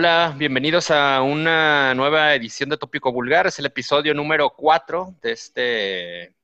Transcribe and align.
Hola, 0.00 0.32
bienvenidos 0.38 0.92
a 0.92 1.22
una 1.22 1.92
nueva 1.92 2.32
edición 2.32 2.68
de 2.70 2.76
Tópico 2.76 3.10
Vulgar. 3.10 3.48
Es 3.48 3.58
el 3.58 3.66
episodio 3.66 4.14
número 4.14 4.50
4 4.50 5.16
de 5.20 5.32
este 5.32 6.34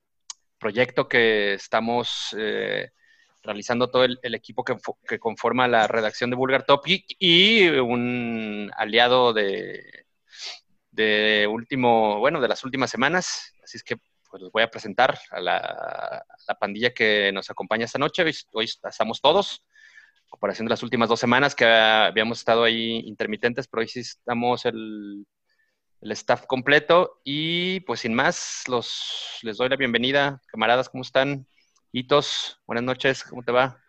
proyecto 0.57 1.07
que 1.07 1.53
estamos 1.53 2.35
eh, 2.37 2.91
realizando 3.43 3.89
todo 3.89 4.03
el, 4.03 4.35
equipo 4.35 4.65
que, 4.65 5.19
conforma 5.19 5.69
la 5.69 5.87
redacción 5.87 6.29
de 6.29 6.35
Vulgar 6.35 6.65
Topic 6.65 7.05
y 7.17 7.69
un 7.69 8.73
aliado 8.75 9.31
de, 9.31 10.05
último, 11.49 12.19
bueno, 12.19 12.41
de 12.41 12.49
las 12.49 12.65
últimas 12.65 12.89
semanas. 12.91 13.53
Así 13.63 13.77
es 13.77 13.83
que 13.85 13.95
pues 14.29 14.43
les 14.43 14.51
voy 14.51 14.63
a 14.63 14.69
presentar 14.69 15.17
a 15.31 15.39
la, 15.39 16.25
pandilla 16.59 16.93
que 16.93 17.31
nos 17.31 17.49
acompaña 17.49 17.85
esta 17.85 17.99
noche. 17.99 18.25
Hoy, 18.51 18.65
estamos 18.65 19.21
todos, 19.21 19.65
comparación 20.29 20.65
de 20.65 20.71
las 20.71 20.83
últimas 20.83 21.09
dos 21.09 21.19
semanas 21.19 21.55
que 21.55 21.65
habíamos 21.65 22.39
estado 22.39 22.63
ahí 22.63 23.01
intermitentes, 23.05 23.67
pero 23.67 23.81
hoy 23.81 23.87
sí 23.87 24.01
estamos 24.01 24.65
el, 24.65 25.25
staff 26.01 26.45
completo. 26.45 27.21
Y 27.23 27.79
pues 27.81 28.01
sin 28.01 28.13
más, 28.13 28.63
los, 28.67 29.39
les 29.41 29.57
doy 29.57 29.69
la 29.69 29.75
bienvenida. 29.75 30.41
Camaradas, 30.47 30.89
¿cómo 30.89 31.01
están? 31.01 31.47
Hitos, 31.91 32.59
buenas 32.67 32.83
noches, 32.83 33.23
¿cómo 33.23 33.43
te 33.43 33.51
va? 33.51 33.79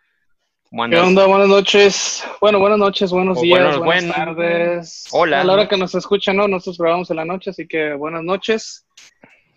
¿Cómo 0.69 0.83
andas? 0.83 0.99
¿Qué 0.99 1.07
onda? 1.07 1.25
Buenas 1.27 1.47
noches. 1.47 2.25
Bueno, 2.41 2.59
buenas 2.59 2.79
noches, 2.79 3.11
buenos 3.11 3.39
días, 3.39 3.77
buenas 3.77 4.15
tardes. 4.15 5.05
Hola. 5.11 5.41
A 5.41 5.43
la 5.43 5.53
hora 5.53 5.67
que 5.67 5.77
nos 5.77 5.93
escuchan, 5.93 6.37
¿no? 6.37 6.47
Nosotros 6.47 6.77
grabamos 6.77 7.09
en 7.11 7.17
la 7.17 7.25
noche, 7.25 7.51
así 7.51 7.67
que 7.67 7.93
buenas 7.93 8.23
noches. 8.23 8.87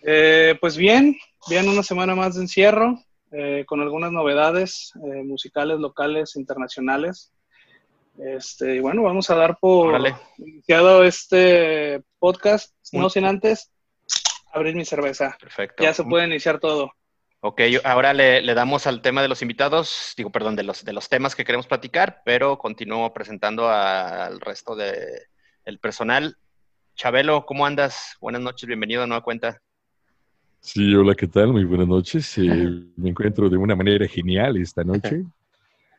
Eh, 0.02 0.56
pues 0.60 0.76
bien, 0.76 1.16
bien, 1.48 1.68
una 1.68 1.82
semana 1.82 2.14
más 2.14 2.34
de 2.34 2.42
encierro, 2.42 2.98
eh, 3.32 3.64
con 3.66 3.80
algunas 3.80 4.10
novedades 4.10 4.92
eh, 4.96 5.22
musicales, 5.22 5.78
locales, 5.78 6.36
internacionales. 6.36 7.32
Este, 8.18 8.76
y 8.76 8.80
bueno, 8.80 9.02
vamos 9.02 9.30
a 9.30 9.36
dar 9.36 9.58
por 9.60 9.98
iniciado 10.38 11.04
este 11.04 12.02
podcast, 12.18 12.74
no 12.92 13.08
sin 13.08 13.24
antes 13.24 13.70
abrir 14.52 14.74
mi 14.74 14.84
cerveza. 14.84 15.36
Perfecto. 15.40 15.82
Ya 15.82 15.94
se 15.94 16.04
puede 16.04 16.26
iniciar 16.26 16.58
todo. 16.58 16.92
Ok, 17.42 17.62
ahora 17.84 18.12
le, 18.12 18.42
damos 18.54 18.86
al 18.86 19.00
tema 19.00 19.22
de 19.22 19.28
los 19.28 19.40
invitados, 19.40 20.12
digo, 20.16 20.30
perdón, 20.30 20.56
de 20.56 20.62
los, 20.62 20.84
de 20.84 20.92
los 20.92 21.08
temas 21.08 21.34
que 21.34 21.44
queremos 21.44 21.66
platicar, 21.66 22.20
pero 22.24 22.58
continúo 22.58 23.14
presentando 23.14 23.70
al 23.70 24.40
resto 24.40 24.76
del 24.76 25.78
personal. 25.80 26.36
Chabelo, 26.96 27.46
¿cómo 27.46 27.64
andas? 27.64 28.16
Buenas 28.20 28.42
noches, 28.42 28.66
bienvenido 28.66 29.04
a 29.04 29.06
Nueva 29.06 29.24
Cuenta. 29.24 29.62
Sí, 30.60 30.94
hola, 30.94 31.14
¿qué 31.14 31.26
tal? 31.26 31.52
Muy 31.52 31.64
buenas 31.64 31.88
noches. 31.88 32.36
Eh, 32.38 32.42
me 32.96 33.10
encuentro 33.10 33.48
de 33.48 33.56
una 33.56 33.74
manera 33.74 34.06
genial 34.06 34.56
esta 34.56 34.84
noche. 34.84 35.24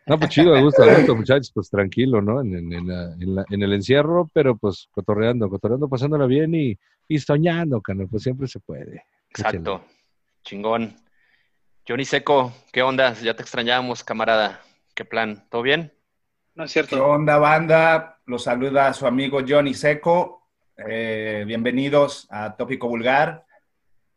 No, 0.03 0.17
pues 0.17 0.31
chido, 0.31 0.51
me 0.51 0.63
gusta, 0.63 0.83
gusto, 0.95 1.15
muchachos, 1.15 1.51
pues 1.53 1.69
tranquilo, 1.69 2.23
¿no? 2.23 2.41
En, 2.41 3.63
el 3.63 3.73
encierro, 3.73 4.27
pero 4.33 4.57
pues 4.57 4.89
cotorreando, 4.91 5.47
cotorreando, 5.47 5.87
pasándola 5.87 6.25
bien 6.25 6.55
y, 6.55 6.75
y 7.07 7.19
soñando, 7.19 7.79
cano, 7.81 8.07
pues 8.09 8.23
siempre 8.23 8.47
se 8.47 8.59
puede. 8.59 9.05
Exacto, 9.29 9.85
chingón. 10.43 10.95
Johnny 11.87 12.03
Seco, 12.03 12.51
¿qué 12.73 12.81
onda? 12.81 13.13
Ya 13.13 13.35
te 13.35 13.43
extrañábamos, 13.43 14.03
camarada. 14.03 14.61
¿Qué 14.95 15.05
plan? 15.05 15.45
¿Todo 15.49 15.61
bien? 15.61 15.93
No 16.55 16.63
es 16.63 16.71
cierto. 16.71 16.95
¿Qué 16.95 17.01
onda, 17.01 17.37
banda? 17.37 18.19
Los 18.25 18.45
saluda 18.45 18.91
su 18.93 19.05
amigo 19.05 19.41
Johnny 19.47 19.75
Seco. 19.75 20.49
Eh, 20.77 21.43
bienvenidos 21.45 22.27
a 22.31 22.55
Tópico 22.57 22.87
Vulgar. 22.87 23.45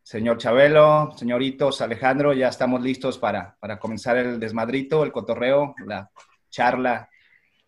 Señor 0.04 0.37
Chabelo, 0.37 1.15
señoritos, 1.16 1.81
Alejandro, 1.81 2.34
ya 2.34 2.48
estamos 2.48 2.82
listos 2.82 3.16
para, 3.16 3.56
para 3.59 3.78
comenzar 3.78 4.19
el 4.19 4.38
desmadrito, 4.38 5.03
el 5.03 5.10
cotorreo, 5.10 5.75
la 5.87 6.10
charla, 6.50 7.09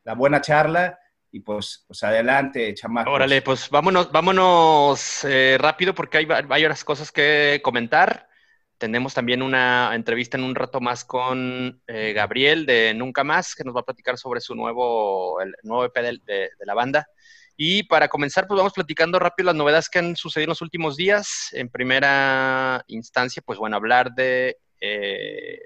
la 0.05 0.15
buena 0.15 0.43
charla. 0.43 0.99
Y 1.33 1.41
pues, 1.41 1.87
pues 1.87 2.03
adelante, 2.03 2.75
chamacos. 2.75 3.15
Órale, 3.15 3.41
pues 3.41 3.71
vámonos, 3.71 4.13
vámonos 4.13 5.25
eh, 5.25 5.57
rápido 5.59 5.95
porque 5.95 6.19
hay 6.19 6.27
varias 6.27 6.85
cosas 6.85 7.11
que 7.11 7.61
comentar. 7.65 8.29
Tenemos 8.77 9.15
también 9.15 9.41
una 9.41 9.95
entrevista 9.95 10.37
en 10.37 10.45
un 10.45 10.55
rato 10.55 10.79
más 10.79 11.07
con 11.07 11.83
eh, 11.87 12.13
Gabriel 12.15 12.67
de 12.67 12.93
Nunca 12.93 13.25
Más, 13.25 13.55
que 13.55 13.65
nos 13.65 13.75
va 13.75 13.81
a 13.81 13.87
platicar 13.87 14.19
sobre 14.19 14.43
su 14.43 14.55
nuevo, 14.55 15.41
el 15.41 15.55
nuevo 15.63 15.87
EP 15.87 15.95
de 16.27 16.51
la 16.67 16.75
banda. 16.75 17.09
Y 17.57 17.85
para 17.85 18.09
comenzar, 18.09 18.47
pues 18.47 18.59
vamos 18.59 18.75
platicando 18.75 19.19
rápido 19.19 19.47
las 19.47 19.55
novedades 19.55 19.89
que 19.89 19.99
han 19.99 20.15
sucedido 20.15 20.45
en 20.45 20.51
los 20.51 20.63
últimos 20.63 20.97
días. 20.97 21.49
En 21.53 21.71
primera 21.71 22.85
instancia, 22.89 23.43
pues 23.45 23.59
bueno, 23.59 23.77
hablar 23.77 24.13
de 24.13 24.59
eh, 24.81 25.61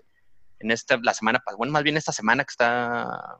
en 0.61 0.71
esta, 0.71 0.99
la 1.03 1.15
semana, 1.15 1.43
bueno, 1.57 1.73
más 1.73 1.83
bien 1.83 1.97
esta 1.97 2.13
semana 2.13 2.45
que 2.45 2.51
está, 2.51 3.39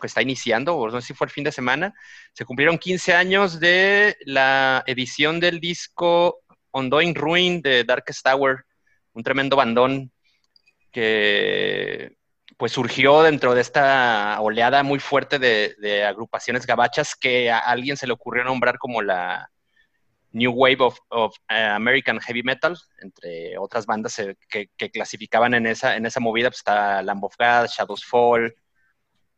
que 0.00 0.06
está 0.06 0.20
iniciando, 0.20 0.76
o 0.76 0.90
no 0.90 1.00
sé 1.00 1.08
si 1.08 1.14
fue 1.14 1.26
el 1.26 1.32
fin 1.32 1.44
de 1.44 1.52
semana, 1.52 1.94
se 2.34 2.44
cumplieron 2.44 2.76
15 2.76 3.14
años 3.14 3.60
de 3.60 4.16
la 4.26 4.82
edición 4.86 5.40
del 5.40 5.60
disco 5.60 6.40
Ondoing 6.72 7.14
Ruin 7.14 7.62
de 7.62 7.84
Darkest 7.84 8.24
Tower, 8.24 8.64
un 9.14 9.22
tremendo 9.22 9.56
bandón 9.56 10.12
que 10.92 12.17
pues 12.58 12.72
surgió 12.72 13.22
dentro 13.22 13.54
de 13.54 13.60
esta 13.60 14.40
oleada 14.40 14.82
muy 14.82 14.98
fuerte 14.98 15.38
de, 15.38 16.04
agrupaciones 16.04 16.66
gabachas 16.66 17.14
que 17.14 17.50
a 17.50 17.58
alguien 17.60 17.96
se 17.96 18.06
le 18.06 18.12
ocurrió 18.12 18.42
nombrar 18.42 18.78
como 18.78 19.00
la 19.00 19.48
New 20.32 20.52
Wave 20.52 20.78
of, 20.80 21.36
eh, 21.48 21.54
American 21.54 22.18
Heavy 22.20 22.42
Metal, 22.42 22.76
entre 23.00 23.56
otras 23.58 23.86
bandas 23.86 24.18
eh, 24.18 24.36
que, 24.48 24.68
clasificaban 24.90 25.54
en 25.54 25.68
esa, 25.68 25.96
en 25.96 26.04
esa 26.04 26.18
movida, 26.18 26.50
pues 26.50 26.58
está 26.58 27.00
Lamb 27.00 27.24
of 27.24 27.36
God, 27.38 27.68
Shadows 27.68 28.04
Fall, 28.04 28.52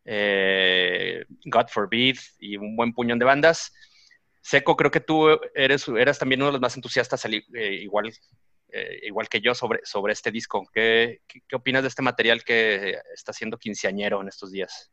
eh, 0.07 1.23
God 1.45 1.69
Forbid 1.69 2.19
y 2.39 2.57
un 2.57 2.75
buen 2.75 2.95
puñón 2.95 3.19
de 3.19 3.27
bandas. 3.27 3.73
Seco, 4.41 4.77
creo 4.77 4.91
que 4.91 5.01
tú 5.01 5.29
eres, 5.55 5.87
eras 5.89 6.19
también 6.19 6.41
uno 6.41 6.49
de 6.49 6.53
los 6.53 6.63
más 6.63 6.75
entusiastas, 6.75 7.23
igual 7.53 8.11
eh, 8.73 9.01
igual 9.03 9.29
que 9.29 9.41
yo, 9.41 9.55
sobre, 9.55 9.81
sobre 9.85 10.13
este 10.13 10.31
disco. 10.31 10.67
¿Qué, 10.73 11.23
¿Qué, 11.27 11.57
opinas 11.57 11.83
de 11.83 11.89
este 11.89 12.03
material 12.03 12.45
que 12.45 12.97
está 13.15 13.33
siendo 13.33 13.59
quinceañero 13.59 14.21
en 14.21 14.29
estos 14.29 14.53
días? 14.53 14.91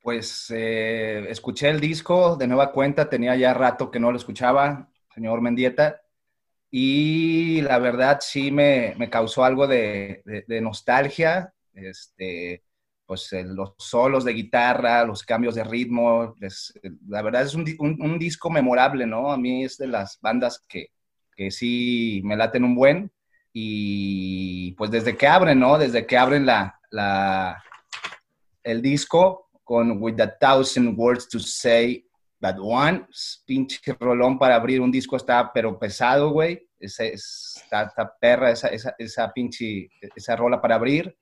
Pues 0.00 0.46
eh, 0.50 1.26
escuché 1.28 1.68
el 1.68 1.80
disco 1.80 2.36
de 2.36 2.46
nueva 2.46 2.72
cuenta, 2.72 3.08
tenía 3.08 3.36
ya 3.36 3.54
rato 3.54 3.90
que 3.90 4.00
no 4.00 4.10
lo 4.10 4.16
escuchaba, 4.16 4.90
señor 5.14 5.40
Mendieta, 5.40 6.00
y 6.70 7.60
la 7.62 7.78
verdad 7.78 8.18
sí 8.20 8.50
me, 8.50 8.94
me 8.98 9.08
causó 9.10 9.44
algo 9.44 9.66
de, 9.66 10.22
de, 10.46 10.60
nostalgia, 10.60 11.52
este, 11.72 12.62
pues 13.06 13.32
los 13.32 13.74
solos 13.78 14.24
de 14.24 14.34
guitarra, 14.34 15.04
los 15.04 15.22
cambios 15.22 15.54
de 15.54 15.64
ritmo, 15.64 16.34
la 17.08 17.22
verdad 17.22 17.42
es 17.42 17.54
un, 17.54 17.64
un, 17.78 18.18
disco 18.18 18.50
memorable, 18.50 19.06
¿no? 19.06 19.32
A 19.32 19.38
mí 19.38 19.64
es 19.64 19.78
de 19.78 19.86
las 19.86 20.18
bandas 20.20 20.62
que, 20.68 20.90
que 21.38 21.52
sí 21.52 22.20
me 22.24 22.36
laten 22.36 22.64
un 22.64 22.74
buen. 22.74 23.12
Y 23.52 24.72
pues 24.72 24.90
desde 24.90 25.16
que 25.16 25.28
abren, 25.28 25.60
¿no? 25.60 25.78
Desde 25.78 26.04
que 26.04 26.18
abren 26.18 26.44
la, 26.44 26.80
la, 26.90 27.62
el 28.64 28.82
disco 28.82 29.48
con 29.62 30.02
With 30.02 30.20
a 30.20 30.36
Thousand 30.36 30.98
Words 30.98 31.28
to 31.28 31.38
Say 31.38 32.04
That 32.40 32.56
One, 32.60 33.06
pinche 33.46 33.80
rolón 33.98 34.38
para 34.38 34.56
abrir 34.56 34.80
un 34.80 34.90
disco 34.90 35.16
está 35.16 35.52
pero 35.52 35.78
pesado, 35.78 36.30
güey. 36.30 36.68
Esa, 36.78 37.04
está, 37.04 38.16
perra 38.20 38.50
esa, 38.50 38.68
esa, 38.68 38.94
esa, 38.98 39.32
pinche, 39.32 39.90
esa 40.14 40.36
rola 40.36 40.60
para 40.60 40.74
abrir. 40.74 41.16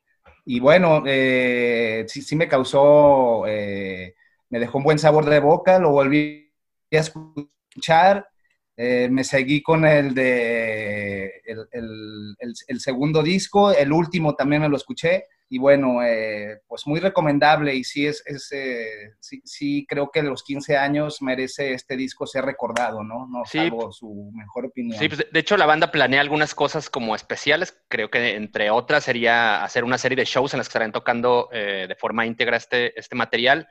Y 0.45 0.61
bueno, 0.61 1.03
eh, 1.07 2.05
sí, 2.09 2.23
sí, 2.23 2.37
me 2.37 2.49
causó, 2.49 3.47
eh, 3.47 4.15
me 4.49 4.61
dejó 4.61 4.79
un 4.79 4.85
buen 4.85 4.99
sabor 4.99 5.27
de 5.27 5.41
boca, 5.41 5.79
lo 5.79 5.91
volví 5.91 6.53
a 6.93 6.97
escuchar 6.99 8.29
eh, 8.79 9.09
me 9.11 9.25
seguí 9.25 9.63
con 9.63 9.87
el 9.87 10.13
de 10.13 11.33
el, 11.47 12.81
segundo 12.81 13.23
disco, 13.23 13.73
el 13.73 13.91
último 13.91 14.35
también 14.35 14.63
me 14.63 14.69
lo 14.69 14.77
escuché 14.77 15.25
y 15.49 15.59
bueno, 15.59 16.03
eh, 16.03 16.61
pues 16.67 16.87
muy 16.87 17.01
recomendable 17.01 17.75
y 17.75 17.85
sí, 17.85 18.07
es, 18.07 18.23
eh, 18.53 19.15
sí, 19.21 19.87
creo 19.89 20.11
que 20.11 20.23
los 20.23 20.43
15 20.43 20.77
años 20.77 21.23
merece 21.23 21.73
este 21.73 21.97
disco 21.97 22.27
ser 22.27 22.45
recordado, 22.45 23.03
¿no? 23.03 23.27
No 23.29 23.45
sí, 23.47 23.71
su 23.93 24.31
mejor 24.35 24.67
opinión. 24.67 24.99
Sí, 24.99 25.09
pues 25.09 25.25
de 25.33 25.41
hecho 25.41 25.57
la 25.57 25.67
banda 25.67 25.91
planea 25.91 26.21
algunas 26.21 26.55
cosas 26.55 26.91
como 26.91 27.15
especiales, 27.15 27.81
creo 27.89 28.11
que 28.11 28.35
entre 28.35 28.71
otras 28.71 29.05
sería 29.05 29.65
hacer 29.65 29.85
una 29.85 29.97
serie 29.97 30.17
de 30.17 30.27
shows 30.27 30.53
en 30.53 30.59
las 30.59 30.67
que 30.67 30.71
estarán 30.71 30.93
tocando 30.93 31.49
de 31.51 31.97
forma 31.99 32.27
íntegra 32.27 32.59
este, 32.59 32.99
este 32.99 33.17
material 33.17 33.69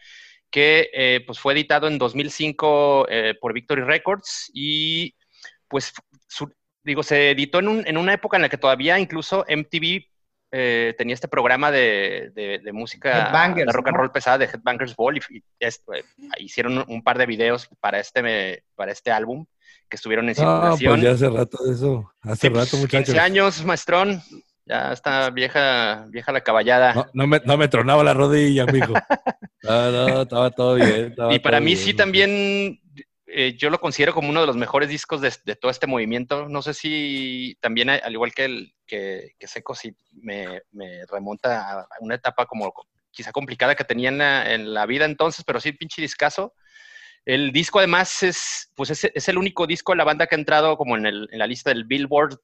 que 0.49 0.89
eh, 0.93 1.23
pues 1.25 1.39
fue 1.39 1.53
editado 1.53 1.87
en 1.87 1.97
2005 1.97 3.07
eh, 3.09 3.33
por 3.39 3.53
Victory 3.53 3.81
Records 3.81 4.49
y 4.53 5.15
pues 5.67 5.93
digo, 6.83 7.03
se 7.03 7.31
editó 7.31 7.59
en, 7.59 7.67
un, 7.67 7.87
en, 7.87 7.97
una 7.97 8.13
época 8.13 8.37
en 8.37 8.43
la 8.43 8.49
que 8.49 8.57
todavía 8.57 8.99
incluso 8.99 9.43
MTV 9.49 10.05
eh, 10.51 10.93
tenía 10.97 11.15
este 11.15 11.27
programa 11.27 11.71
de, 11.71 12.31
de, 12.33 12.71
música 12.71 13.53
de 13.53 13.65
rock 13.65 13.87
and 13.87 13.97
roll 13.97 14.11
pesada 14.11 14.37
de 14.37 14.45
Headbangers 14.45 14.95
Ball 14.95 15.17
y, 15.17 15.43
hicieron 16.37 16.85
un 16.87 17.03
par 17.03 17.17
de 17.17 17.25
videos 17.25 17.67
para 17.81 17.99
este, 17.99 18.63
para 18.75 18.91
este 18.91 19.11
álbum 19.11 19.45
que 19.89 19.97
estuvieron 19.97 20.29
en 20.29 20.35
circulación. 20.35 20.93
pues 20.93 21.01
ya 21.01 21.11
hace 21.11 21.29
rato 21.29 21.57
eso, 21.69 22.11
hace 22.21 22.49
rato 22.49 22.69
pues, 22.71 22.81
muchachos. 22.81 23.05
15 23.07 23.19
años, 23.19 23.65
maestrón, 23.65 24.21
ya 24.65 24.91
está 24.91 25.29
vieja, 25.29 26.05
vieja 26.09 26.31
la 26.31 26.41
caballada. 26.41 27.09
No, 27.13 27.27
me, 27.27 27.39
no 27.45 27.57
me 27.57 27.67
tronaba 27.67 28.03
la 28.03 28.13
rodilla, 28.13 28.63
amigo. 28.63 28.93
No, 29.63 29.91
no, 29.91 30.21
estaba 30.21 30.51
todo 30.51 30.75
bien. 30.75 31.15
y 31.31 31.39
para 31.39 31.59
mí 31.59 31.75
sí 31.75 31.95
también, 31.95 32.79
eh, 33.25 33.55
yo 33.57 33.71
lo 33.71 33.79
considero 33.81 34.13
como 34.13 34.29
uno 34.29 34.41
de 34.41 34.45
los 34.45 34.55
mejores 34.55 34.89
discos 34.89 35.21
de, 35.21 35.31
todo 35.55 35.71
este 35.71 35.87
movimiento. 35.87 36.47
No 36.47 36.61
sé 36.61 36.75
si 36.75 37.57
también, 37.61 37.89
al 37.89 38.13
igual 38.13 38.31
que, 38.31 38.45
el, 38.45 38.75
que, 38.85 39.33
Seco, 39.39 39.73
sí 39.73 39.95
me, 40.11 40.61
remonta 41.09 41.81
a 41.81 41.87
una 41.99 42.13
etapa 42.13 42.45
como 42.45 42.71
quizá 43.09 43.31
complicada 43.31 43.73
que 43.73 43.85
tenía 43.85 44.53
en 44.53 44.71
la, 44.71 44.85
vida 44.85 45.05
entonces, 45.05 45.43
pero 45.43 45.59
sí, 45.59 45.71
pinche 45.71 45.99
discazo. 45.99 46.53
El 47.25 47.51
disco 47.51 47.79
además 47.79 48.21
es, 48.21 48.69
pues 48.75 48.91
es, 48.91 49.27
el 49.27 49.37
único 49.39 49.65
disco 49.65 49.93
de 49.93 49.97
la 49.97 50.03
banda 50.03 50.27
que 50.27 50.35
ha 50.35 50.37
entrado 50.37 50.77
como 50.77 50.95
en, 50.95 51.07
en 51.07 51.39
la 51.39 51.47
lista 51.47 51.71
del 51.71 51.85
Billboard 51.85 52.37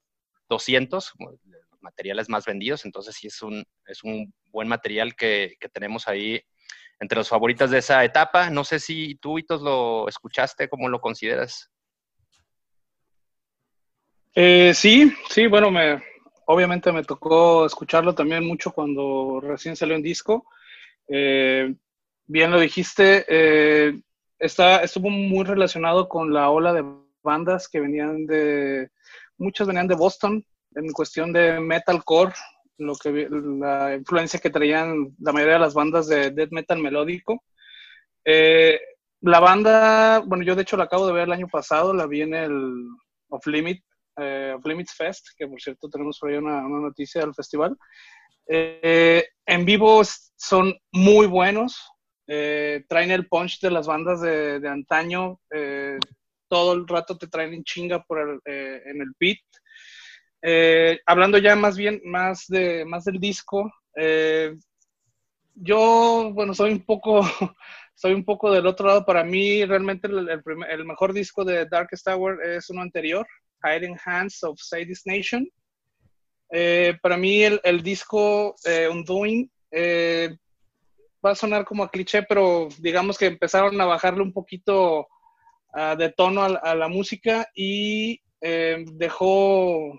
200, 0.50 1.14
los 1.20 1.36
materiales 1.82 2.30
más 2.30 2.46
vendidos, 2.46 2.86
entonces 2.86 3.16
sí 3.16 3.28
es 3.28 3.42
un, 3.42 3.64
es 3.86 4.04
un 4.04 4.34
buen 4.46 4.68
material 4.68 5.16
que, 5.16 5.56
que 5.60 5.70
tenemos 5.70 6.08
ahí 6.08 6.42
entre 7.00 7.18
los 7.18 7.30
favoritos 7.30 7.72
de 7.72 7.80
esa 7.80 8.04
etapa. 8.06 8.50
No 8.50 8.64
sé 8.64 8.80
si 8.80 9.16
tú, 9.16 9.40
Hitos, 9.40 9.62
lo 9.62 10.08
escuchaste, 10.08 10.70
¿cómo 10.70 10.88
lo 10.88 11.02
consideras? 11.02 11.70
Eh, 14.34 14.72
sí, 14.74 15.12
sí, 15.30 15.48
bueno, 15.48 15.72
me, 15.72 16.02
obviamente 16.46 16.92
me 16.92 17.04
tocó 17.04 17.66
escucharlo 17.66 18.16
también 18.16 18.46
mucho 18.46 18.72
cuando 18.72 19.42
recién 19.42 19.76
salió 19.76 19.96
en 19.96 20.04
disco. 20.04 20.46
Eh, 21.08 21.74
bien 22.28 22.52
lo 22.52 22.60
dijiste, 22.60 23.26
eh, 23.28 24.00
está, 24.40 24.84
estuvo 24.84 25.10
muy 25.10 25.44
relacionado 25.44 26.08
con 26.08 26.32
la 26.32 26.50
ola 26.50 26.72
de 26.72 26.86
bandas 27.24 27.68
que 27.68 27.80
venían 27.80 28.26
de, 28.26 28.90
muchas 29.38 29.68
venían 29.68 29.88
de 29.88 29.96
Boston 29.96 30.46
en 30.76 30.92
cuestión 30.92 31.34
de 31.34 31.60
metalcore, 31.60 32.34
lo 32.78 32.96
que 32.96 33.28
la 33.30 33.96
influencia 33.96 34.40
que 34.40 34.50
traían 34.50 35.16
la 35.20 35.32
mayoría 35.32 35.56
de 35.56 35.60
las 35.60 35.74
bandas 35.74 36.08
de 36.08 36.32
death 36.32 36.52
metal 36.52 36.80
melódico. 36.80 37.44
Eh, 38.26 38.80
la 39.22 39.40
banda, 39.40 40.20
bueno, 40.20 40.44
yo 40.44 40.56
de 40.56 40.64
hecho 40.64 40.78
la 40.78 40.86
acabo 40.86 41.06
de 41.08 41.14
ver 41.14 41.24
el 41.24 41.34
año 41.34 41.48
pasado, 41.48 41.94
la 41.94 42.08
vi 42.08 42.22
en 42.22 42.34
el 42.34 42.88
Off 43.30 43.46
Limit, 43.46 43.84
eh, 44.18 44.56
Limits 44.64 44.96
Fest, 44.96 45.28
que 45.38 45.48
por 45.48 45.62
cierto 45.62 45.90
tenemos 45.90 46.18
por 46.20 46.30
ahí 46.30 46.38
una, 46.38 46.62
noticia 46.62 47.22
del 47.22 47.36
festival. 47.36 47.78
Eh, 48.48 49.24
en 49.46 49.66
vivo 49.66 50.02
son 50.36 50.74
muy 50.92 51.28
buenos, 51.28 51.88
traen 52.26 53.12
el 53.12 53.28
punch 53.28 53.60
de 53.60 53.72
las 53.72 53.88
bandas 53.88 54.22
de, 54.22 54.60
de 54.60 54.70
antaño, 54.70 55.40
todo 56.48 56.74
el 56.74 56.88
rato 56.88 57.18
te 57.18 57.28
traen 57.28 57.54
en 57.54 57.64
chinga 57.64 58.04
por 58.04 58.42
en 58.46 59.02
el 59.02 59.12
beat. 59.20 59.40
Eh, 60.44 61.00
hablando 61.06 61.38
ya 61.38 61.56
más 61.56 61.78
bien 61.78 62.02
más, 62.04 62.48
de, 62.48 62.84
más 62.86 63.04
del 63.06 63.20
disco, 63.20 63.72
eh, 63.96 64.56
yo, 65.54 66.32
bueno, 66.34 66.56
soy 66.56 66.72
un 66.72 66.84
poco, 66.84 67.22
soy 67.96 68.14
un 68.14 68.26
poco 68.26 68.52
del 68.52 68.66
otro 68.66 68.88
lado. 68.88 69.06
Para 69.06 69.24
mí, 69.24 69.64
realmente 69.66 70.08
el, 70.08 70.86
mejor 70.86 71.14
disco 71.14 71.46
de 71.46 71.66
Darkest 71.66 72.06
Tower 72.06 72.40
es 72.44 72.70
uno 72.70 72.82
anterior, 72.82 73.28
Hiding 73.64 73.98
Hands 74.04 74.44
of 74.44 74.60
Sadie's 74.60 75.04
Nation. 75.06 75.48
Eh, 76.52 76.98
para 77.02 77.18
mí, 77.18 77.44
el, 77.44 77.84
disco 77.84 78.56
Undoing 78.92 79.50
va 81.24 81.32
a 81.32 81.36
sonar 81.36 81.66
como 81.66 81.84
a 81.84 81.92
cliché, 81.92 82.24
pero 82.24 82.68
digamos 82.80 83.18
que 83.18 83.28
empezaron 83.28 83.80
a 83.80 83.86
bajarle 83.86 84.24
un 84.24 84.34
poquito 84.34 85.08
ah, 85.74 85.96
de 85.96 86.10
tono 86.12 86.42
a, 86.42 86.76
la 86.76 86.88
música 86.88 87.48
y 87.54 88.20
dejó 88.42 89.94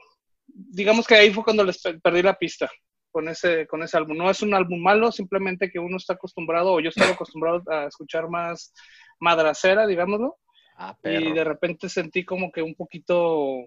digamos 0.54 1.06
que 1.06 1.14
ahí 1.14 1.30
fue 1.30 1.44
cuando 1.44 1.64
les 1.64 1.80
perdí 2.02 2.22
la 2.22 2.34
pista 2.34 2.70
con 3.10 3.28
ese, 3.28 3.66
con 3.66 3.82
ese 3.82 3.96
álbum. 3.96 4.16
No 4.16 4.30
es 4.30 4.42
un 4.42 4.54
álbum 4.54 4.80
malo, 4.80 5.12
simplemente 5.12 5.70
que 5.70 5.78
uno 5.78 5.96
está 5.96 6.14
acostumbrado, 6.14 6.72
o 6.72 6.80
yo 6.80 6.88
estaba 6.88 7.12
acostumbrado 7.12 7.62
a 7.70 7.86
escuchar 7.86 8.28
más 8.28 8.72
madracera, 9.20 9.86
digámoslo. 9.86 10.38
Ah, 10.76 10.96
y 11.04 11.32
de 11.32 11.44
repente 11.44 11.88
sentí 11.88 12.24
como 12.24 12.50
que 12.50 12.62
un 12.62 12.74
poquito 12.74 13.66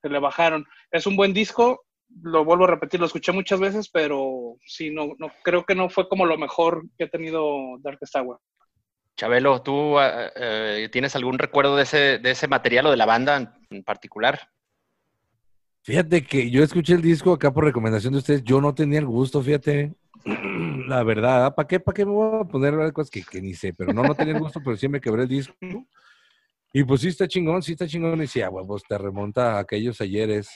se 0.00 0.08
le 0.08 0.18
bajaron. 0.18 0.64
Es 0.90 1.06
un 1.06 1.16
buen 1.16 1.34
disco, 1.34 1.84
lo 2.22 2.44
vuelvo 2.44 2.64
a 2.64 2.68
repetir, 2.68 3.00
lo 3.00 3.06
escuché 3.06 3.32
muchas 3.32 3.60
veces, 3.60 3.88
pero 3.90 4.56
sí, 4.64 4.90
no, 4.90 5.14
no 5.18 5.30
creo 5.42 5.64
que 5.64 5.74
no 5.74 5.90
fue 5.90 6.08
como 6.08 6.24
lo 6.24 6.38
mejor 6.38 6.84
que 6.96 7.04
ha 7.04 7.08
tenido 7.08 7.76
Darkest 7.80 8.12
Tower. 8.12 8.38
Chabelo, 9.16 9.62
¿tú 9.62 9.98
eh, 9.98 10.30
eh, 10.36 10.88
tienes 10.92 11.16
algún 11.16 11.38
recuerdo 11.38 11.76
de 11.76 11.84
ese, 11.84 12.18
de 12.18 12.30
ese 12.30 12.48
material 12.48 12.86
o 12.86 12.90
de 12.90 12.98
la 12.98 13.06
banda 13.06 13.58
en 13.70 13.82
particular? 13.82 14.50
Fíjate 15.86 16.24
que 16.24 16.50
yo 16.50 16.64
escuché 16.64 16.94
el 16.94 17.00
disco 17.00 17.32
acá 17.32 17.52
por 17.52 17.62
recomendación 17.62 18.12
de 18.12 18.18
ustedes. 18.18 18.42
Yo 18.42 18.60
no 18.60 18.74
tenía 18.74 18.98
el 18.98 19.06
gusto, 19.06 19.40
fíjate. 19.40 19.94
La 20.88 21.04
verdad, 21.04 21.54
¿para 21.54 21.68
qué, 21.68 21.78
para 21.78 21.94
qué 21.94 22.04
me 22.04 22.10
voy 22.10 22.40
a 22.40 22.44
poner 22.44 22.92
cosas 22.92 23.08
que, 23.08 23.40
ni 23.40 23.54
sé? 23.54 23.72
Pero 23.72 23.92
no, 23.92 24.02
no 24.02 24.16
tenía 24.16 24.34
el 24.34 24.40
gusto, 24.40 24.60
pero 24.64 24.76
sí 24.76 24.88
me 24.88 25.00
quebré 25.00 25.22
el 25.22 25.28
disco. 25.28 25.54
Y 26.72 26.82
pues 26.82 27.02
sí 27.02 27.06
está 27.06 27.28
chingón, 27.28 27.62
sí 27.62 27.72
está 27.72 27.86
chingón. 27.86 28.16
Y 28.16 28.22
decía, 28.22 28.50
huevos, 28.50 28.82
te 28.82 28.98
remonta 28.98 29.54
a 29.54 29.58
aquellos 29.60 30.00
ayeres. 30.00 30.50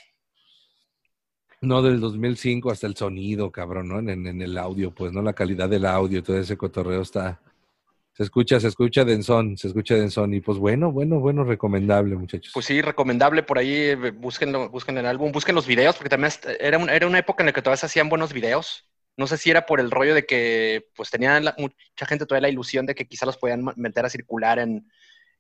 No 1.61 1.81
del 1.81 2.01
2005 2.01 2.69
hasta 2.73 2.89
el 2.89 2.97
sonido, 2.97 3.53
cabrón, 3.53 3.87
¿no? 3.87 4.01
En, 4.01 4.27
en, 4.27 4.43
el 4.43 4.59
audio, 4.59 4.93
pues, 4.93 5.13
¿no? 5.13 5.23
La 5.23 5.35
calidad 5.35 5.69
del 5.69 5.87
audio, 5.87 6.25
todo 6.25 6.39
ese 6.39 6.57
cotorreo 6.57 7.03
está, 7.03 7.41
se 8.21 8.25
escucha, 8.25 8.61
se 8.61 8.69
escucha 8.69 9.03
Denzón, 9.03 9.57
se 9.57 9.69
escucha 9.69 9.95
Denzón. 9.95 10.35
Y 10.35 10.43
pues 10.43 10.59
bueno, 10.59 10.93
bueno, 10.93 11.21
bueno, 11.21 11.43
recomendable, 11.43 12.17
muchachos. 12.17 12.53
Pues 12.53 12.67
sí, 12.67 12.83
recomendable 12.83 13.43
por 13.43 13.57
ahí, 13.57 13.73
eh, 13.73 13.97
busquen, 14.11 14.53
busquen 14.71 14.99
el 14.99 15.07
álbum, 15.07 15.33
busquen 15.33 15.55
los 15.55 15.67
videos, 15.67 15.97
porque 15.97 16.11
también 16.11 16.31
era, 16.61 16.77
era 16.95 17.07
una 17.07 17.19
época 17.19 17.43
en 17.43 17.47
la 17.47 17.55
que 17.55 17.63
todavía 17.63 17.79
se 17.79 17.87
hacían 17.87 18.11
buenos 18.11 18.35
videos. 18.35 18.87
No 19.17 19.27
sé 19.27 19.39
si 19.39 19.51
era 19.51 19.65
por 19.65 19.81
el 19.81 19.91
rollo 19.91 20.15
de 20.15 20.27
que 20.27 20.85
pues 20.95 21.09
tenían 21.09 21.45
mucha 21.57 22.07
gente 22.07 22.27
todavía 22.27 22.49
la 22.49 22.53
ilusión 22.53 22.85
de 22.85 22.95
que 22.95 23.07
quizá 23.09 23.25
los 23.25 23.39
podían 23.39 23.65
meter 23.77 24.05
a 24.05 24.11
circular 24.11 24.59
en, 24.59 24.87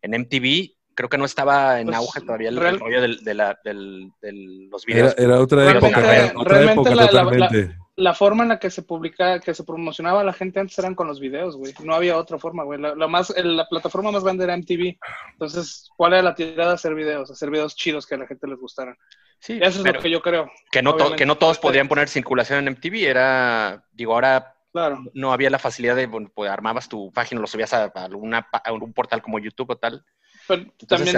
en 0.01 0.19
MTV. 0.19 0.71
Creo 0.95 1.11
que 1.11 1.19
no 1.19 1.27
estaba 1.27 1.81
en 1.81 1.89
pues, 1.89 1.99
auge 1.99 2.23
todavía 2.23 2.49
el, 2.49 2.57
rollo 2.57 3.03
de, 3.03 3.35
la, 3.35 3.59
los 3.63 4.87
videos. 4.87 5.15
Era, 5.19 5.39
otra 5.39 5.71
época, 5.71 6.33
otra 6.35 6.73
época 6.73 6.91
totalmente 6.93 7.51
la 7.51 7.80
forma 8.15 8.43
en 8.43 8.51
la 8.51 8.59
que 8.59 8.71
se 8.71 8.83
publica, 8.83 9.41
que 9.41 9.55
se 9.55 9.65
promocionaba 9.65 10.25
la 10.25 10.33
gente 10.33 10.61
antes 10.61 10.79
eran 10.79 10.95
con 10.95 11.07
los 11.07 11.21
videos, 11.21 11.57
güey. 11.57 11.75
No 11.85 11.95
había 11.95 12.17
otra 12.17 12.39
forma, 12.39 12.65
güey. 12.65 12.81
La, 12.81 13.07
más, 13.09 13.33
la 13.37 13.67
plataforma 13.69 14.11
más 14.11 14.25
grande 14.25 14.45
era 14.45 14.57
MTV. 14.57 14.99
Entonces, 15.33 15.91
¿cuál 15.97 16.15
era 16.15 16.23
la 16.23 16.35
tirada? 16.35 16.75
Hacer 16.75 16.95
videos, 16.95 17.31
hacer 17.31 17.51
videos 17.51 17.77
chidos 17.77 18.07
que 18.07 18.15
a 18.15 18.19
la 18.19 18.27
gente 18.27 18.47
les 18.47 18.59
gustaran. 18.59 18.97
Sí, 19.39 19.59
eso 19.63 19.81
es 19.85 19.95
lo 19.95 20.01
que 20.01 20.11
yo 20.11 20.21
creo. 20.21 20.51
Que 20.71 20.83
no, 20.83 20.97
que 21.17 21.27
no 21.27 21.37
todos 21.37 21.59
podían 21.59 21.89
poner 21.89 22.09
circulación 22.09 22.67
en 22.67 22.75
MTV. 22.75 23.09
Era, 23.09 23.85
digo, 23.93 24.15
ahora 24.15 24.55
claro. 24.73 25.03
no 25.15 25.33
había 25.33 25.51
la 25.51 25.59
facilidad 25.59 25.97
de, 25.97 26.07
bueno, 26.07 26.31
pues 26.35 26.51
armabas 26.51 26.89
tu 26.89 27.13
página, 27.13 27.41
lo 27.41 27.47
subías 27.47 27.73
a, 27.73 27.85
a, 27.85 28.09
a 28.65 28.73
un 28.73 28.93
portal 28.93 29.23
como 29.23 29.39
YouTube 29.39 29.71
o 29.71 29.77
tal 29.77 30.05
también 30.87 31.17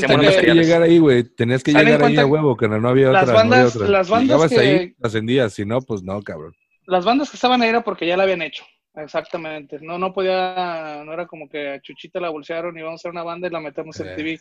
tenías, 0.00 0.36
que 0.36 0.54
llegar 0.54 0.82
ahí, 0.82 0.98
güey. 0.98 1.24
Tenías 1.24 1.62
que 1.62 1.72
llegar 1.72 2.02
ahí 2.02 2.16
a 2.16 2.26
huevo, 2.26 2.56
que 2.56 2.68
no 2.68 2.88
había 2.88 3.08
las 3.08 3.24
otra. 3.24 3.34
Bandas, 3.34 3.74
Las 3.76 4.08
bandas 4.08 4.50
que... 4.50 4.60
ahí, 4.60 4.94
ascendías, 5.02 5.52
si 5.54 5.64
no, 5.64 5.80
pues 5.80 6.02
no, 6.02 6.22
cabrón. 6.22 6.54
Las 6.86 7.04
bandas 7.04 7.30
que 7.30 7.36
estaban 7.36 7.62
ahí 7.62 7.68
era 7.68 7.82
porque 7.82 8.06
ya 8.06 8.16
la 8.16 8.24
habían 8.24 8.42
hecho. 8.42 8.64
Exactamente. 8.94 9.78
No, 9.80 9.98
no 9.98 10.12
podía, 10.12 11.02
no 11.04 11.12
era 11.12 11.26
como 11.26 11.48
que 11.48 11.70
a 11.70 11.80
Chuchita 11.80 12.20
la 12.20 12.30
bolsearon 12.30 12.76
y 12.76 12.82
vamos 12.82 13.00
a 13.00 13.00
hacer 13.00 13.10
una 13.10 13.22
banda 13.22 13.48
y 13.48 13.50
la 13.50 13.60
metemos 13.60 13.98
en 14.00 14.14
TV. 14.16 14.38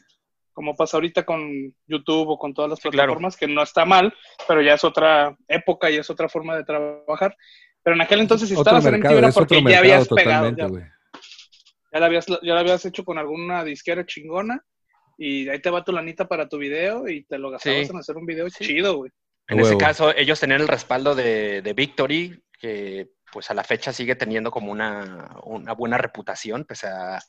Como 0.53 0.75
pasa 0.75 0.98
ahorita 0.98 1.24
con 1.24 1.74
YouTube 1.88 2.29
o 2.29 2.38
con 2.38 2.53
todas 2.53 2.69
las 2.69 2.79
plataformas, 2.81 3.38
que 3.38 3.48
no 3.48 3.63
está 3.63 3.86
mal, 3.86 4.13
pero 4.48 4.62
ya 4.62 4.74
es 4.74 4.83
otra 4.83 5.38
época 5.48 5.89
y 5.89 5.95
es 5.95 6.10
otra 6.10 6.27
forma 6.27 6.57
de 6.57 6.65
trabajar. 6.65 7.36
Pero 7.83 7.95
en 7.95 8.01
aquel 8.01 8.19
entonces, 8.19 8.50
si 8.50 8.55
estabas 8.55 8.86
en 8.86 9.00
MTV 9.00 9.17
era 9.17 9.31
porque 9.31 9.63
ya 9.63 9.79
habías 9.79 10.07
pegado. 10.07 10.53
Ya 10.55 10.67
ya 11.91 12.00
la 12.00 12.05
habías, 12.05 12.25
ya 12.25 12.53
la 12.53 12.60
habías 12.62 12.86
hecho 12.86 13.03
con 13.03 13.17
alguna 13.17 13.63
disquera 13.63 14.05
chingona 14.05 14.63
y 15.17 15.50
ahí 15.50 15.60
te 15.60 15.69
va 15.69 15.83
tu 15.83 15.91
lanita 15.91 16.27
para 16.27 16.48
tu 16.48 16.57
video 16.57 17.07
y 17.07 17.24
te 17.25 17.38
lo 17.38 17.51
gastabas 17.51 17.89
en 17.89 17.98
hacer 17.98 18.17
un 18.17 18.25
video 18.25 18.50
chido, 18.50 18.98
güey. 18.98 19.12
En 19.48 19.60
ese 19.60 19.77
caso, 19.77 20.15
ellos 20.15 20.39
tenían 20.39 20.62
el 20.62 20.67
respaldo 20.67 21.13
de, 21.13 21.62
de, 21.62 21.74
Victory, 21.74 22.41
que 22.57 23.10
pues 23.31 23.51
a 23.51 23.53
la 23.53 23.65
fecha 23.65 23.91
sigue 23.91 24.15
teniendo 24.15 24.50
como 24.50 24.71
una, 24.71 25.38
una, 25.43 25.74
buena 25.74 25.98
reputación, 25.98 26.63
pese 26.63 26.88
a 26.88 27.19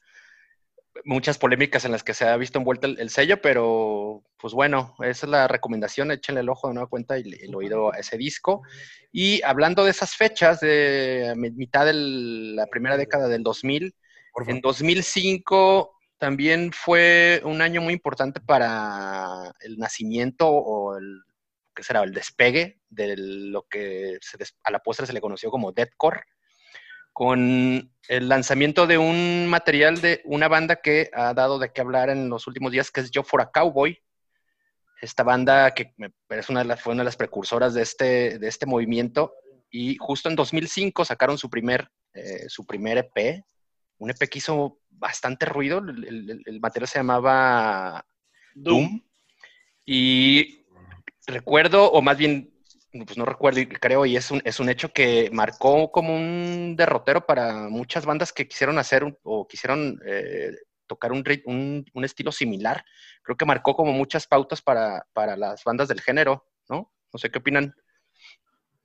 muchas 1.05 1.39
polémicas 1.39 1.85
en 1.85 1.93
las 1.93 2.05
que 2.05 2.15
se 2.15 2.25
ha 2.27 2.37
visto 2.37 2.59
envuelto 2.59 2.87
el, 2.87 3.11
sello, 3.11 3.41
pero 3.41 4.23
pues 4.39 4.53
bueno, 4.53 4.95
esa 5.01 5.27
es 5.27 5.31
la 5.31 5.49
recomendación, 5.49 6.13
échenle 6.13 6.43
el 6.43 6.49
ojo 6.49 6.69
de 6.69 6.75
nueva 6.75 6.89
cuenta 6.89 7.19
y 7.19 7.23
el 7.23 7.55
oído 7.55 7.93
a 7.93 7.99
ese 7.99 8.17
disco. 8.17 8.63
Y 9.11 9.43
hablando 9.43 9.85
de 9.85 9.91
esas 9.91 10.15
fechas, 10.15 10.61
de 10.61 11.33
mitad 11.37 11.87
de 11.87 11.95
la 11.95 12.67
primera 12.67 12.97
década 12.97 13.29
del 13.29 13.43
2000, 13.43 13.95
en 14.47 14.61
2005 14.61 15.99
también 16.19 16.73
fue 16.73 17.41
un 17.45 17.61
año 17.61 17.81
muy 17.81 17.93
importante 17.95 18.41
para 18.41 19.53
el 19.61 19.79
nacimiento 19.79 20.49
o 20.49 20.97
el, 20.97 21.23
¿qué 21.75 21.83
será? 21.83 22.03
el 22.03 22.13
despegue 22.13 22.81
de 22.89 23.17
lo 23.17 23.63
que 23.69 24.19
a 24.65 24.71
la 24.71 24.79
postre 24.79 25.07
se 25.07 25.13
le 25.13 25.21
conoció 25.21 25.51
como 25.51 25.73
deathcore, 25.73 26.23
con 27.13 27.93
el 28.09 28.29
lanzamiento 28.29 28.87
de 28.87 28.99
un 28.99 29.47
material 29.49 30.01
de 30.01 30.23
una 30.25 30.49
banda 30.49 30.77
que 30.77 31.11
ha 31.13 31.35
dado 31.35 31.59
de 31.59 31.73
qué 31.73 31.81
hablar 31.81 32.09
en 32.09 32.29
los 32.29 32.47
últimos 32.47 32.73
días, 32.73 32.91
que 32.91 33.01
es 33.01 33.11
Yo 33.11 33.23
for 33.23 33.43
a 33.43 33.51
Cowboy. 33.51 33.99
Esta 35.01 35.25
banda 35.25 35.73
que 35.73 35.95
parece 36.27 36.53
una 36.53 36.63
de 36.63 36.69
las, 36.69 36.81
fue 36.81 36.93
una 36.93 37.03
de 37.03 37.07
las 37.07 37.17
precursoras 37.17 37.75
de 37.75 37.83
este, 37.83 38.39
de 38.39 38.49
este 38.49 38.67
movimiento 38.67 39.35
y 39.69 39.97
justo 39.97 40.29
en 40.29 40.37
2005 40.37 41.05
sacaron 41.05 41.37
su 41.37 41.51
primer 41.51 41.91
eh, 42.15 42.47
su 42.49 42.67
primer 42.67 42.99
EP, 42.99 43.43
un 44.03 44.11
EP 44.11 44.29
que 44.29 44.39
hizo 44.39 44.81
bastante 44.91 45.47
ruido, 45.47 45.79
el, 45.79 46.61
material 46.61 46.89
se 46.89 46.99
llamaba 46.99 48.05
Doom. 48.55 49.01
y 49.85 50.65
recuerdo, 51.27 51.91
o 51.91 52.03
más 52.03 52.19
bien, 52.19 52.53
pues 52.93 53.17
no 53.17 53.25
recuerdo, 53.25 53.61
creo, 53.81 54.05
y 54.05 54.17
es 54.17 54.31
un, 54.31 54.43
es 54.45 54.61
un 54.61 54.69
hecho 54.69 54.93
que 54.93 55.31
marcó 55.33 55.91
como 55.91 56.15
un 56.15 56.75
derrotero 56.77 57.27
para 57.27 57.69
muchas 57.69 58.05
bandas 58.05 58.33
que 58.33 58.47
quisieron 58.47 58.79
hacer 58.79 59.19
o 59.23 59.47
quisieron 59.47 60.01
eh, 60.05 60.51
tocar 60.87 61.13
un, 61.13 61.25
un, 61.95 62.05
estilo 62.05 62.33
similar. 62.33 62.85
Creo 63.23 63.37
que 63.37 63.47
marcó 63.47 63.75
como 63.75 63.93
muchas 63.93 64.27
pautas 64.27 64.61
para, 64.61 65.07
para 65.13 65.37
las 65.37 65.65
bandas 65.65 65.89
del 65.89 66.01
género, 66.01 66.47
¿no? 66.69 66.93
No 67.13 67.19
sé 67.19 67.31
qué 67.31 67.39
opinan. 67.39 67.75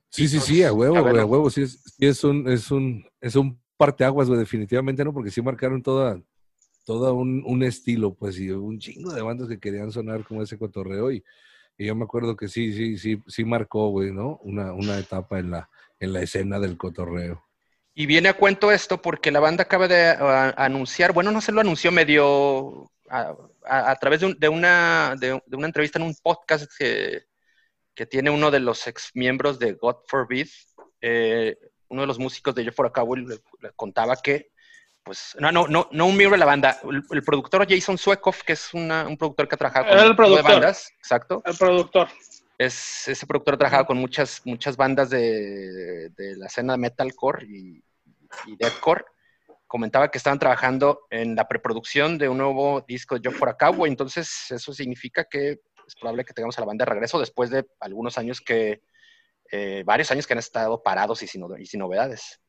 Sí, 0.09 0.27
sí, 0.27 0.39
sí, 0.39 0.63
a 0.63 0.71
huevo, 0.71 0.97
a 0.97 1.25
huevo, 1.25 1.49
sí 1.49 1.63
es, 1.63 1.83
es 1.99 2.23
un, 2.23 2.49
es 2.49 2.71
un, 2.71 3.05
es 3.19 3.35
un 3.35 3.61
parteaguas, 3.77 4.27
güey, 4.27 4.39
definitivamente 4.39 5.03
no, 5.03 5.13
porque 5.13 5.31
sí 5.31 5.41
marcaron 5.41 5.81
toda, 5.81 6.21
todo 6.85 7.13
un, 7.13 7.43
un, 7.45 7.63
estilo, 7.63 8.13
pues, 8.13 8.39
y 8.39 8.49
un 8.49 8.79
chingo 8.79 9.13
de 9.13 9.21
bandas 9.21 9.47
que 9.47 9.59
querían 9.59 9.91
sonar 9.91 10.23
como 10.25 10.41
ese 10.41 10.57
cotorreo, 10.57 11.11
y, 11.11 11.23
yo 11.79 11.95
me 11.95 12.05
acuerdo 12.05 12.35
que 12.35 12.47
sí, 12.47 12.73
sí, 12.73 12.97
sí, 12.97 13.21
sí 13.27 13.45
marcó, 13.45 13.89
güey, 13.89 14.11
¿no? 14.11 14.39
Una, 14.41 14.73
una 14.73 14.97
etapa 14.97 15.37
en 15.37 15.51
la, 15.51 15.69
en 15.99 16.11
la 16.11 16.21
escena 16.21 16.59
del 16.59 16.75
cotorreo. 16.75 17.43
Y 17.93 18.07
viene 18.07 18.29
a 18.29 18.37
cuento 18.37 18.71
esto 18.71 18.99
porque 18.99 19.31
la 19.31 19.39
banda 19.39 19.63
acaba 19.63 19.87
de 19.87 20.15
anunciar, 20.57 21.13
bueno, 21.13 21.31
no 21.31 21.39
se 21.39 21.51
lo 21.51 21.61
anunció 21.61 21.91
medio 21.91 22.91
a, 23.09 23.35
a, 23.63 23.95
través 23.95 24.21
de, 24.21 24.35
de, 24.37 24.49
una, 24.49 25.15
de, 25.19 25.39
una 25.51 25.67
entrevista 25.67 25.99
en 25.99 26.05
un 26.05 26.15
podcast 26.15 26.71
que, 26.77 27.23
que 27.95 28.05
tiene 28.05 28.29
uno 28.29 28.51
de 28.51 28.59
los 28.59 28.85
ex 28.87 29.11
miembros 29.15 29.57
de 29.57 29.73
God 29.73 29.97
Forbid, 30.07 30.47
eh, 31.01 31.57
uno 31.89 32.01
de 32.01 32.07
los 32.07 32.19
músicos 32.19 32.55
de 32.55 32.63
Jeff 32.63 32.75
for 32.75 32.91
le, 33.17 33.39
le, 33.61 33.71
contaba 33.75 34.15
que, 34.17 34.51
pues, 35.03 35.35
no, 35.39 35.51
no, 35.51 35.67
no, 35.67 35.87
no 35.91 36.05
un 36.05 36.17
miembro 36.17 36.35
de 36.35 36.39
la 36.39 36.45
banda, 36.45 36.79
el, 37.11 37.23
productor 37.23 37.67
Jason 37.67 37.97
Suekoff, 37.97 38.43
que 38.43 38.53
es 38.53 38.73
un 38.73 38.87
productor 39.17 39.47
que 39.47 39.55
ha 39.55 39.57
trabajado 39.57 39.87
con 39.87 39.99
el 39.99 40.15
productor, 40.15 40.45
de 40.45 40.53
bandas, 40.53 40.91
exacto. 40.97 41.41
El 41.45 41.55
productor. 41.55 42.07
Es, 42.57 43.07
ese 43.07 43.27
productor 43.27 43.53
ha 43.53 43.57
trabajado 43.57 43.85
con 43.85 43.97
muchas, 43.97 44.41
muchas 44.45 44.75
bandas 44.75 45.09
de, 45.09 46.09
de 46.09 46.37
la 46.37 46.47
escena 46.47 46.75
metalcore 46.75 47.45
y, 47.45 47.83
y 48.45 48.55
deathcore. 48.57 49.05
Comentaba 49.67 50.09
que 50.09 50.17
estaban 50.17 50.39
trabajando 50.39 51.01
en 51.09 51.35
la 51.35 51.47
preproducción 51.47 52.17
de 52.17 52.29
un 52.29 52.37
nuevo 52.37 52.83
disco 52.87 53.15
de 53.15 53.29
Jeff 53.29 53.37
for 53.37 53.49
a 53.49 53.57
entonces 53.85 54.49
eso 54.49 54.73
significa 54.73 55.25
que 55.25 55.59
es 55.85 55.95
probable 55.95 56.25
que 56.25 56.33
tengamos 56.33 56.57
a 56.57 56.61
la 56.61 56.67
banda 56.67 56.85
de 56.85 56.91
regreso 56.91 57.19
después 57.19 57.49
de 57.49 57.65
algunos 57.79 58.17
años 58.17 58.41
que, 58.41 58.81
eh, 59.51 59.83
varios 59.85 60.11
años 60.11 60.27
que 60.27 60.33
han 60.33 60.39
estado 60.39 60.81
parados 60.81 61.21
y 61.23 61.27
sin, 61.27 61.45
y 61.59 61.65
sin 61.65 61.79
novedades. 61.79 62.39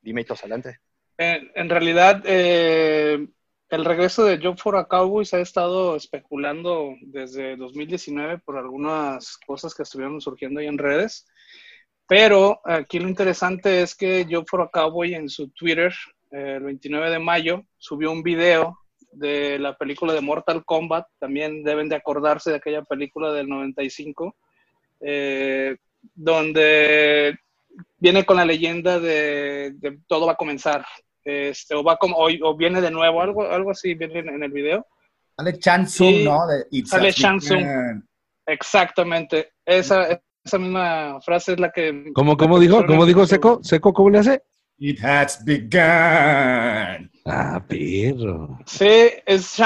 Dime, 0.00 0.22
Itos, 0.22 0.40
adelante. 0.40 0.78
En, 1.16 1.68
realidad, 1.68 2.22
eh, 2.26 3.26
el 3.70 3.84
regreso 3.84 4.24
de 4.24 4.38
Job 4.40 4.56
for 4.56 4.76
a 4.76 4.86
Cowboys 4.86 5.34
ha 5.34 5.40
estado 5.40 5.96
especulando 5.96 6.94
desde 7.00 7.56
2019 7.56 8.38
por 8.38 8.56
algunas 8.56 9.36
cosas 9.38 9.74
que 9.74 9.82
estuvieron 9.82 10.20
surgiendo 10.20 10.60
ahí 10.60 10.68
en 10.68 10.78
redes. 10.78 11.26
Pero 12.06 12.60
aquí 12.64 13.00
lo 13.00 13.08
interesante 13.08 13.82
es 13.82 13.94
que 13.96 14.26
Job 14.30 14.46
for 14.48 14.62
a 14.62 14.68
Cowboy 14.68 15.14
en 15.14 15.28
su 15.28 15.50
Twitter, 15.50 15.92
eh, 16.30 16.54
el 16.56 16.62
29 16.62 17.10
de 17.10 17.18
mayo, 17.18 17.64
subió 17.76 18.12
un 18.12 18.22
video 18.22 18.78
de 19.12 19.58
la 19.58 19.76
película 19.76 20.12
de 20.12 20.20
Mortal 20.20 20.64
Kombat, 20.64 21.06
también 21.18 21.64
deben 21.64 21.88
de 21.88 21.96
acordarse 21.96 22.50
de 22.50 22.56
aquella 22.56 22.82
película 22.82 23.32
del 23.32 23.48
95, 23.48 24.36
eh, 25.00 25.76
donde 26.14 27.38
viene 27.98 28.24
con 28.24 28.36
la 28.36 28.44
leyenda 28.44 28.98
de, 28.98 29.74
todo 30.06 30.26
va 30.26 30.32
a 30.32 30.36
comenzar, 30.36 30.84
este, 31.24 31.74
o, 31.74 31.82
va 31.82 31.96
como, 31.96 32.16
o, 32.18 32.56
viene 32.56 32.80
de 32.80 32.90
nuevo, 32.90 33.20
algo, 33.20 33.50
algo 33.50 33.70
así 33.70 33.94
viene 33.94 34.20
en, 34.20 34.42
el 34.42 34.50
video. 34.50 34.86
Sale 35.36 35.58
Chansung, 35.58 36.24
¿no? 36.24 36.40
sale 36.84 37.12
Chansung. 37.12 38.02
Exactamente. 38.46 39.52
Esa, 39.64 40.20
esa 40.44 40.58
misma 40.58 41.20
frase 41.20 41.52
es 41.52 41.60
la 41.60 41.70
que... 41.70 42.10
¿Cómo, 42.14 42.36
cómo 42.36 42.58
dijo? 42.58 42.84
¿Cómo 42.86 43.04
dijo 43.04 43.26
Seco? 43.26 43.60
¿Seco 43.62 43.92
cómo 43.92 44.10
le 44.10 44.18
hace? 44.18 44.42
It 44.78 45.02
has 45.04 45.44
begun. 45.44 47.10
Ah, 47.26 47.62
perro. 47.68 48.58
Sí, 48.64 49.10
es 49.26 49.58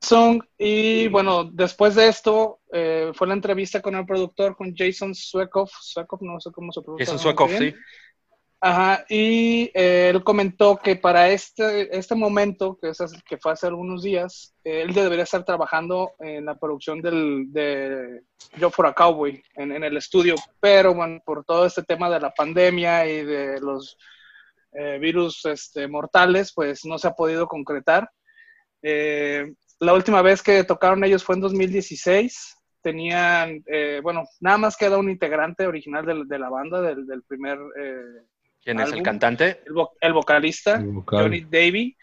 Shansung. 0.00 0.42
Y 0.58 1.08
bueno, 1.08 1.44
después 1.44 1.94
de 1.94 2.08
esto, 2.08 2.60
eh, 2.72 3.12
fue 3.14 3.26
la 3.26 3.34
entrevista 3.34 3.80
con 3.80 3.94
el 3.94 4.06
productor, 4.06 4.56
con 4.56 4.74
Jason 4.74 5.14
Suekoff. 5.14 5.72
Suekoff, 5.80 6.22
no 6.22 6.40
sé 6.40 6.50
cómo 6.52 6.72
se 6.72 6.80
pronuncia. 6.80 7.06
Jason 7.06 7.18
Suekoff, 7.18 7.52
sí. 7.56 7.74
Ajá, 8.62 9.06
y 9.08 9.70
eh, 9.72 10.10
él 10.10 10.22
comentó 10.22 10.76
que 10.76 10.94
para 10.94 11.30
este, 11.30 11.96
este 11.96 12.14
momento, 12.14 12.78
que, 12.78 12.90
es, 12.90 12.98
que 13.26 13.38
fue 13.38 13.52
hace 13.52 13.66
algunos 13.66 14.02
días, 14.02 14.54
él 14.62 14.92
debería 14.92 15.24
estar 15.24 15.46
trabajando 15.46 16.12
en 16.18 16.44
la 16.44 16.56
producción 16.56 17.00
del, 17.00 17.46
de 17.48 18.20
Yo 18.58 18.68
for 18.68 18.86
a 18.86 18.92
Cowboy, 18.92 19.42
en, 19.54 19.72
en, 19.72 19.82
el 19.82 19.96
estudio, 19.96 20.34
pero 20.60 20.92
bueno, 20.92 21.22
por 21.24 21.42
todo 21.42 21.64
este 21.64 21.82
tema 21.84 22.10
de 22.10 22.20
la 22.20 22.34
pandemia 22.34 23.06
y 23.06 23.24
de 23.24 23.60
los 23.60 23.96
eh, 24.72 24.98
virus 25.00 25.44
este, 25.46 25.88
mortales, 25.88 26.52
pues 26.54 26.84
no 26.84 26.98
se 26.98 27.08
ha 27.08 27.12
podido 27.12 27.46
concretar. 27.46 28.10
Eh, 28.82 29.54
la 29.80 29.94
última 29.94 30.22
vez 30.22 30.42
que 30.42 30.64
tocaron 30.64 31.02
ellos 31.04 31.24
fue 31.24 31.34
en 31.34 31.40
2016. 31.40 32.56
Tenían, 32.82 33.62
eh, 33.66 34.00
bueno, 34.02 34.24
nada 34.40 34.58
más 34.58 34.76
queda 34.76 34.98
un 34.98 35.10
integrante 35.10 35.66
original 35.66 36.06
de, 36.26 36.38
la 36.38 36.48
banda, 36.48 36.80
del, 36.80 37.22
primer... 37.26 37.58
¿Quién 38.62 38.78
es 38.80 38.92
el 38.92 39.02
cantante? 39.02 39.62
El, 40.00 40.12
vocalista, 40.12 40.82
Johnny 41.06 41.40
Davy. 41.42 41.96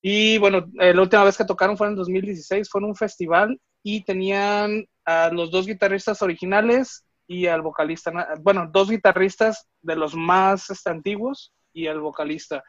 Y 0.00 0.38
bueno, 0.38 0.66
la 0.74 1.02
última 1.02 1.24
vez 1.24 1.36
que 1.36 1.44
tocaron 1.44 1.76
fue 1.76 1.88
en 1.88 1.96
2016, 1.96 2.68
fue 2.70 2.80
en 2.80 2.86
un 2.86 2.96
festival 2.96 3.60
y 3.82 4.04
tenían 4.04 4.86
a 5.04 5.30
los 5.30 5.50
dos 5.50 5.66
guitarristas 5.66 6.22
originales 6.22 7.04
y 7.26 7.46
al 7.46 7.62
vocalista, 7.62 8.12
bueno, 8.40 8.68
dos 8.72 8.90
guitarristas 8.90 9.68
de 9.82 9.96
los 9.96 10.14
más 10.14 10.70
este, 10.70 10.90
antiguos 10.90 11.52
y 11.72 11.86
el 11.86 12.00
vocalista. 12.00 12.64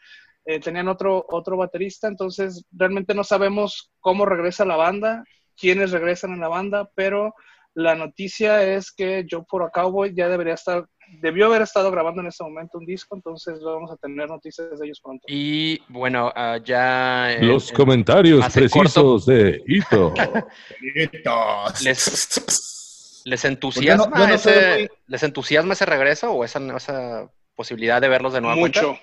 Eh, 0.49 0.59
tenían 0.59 0.87
otro, 0.87 1.23
otro 1.29 1.57
baterista, 1.57 2.07
entonces 2.07 2.65
realmente 2.71 3.13
no 3.13 3.23
sabemos 3.23 3.91
cómo 3.99 4.25
regresa 4.25 4.65
la 4.65 4.77
banda, 4.77 5.23
quiénes 5.55 5.91
regresan 5.91 6.33
en 6.33 6.39
la 6.39 6.47
banda, 6.47 6.89
pero 6.95 7.35
la 7.75 7.93
noticia 7.93 8.63
es 8.63 8.91
que 8.91 9.27
Joe 9.29 9.43
for 9.47 9.61
a 9.61 9.69
Cowboy 9.69 10.11
ya 10.15 10.27
debería 10.27 10.55
estar, 10.55 10.87
debió 11.21 11.45
haber 11.45 11.61
estado 11.61 11.91
grabando 11.91 12.21
en 12.21 12.29
este 12.29 12.43
momento 12.43 12.79
un 12.79 12.87
disco, 12.87 13.15
entonces 13.15 13.59
vamos 13.63 13.91
a 13.91 13.97
tener 13.97 14.27
noticias 14.27 14.79
de 14.79 14.87
ellos 14.87 14.99
pronto. 15.03 15.23
Y 15.27 15.83
bueno, 15.87 16.31
ah, 16.35 16.57
ya... 16.65 17.37
Los 17.41 17.71
comentarios 17.71 18.43
precisos 18.51 19.27
de 19.27 19.61
Hito. 19.67 20.15
les, 21.83 23.21
¿Les 23.23 23.45
entusiasma, 23.45 24.33
ese, 24.33 24.89
¿Les 25.05 25.21
entusiasma 25.21 25.73
ese 25.73 25.85
regreso 25.85 26.31
o 26.31 26.43
esa, 26.43 26.59
esa 26.75 27.29
posibilidad 27.59 27.99
de 27.99 28.07
verlos 28.07 28.31
de 28.31 28.39
nuevo. 28.39 28.57
Mucho, 28.57 28.97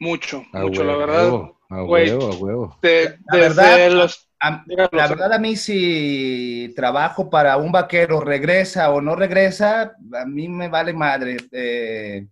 mucho, 0.00 0.44
mucho, 0.52 0.84
la 0.84 0.96
verdad. 0.96 1.26
A 1.68 1.82
huevo, 1.82 2.32
a 2.32 2.36
huevo. 2.36 2.78
la, 2.82 3.38
verdad, 3.38 4.08
a, 4.40 4.64
la 4.66 5.08
verdad, 5.08 5.32
a 5.32 5.38
mí 5.38 5.56
si 5.56 6.72
trabajo 6.76 7.28
para 7.28 7.56
un 7.56 7.72
vaquero 7.72 8.20
regresa 8.20 8.90
o 8.90 9.00
no 9.00 9.16
regresa, 9.16 9.96
a 10.12 10.24
mí 10.26 10.48
me 10.48 10.68
vale 10.68 10.92
madre. 10.92 11.36
Eh, 11.50 12.26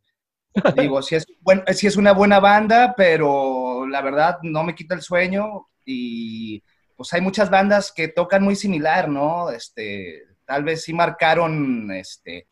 digo, 0.77 1.03
si 1.03 1.17
es, 1.17 1.27
si 1.73 1.87
es 1.87 1.97
una 1.97 2.13
buena 2.13 2.39
banda, 2.39 2.95
pero 2.97 3.87
la 3.87 4.01
verdad 4.03 4.39
no 4.43 4.63
me 4.63 4.75
quita 4.75 4.95
el 4.95 5.03
sueño 5.03 5.67
y 5.85 6.63
pues 6.97 7.13
hay 7.13 7.21
muchas 7.21 7.51
bandas 7.51 7.93
que 7.93 8.09
tocan 8.09 8.45
muy 8.45 8.55
similar, 8.55 9.09
¿no? 9.09 9.51
Este, 9.51 10.23
tal 10.45 10.63
vez 10.65 10.83
sí 10.83 10.93
marcaron 10.93 11.91
este, 11.91 12.47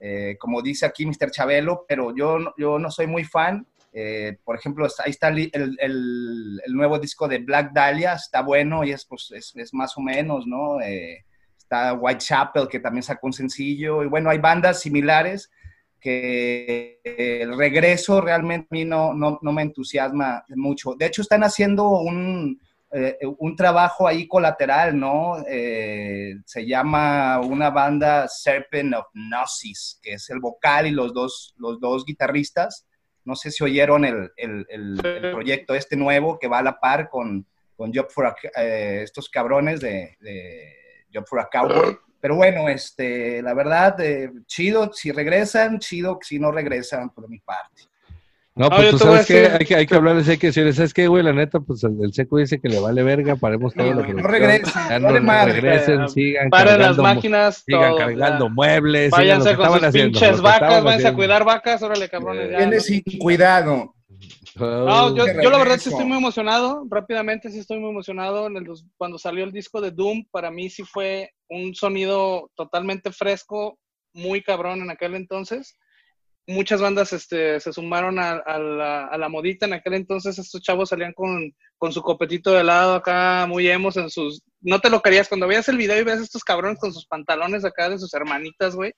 eh, 0.00 0.36
como 0.38 0.62
dice 0.62 0.86
aquí 0.86 1.04
Mr. 1.06 1.30
Chabelo, 1.30 1.84
pero 1.86 2.14
yo, 2.16 2.54
yo 2.56 2.78
no 2.78 2.90
soy 2.90 3.06
muy 3.06 3.24
fan. 3.24 3.66
Eh, 3.92 4.38
por 4.44 4.56
ejemplo, 4.56 4.86
ahí 5.04 5.10
está 5.10 5.28
el, 5.28 5.50
el, 5.52 6.74
nuevo 6.74 6.98
disco 6.98 7.28
de 7.28 7.38
Black 7.38 7.72
Dahlia, 7.72 8.14
está 8.14 8.40
bueno 8.40 8.84
y 8.84 8.92
es, 8.92 9.04
pues, 9.04 9.30
es, 9.34 9.52
es 9.54 9.74
más 9.74 9.96
o 9.98 10.00
menos, 10.00 10.46
¿no? 10.46 10.80
Eh, 10.80 11.24
está 11.58 11.92
Whitechapel, 11.92 12.68
que 12.68 12.80
también 12.80 13.02
sacó 13.02 13.26
un 13.26 13.32
sencillo, 13.32 14.02
y 14.02 14.06
bueno, 14.06 14.30
hay 14.30 14.38
bandas 14.38 14.80
similares 14.80 15.50
que 16.00 17.00
el 17.04 17.56
regreso 17.56 18.20
realmente 18.20 18.66
a 18.70 18.74
mí 18.74 18.84
no, 18.84 19.14
no, 19.14 19.38
no 19.40 19.52
me 19.52 19.62
entusiasma 19.62 20.44
mucho. 20.48 20.94
De 20.98 21.06
hecho, 21.06 21.22
están 21.22 21.44
haciendo 21.44 21.88
un, 21.90 22.60
eh, 22.94 23.16
un 23.38 23.56
trabajo 23.56 24.06
ahí 24.06 24.28
colateral, 24.28 24.98
¿no? 24.98 25.42
Eh, 25.48 26.34
se 26.44 26.66
llama 26.66 27.40
una 27.40 27.70
banda 27.70 28.28
Serpent 28.28 28.94
of 28.94 29.06
Gnosis, 29.14 29.98
que 30.02 30.14
es 30.14 30.28
el 30.28 30.40
vocal 30.40 30.86
y 30.86 30.90
los 30.90 31.14
dos, 31.14 31.54
los 31.56 31.80
dos 31.80 32.04
guitarristas. 32.04 32.84
No 33.24 33.34
sé 33.36 33.50
si 33.50 33.62
oyeron 33.62 34.04
el, 34.04 34.32
el, 34.36 34.98
proyecto 35.32 35.74
este 35.74 35.96
nuevo 35.96 36.38
que 36.38 36.48
va 36.48 36.58
a 36.58 36.62
la 36.62 36.80
par 36.80 37.08
con, 37.08 37.46
con 37.76 37.92
Job 37.94 38.10
for 38.10 38.34
eh, 38.56 39.00
estos 39.02 39.28
cabrones 39.28 39.80
de, 39.80 40.16
de, 40.20 41.06
Job 41.12 41.26
for 41.26 41.40
a 41.40 41.48
Cowboy. 41.50 41.98
Pero 42.20 42.36
bueno, 42.36 42.68
este, 42.68 43.42
la 43.42 43.54
verdad, 43.54 43.96
chido 44.46 44.92
si 44.92 45.10
regresan, 45.10 45.78
chido 45.78 46.18
si 46.22 46.38
no 46.38 46.52
regresan 46.52 47.10
por 47.10 47.28
mi 47.28 47.40
parte. 47.40 47.82
No, 48.54 48.68
pues 48.68 48.82
yo 48.82 48.90
tú 48.90 48.98
sabes 48.98 49.26
que 49.26 49.46
hay 49.46 49.64
que, 49.64 49.74
hay 49.76 49.86
que 49.86 49.94
hablarles, 49.94 50.28
hay 50.28 50.36
que 50.36 50.48
decirles, 50.48 50.76
¿sabes 50.76 50.92
qué, 50.92 51.08
güey? 51.08 51.22
La 51.22 51.32
neta, 51.32 51.60
pues 51.60 51.82
el, 51.84 51.96
el 52.02 52.12
seco 52.12 52.36
dice 52.36 52.60
que 52.60 52.68
le 52.68 52.80
vale 52.80 53.02
verga, 53.02 53.34
paremos 53.36 53.72
todo 53.74 53.86
No, 53.86 53.94
lo 53.94 54.00
no 54.02 54.06
que 54.14 54.22
regresen, 54.28 55.02
no, 55.02 55.20
madre. 55.22 55.52
regresen, 55.54 56.06
sigan 56.10 56.50
Paren 56.50 56.78
las 56.80 56.98
máquinas, 56.98 57.62
sigan 57.64 57.90
todo, 57.92 57.96
cargando 57.98 58.46
ya. 58.48 58.52
muebles, 58.52 59.04
sigan 59.14 59.38
lo 59.38 59.44
Váyanse 59.44 59.48
que 59.50 59.56
con 59.56 59.64
estaban 59.64 59.78
sus 59.80 59.88
haciendo, 59.88 60.20
pinches 60.20 60.40
vacas, 60.42 60.84
váyanse 60.84 61.08
a 61.08 61.14
cuidar 61.14 61.44
vacas, 61.44 61.82
órale, 61.82 62.08
cabrones. 62.10 62.50
ya, 62.50 62.58
Viene 62.58 62.76
no- 62.76 62.82
sin 62.82 63.02
cuidado. 63.18 63.94
No, 64.56 65.16
yo, 65.16 65.24
yo 65.42 65.50
la 65.50 65.56
verdad 65.58 65.78
sí 65.78 65.88
estoy 65.88 66.04
muy 66.04 66.18
emocionado, 66.18 66.84
rápidamente 66.90 67.50
sí 67.50 67.58
estoy 67.58 67.78
muy 67.78 67.88
emocionado. 67.90 68.46
En 68.48 68.56
el 68.58 68.64
dos- 68.64 68.84
cuando 68.98 69.18
salió 69.18 69.44
el 69.44 69.52
disco 69.52 69.80
de 69.80 69.92
Doom, 69.92 70.26
para 70.30 70.50
mí 70.50 70.68
sí 70.68 70.82
fue 70.84 71.30
un 71.48 71.74
sonido 71.74 72.50
totalmente 72.54 73.12
fresco, 73.12 73.78
muy 74.12 74.42
cabrón 74.42 74.82
en 74.82 74.90
aquel 74.90 75.14
entonces. 75.14 75.78
Muchas 76.46 76.80
bandas 76.80 77.12
este, 77.12 77.60
se 77.60 77.72
sumaron 77.72 78.18
a, 78.18 78.32
a 78.32 78.58
la, 78.58 79.06
a 79.06 79.16
la 79.16 79.28
modita 79.28 79.66
en 79.66 79.74
aquel 79.74 79.94
entonces. 79.94 80.38
Estos 80.38 80.60
chavos 80.60 80.88
salían 80.88 81.12
con, 81.12 81.54
con 81.78 81.92
su 81.92 82.02
copetito 82.02 82.50
de 82.52 82.60
helado 82.62 82.94
acá, 82.94 83.46
muy 83.48 83.68
emos 83.68 83.96
en 83.96 84.10
sus... 84.10 84.42
No 84.60 84.80
te 84.80 84.90
lo 84.90 85.00
creías, 85.02 85.28
cuando 85.28 85.46
veías 85.46 85.68
el 85.68 85.76
video 85.76 85.98
y 86.00 86.04
ves 86.04 86.18
a 86.18 86.22
estos 86.22 86.42
cabrones 86.44 86.78
con 86.80 86.92
sus 86.92 87.06
pantalones 87.06 87.64
acá 87.64 87.88
de 87.88 87.98
sus 87.98 88.12
hermanitas, 88.14 88.74
güey, 88.74 88.92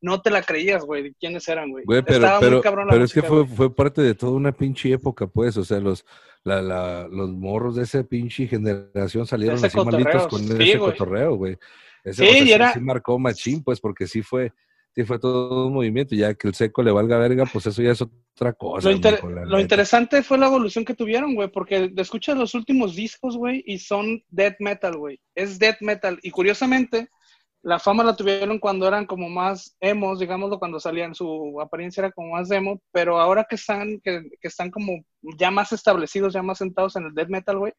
no 0.00 0.20
te 0.20 0.30
la 0.30 0.42
creías, 0.42 0.84
güey, 0.84 1.02
de 1.04 1.14
quiénes 1.14 1.46
eran, 1.48 1.70
güey. 1.70 1.84
Güey, 1.84 2.02
pero, 2.02 2.18
Estaba 2.18 2.40
muy 2.40 2.60
pero, 2.62 2.86
pero 2.88 3.04
es 3.04 3.12
que 3.12 3.22
fue, 3.22 3.46
fue 3.46 3.74
parte 3.74 4.02
de 4.02 4.14
toda 4.14 4.32
una 4.32 4.52
pinche 4.52 4.92
época, 4.92 5.26
pues, 5.26 5.56
o 5.56 5.64
sea, 5.64 5.78
los, 5.80 6.04
la, 6.44 6.60
la, 6.62 7.08
los 7.08 7.30
morros 7.30 7.76
de 7.76 7.82
esa 7.84 8.02
pinche 8.04 8.46
generación 8.48 9.26
salieron 9.26 9.64
así 9.64 9.76
malitos 9.76 10.26
con 10.28 10.40
sí, 10.40 10.52
ese 10.52 10.78
güey. 10.78 10.92
cotorreo, 10.92 11.34
güey. 11.36 11.56
Ese, 12.04 12.24
Sí, 12.24 12.28
o 12.28 12.32
sea, 12.32 12.44
y 12.44 12.52
era- 12.52 12.72
sí 12.72 12.80
marcó 12.80 13.18
machín, 13.18 13.62
pues, 13.62 13.80
porque 13.80 14.06
sí 14.06 14.22
fue, 14.22 14.52
sí 14.94 15.04
fue 15.04 15.18
todo 15.18 15.66
un 15.68 15.72
movimiento, 15.74 16.14
ya 16.14 16.34
que 16.34 16.48
el 16.48 16.54
seco 16.54 16.82
le 16.82 16.90
valga 16.92 17.18
verga, 17.18 17.44
pues 17.50 17.66
eso 17.66 17.80
ya 17.82 17.92
es 17.92 18.02
otra 18.02 18.52
cosa. 18.54 18.88
Lo, 18.88 18.94
inter- 18.94 19.14
mijo, 19.14 19.30
la 19.30 19.42
lo 19.42 19.46
neta. 19.50 19.60
interesante 19.60 20.22
fue 20.22 20.38
la 20.38 20.46
evolución 20.46 20.84
que 20.84 20.94
tuvieron, 20.94 21.34
güey, 21.34 21.48
porque 21.48 21.92
escuchas 21.96 22.36
los 22.36 22.54
últimos 22.54 22.96
discos, 22.96 23.36
güey, 23.36 23.62
y 23.66 23.78
son 23.78 24.22
death 24.28 24.56
metal, 24.58 24.96
güey. 24.96 25.20
Es 25.34 25.58
death 25.58 25.80
metal. 25.80 26.18
Y 26.22 26.30
curiosamente, 26.30 27.08
la 27.62 27.78
fama 27.78 28.02
la 28.02 28.16
tuvieron 28.16 28.58
cuando 28.58 28.88
eran 28.88 29.04
como 29.06 29.28
más 29.28 29.76
emos, 29.80 30.18
digámoslo, 30.18 30.58
cuando 30.58 30.80
salían, 30.80 31.14
su 31.14 31.60
apariencia 31.60 32.00
era 32.00 32.10
como 32.12 32.30
más 32.32 32.50
emo, 32.50 32.80
pero 32.90 33.20
ahora 33.20 33.46
que 33.48 33.56
están, 33.56 34.00
que, 34.02 34.22
que 34.40 34.48
están 34.48 34.70
como 34.70 35.04
ya 35.38 35.50
más 35.50 35.70
establecidos, 35.72 36.32
ya 36.32 36.42
más 36.42 36.58
sentados 36.58 36.96
en 36.96 37.04
el 37.04 37.14
death 37.14 37.28
metal, 37.28 37.58
güey, 37.58 37.72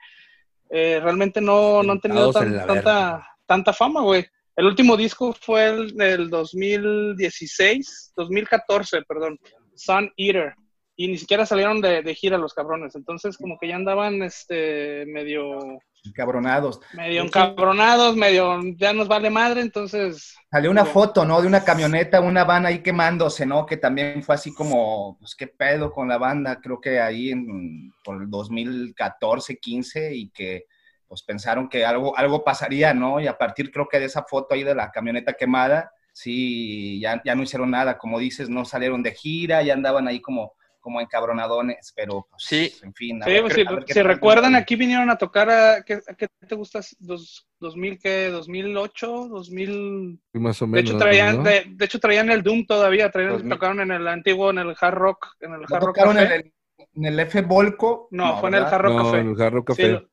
eh, 0.70 1.00
realmente 1.04 1.42
no, 1.42 1.84
no 1.84 1.92
han 1.94 2.00
tenido 2.00 2.32
tan- 2.32 2.56
tanta, 2.56 2.74
verga. 2.74 3.28
tanta 3.46 3.74
fama, 3.74 4.02
güey. 4.02 4.26
El 4.56 4.66
último 4.66 4.98
disco 4.98 5.34
fue 5.34 5.68
el 5.68 5.96
del 5.96 6.30
2016, 6.30 8.14
2014, 8.16 9.02
perdón, 9.04 9.40
Sun 9.76 10.12
Eater. 10.18 10.54
Y 10.96 11.08
ni 11.08 11.18
siquiera 11.18 11.46
salieron 11.46 11.82
de, 11.82 12.02
de 12.02 12.16
gira 12.16 12.38
los 12.38 12.54
cabrones. 12.54 12.96
Entonces, 12.96 13.38
como 13.38 13.58
que 13.60 13.70
ya 13.70 13.76
andaban 13.76 14.22
este 14.22 15.06
medio, 15.08 15.82
Cabronados. 16.16 16.80
medio 16.94 17.22
encabronados, 17.22 18.16
medio 18.16 18.60
ya 18.76 18.92
nos 18.92 19.08
vale 19.08 19.30
madre. 19.30 19.62
Entonces, 19.62 20.36
Salió 20.50 20.72
una 20.72 20.84
foto, 20.84 21.26
¿no? 21.26 21.40
De 21.42 21.48
una 21.48 21.64
camioneta, 21.64 22.20
una 22.22 22.44
van 22.44 22.66
ahí 22.66 22.80
quemándose, 22.80 23.46
¿no? 23.46 23.66
Que 23.66 23.78
también 23.78 24.24
fue 24.24 24.36
así 24.36 24.54
como, 24.54 25.18
pues, 25.20 25.36
¿qué 25.36 25.48
pedo 25.48 25.92
con 25.92 26.08
la 26.08 26.18
banda? 26.18 26.60
Creo 26.60 26.82
que 26.82 27.00
ahí 27.00 27.30
en, 27.30 27.94
por 28.04 28.22
el 28.22 28.30
2014, 28.30 29.58
15, 29.58 30.16
y 30.16 30.30
que, 30.30 30.66
pues, 31.12 31.24
pensaron 31.24 31.68
que 31.68 31.84
algo, 31.84 32.18
algo 32.18 32.42
pasaría, 32.42 32.94
¿no? 32.94 33.20
Y 33.20 33.28
a 33.28 33.38
partir, 33.38 33.70
creo 33.70 33.90
que 33.90 34.00
de 34.00 34.06
esa 34.06 34.24
foto 34.24 34.56
ahí 34.56 34.64
de 34.64 34.74
la 34.74 34.92
camioneta 34.92 35.34
quemada, 35.34 35.92
sí, 36.14 37.02
ya, 37.02 37.22
ya 37.26 37.36
no 37.36 37.44
hicieron 37.44 37.70
nada. 37.70 37.98
Como 37.98 38.18
dices, 38.18 38.48
no 38.50 38.64
salieron 38.64 39.04
de 39.04 39.12
gira, 39.12 39.62
ya 39.62 39.74
andaban 39.74 40.08
ahí 40.08 40.22
como, 40.22 40.54
como 40.80 41.02
encabronadones, 41.02 41.92
pero, 41.98 42.28
pues, 42.32 42.44
Sí. 42.48 42.74
en 42.82 42.94
fin. 42.94 43.22
a 43.22 43.26
sí, 43.26 43.32
ver 43.34 43.42
pues, 43.42 43.54
si, 43.56 43.62
a 43.68 43.72
ver 43.72 43.84
qué 43.84 43.94
si 43.94 44.00
tal. 44.00 44.08
recuerdan, 44.08 44.56
aquí 44.56 44.78
vinieron 44.78 45.10
a 45.10 45.18
tocar 45.18 45.50
a, 45.50 45.84
¿qué, 45.84 45.96
a 45.96 46.14
qué 46.16 46.28
te 46.48 46.56
gustas? 46.56 46.96
Dos, 46.98 47.46
¿2000 47.60 48.00
qué? 48.02 48.32
¿2008? 48.32 49.28
¿2000? 49.28 50.18
Y 50.34 50.40
Más 50.40 50.62
o 50.62 50.66
De 50.66 50.72
menos. 50.72 50.90
hecho, 50.92 50.98
traían, 50.98 51.38
¿no? 51.38 51.44
de, 51.44 51.66
de 51.68 51.86
hecho, 51.86 52.00
traían 52.00 52.32
el 52.32 52.42
Doom 52.42 52.66
todavía, 52.66 53.12
traían, 53.12 53.34
2000. 53.34 53.50
tocaron 53.52 53.82
en 53.82 53.92
el 53.92 54.08
antiguo, 54.08 54.50
en 54.50 54.60
el 54.60 54.76
Hard 54.80 54.96
Rock, 54.96 55.28
en 55.42 55.56
el 55.56 55.60
¿No 55.60 55.66
Hard 55.70 55.84
Rock 55.84 55.96
tocaron 55.98 56.18
en 56.20 56.32
el, 56.32 56.54
en 56.96 57.06
el 57.06 57.20
F 57.20 57.42
Volco? 57.42 58.08
No, 58.12 58.40
fue 58.40 58.48
en 58.50 58.56
el. 58.56 58.64
Hard 58.64 58.82
Rock 58.82 58.94
No, 58.96 59.04
Café. 59.04 59.18
en 59.20 59.28
el 59.30 59.36
Jarro 59.36 59.60
Sí, 59.60 59.66
Café. 59.66 60.08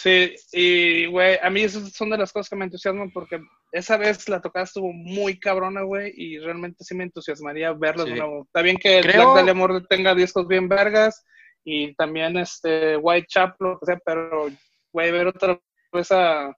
Sí, 0.00 0.32
y 0.52 1.06
güey, 1.06 1.38
a 1.42 1.50
mí 1.50 1.62
esas 1.62 1.92
son 1.92 2.10
de 2.10 2.18
las 2.18 2.32
cosas 2.32 2.48
que 2.48 2.54
me 2.54 2.64
entusiasman 2.66 3.10
porque 3.10 3.40
esa 3.72 3.96
vez 3.96 4.28
la 4.28 4.40
tocada 4.40 4.64
estuvo 4.64 4.92
muy 4.92 5.40
cabrona, 5.40 5.82
güey, 5.82 6.12
y 6.16 6.38
realmente 6.38 6.84
sí 6.84 6.94
me 6.94 7.02
entusiasmaría 7.02 7.72
verlos 7.72 8.06
Sí. 8.06 8.12
de 8.12 8.18
nuevo. 8.20 8.44
Está 8.44 8.62
bien 8.62 8.76
que 8.76 8.98
el 8.98 9.04
Creo- 9.04 9.32
Black 9.32 9.46
Dahlia 9.46 9.86
tenga 9.90 10.14
discos 10.14 10.46
bien 10.46 10.68
vergas 10.68 11.24
y 11.64 11.94
también 11.96 12.36
este 12.36 12.96
Whitechapel, 12.96 13.76
que 13.80 13.86
sea, 13.86 13.98
pero 14.04 14.48
güey, 14.92 15.10
ver 15.10 15.26
otra 15.26 15.58
vez 15.92 16.12
a, 16.12 16.54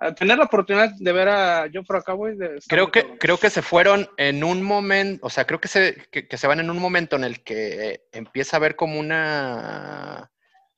a 0.00 0.14
tener 0.16 0.36
la 0.36 0.44
oportunidad 0.44 0.90
de 0.98 1.12
ver 1.12 1.28
a 1.28 1.68
yo 1.68 1.84
por 1.84 1.96
acá, 1.98 2.12
güey. 2.14 2.36
Creo 2.68 2.90
que, 2.90 3.16
creo 3.18 3.38
que 3.38 3.50
se 3.50 3.62
fueron 3.62 4.08
en 4.16 4.42
un 4.42 4.64
momento, 4.64 5.24
o 5.24 5.30
sea, 5.30 5.46
creo 5.46 5.60
que 5.60 5.68
se, 5.68 5.94
que, 6.10 6.26
que 6.26 6.36
se 6.36 6.48
van 6.48 6.58
en 6.58 6.70
un 6.70 6.78
momento 6.80 7.14
en 7.14 7.22
el 7.22 7.44
que 7.44 7.88
eh, 7.88 8.00
empieza 8.12 8.56
a 8.56 8.58
haber 8.58 8.74
como 8.74 8.98
una 8.98 10.30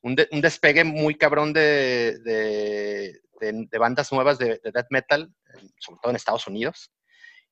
un, 0.07 0.15
de- 0.15 0.29
un 0.31 0.41
despegue 0.41 0.85
muy 0.85 1.17
cabrón 1.17 1.53
de, 1.53 2.19
de, 2.21 3.79
bandas 3.79 4.13
nuevas 4.13 4.39
de, 4.39 4.61
de 4.63 4.71
death 4.73 4.87
metal, 4.91 5.35
sobre 5.79 5.99
todo 6.01 6.11
en 6.11 6.17
Estados 6.17 6.47
Unidos. 6.47 6.91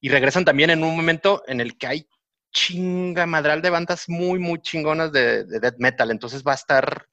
Y 0.00 0.08
regresan 0.08 0.44
también 0.44 0.70
en 0.70 0.84
un 0.84 0.94
momento 0.96 1.42
en 1.46 1.60
el 1.60 1.76
que 1.76 1.86
hay 1.86 2.08
chinga 2.52 3.26
madral 3.26 3.60
de 3.62 3.70
bandas 3.70 4.08
muy, 4.08 4.38
muy 4.38 4.60
chingonas 4.60 5.10
de, 5.12 5.44
de 5.44 5.58
death 5.60 5.78
metal. 5.78 6.10
Entonces 6.10 6.42
va 6.44 6.52
a 6.52 6.56
estar. 6.62 7.06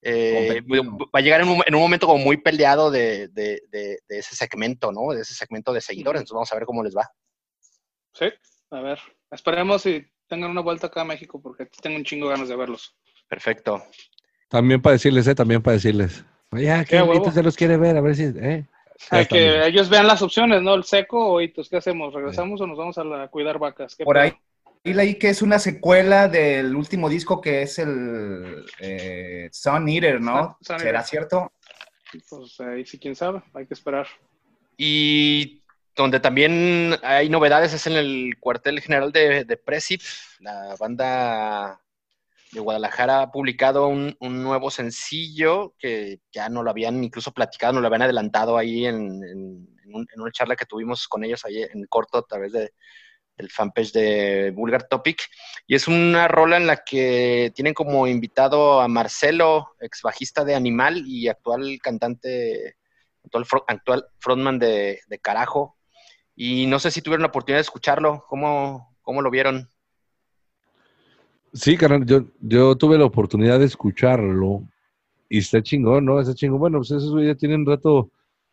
eh, 0.00 0.62
va 0.66 1.18
a 1.18 1.20
llegar 1.20 1.40
en 1.42 1.48
un, 1.48 1.62
en 1.66 1.74
un 1.74 1.80
momento 1.82 2.06
como 2.06 2.24
muy 2.24 2.38
peleado 2.38 2.90
de, 2.90 3.28
de- 3.28 3.62
de- 3.68 3.98
de 4.08 4.18
ese 4.18 4.34
segmento, 4.34 4.90
¿no? 4.92 5.12
De 5.12 5.20
ese 5.22 5.34
segmento 5.34 5.72
de 5.72 5.80
seguidores. 5.82 6.20
Entonces 6.20 6.34
vamos 6.34 6.52
a 6.52 6.56
ver 6.56 6.64
cómo 6.64 6.82
les 6.82 6.96
va. 6.96 7.10
Sí, 8.14 8.26
a 8.70 8.80
ver, 8.80 8.98
esperemos 9.30 9.84
y 9.86 10.04
tengan 10.28 10.50
una 10.50 10.60
vuelta 10.62 10.86
acá 10.88 11.02
a 11.02 11.04
México 11.04 11.40
porque 11.42 11.66
tengo 11.82 11.96
un 11.96 12.04
chingo 12.04 12.26
de 12.28 12.34
ganas 12.34 12.48
de 12.48 12.56
verlos. 12.56 12.96
Perfecto. 13.28 13.84
También 14.48 14.80
para 14.80 14.94
decirles, 14.94 15.26
¿eh? 15.26 15.34
También 15.34 15.62
para 15.62 15.74
decirles. 15.74 16.24
Oye, 16.50 16.84
¿Qué, 16.88 17.30
se 17.32 17.42
los 17.42 17.56
quiere 17.56 17.76
ver? 17.76 17.96
A 17.96 18.00
ver 18.00 18.16
si, 18.16 18.24
¿eh? 18.24 18.64
Hay 19.10 19.26
que 19.26 19.66
ellos 19.66 19.88
vean 19.88 20.06
las 20.06 20.22
opciones, 20.22 20.62
¿no? 20.62 20.74
El 20.74 20.84
seco 20.84 21.24
o 21.32 21.40
hitos. 21.40 21.68
¿Qué 21.68 21.76
hacemos? 21.76 22.12
¿Regresamos 22.14 22.60
o 22.60 22.66
nos 22.66 22.76
vamos 22.78 22.98
a, 22.98 23.04
la- 23.04 23.22
a 23.24 23.28
cuidar 23.28 23.58
vacas? 23.58 23.94
¿Qué 23.94 24.04
Por 24.04 24.18
ahí 24.18 24.32
y 24.84 24.94
leí 24.94 25.16
que 25.16 25.28
es 25.28 25.42
una 25.42 25.58
secuela 25.58 26.28
del 26.28 26.74
último 26.74 27.08
disco 27.08 27.40
que 27.40 27.62
es 27.62 27.78
el 27.78 28.64
eh, 28.80 29.48
Sun 29.52 29.88
Eater, 29.88 30.20
¿no? 30.20 30.56
Sun- 30.62 30.66
Sun 30.66 30.78
¿Será 30.78 30.98
Eater. 31.00 31.04
cierto? 31.08 31.52
Pues 32.30 32.60
ahí 32.60 32.86
sí, 32.86 32.98
quién 32.98 33.14
sabe. 33.14 33.42
Hay 33.54 33.66
que 33.66 33.74
esperar. 33.74 34.06
Y 34.76 35.62
donde 35.94 36.20
también 36.20 36.94
hay 37.02 37.28
novedades 37.28 37.74
es 37.74 37.86
en 37.86 37.94
el 37.94 38.36
cuartel 38.40 38.80
general 38.80 39.12
de, 39.12 39.44
de 39.44 39.56
Presip. 39.56 40.00
La 40.40 40.74
banda 40.78 41.80
de 42.52 42.60
Guadalajara 42.60 43.22
ha 43.22 43.30
publicado 43.30 43.88
un, 43.88 44.16
un 44.20 44.42
nuevo 44.42 44.70
sencillo 44.70 45.74
que 45.78 46.20
ya 46.32 46.48
no 46.48 46.62
lo 46.62 46.70
habían 46.70 47.02
incluso 47.04 47.32
platicado, 47.32 47.74
no 47.74 47.80
lo 47.80 47.86
habían 47.88 48.02
adelantado 48.02 48.56
ahí 48.56 48.86
en, 48.86 48.96
en- 49.24 49.68
en 49.84 49.94
un- 49.94 50.06
en 50.14 50.20
una 50.20 50.30
charla 50.32 50.56
que 50.56 50.66
tuvimos 50.66 51.08
con 51.08 51.24
ellos 51.24 51.44
ahí 51.44 51.62
en 51.62 51.84
corto 51.86 52.18
a 52.18 52.22
través 52.26 52.52
de, 52.52 52.72
del 53.36 53.50
fanpage 53.50 53.92
de 53.92 54.52
Vulgar 54.54 54.84
Topic. 54.88 55.22
Y 55.66 55.74
es 55.74 55.88
una 55.88 56.28
rola 56.28 56.56
en 56.56 56.66
la 56.66 56.78
que 56.84 57.52
tienen 57.54 57.74
como 57.74 58.06
invitado 58.06 58.80
a 58.80 58.88
Marcelo, 58.88 59.68
ex 59.80 60.02
bajista 60.02 60.44
de 60.44 60.54
Animal 60.54 61.04
y 61.06 61.28
actual 61.28 61.78
cantante 61.82 62.76
actual, 63.24 63.46
actual 63.68 64.06
frontman 64.18 64.58
de, 64.58 65.00
de 65.06 65.18
Carajo. 65.20 65.76
Y 66.36 66.66
no 66.66 66.78
sé 66.78 66.90
si 66.90 67.02
tuvieron 67.02 67.22
la 67.22 67.28
oportunidad 67.28 67.58
de 67.58 67.62
escucharlo. 67.62 68.24
¿Cómo, 68.28 68.96
cómo 69.02 69.22
lo 69.22 69.30
vieron? 69.30 69.70
Sí, 71.52 71.76
carnal, 71.76 72.04
yo, 72.06 72.24
yo 72.40 72.76
tuve 72.76 72.98
la 72.98 73.04
oportunidad 73.04 73.58
de 73.58 73.64
escucharlo 73.66 74.62
y 75.28 75.38
está 75.38 75.62
chingón, 75.62 76.04
¿no? 76.04 76.20
Está 76.20 76.34
chingón. 76.34 76.58
Bueno, 76.60 76.78
pues 76.78 76.90
esos 76.90 77.22
ya 77.22 77.34
tienen 77.34 77.64
rato 77.66 78.10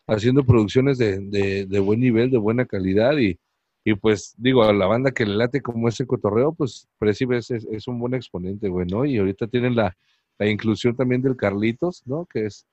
haciendo 0.08 0.44
producciones 0.44 0.98
de, 0.98 1.20
de, 1.20 1.66
de 1.66 1.80
buen 1.80 2.00
nivel, 2.00 2.30
de 2.32 2.38
buena 2.38 2.66
calidad 2.66 3.18
y, 3.18 3.38
y 3.84 3.96
pues 3.96 4.34
digo, 4.38 4.64
a 4.64 4.74
la 4.74 4.86
banda 4.86 5.12
que 5.12 5.26
le 5.26 5.36
late 5.36 5.62
como 5.62 5.88
ese 5.90 6.06
cotorreo, 6.06 6.54
pues 6.54 6.88
Precibe 6.98 7.38
es, 7.38 7.52
es, 7.52 7.66
es 7.72 7.88
un 7.88 8.00
buen 8.00 8.14
exponente, 8.14 8.70
güey, 8.70 8.88
¿no? 8.88 9.06
Y 9.06 9.18
ahorita 9.18 9.48
tienen 9.48 9.76
la, 9.76 9.96
la 10.38 10.48
inclusión 10.48 10.96
también 10.96 11.22
del 11.22 11.36
Carlitos, 11.36 12.02
¿no? 12.06 12.26
Que 12.26 12.46
es 12.46 12.66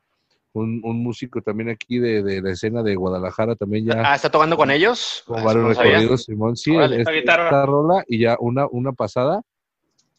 un, 0.52 0.80
un 0.84 1.02
músico 1.02 1.40
también 1.40 1.70
aquí 1.70 1.98
de, 1.98 2.22
de 2.22 2.42
la 2.42 2.50
escena 2.50 2.82
de 2.82 2.94
Guadalajara, 2.94 3.56
también 3.56 3.86
ya 3.86 4.02
Ah, 4.04 4.14
¿está 4.14 4.30
tocando 4.30 4.56
con 4.56 4.70
ellos? 4.70 5.22
con 5.26 5.38
Ah, 5.40 5.44
varios 5.44 5.62
no 5.64 5.68
recorridos, 5.70 6.24
Simón, 6.24 6.56
sí, 6.56 6.76
Órale. 6.76 7.02
esta 7.02 7.66
rola 7.66 8.04
y 8.06 8.18
ya 8.18 8.36
una, 8.38 8.66
una 8.70 8.92
pasada, 8.92 9.40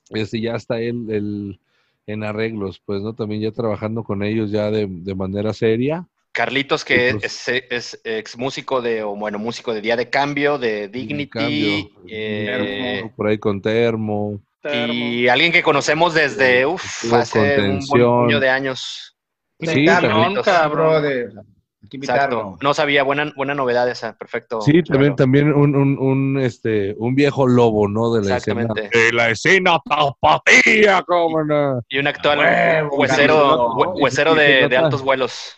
este 0.09 0.41
ya 0.41 0.55
está 0.55 0.79
él, 0.79 1.05
él 1.09 1.59
en 2.05 2.23
arreglos, 2.23 2.81
pues, 2.85 3.01
¿no? 3.01 3.13
También 3.13 3.41
ya 3.41 3.51
trabajando 3.51 4.03
con 4.03 4.23
ellos 4.23 4.51
ya 4.51 4.69
de, 4.71 4.87
de 4.89 5.15
manera 5.15 5.53
seria. 5.53 6.07
Carlitos, 6.33 6.83
que 6.83 7.11
pues. 7.19 7.47
es, 7.47 7.63
es 7.69 8.01
ex 8.03 8.37
músico 8.37 8.81
de, 8.81 9.03
o 9.03 9.15
bueno, 9.15 9.37
músico 9.37 9.73
de 9.73 9.81
Día 9.81 9.95
de 9.95 10.09
Cambio, 10.09 10.57
de 10.57 10.87
Dignity. 10.87 11.29
Cambio, 11.29 11.89
eh, 12.07 13.11
por 13.15 13.27
ahí 13.27 13.37
con 13.37 13.61
Termo, 13.61 14.41
Y 14.63 15.27
alguien 15.27 15.51
que 15.51 15.61
conocemos 15.61 16.13
desde, 16.13 16.65
uff, 16.65 17.13
hace 17.13 17.59
un 17.59 17.85
buen 17.85 18.01
año 18.01 18.39
de 18.39 18.49
años. 18.49 19.15
Sí, 19.59 19.85
cabrón, 19.85 20.41
cabrón. 20.43 21.52
Exacto. 21.91 22.57
No 22.61 22.73
sabía, 22.73 23.03
buena, 23.03 23.31
buena 23.35 23.53
novedad 23.53 23.89
esa, 23.89 24.17
perfecto. 24.17 24.61
Sí, 24.61 24.83
también, 24.83 25.15
también 25.15 25.53
un, 25.53 25.75
un, 25.75 25.97
un, 25.99 26.39
este, 26.39 26.95
un 26.97 27.13
viejo 27.15 27.47
lobo, 27.47 27.87
¿no? 27.87 28.13
De 28.13 28.27
la 28.27 28.37
escena. 28.37 28.67
De 28.73 29.11
la 29.13 29.29
escena 29.29 29.79
tapatía, 29.87 31.03
cómo 31.03 31.43
no. 31.43 31.81
Y 31.89 31.99
un 31.99 32.07
actual 32.07 32.87
huesero, 32.91 33.73
huesero 33.95 34.35
de, 34.35 34.67
de, 34.69 34.77
altos 34.77 35.03
vuelos. 35.03 35.55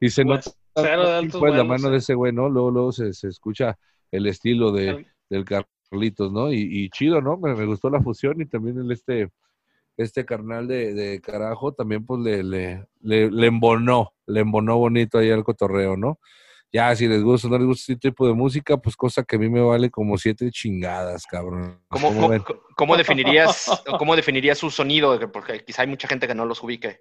Y 0.00 0.10
se 0.10 0.24
nota 0.24 0.50
pues, 0.74 1.54
la 1.54 1.64
mano 1.64 1.90
de 1.90 1.98
ese 1.98 2.14
güey, 2.14 2.32
¿no? 2.32 2.48
Luego, 2.48 2.70
luego 2.70 2.92
se, 2.92 3.12
se 3.12 3.28
escucha 3.28 3.76
el 4.10 4.26
estilo 4.26 4.72
de, 4.72 5.06
del 5.28 5.44
Carlitos, 5.44 6.32
¿no? 6.32 6.52
Y, 6.52 6.60
y 6.60 6.90
chido, 6.90 7.20
¿no? 7.20 7.36
Me, 7.36 7.54
me, 7.54 7.66
gustó 7.66 7.90
la 7.90 8.00
fusión 8.00 8.40
y 8.40 8.46
también 8.46 8.78
el 8.78 8.90
este 8.90 9.28
este 9.98 10.24
carnal 10.24 10.68
de, 10.68 10.94
de 10.94 11.20
carajo 11.20 11.72
también 11.72 12.06
pues 12.06 12.20
le, 12.20 12.42
le, 12.42 12.86
le, 13.02 13.46
embonó, 13.46 14.14
le 14.26 14.40
embonó 14.40 14.78
bonito 14.78 15.18
ahí 15.18 15.30
al 15.30 15.44
cotorreo, 15.44 15.96
¿no? 15.96 16.18
Ya, 16.72 16.94
si 16.94 17.08
les 17.08 17.22
gusta 17.22 17.48
o 17.48 17.50
no 17.50 17.58
les 17.58 17.66
gusta 17.66 17.92
este 17.92 18.10
tipo 18.10 18.26
de 18.26 18.34
música, 18.34 18.76
pues 18.76 18.94
cosa 18.94 19.22
que 19.24 19.36
a 19.36 19.38
mí 19.38 19.48
me 19.48 19.60
vale 19.60 19.90
como 19.90 20.18
siete 20.18 20.50
chingadas, 20.50 21.26
cabrón. 21.26 21.82
¿Cómo, 21.88 22.08
cómo, 22.08 22.44
¿cómo 22.76 22.96
definirías, 22.96 23.82
¿Cómo 23.98 24.14
definirías 24.14 24.58
su 24.58 24.70
sonido? 24.70 25.18
Porque 25.32 25.64
quizá 25.64 25.82
hay 25.82 25.88
mucha 25.88 26.06
gente 26.08 26.26
que 26.26 26.34
no 26.34 26.44
los 26.44 26.62
ubique. 26.62 27.00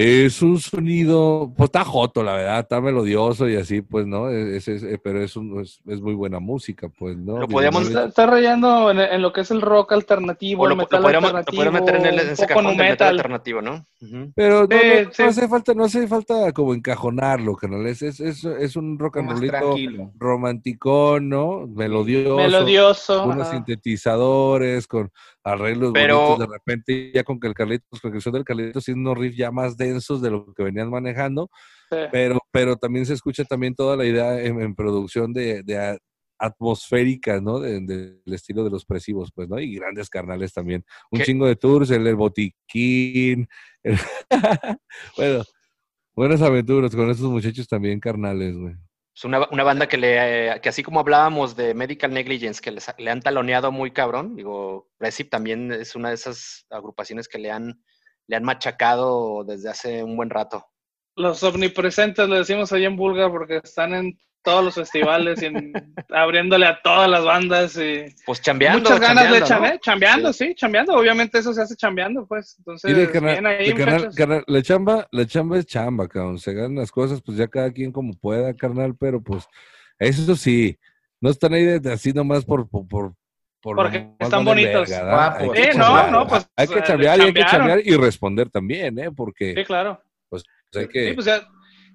Es 0.00 0.42
un 0.42 0.60
sonido, 0.60 1.52
pues 1.56 1.70
está 1.70 1.84
joto, 1.84 2.22
la 2.22 2.34
verdad, 2.34 2.60
está 2.60 2.80
melodioso 2.80 3.48
y 3.48 3.56
así, 3.56 3.82
pues, 3.82 4.06
¿no? 4.06 4.30
Es, 4.30 4.68
es, 4.68 4.84
eh, 4.84 5.00
pero 5.02 5.20
es, 5.20 5.34
un, 5.34 5.60
es, 5.60 5.80
muy 6.00 6.14
buena 6.14 6.38
música, 6.38 6.88
pues, 6.88 7.16
¿no? 7.16 7.38
Lo 7.38 7.48
podíamos... 7.48 7.90
Está, 7.90 8.26
rayando 8.26 8.92
en, 8.92 9.20
lo 9.20 9.32
que 9.32 9.40
es 9.40 9.50
el 9.50 9.60
rock 9.60 9.94
alternativo, 9.94 10.68
lo, 10.68 10.74
el 10.74 10.78
metal 10.78 11.04
alternativo. 11.04 11.64
Lo 11.64 11.72
meter 11.72 11.96
en, 11.96 12.06
el, 12.06 12.20
en 12.20 12.28
ese 12.28 12.46
cajón 12.46 12.76
de 12.76 12.84
metal 12.84 13.08
alternativo, 13.08 13.60
¿no? 13.60 13.88
Pero 14.36 14.68
no, 14.68 14.76
no, 15.18 15.24
hace 15.24 15.48
falta, 15.48 15.74
no 15.74 15.82
hace 15.82 16.06
falta 16.06 16.52
como 16.52 16.74
encajonarlo, 16.74 17.56
canal. 17.56 17.84
Es, 17.88 18.02
es, 18.02 18.20
es, 18.20 18.76
un 18.76 19.00
rock 19.00 19.16
and 19.16 19.30
rollito 19.32 20.12
romántico, 20.16 21.18
¿no? 21.20 21.66
Melodioso. 21.66 22.36
Melodioso. 22.36 23.24
Unos 23.24 23.48
sintetizadores, 23.48 24.86
con 24.86 25.10
arreglos 25.52 25.92
pero, 25.92 26.20
bonitos 26.20 26.38
de 26.38 26.54
repente, 26.54 27.12
ya 27.14 27.24
con 27.24 27.40
que 27.40 27.46
el 27.46 27.54
Carlitos, 27.54 28.00
con 28.00 28.12
que 28.12 28.30
del 28.30 28.44
Carlitos 28.44 28.84
tiene 28.84 29.00
unos 29.00 29.18
riffs 29.18 29.36
ya 29.36 29.50
más 29.50 29.76
densos 29.76 30.20
de 30.22 30.30
lo 30.30 30.52
que 30.54 30.62
venían 30.62 30.90
manejando, 30.90 31.50
pero, 32.12 32.38
pero 32.50 32.76
también 32.76 33.06
se 33.06 33.14
escucha 33.14 33.44
también 33.44 33.74
toda 33.74 33.96
la 33.96 34.04
idea 34.04 34.40
en, 34.42 34.74
producción 34.74 35.32
de, 35.32 35.62
de 35.62 35.98
atmosférica, 36.38 37.40
¿no? 37.40 37.60
Del 37.60 37.86
de, 37.86 38.20
estilo 38.26 38.64
de 38.64 38.70
los 38.70 38.84
presivos, 38.84 39.30
pues, 39.34 39.48
¿no? 39.48 39.58
Y 39.58 39.74
grandes 39.74 40.08
carnales 40.08 40.52
también. 40.52 40.84
Un 41.10 41.20
chingo 41.20 41.46
de 41.46 41.56
tours, 41.56 41.90
el, 41.90 42.06
el 42.06 42.16
botiquín. 42.16 43.48
bueno, 45.16 45.44
buenas 46.14 46.42
aventuras 46.42 46.94
con 46.94 47.10
esos 47.10 47.30
muchachos 47.30 47.66
también 47.66 48.00
carnales, 48.00 48.56
güey. 48.56 48.74
Es 49.18 49.24
una, 49.24 49.48
una, 49.50 49.64
banda 49.64 49.88
que 49.88 49.96
le, 49.96 50.60
que 50.60 50.68
así 50.68 50.84
como 50.84 51.00
hablábamos 51.00 51.56
de 51.56 51.74
Medical 51.74 52.12
Negligence, 52.14 52.60
que 52.62 52.70
les, 52.70 52.86
le 52.98 53.10
han 53.10 53.20
taloneado 53.20 53.72
muy 53.72 53.90
cabrón, 53.90 54.36
digo, 54.36 54.92
Recip 55.00 55.28
también 55.28 55.72
es 55.72 55.96
una 55.96 56.10
de 56.10 56.14
esas 56.14 56.66
agrupaciones 56.70 57.26
que 57.26 57.38
le 57.38 57.50
han, 57.50 57.82
le 58.28 58.36
han 58.36 58.44
machacado 58.44 59.42
desde 59.42 59.70
hace 59.70 60.04
un 60.04 60.16
buen 60.16 60.30
rato. 60.30 60.64
Los 61.16 61.42
omnipresentes, 61.42 62.28
le 62.28 62.36
decimos 62.36 62.72
allá 62.72 62.86
en 62.86 62.94
Bulga, 62.94 63.28
porque 63.28 63.56
están 63.56 63.92
en 63.92 64.20
todos 64.42 64.64
los 64.64 64.74
festivales 64.74 65.42
y 65.42 65.72
abriéndole 66.10 66.66
a 66.66 66.80
todas 66.82 67.08
las 67.08 67.24
bandas 67.24 67.76
y 67.76 68.06
pues 68.24 68.40
chambeando 68.40 68.80
muchas 68.80 69.00
ganas 69.00 69.30
de 69.30 69.42
chambear, 69.42 69.80
chambeando 69.80 70.32
sí. 70.32 70.54
chambeando 70.54 70.94
obviamente 70.94 71.38
eso 71.38 71.52
se 71.52 71.62
hace 71.62 71.76
chambeando 71.76 72.26
pues 72.26 72.56
entonces 72.58 73.08
carnal, 73.10 74.44
la 74.46 74.62
chamba 74.62 75.06
la 75.10 75.26
chamba 75.26 75.58
es 75.58 75.66
chamba 75.66 76.08
cabrón 76.08 76.38
se 76.38 76.54
ganan 76.54 76.76
las 76.76 76.90
cosas 76.90 77.20
pues 77.20 77.36
ya 77.36 77.48
cada 77.48 77.70
quien 77.72 77.92
como 77.92 78.14
pueda 78.14 78.54
carnal 78.54 78.94
pero 78.98 79.20
pues 79.20 79.46
eso 79.98 80.36
sí 80.36 80.78
no 81.20 81.30
están 81.30 81.54
ahí 81.54 81.80
así 81.90 82.12
nomás 82.12 82.44
por, 82.44 82.68
por, 82.68 82.86
por 82.86 83.14
porque 83.60 84.08
están 84.18 84.44
bonitos. 84.44 84.90
Eh, 84.90 85.72
no, 85.76 86.10
no, 86.10 86.26
pues. 86.26 86.48
Hay 86.56 86.68
que 86.68 86.82
chambear 86.82 87.18
y 87.18 87.22
hay 87.22 87.32
que 87.32 87.44
chambear 87.44 87.80
y 87.84 87.96
responder 87.96 88.48
también, 88.50 88.98
¿eh? 88.98 89.10
Porque. 89.10 89.54
Sí, 89.54 89.64
claro. 89.64 90.00
Pues 90.28 90.44
hay 90.74 90.88
que. 90.88 91.08
Sí, 91.08 91.14
pues 91.14 91.26
ya, 91.26 91.40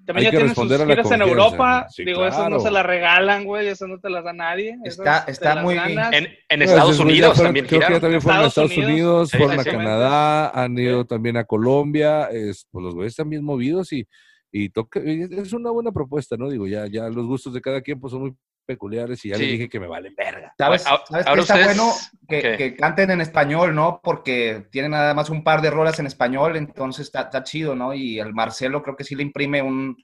también 0.04 0.24
ya 0.24 0.30
tienen 0.30 0.54
sus 0.54 0.68
giras 0.68 1.10
en 1.10 1.22
Europa. 1.22 1.86
Digo, 1.96 2.26
eso 2.26 2.48
no 2.48 2.60
se 2.60 2.70
la 2.70 2.82
regalan, 2.82 3.44
güey. 3.44 3.68
Eso 3.68 3.86
no 3.86 3.98
te 3.98 4.10
las 4.10 4.24
da 4.24 4.32
nadie. 4.32 4.76
Está, 4.84 5.24
está 5.26 5.56
muy 5.56 5.74
bien. 5.74 5.98
En, 6.12 6.28
en 6.48 6.62
Estados 6.62 6.98
Unidos 6.98 7.40
también 7.40 7.66
Creo 7.66 7.80
que 7.80 8.00
también 8.00 8.20
fueron 8.20 8.44
a 8.44 8.46
Estados 8.46 8.76
Unidos, 8.76 9.30
fueron 9.30 9.60
a 9.60 9.64
Canadá, 9.64 10.50
han 10.50 10.78
ido 10.78 11.04
también 11.04 11.36
a 11.36 11.44
Colombia. 11.44 12.24
Es, 12.24 12.66
pues 12.70 12.84
los 12.84 12.94
güeyes 12.94 13.12
están 13.12 13.30
bien 13.30 13.44
movidos 13.44 13.92
y, 13.92 14.06
y 14.52 14.68
toca, 14.70 15.00
es 15.00 15.52
una 15.52 15.70
buena 15.70 15.92
propuesta, 15.92 16.36
¿no? 16.36 16.48
Digo, 16.48 16.66
ya, 16.66 16.86
ya 16.86 17.08
los 17.08 17.26
gustos 17.26 17.52
de 17.54 17.60
cada 17.60 17.80
quien 17.80 18.00
pues, 18.00 18.12
son 18.12 18.20
muy 18.20 18.34
peculiares 18.64 19.24
y 19.24 19.30
ya 19.30 19.36
les 19.36 19.48
dije 19.48 19.68
que 19.68 19.80
me 19.80 19.86
valen 19.86 20.14
verga. 20.14 20.54
¿Sabes, 20.58 20.82
¿sabes 20.82 21.26
ahora 21.26 21.42
está 21.42 21.64
bueno 21.64 21.92
que, 22.28 22.56
que, 22.56 22.74
canten 22.76 23.10
en 23.10 23.20
español, 23.20 23.74
¿no? 23.74 24.00
Porque 24.02 24.66
tienen 24.70 24.92
nada 24.92 25.14
más 25.14 25.30
un 25.30 25.44
par 25.44 25.62
de 25.62 25.70
rolas 25.70 25.98
en 25.98 26.06
español, 26.06 26.56
entonces 26.56 27.06
está, 27.06 27.22
está 27.22 27.42
chido, 27.42 27.74
¿no? 27.74 27.94
Y 27.94 28.18
el 28.18 28.32
Marcelo 28.32 28.82
creo 28.82 28.96
que 28.96 29.04
sí 29.04 29.14
le 29.14 29.22
imprime 29.22 29.62
un, 29.62 29.96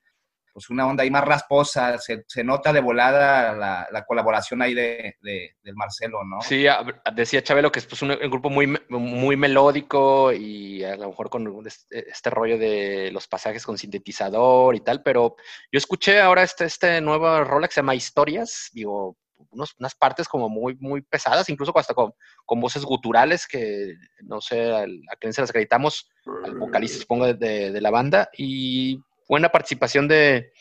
pues 0.61 0.68
una 0.68 0.87
onda 0.87 1.05
ahí 1.05 1.11
más 1.11 1.25
rasposa, 1.25 1.96
se, 1.96 2.23
se 2.29 2.44
nota 2.44 2.70
de 2.70 2.83
volada 2.83 3.55
la, 3.57 3.88
la 3.90 4.05
colaboración 4.05 4.61
ahí 4.61 4.75
de, 4.75 5.16
de, 5.23 5.57
del 5.62 5.75
Marcelo, 5.75 6.23
¿no? 6.23 6.42
Sí, 6.42 6.66
decía 7.14 7.42
Chabelo 7.42 7.73
que 7.73 7.79
es 7.79 7.87
pues, 7.87 8.03
un, 8.03 8.11
un, 8.11 8.31
grupo 8.31 8.51
muy, 8.51 8.66
muy 8.90 9.37
melódico 9.37 10.33
y 10.33 10.85
a 10.85 10.96
lo 10.96 11.09
mejor 11.09 11.31
con 11.31 11.66
este, 11.66 12.11
este, 12.11 12.29
rollo 12.29 12.59
de 12.59 13.11
los 13.11 13.27
pasajes 13.27 13.64
con 13.64 13.79
sintetizador 13.79 14.75
y 14.77 14.81
tal, 14.81 15.03
pero 15.03 15.37
yo 15.73 15.79
escuché 15.79 16.20
ahora 16.20 16.42
este, 16.42 16.66
este 16.66 17.01
nuevo 17.01 17.42
rola 17.42 17.66
que 17.66 17.73
se 17.73 17.81
llama 17.81 17.94
Historias, 17.94 18.68
digo, 18.75 19.16
unos, 19.49 19.75
unas 19.79 19.94
partes 19.94 20.29
como 20.29 20.51
muy, 20.51 20.77
muy 20.77 21.01
pesadas, 21.01 21.49
incluso 21.49 21.73
hasta 21.79 21.94
con, 21.94 22.12
con 22.44 22.61
voces 22.61 22.85
guturales 22.85 23.46
que 23.46 23.94
no 24.25 24.42
sé 24.42 24.73
a, 24.73 24.85
quién 25.18 25.33
se 25.33 25.40
las 25.40 25.49
acreditamos, 25.49 26.11
al 26.44 26.59
vocalista 26.59 26.99
supongo 26.99 27.33
de, 27.33 27.73
de 27.73 27.81
la 27.81 27.90
banda, 27.90 28.29
y 28.37 29.01
buena 29.31 29.49
participación 29.49 30.09
de, 30.09 30.53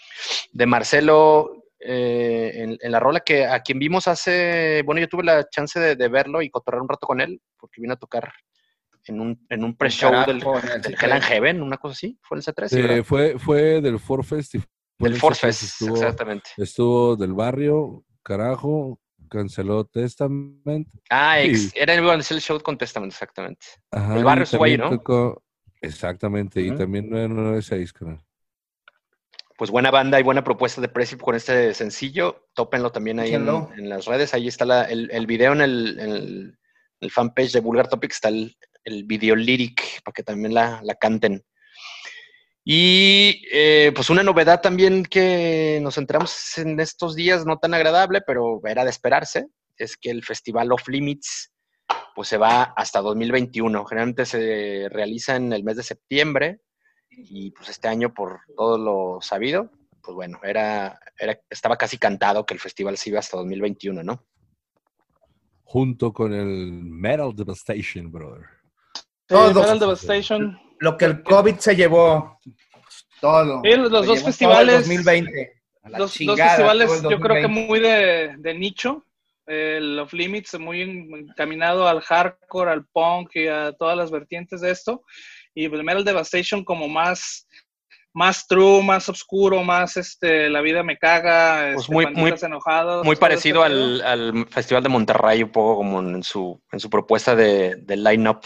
de 0.52 0.66
Marcelo 0.68 1.64
eh, 1.80 2.52
en, 2.54 2.78
en, 2.80 2.92
la 2.92 3.00
rola 3.00 3.20
que 3.22 3.46
a 3.46 3.62
quien 3.62 3.80
vimos 3.80 4.08
hace, 4.08 4.84
bueno, 4.86 5.02
yo 5.02 5.08
tuve 5.08 5.24
la 5.24 5.50
chance 5.50 5.80
de, 5.80 5.96
de 5.96 6.08
verlo 6.08 6.42
y 6.44 6.52
cotorrear 6.52 6.84
un 6.84 6.90
rato 6.90 7.08
con 7.08 7.20
él, 7.20 7.42
porque 7.58 7.82
vino 7.82 7.94
a 7.94 7.98
tocar 7.98 8.32
en 9.06 9.20
un, 9.20 9.46
en 9.50 9.64
un 9.64 9.76
pre-show 9.76 10.12
del, 10.28 10.40
del 10.84 10.96
Hell 11.02 11.12
and 11.12 11.24
Heaven, 11.24 11.62
una 11.64 11.78
cosa 11.78 11.94
así, 11.94 12.20
fue 12.22 12.38
en 12.38 12.44
el 12.46 12.54
C3. 12.54 13.00
Eh, 13.00 13.04
fue, 13.04 13.40
fue 13.40 13.82
del 13.82 13.98
Ford 13.98 14.24
Fest. 14.24 14.54
Del 15.00 15.16
Ford 15.16 15.36
Fest, 15.36 15.64
estuvo, 15.64 15.96
exactamente. 15.96 16.52
Estuvo 16.58 17.16
del 17.16 17.34
barrio, 17.34 18.04
carajo, 18.22 19.00
canceló 19.30 19.84
Testament. 19.86 20.88
Ah, 21.10 21.42
ex, 21.42 21.72
era 21.76 21.96
el, 21.96 22.08
el 22.08 22.24
show 22.24 22.60
con 22.62 22.78
Testament, 22.78 23.14
exactamente. 23.14 23.66
Ajá, 23.90 24.16
el 24.16 24.24
barrio 24.24 24.44
estuvo 24.44 24.64
ahí, 24.64 24.78
¿no? 24.78 24.92
Tocó, 24.92 25.42
exactamente, 25.82 26.62
uh 26.62 26.66
-huh. 26.66 26.76
y 26.76 26.78
también 26.78 27.10
996, 27.10 27.94
canal 27.94 28.29
pues 29.60 29.72
buena 29.72 29.92
banda 29.92 30.18
y 30.18 30.24
buena 30.24 30.42
propuesta 30.42 30.80
de 30.80 30.88
precio 30.88 31.18
con 31.18 31.36
este 31.36 31.74
sencillo. 31.74 32.48
Tópenlo 32.54 32.94
también 32.94 33.20
ahí 33.20 33.34
en, 33.34 33.46
en, 33.76 33.90
las 33.90 34.06
redes. 34.06 34.34
Ahí 34.34 34.48
está 34.48 34.64
la, 34.64 34.86
el, 34.86 35.12
el, 35.12 35.28
video 35.28 35.52
en 35.52 35.60
el, 35.60 36.00
en 36.00 36.10
el, 36.12 36.60
el, 37.02 37.12
fanpage 37.12 37.52
de 37.52 37.60
Vulgar 37.60 37.90
Topic, 37.90 38.10
está 38.10 38.30
el, 38.30 38.56
video 39.04 39.36
lyric 39.36 40.02
para 40.06 40.14
que 40.14 40.24
también 40.24 40.54
la, 40.54 40.80
la 40.82 40.96
canten. 40.96 41.44
Y 42.64 43.44
eh, 43.52 43.92
pues 43.94 44.10
una 44.10 44.24
novedad 44.24 44.62
también 44.62 45.04
que 45.04 45.80
nos 45.82 45.98
enteramos 45.98 46.58
en 46.58 46.80
estos 46.80 47.14
días, 47.14 47.46
no 47.46 47.58
tan 47.58 47.74
agradable, 47.74 48.22
pero 48.26 48.62
era 48.64 48.86
de 48.86 48.92
esperarse, 48.92 49.48
es 49.76 49.98
que 49.98 50.10
el 50.10 50.24
Festival 50.24 50.72
of 50.72 50.88
Limits 50.88 51.52
pues 52.16 52.30
se 52.30 52.38
va 52.38 52.64
hasta 52.78 53.02
2021. 53.02 53.84
Generalmente 53.84 54.26
se 54.26 54.88
realiza 54.90 55.36
en 55.36 55.52
el 55.52 55.66
mes 55.66 55.76
de 55.76 55.84
septiembre, 55.84 56.62
y 57.28 57.52
pues 57.52 57.70
este 57.70 57.88
año 57.88 58.14
por 58.14 58.42
todo 58.56 58.78
lo 58.78 59.22
sabido, 59.22 59.70
pues 60.02 60.16
bueno, 60.16 60.40
era, 60.44 61.00
era, 61.18 61.40
estaba 61.50 61.78
casi 61.78 61.98
cantado 61.98 62.46
que 62.46 62.54
el 62.54 62.60
festival 62.60 62.98
se 62.98 63.10
iba 63.10 63.20
hasta 63.20 63.38
2021, 63.38 64.04
¿no? 64.04 64.26
Junto 65.64 66.12
con 66.14 66.34
el 66.34 66.72
Metal 66.72 67.36
Devastation, 67.36 68.12
brother. 68.12 68.46
Todo. 69.28 69.62
Metal 69.62 69.80
Devastation. 69.80 70.60
Lo 70.80 70.98
que 70.98 71.06
el 71.06 71.22
COVID 71.22 71.56
se 71.58 71.76
llevó. 71.76 72.40
Todo. 73.22 73.62
Sí, 73.64 73.76
los, 73.76 73.92
dos 73.92 74.24
festivales. 74.24 74.88
2020. 74.88 75.54
Los 75.84 76.00
dos 76.00 76.14
festivales, 76.14 77.02
yo 77.04 77.20
creo 77.20 77.42
que 77.42 77.48
muy 77.48 77.80
de, 77.80 78.36
de 78.38 78.54
nicho. 78.56 79.06
El 79.46 80.00
Off 80.00 80.14
Limits, 80.14 80.60
muy 80.60 80.82
encaminado 80.82 81.88
al 81.88 82.02
hardcore, 82.02 82.72
al 82.72 82.86
punk 82.86 83.36
y 83.36 83.48
a 83.48 83.74
todas 83.74 83.98
las 83.98 84.12
vertientes 84.12 84.62
de 84.62 84.72
esto 84.72 85.04
y 85.54 85.68
pues 85.70 85.84
Metal 85.84 86.04
Devastation 86.04 86.64
como 86.64 86.88
más 86.88 87.48
más 88.12 88.48
true, 88.48 88.82
más 88.84 89.08
oscuro, 89.08 89.64
más 89.64 89.96
este, 89.96 90.50
la 90.50 90.62
vida 90.62 90.82
me 90.82 90.98
caga, 90.98 91.74
Pues 91.74 91.82
este, 91.84 91.94
muy- 91.94 92.06
banditas 92.06 92.44
enojados, 92.44 93.06
Muy 93.06 93.16
parecido 93.16 93.64
al, 93.64 94.02
al 94.02 94.48
Festival 94.50 94.82
de 94.82 94.90
Monterrey, 94.90 95.44
un 95.44 95.52
poco 95.52 95.78
como 95.78 96.00
en 96.00 96.24
su, 96.24 96.60
en 96.72 96.80
su 96.80 96.90
propuesta 96.90 97.36
de, 97.36 97.76
de 97.78 97.96
line-up. 97.98 98.42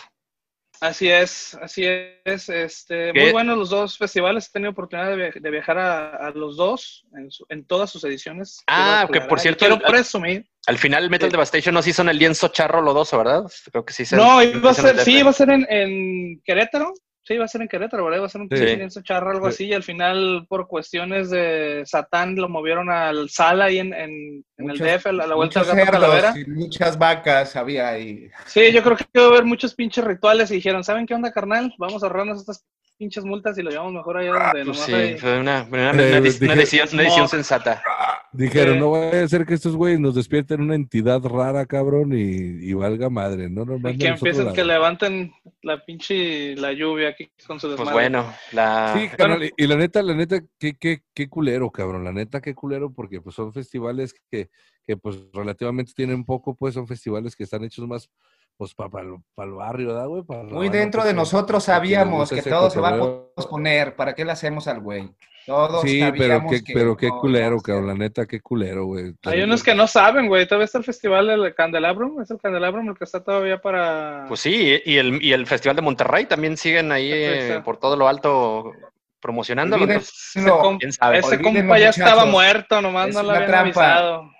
Así 0.83 1.09
es, 1.09 1.57
así 1.61 1.85
es. 1.85 2.49
Este, 2.49 3.13
¿Qué? 3.13 3.21
muy 3.21 3.31
buenos 3.31 3.57
los 3.57 3.69
dos 3.69 3.97
festivales. 3.97 4.47
He 4.47 4.51
tenido 4.51 4.71
oportunidad 4.71 5.11
de, 5.11 5.15
via- 5.15 5.31
de 5.33 5.49
viajar 5.49 5.77
a, 5.77 6.15
a 6.27 6.31
los 6.31 6.57
dos 6.57 7.05
en, 7.17 7.31
su- 7.31 7.45
en 7.47 7.65
todas 7.65 7.89
sus 7.89 8.03
ediciones. 8.03 8.61
Ah, 8.67 9.07
que 9.11 9.21
por 9.21 9.39
cierto, 9.39 9.59
Quiero 9.59 9.75
el- 9.75 9.81
presumir. 9.81 10.45
Al 10.67 10.77
final, 10.77 11.09
Metal 11.09 11.29
Sí. 11.29 11.31
Devastation 11.31 11.73
no 11.73 11.81
se 11.81 11.91
hizo 11.91 12.01
en 12.01 12.09
el 12.09 12.17
lienzo 12.19 12.49
charro 12.49 12.81
lodoso, 12.81 13.17
¿verdad? 13.17 13.43
Creo 13.71 13.85
que 13.85 13.93
sí 13.93 14.03
se 14.05 14.17
No, 14.17 14.43
iba 14.43 14.71
a 14.71 14.73
ser, 14.73 14.99
sí, 14.99 15.19
iba 15.19 15.29
a 15.29 15.33
ser 15.33 15.51
en, 15.51 15.65
en 15.69 16.41
Querétaro. 16.43 16.93
Sí, 17.25 17.35
iba 17.35 17.45
a 17.45 17.47
ser 17.47 17.61
en 17.61 17.69
Querétaro, 17.69 18.03
¿verdad? 18.03 18.17
Iba 18.17 18.25
a 18.25 18.29
ser 18.29 18.41
un 18.41 18.49
Sí. 18.51 19.01
charro, 19.03 19.31
algo 19.31 19.47
Sí. 19.49 19.53
así. 19.53 19.65
Y 19.67 19.73
al 19.73 19.83
final, 19.83 20.45
por 20.49 20.67
cuestiones 20.67 21.29
de 21.29 21.83
Satán, 21.85 22.35
lo 22.35 22.49
movieron 22.49 22.89
al 22.89 23.29
sala 23.29 23.65
ahí 23.65 23.79
en, 23.79 23.93
en, 23.93 24.43
en 24.57 24.69
el 24.69 24.77
DF, 24.77 25.05
a 25.07 25.13
la 25.13 25.33
vuelta 25.35 25.63
del 25.63 25.73
gato 25.75 25.91
calavera. 25.91 26.33
y 26.35 26.45
muchas 26.49 26.97
vacas 26.97 27.55
había 27.55 27.87
ahí. 27.87 28.29
Sí, 28.45 28.73
yo 28.73 28.83
creo 28.83 28.97
que 28.97 29.05
iba 29.13 29.23
a 29.25 29.29
haber 29.29 29.45
muchos 29.45 29.73
pinches 29.73 30.03
rituales 30.03 30.51
y 30.51 30.55
dijeron, 30.55 30.83
¿saben 30.83 31.05
qué 31.05 31.13
onda, 31.13 31.31
carnal? 31.31 31.73
Vamos 31.77 32.03
a 32.03 32.07
ahorrarnos 32.07 32.41
estas 32.41 32.65
pinches 33.03 33.25
multas 33.25 33.57
y 33.57 33.61
lo 33.63 33.69
llevamos 33.69 33.93
mejor 33.93 34.17
allá 34.17 34.31
donde 34.31 34.51
Pues 34.51 34.65
nomás 34.65 34.85
sí, 34.85 34.93
hay- 34.93 35.17
fue 35.17 35.39
una, 35.39 35.67
una- 35.69 35.89
Eh, 35.91 35.91
una 35.91 36.07
una 36.07 36.21
decisión, 36.21 36.47
una 36.47 36.55
decisión 36.55 36.87
Smog. 37.27 37.29
sensata. 37.29 37.83
Dijeron, 38.31 38.79
no 38.79 38.89
vaya 38.91 39.23
a 39.23 39.27
ser 39.27 39.45
que 39.45 39.53
estos 39.53 39.75
güeyes 39.75 39.99
nos 39.99 40.15
despierten 40.15 40.61
una 40.61 40.73
entidad 40.73 41.21
rara, 41.23 41.65
cabrón, 41.67 42.13
y, 42.13 42.21
y 42.67 42.73
valga 42.73 43.09
madre, 43.09 43.47
¿no? 43.49 43.63
Nos 43.65 43.79
Y 43.93 43.97
que 43.97 44.07
empiecen, 44.07 44.45
la- 44.45 44.53
que 44.53 44.63
levanten 44.63 45.33
la 45.61 45.83
pinche 45.85 46.55
la 46.55 46.71
lluvia 46.73 47.09
aquí 47.09 47.29
con 47.45 47.59
su 47.59 47.67
Pues 47.67 47.77
desmadre. 47.77 47.93
bueno, 47.93 48.33
la... 48.53 48.95
Sí, 48.97 49.07
carnal, 49.15 49.43
y, 49.43 49.51
y 49.55 49.67
la 49.67 49.75
neta, 49.75 50.01
la 50.01 50.15
neta, 50.15 50.41
qué, 50.57 50.73
qué, 50.79 51.03
qué 51.13 51.29
culero, 51.29 51.69
cabrón, 51.69 52.03
la 52.05 52.11
neta, 52.13 52.41
qué 52.41 52.55
culero, 52.55 52.91
porque 52.91 53.21
pues 53.21 53.35
son 53.35 53.53
festivales 53.53 54.15
que, 54.31 54.49
que 54.87 54.97
pues 54.97 55.17
relativamente 55.33 55.91
tienen 55.95 56.23
poco, 56.25 56.55
pues 56.55 56.73
son 56.73 56.87
festivales 56.87 57.35
que 57.35 57.43
están 57.43 57.63
hechos 57.63 57.87
más, 57.87 58.09
pues 58.57 58.73
para 58.75 59.03
el 59.03 59.51
barrio, 59.53 59.87
¿verdad, 59.87 60.07
güey? 60.07 60.23
Muy 60.45 60.69
dentro 60.69 61.01
pues, 61.01 61.07
de 61.11 61.15
nosotros 61.15 61.63
sabíamos 61.63 62.29
que 62.29 62.41
todo 62.41 62.69
se 62.69 62.79
va 62.79 62.89
a 62.89 62.99
posponer. 63.35 63.95
¿Para 63.95 64.13
qué 64.13 64.25
le 64.25 64.31
hacemos 64.31 64.67
al 64.67 64.79
güey? 64.79 65.09
Todos 65.45 65.81
Sí, 65.81 65.99
pero 65.99 66.35
sabíamos 66.35 66.51
qué, 66.51 66.63
que 66.63 66.73
pero 66.73 66.95
qué 66.95 67.09
no 67.09 67.19
culero, 67.19 67.59
cabrón, 67.59 67.87
la 67.87 67.93
neta, 67.95 68.25
qué 68.25 68.39
culero, 68.39 68.85
güey. 68.85 69.13
Hay 69.25 69.41
unos 69.41 69.61
que 69.61 69.75
no 69.75 69.87
saben, 69.87 70.27
güey. 70.27 70.47
Todavía 70.47 70.65
está 70.65 70.77
el 70.77 70.83
festival 70.85 71.27
del 71.27 71.53
Candelabrum. 71.53 72.21
Es 72.21 72.31
el 72.31 72.39
Candelabrum 72.39 72.89
el 72.89 72.97
que 72.97 73.03
está 73.03 73.23
todavía 73.23 73.59
para. 73.59 74.25
Pues 74.27 74.39
sí, 74.39 74.79
y 74.85 74.97
el, 74.97 75.21
y 75.21 75.33
el 75.33 75.45
Festival 75.45 75.75
de 75.75 75.81
Monterrey 75.81 76.25
también 76.25 76.55
siguen 76.55 76.91
ahí 76.91 77.11
eh, 77.11 77.61
por 77.65 77.77
todo 77.77 77.97
lo 77.97 78.07
alto 78.07 78.71
promocionándolo. 79.19 79.85
Entonces, 79.85 80.35
ese, 80.35 81.41
compa 81.41 81.79
ya 81.79 81.89
estaba 81.89 82.25
muerto, 82.25 82.81
nomás 82.81 83.09
Es 83.09 83.15
no 83.15 83.23
lo 83.23 83.31
habían 83.31 83.47
trampa. 83.47 83.61
avisado. 83.61 84.32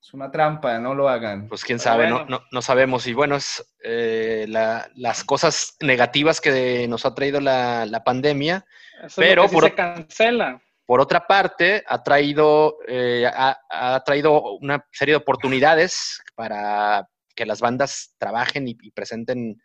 Es 0.00 0.14
una 0.14 0.30
trampa, 0.30 0.78
no 0.78 0.94
lo 0.94 1.08
hagan. 1.08 1.48
Pues 1.48 1.64
quién 1.64 1.78
sabe, 1.78 2.04
bueno. 2.04 2.20
no, 2.28 2.38
no, 2.38 2.44
no 2.50 2.62
sabemos. 2.62 3.06
Y 3.06 3.12
bueno, 3.12 3.36
es 3.36 3.74
eh, 3.82 4.46
la- 4.48 4.88
las 4.94 5.24
cosas 5.24 5.76
negativas 5.80 6.40
que 6.40 6.86
nos 6.88 7.04
ha 7.04 7.14
traído 7.14 7.40
la, 7.40 7.84
la 7.86 8.04
pandemia. 8.04 8.64
Eso 8.98 9.06
es 9.06 9.28
Pero 9.28 9.42
lo 9.42 9.42
que 9.42 9.48
sí 9.48 9.54
por 9.54 9.64
se 9.64 9.74
cancela. 9.74 10.62
Por 10.86 11.00
otra 11.00 11.26
parte, 11.26 11.84
ha 11.86 12.02
traído, 12.02 12.78
eh, 12.86 13.26
ha, 13.30 13.58
ha 13.68 14.02
traído 14.04 14.56
una 14.56 14.82
serie 14.92 15.12
de 15.12 15.16
oportunidades 15.18 16.22
para 16.34 17.06
que 17.34 17.44
las 17.44 17.60
bandas 17.60 18.14
trabajen 18.18 18.66
y, 18.68 18.76
y 18.80 18.90
presenten 18.92 19.60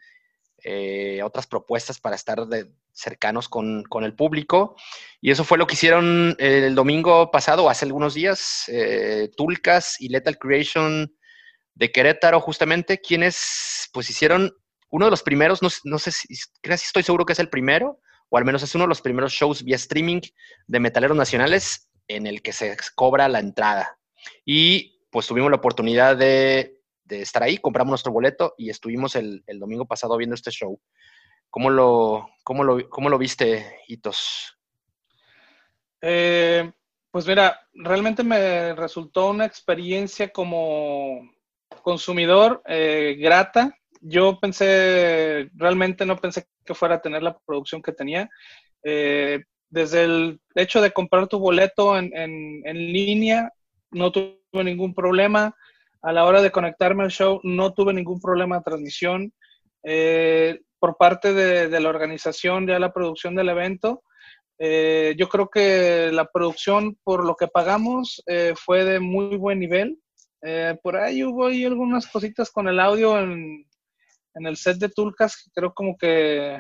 eh, 0.64 1.22
otras 1.24 1.48
propuestas 1.48 2.00
para 2.00 2.16
estar 2.16 2.46
de- 2.48 2.70
cercanos 2.94 3.50
con, 3.50 3.84
con 3.84 4.04
el 4.04 4.16
público. 4.16 4.76
Y 5.20 5.32
eso 5.32 5.44
fue 5.44 5.58
lo 5.58 5.68
que 5.68 5.74
hicieron 5.74 6.36
el 6.40 6.76
domingo 6.76 7.32
pasado, 7.32 7.70
hace 7.70 7.86
algunos 7.86 8.14
días, 8.14 8.64
eh, 8.68 9.30
Tulcas 9.36 10.00
y 10.00 10.10
Lethal 10.10 10.38
Creation 10.38 11.14
de 11.76 11.92
Querétaro, 11.92 12.40
justamente, 12.40 13.00
quienes 13.00 13.90
pues 13.92 14.10
hicieron 14.10 14.56
uno 14.90 15.06
de 15.06 15.12
los 15.12 15.24
primeros, 15.24 15.62
no, 15.64 15.70
no 15.86 15.98
sé 15.98 16.12
si, 16.12 16.28
casi 16.62 16.86
estoy 16.86 17.02
seguro 17.04 17.26
que 17.26 17.34
es 17.34 17.40
el 17.40 17.50
primero, 17.50 18.00
o 18.30 18.38
al 18.38 18.46
menos 18.46 18.62
es 18.62 18.76
uno 18.76 18.84
de 18.84 18.90
los 18.90 19.02
primeros 19.02 19.34
shows 19.34 19.64
vía 19.64 19.76
streaming 19.76 20.22
de 20.68 20.80
metaleros 20.80 21.18
nacionales 21.18 21.90
en 22.08 22.28
el 22.28 22.42
que 22.42 22.54
se 22.54 22.76
cobra 22.96 23.28
la 23.28 23.40
entrada. 23.40 23.98
Y 24.46 25.02
pues 25.10 25.28
tuvimos 25.28 25.50
la 25.50 25.58
oportunidad 25.58 26.16
de, 26.16 26.80
de 27.06 27.22
estar 27.22 27.44
ahí, 27.44 27.58
compramos 27.58 27.92
nuestro 27.92 28.12
boleto 28.12 28.54
y 28.58 28.70
estuvimos 28.70 29.16
el, 29.16 29.44
el 29.48 29.60
domingo 29.60 29.86
pasado 29.86 30.18
viendo 30.18 30.36
este 30.36 30.52
show. 30.52 30.80
¿Cómo 31.54 31.70
lo, 31.70 32.30
cómo 32.44 32.64
lo, 32.64 32.90
cómo 32.90 33.10
lo 33.10 33.20
viste, 33.20 33.78
Hitos? 33.88 34.58
Eh, 36.02 36.72
pues 37.12 37.28
mira, 37.28 37.60
realmente 37.76 38.24
me 38.24 38.74
resultó 38.74 39.30
una 39.30 39.46
experiencia 39.46 40.30
como 40.30 41.30
consumidor 41.84 42.64
eh, 42.66 43.18
grata. 43.20 43.78
Yo 44.02 44.40
pensé, 44.40 45.52
realmente 45.54 46.08
no 46.08 46.18
pensé 46.18 46.48
que 46.66 46.74
fuera 46.74 46.96
a 46.96 47.02
tener 47.02 47.22
la 47.22 47.38
producción 47.46 47.84
que 47.84 47.92
tenía. 47.92 48.28
Eh, 48.84 49.44
desde 49.70 50.06
el 50.06 50.42
hecho 50.56 50.82
de 50.82 50.92
comprar 50.92 51.28
tu 51.28 51.38
boleto 51.38 51.96
en, 52.00 52.10
en- 52.18 52.64
línea, 52.94 53.52
no 53.92 54.12
tuve 54.12 54.40
ningún 54.64 54.96
problema. 54.96 55.56
A 56.02 56.12
la 56.12 56.26
hora 56.26 56.42
de 56.42 56.52
conectarme 56.52 57.04
al 57.04 57.12
show, 57.12 57.40
no 57.44 57.74
tuve 57.76 57.94
ningún 57.94 58.20
problema 58.20 58.58
de 58.58 58.64
transmisión. 58.64 59.34
Por 60.84 60.98
parte 60.98 61.32
de, 61.34 61.70
de 61.70 61.80
la 61.80 61.88
organización, 61.88 62.68
ya 62.68 62.78
la 62.78 62.92
producción 62.92 63.36
del 63.36 63.48
evento, 63.48 64.04
eh, 64.60 65.16
yo 65.18 65.30
creo 65.30 65.48
que 65.50 66.10
la 66.12 66.26
producción, 66.26 66.98
por 67.06 67.24
lo 67.26 67.38
que 67.38 67.48
pagamos, 67.48 68.22
eh, 68.28 68.54
fue 68.58 68.84
de 68.84 69.00
muy 69.00 69.38
buen 69.38 69.60
nivel. 69.60 69.98
Eh, 70.42 70.78
por 70.84 70.98
ahí 70.98 71.24
hubo 71.24 71.46
ahí 71.48 71.64
algunas 71.64 72.06
cositas 72.08 72.52
con 72.52 72.68
el 72.68 72.82
audio 72.82 73.18
en, 73.18 73.66
en 74.36 74.46
el 74.46 74.58
set 74.58 74.76
de 74.78 74.90
Tulcas, 74.90 75.38
que 75.42 75.52
creo 75.56 75.74
como 75.74 75.96
que 75.98 76.60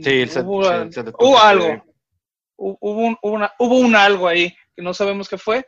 Sí, 0.00 0.20
el 0.20 0.30
set- 0.30 0.44
hubo, 0.46 0.62
sí, 0.62 0.74
el 0.76 0.92
set 0.92 1.06
de 1.06 1.10
hubo 1.10 1.18
Tulcas, 1.18 1.44
algo. 1.44 1.66
sí. 1.66 1.90
Hu- 2.56 2.78
Hubo 2.80 3.00
un, 3.08 3.16
hubo 3.20 3.32
una- 3.34 3.52
hubo 3.58 3.78
un 3.80 3.96
algo 3.96 4.28
ahí 4.28 4.54
que 4.76 4.82
no 4.84 4.94
sabemos 4.94 5.28
qué 5.28 5.38
fue, 5.38 5.66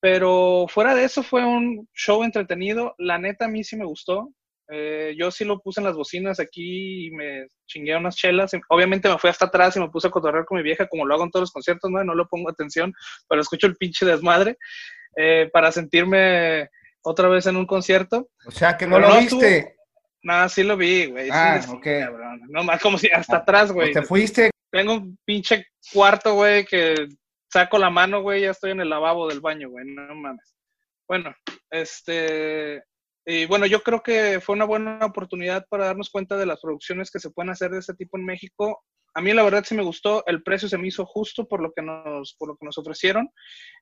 pero 0.00 0.64
fuera 0.66 0.94
de 0.94 1.04
eso 1.04 1.22
fue 1.22 1.44
un 1.44 1.86
show 1.92 2.24
entretenido. 2.24 2.94
La 2.96 3.18
neta 3.18 3.44
a 3.44 3.48
mí 3.48 3.62
sí 3.64 3.76
me 3.76 3.84
gustó. 3.84 4.30
Eh, 4.70 5.14
yo 5.18 5.30
sí 5.30 5.44
lo 5.44 5.60
puse 5.60 5.80
en 5.80 5.86
las 5.86 5.96
bocinas 5.96 6.40
aquí 6.40 7.06
y 7.06 7.10
me 7.10 7.46
chingué 7.66 7.96
unas 7.96 8.16
chelas. 8.16 8.52
Obviamente 8.68 9.08
me 9.08 9.18
fui 9.18 9.30
hasta 9.30 9.46
atrás 9.46 9.76
y 9.76 9.80
me 9.80 9.88
puse 9.88 10.08
a 10.08 10.10
cotorrear 10.10 10.44
con 10.44 10.58
mi 10.58 10.62
vieja, 10.62 10.86
como 10.88 11.06
lo 11.06 11.14
hago 11.14 11.24
en 11.24 11.30
todos 11.30 11.44
los 11.44 11.52
conciertos, 11.52 11.90
¿no? 11.90 12.02
No 12.04 12.14
le 12.14 12.24
pongo 12.26 12.50
atención, 12.50 12.92
pero 13.28 13.40
escucho 13.40 13.66
el 13.66 13.76
pinche 13.76 14.04
desmadre 14.04 14.58
eh, 15.16 15.48
para 15.52 15.72
sentirme 15.72 16.68
otra 17.02 17.28
vez 17.28 17.46
en 17.46 17.56
un 17.56 17.66
concierto. 17.66 18.28
O 18.46 18.50
sea, 18.50 18.76
que 18.76 18.86
no 18.86 18.96
Pero 18.96 19.08
lo 19.08 19.14
no 19.14 19.20
viste. 19.20 19.76
Nada, 20.22 20.48
sí 20.48 20.62
lo 20.64 20.76
vi, 20.76 21.06
güey. 21.06 21.26
sí, 21.26 21.30
Ah, 21.32 21.56
es- 21.56 21.68
ok. 21.68 21.82
cabrón. 21.84 22.40
No 22.48 22.62
más, 22.64 22.80
como 22.82 22.98
si 22.98 23.08
hasta 23.08 23.36
atrás, 23.38 23.72
güey. 23.72 23.92
Pues 23.92 24.02
te 24.02 24.06
fuiste. 24.08 24.50
Tengo 24.70 24.94
un 24.94 25.18
pinche 25.24 25.64
cuarto, 25.94 26.34
güey, 26.34 26.66
que 26.66 27.06
saco 27.50 27.78
la 27.78 27.88
mano, 27.88 28.20
güey, 28.20 28.42
ya 28.42 28.50
estoy 28.50 28.72
en 28.72 28.80
el 28.80 28.90
lavabo 28.90 29.26
del 29.28 29.40
baño, 29.40 29.70
güey, 29.70 29.86
no 29.86 30.14
mames. 30.14 30.54
Bueno, 31.08 31.34
este, 31.70 32.82
y 33.30 33.44
bueno, 33.44 33.66
yo 33.66 33.82
creo 33.82 34.02
que 34.02 34.40
fue 34.40 34.54
una 34.54 34.64
buena 34.64 35.04
oportunidad 35.04 35.66
para 35.68 35.84
darnos 35.84 36.08
cuenta 36.08 36.38
de 36.38 36.46
las 36.46 36.62
producciones 36.62 37.10
que 37.10 37.18
se 37.18 37.28
pueden 37.28 37.50
hacer 37.50 37.70
de 37.70 37.80
este 37.80 37.92
tipo 37.92 38.16
en 38.16 38.24
México. 38.24 38.82
A 39.12 39.20
mí 39.20 39.34
la 39.34 39.42
verdad 39.42 39.64
sí 39.66 39.74
me 39.74 39.82
gustó, 39.82 40.24
el 40.26 40.42
precio 40.42 40.66
se 40.66 40.78
me 40.78 40.88
hizo 40.88 41.04
justo 41.04 41.46
por 41.46 41.60
lo 41.60 41.70
que 41.74 41.82
nos, 41.82 42.34
por 42.38 42.48
lo 42.48 42.56
que 42.56 42.64
nos 42.64 42.78
ofrecieron. 42.78 43.28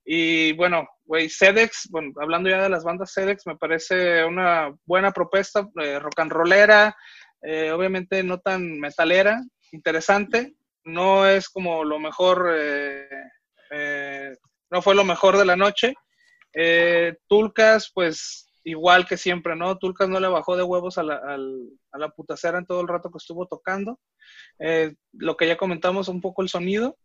Y 0.05 0.51
bueno, 0.55 0.89
güey, 1.05 1.29
Sedex, 1.29 1.87
bueno, 1.93 2.11
hablando 2.21 2.51
ya 2.51 2.61
de 2.61 2.69
las 2.69 2.83
bandas 2.83 3.13
Sedex, 3.13 3.47
me 3.47 3.57
parece 3.57 4.25
una 4.25 4.75
buena 4.85 5.13
propuesta, 5.13 5.69
eh, 5.81 6.01
rock 6.01 6.19
and 6.19 6.33
rollera, 6.33 6.97
eh, 7.41 7.71
obviamente 7.71 8.25
no 8.25 8.41
tan 8.41 8.81
metalera, 8.81 9.41
interesante. 9.71 10.57
No 10.83 11.25
es 11.25 11.49
como 11.49 11.85
lo 11.85 12.01
mejor, 12.01 12.53
eh, 12.53 14.35
no 14.73 14.83
fue 14.83 14.97
lo 14.97 15.05
mejor 15.05 15.37
de 15.39 15.45
la 15.45 15.55
noche. 15.55 15.95
Tulcas, 17.29 17.93
pues 17.95 18.46
igual 18.67 19.07
que 19.07 19.17
siempre, 19.17 19.55
¿no? 19.55 19.79
Tulcas 19.79 20.09
no 20.09 20.19
le 20.19 20.27
bajó 20.27 20.57
de 20.57 20.65
huevos 20.65 20.99
a 20.99 21.05
la, 21.05 21.17
a 21.17 21.99
la 21.99 22.09
putacera 22.11 22.59
en 22.59 22.67
todo 22.67 22.81
el 22.81 22.89
rato 22.89 23.11
que 23.11 23.19
estuvo 23.19 23.47
tocando. 23.47 24.01
Eh, 24.59 24.95
lo 25.13 25.37
que 25.37 25.47
ya 25.47 25.57
comentamos, 25.57 26.09
un 26.09 26.21
poco 26.21 26.43
el 26.43 26.49
sonido, 26.49 26.99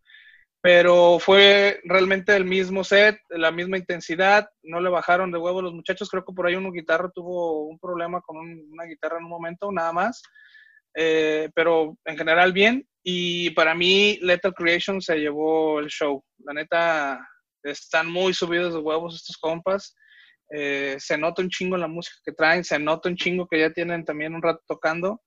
pero 0.60 1.18
fue 1.20 1.80
realmente 1.84 2.34
el 2.34 2.44
mismo 2.44 2.82
set, 2.82 3.16
la 3.30 3.52
misma 3.52 3.78
intensidad, 3.78 4.48
no 4.64 4.80
le 4.80 4.90
bajaron 4.90 5.30
de 5.30 5.38
huevos 5.38 5.62
los 5.62 5.72
muchachos. 5.72 6.10
Creo 6.10 6.24
que 6.24 6.32
por 6.34 6.46
ahí 6.46 6.56
uno 6.56 6.72
guitarra 6.72 7.10
tuvo 7.14 7.62
un 7.66 7.78
problema 7.78 8.20
con 8.20 8.38
un- 8.38 8.68
una 8.72 8.84
guitarra 8.84 9.18
en 9.18 9.24
un 9.24 9.30
momento, 9.30 9.70
nada 9.70 9.92
más. 9.92 10.20
Eh, 10.94 11.48
pero 11.54 11.96
en 12.04 12.18
general 12.18 12.52
bien. 12.52 12.84
Y 13.04 13.50
para 13.50 13.74
mí, 13.74 14.18
Lethal 14.20 14.52
Creation 14.54 15.00
se 15.00 15.16
llevó 15.16 15.78
el 15.78 15.86
show. 15.88 16.24
La 16.44 16.54
neta, 16.54 17.28
están 17.62 18.10
muy 18.10 18.34
subidos 18.34 18.74
de 18.74 18.80
huevos 18.80 19.14
estos 19.14 19.36
compas. 19.38 19.94
Eh, 20.54 20.96
se 20.98 21.16
nota 21.16 21.42
un 21.42 21.48
chingo 21.48 21.76
la 21.76 21.88
música 21.88 22.18
que 22.24 22.32
traen, 22.32 22.62
se 22.62 22.78
nota 22.78 23.08
un 23.08 23.16
chingo 23.16 23.46
que 23.46 23.58
ya 23.58 23.70
tienen 23.70 24.04
también 24.04 24.34
un 24.34 24.42
rato 24.42 24.62
tocando. 24.66 25.22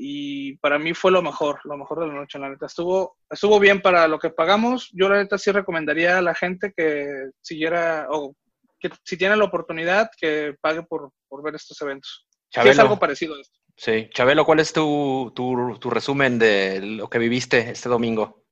y 0.00 0.56
para 0.58 0.78
mí 0.78 0.94
fue 0.94 1.10
lo 1.10 1.22
mejor, 1.22 1.60
lo 1.64 1.76
mejor 1.76 2.00
de 2.00 2.06
la 2.06 2.14
noche, 2.14 2.38
la 2.38 2.50
neta. 2.50 2.66
Estuvo, 2.66 3.16
estuvo 3.28 3.58
bien 3.58 3.80
para 3.82 4.06
lo 4.06 4.18
que 4.18 4.30
pagamos. 4.30 4.90
Yo 4.92 5.08
la 5.08 5.16
neta 5.16 5.38
sí 5.38 5.50
recomendaría 5.50 6.18
a 6.18 6.22
la 6.22 6.34
gente 6.34 6.72
que 6.76 7.30
siguiera, 7.40 8.06
o 8.10 8.34
que 8.78 8.90
si 9.04 9.16
tiene 9.16 9.36
la 9.36 9.44
oportunidad, 9.44 10.08
que 10.20 10.54
pague 10.60 10.82
por, 10.82 11.10
por 11.28 11.42
ver 11.42 11.56
estos 11.56 11.80
eventos. 11.82 12.26
Sí, 12.50 12.60
es 12.68 12.78
algo 12.78 12.98
parecido 12.98 13.34
a 13.34 13.40
esto. 13.40 13.58
Sí, 13.76 14.08
Chabelo, 14.12 14.44
¿cuál 14.44 14.58
es 14.58 14.72
tu, 14.72 15.32
tu, 15.36 15.78
tu, 15.78 15.88
resumen 15.88 16.38
de 16.38 16.80
lo 16.80 17.08
que 17.08 17.18
viviste 17.18 17.70
este 17.70 17.88
domingo? 17.88 18.44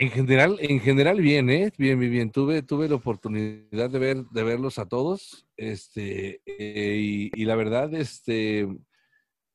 En 0.00 0.10
general, 0.10 0.56
en 0.60 0.80
general 0.80 1.20
bien, 1.20 1.50
¿eh? 1.50 1.70
Bien, 1.76 2.00
bien, 2.00 2.10
bien. 2.10 2.30
Tuve, 2.32 2.62
tuve 2.62 2.88
la 2.88 2.94
oportunidad 2.94 3.90
de 3.90 3.98
ver, 3.98 4.24
de 4.30 4.42
verlos 4.42 4.78
a 4.78 4.88
todos, 4.88 5.46
este, 5.58 6.40
eh, 6.46 6.96
y, 6.98 7.30
y, 7.34 7.44
la 7.44 7.54
verdad, 7.54 7.92
este, 7.92 8.66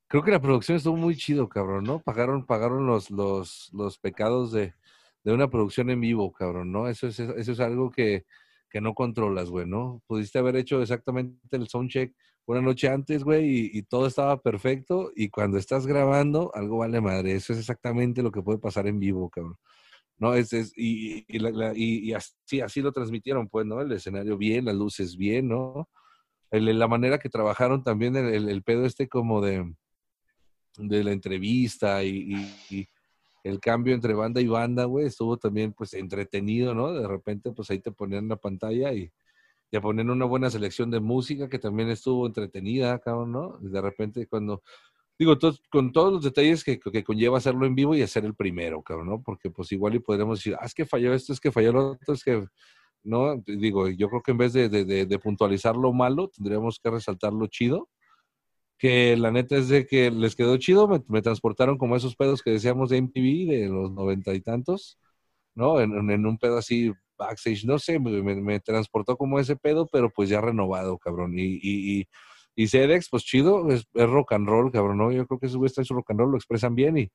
creo 0.07 0.23
que 0.23 0.29
la 0.29 0.39
producción 0.39 0.77
estuvo 0.77 0.97
muy 0.97 1.15
chido, 1.15 1.49
cabrón, 1.49 1.85
¿no? 1.85 1.99
Pagaron, 1.99 2.45
pagaron 2.45 2.85
los, 2.85 3.09
los, 3.09 3.71
los 3.73 3.97
pecados 3.97 4.51
de, 4.51 4.75
de 5.23 5.33
una 5.33 5.49
producción 5.49 5.89
en 5.89 5.99
vivo, 5.99 6.31
cabrón, 6.31 6.71
¿no? 6.71 6.89
Eso 6.89 7.07
es, 7.07 7.19
eso 7.19 7.51
es 7.51 7.59
algo 7.59 7.89
que, 7.89 8.25
que 8.69 8.81
no 8.81 8.93
controlas, 8.93 9.49
güey, 9.49 9.65
¿no? 9.65 10.03
Pudiste 10.05 10.37
haber 10.37 10.57
hecho 10.57 10.79
exactamente 10.79 11.57
el 11.57 11.67
soundcheck 11.67 12.13
una 12.45 12.61
noche 12.61 12.87
antes, 12.87 13.23
güey, 13.23 13.71
y, 13.73 13.81
todo 13.81 14.05
estaba 14.05 14.39
perfecto, 14.39 15.11
y 15.15 15.29
cuando 15.29 15.57
estás 15.57 15.87
grabando, 15.87 16.51
algo 16.53 16.77
vale 16.77 17.01
madre. 17.01 17.33
Eso 17.33 17.53
es 17.53 17.59
exactamente 17.59 18.21
lo 18.21 18.31
que 18.31 18.43
puede 18.43 18.59
pasar 18.59 18.85
en 18.85 18.99
vivo, 18.99 19.27
cabrón. 19.31 19.57
¿No? 20.17 20.33
Es, 20.33 20.53
es 20.53 20.73
y, 20.75 21.25
y, 21.27 21.39
la, 21.39 21.73
y, 21.75 22.09
y, 22.09 22.13
así, 22.13 22.61
así 22.61 22.81
lo 22.81 22.91
transmitieron, 22.91 23.47
pues, 23.47 23.65
¿no? 23.65 23.81
El 23.81 23.91
escenario 23.91 24.37
bien, 24.37 24.65
las 24.65 24.75
luces 24.75 25.17
bien, 25.17 25.49
¿no? 25.49 25.89
El, 26.51 26.77
la 26.77 26.87
manera 26.87 27.19
que 27.19 27.29
trabajaron 27.29 27.83
también 27.83 28.15
el, 28.15 28.49
el, 28.49 28.63
pedo 28.63 28.85
este 28.85 29.09
como 29.09 29.41
de, 29.41 29.73
de 30.77 31.03
la 31.03 31.11
entrevista 31.11 32.03
y, 32.03 32.47
y, 32.69 32.87
el 33.43 33.59
cambio 33.59 33.93
entre 33.93 34.15
banda 34.15 34.41
y 34.41 34.47
banda, 34.47 34.85
güey, 34.85 35.05
estuvo 35.05 35.37
también 35.37 35.71
pues 35.71 35.93
entretenido, 35.93 36.73
¿no? 36.73 36.91
De 36.93 37.07
repente 37.07 37.51
pues 37.51 37.69
ahí 37.69 37.77
te 37.79 37.91
ponían 37.91 38.27
la 38.27 38.37
pantalla 38.37 38.91
y 38.91 39.11
te 39.69 39.79
ponían 39.79 40.09
una 40.09 40.25
buena 40.25 40.49
selección 40.49 40.89
de 40.89 40.99
música 40.99 41.47
que 41.47 41.59
también 41.59 41.89
estuvo 41.89 42.25
entretenida, 42.25 42.97
cabrón, 42.97 43.31
¿no? 43.31 43.59
De 43.59 43.81
repente 43.81 44.25
cuando, 44.25 44.63
digo, 45.17 45.37
con 45.69 45.91
todos 45.91 46.13
los 46.13 46.23
detalles 46.23 46.63
que, 46.63 46.79
que, 46.79 47.03
conlleva 47.03 47.37
hacerlo 47.37 47.65
en 47.65 47.75
vivo 47.75 47.95
y 47.95 48.01
hacer 48.01 48.25
el 48.25 48.35
primero, 48.35 48.81
cabrón, 48.83 49.07
¿no? 49.07 49.21
Porque 49.23 49.49
pues 49.49 49.71
igual 49.71 49.95
y 49.95 49.99
podríamos 49.99 50.39
decir, 50.39 50.55
ah, 50.59 50.65
es 50.65 50.73
que 50.73 50.85
falló 50.85 51.13
esto, 51.13 51.33
es 51.33 51.39
que 51.39 51.51
falló 51.51 51.71
lo 51.73 51.91
otro, 51.91 52.13
es 52.13 52.23
que, 52.23 52.45
¿no? 53.03 53.35
Digo, 53.45 53.89
yo 53.89 54.09
creo 54.09 54.21
que 54.21 54.31
en 54.31 54.37
vez 54.37 54.53
de, 54.53 54.69
de, 54.69 54.85
de, 54.85 55.05
de 55.05 55.19
puntualizar 55.19 55.75
lo 55.75 55.93
malo, 55.93 56.29
tendríamos 56.29 56.79
que 56.79 56.89
resaltar 56.89 57.33
lo 57.33 57.47
chido 57.47 57.89
que 58.77 59.15
la 59.15 59.31
neta 59.31 59.55
es 59.57 59.69
de 59.69 59.85
que 59.87 60.11
les 60.11 60.35
quedó 60.35 60.57
chido, 60.57 60.87
me, 60.87 61.01
me, 61.07 61.21
transportaron 61.21 61.77
como 61.77 61.95
esos 61.95 62.15
pedos 62.15 62.41
que 62.43 62.51
decíamos 62.51 62.89
de 62.89 62.97
MTV 62.97 63.47
de 63.47 63.69
los 63.69 63.91
noventa 63.91 64.33
y 64.33 64.41
tantos, 64.41 64.99
¿no? 65.55 65.79
En, 65.79 65.93
en, 66.09 66.25
un 66.25 66.37
pedo 66.37 66.57
así 66.57 66.91
backstage, 67.17 67.65
no 67.65 67.79
sé, 67.79 67.99
me, 67.99 68.21
me, 68.21 68.59
transportó 68.59 69.17
como 69.17 69.39
ese 69.39 69.55
pedo, 69.55 69.87
pero 69.91 70.09
pues 70.09 70.29
ya 70.29 70.41
renovado, 70.41 70.97
cabrón. 70.97 71.33
Y, 71.37 71.59
y, 71.61 71.99
y, 72.01 72.07
y 72.55 72.67
Cedex, 72.67 73.09
pues 73.09 73.23
chido, 73.23 73.69
es, 73.69 73.87
es, 73.93 74.09
rock 74.09 74.33
and 74.33 74.47
roll, 74.47 74.71
cabrón, 74.71 74.97
¿no? 74.97 75.11
Yo 75.11 75.27
creo 75.27 75.39
que 75.39 75.47
esos 75.47 75.57
güeyes 75.57 75.73
traen 75.73 75.85
su 75.85 75.93
rock 75.93 76.11
and 76.11 76.19
roll, 76.19 76.31
lo 76.31 76.37
expresan 76.37 76.75
bien 76.75 76.97
y, 76.97 77.11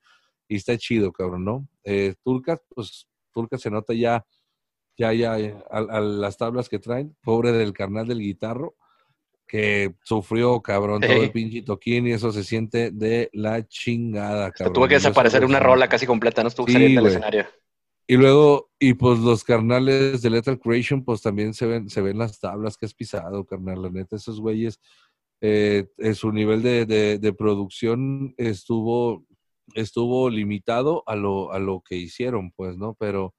y 0.49 0.57
está 0.57 0.77
chido, 0.77 1.13
cabrón, 1.13 1.45
¿no? 1.45 1.69
Eh, 1.85 2.15
Turcas, 2.23 2.61
pues 2.75 3.09
Turcas 3.33 3.61
se 3.61 3.71
nota 3.71 3.95
ya, 3.95 4.25
ya, 4.97 5.13
ya, 5.13 5.35
a, 5.71 5.79
a 5.79 6.01
las 6.01 6.37
tablas 6.37 6.69
que 6.69 6.79
traen, 6.79 7.17
pobre 7.23 7.53
del 7.53 7.73
carnal 7.73 8.07
del 8.07 8.21
guitarro 8.21 8.77
que 9.51 9.97
sufrió, 10.05 10.63
cabrón, 10.63 11.01
todo 11.01 11.11
el 11.11 11.33
pinche 11.33 11.63
toquín 11.63 12.07
y 12.07 12.13
eso 12.13 12.31
se 12.31 12.45
siente 12.45 12.93
de 12.93 13.31
la 13.33 13.67
chingada, 13.67 14.53
cabrón. 14.53 14.75
tuve 14.75 14.89
que 14.89 14.95
desaparecer 14.95 15.45
una 15.45 15.59
rola 15.59 15.89
casi 15.89 16.07
completa, 16.07 16.43
no 16.43 16.49
estuvo 16.49 16.69
sí, 16.69 16.75
saliendo 16.75 17.01
del 17.03 17.11
escenario. 17.11 17.47
Y 18.07 18.17
luego, 18.17 18.71
y 18.79 18.95
pues 18.95 19.19
los 19.19 19.43
carnales 19.43 20.23
de 20.23 20.31
Lethal 20.31 20.61
Creation, 20.61 21.05
pues 21.05 21.21
también 21.21 21.53
se 21.53 21.67
ven, 21.67 21.89
se 21.89 22.01
ven 22.01 22.19
las 22.19 22.39
tablas 22.39 22.77
que 22.77 22.87
has 22.87 22.95
pisado, 22.95 23.45
carnal. 23.45 23.83
La 23.83 23.91
neta, 23.91 24.15
esos 24.15 24.41
güeyes, 24.41 24.81
eh, 25.41 25.87
su 26.15 26.33
nivel 26.33 26.63
de, 26.63 26.87
de, 26.87 27.33
producción 27.33 28.35
estuvo, 28.37 29.27
estuvo 29.75 30.29
limitado 30.31 31.03
a 31.07 31.17
lo, 31.17 31.53
a 31.53 31.59
lo 31.59 31.83
que 31.83 31.97
hicieron, 31.97 32.53
pues, 32.53 32.77
¿no? 32.77 32.95
Pero 32.99 33.35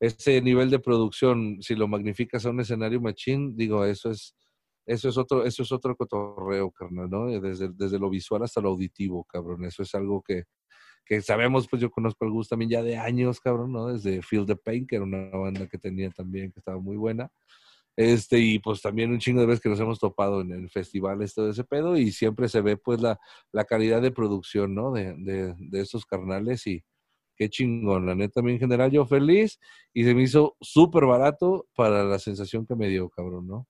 ese 0.00 0.40
nivel 0.42 0.70
de 0.70 0.78
producción, 0.78 1.58
si 1.62 1.74
lo 1.74 1.88
magnificas 1.88 2.46
a 2.46 2.50
un 2.50 2.60
escenario 2.60 3.00
machín, 3.00 3.56
digo, 3.56 3.84
eso 3.84 4.10
es 4.10 4.34
eso 4.86 5.08
es 5.08 5.16
otro, 5.18 5.44
eso 5.44 5.62
es 5.62 5.70
otro 5.70 5.96
cotorreo, 5.96 6.72
carnal, 6.72 7.08
¿no? 7.08 7.26
Desde, 7.26 7.68
desde 7.68 7.98
lo 7.98 8.10
visual 8.10 8.42
hasta 8.42 8.60
lo 8.60 8.70
auditivo, 8.70 9.24
cabrón. 9.24 9.64
Eso 9.64 9.84
es 9.84 9.94
algo 9.94 10.20
que, 10.20 10.44
que 11.04 11.20
sabemos, 11.22 11.68
pues 11.68 11.80
yo 11.80 11.90
conozco 11.90 12.24
al 12.24 12.32
Gus 12.32 12.48
también 12.48 12.70
ya 12.70 12.82
de 12.82 12.96
años, 12.96 13.40
cabrón, 13.40 13.72
¿no? 13.72 13.86
Desde 13.86 14.20
Feel 14.20 14.46
the 14.46 14.56
Pain, 14.56 14.88
que 14.88 14.96
era 14.96 15.04
una 15.04 15.30
banda 15.30 15.68
que 15.68 15.78
tenía 15.78 16.10
también, 16.10 16.50
que 16.50 16.58
estaba 16.58 16.80
muy 16.80 16.96
buena. 16.96 17.30
Este, 17.96 18.38
y 18.38 18.58
pues 18.58 18.80
también 18.80 19.10
un 19.10 19.18
chingo 19.18 19.40
de 19.40 19.46
veces 19.46 19.60
que 19.60 19.68
nos 19.68 19.80
hemos 19.80 19.98
topado 19.98 20.40
en 20.40 20.52
el 20.52 20.70
festival, 20.70 21.22
esto 21.22 21.44
de 21.44 21.50
ese 21.50 21.64
pedo, 21.64 21.96
y 21.96 22.12
siempre 22.12 22.48
se 22.48 22.60
ve 22.60 22.76
pues 22.76 23.00
la, 23.00 23.18
la 23.52 23.64
calidad 23.64 24.00
de 24.00 24.10
producción, 24.10 24.74
¿no? 24.74 24.92
De, 24.92 25.14
de, 25.18 25.54
de 25.58 25.80
estos 25.80 26.06
carnales 26.06 26.66
y 26.66 26.82
qué 27.36 27.48
chingón, 27.48 28.06
la 28.06 28.14
neta, 28.14 28.34
también 28.34 28.56
en 28.56 28.60
general 28.60 28.90
yo 28.90 29.06
feliz 29.06 29.58
y 29.94 30.04
se 30.04 30.14
me 30.14 30.22
hizo 30.22 30.56
súper 30.60 31.06
barato 31.06 31.66
para 31.74 32.04
la 32.04 32.18
sensación 32.18 32.66
que 32.66 32.76
me 32.76 32.88
dio, 32.88 33.08
cabrón, 33.08 33.46
¿no? 33.46 33.66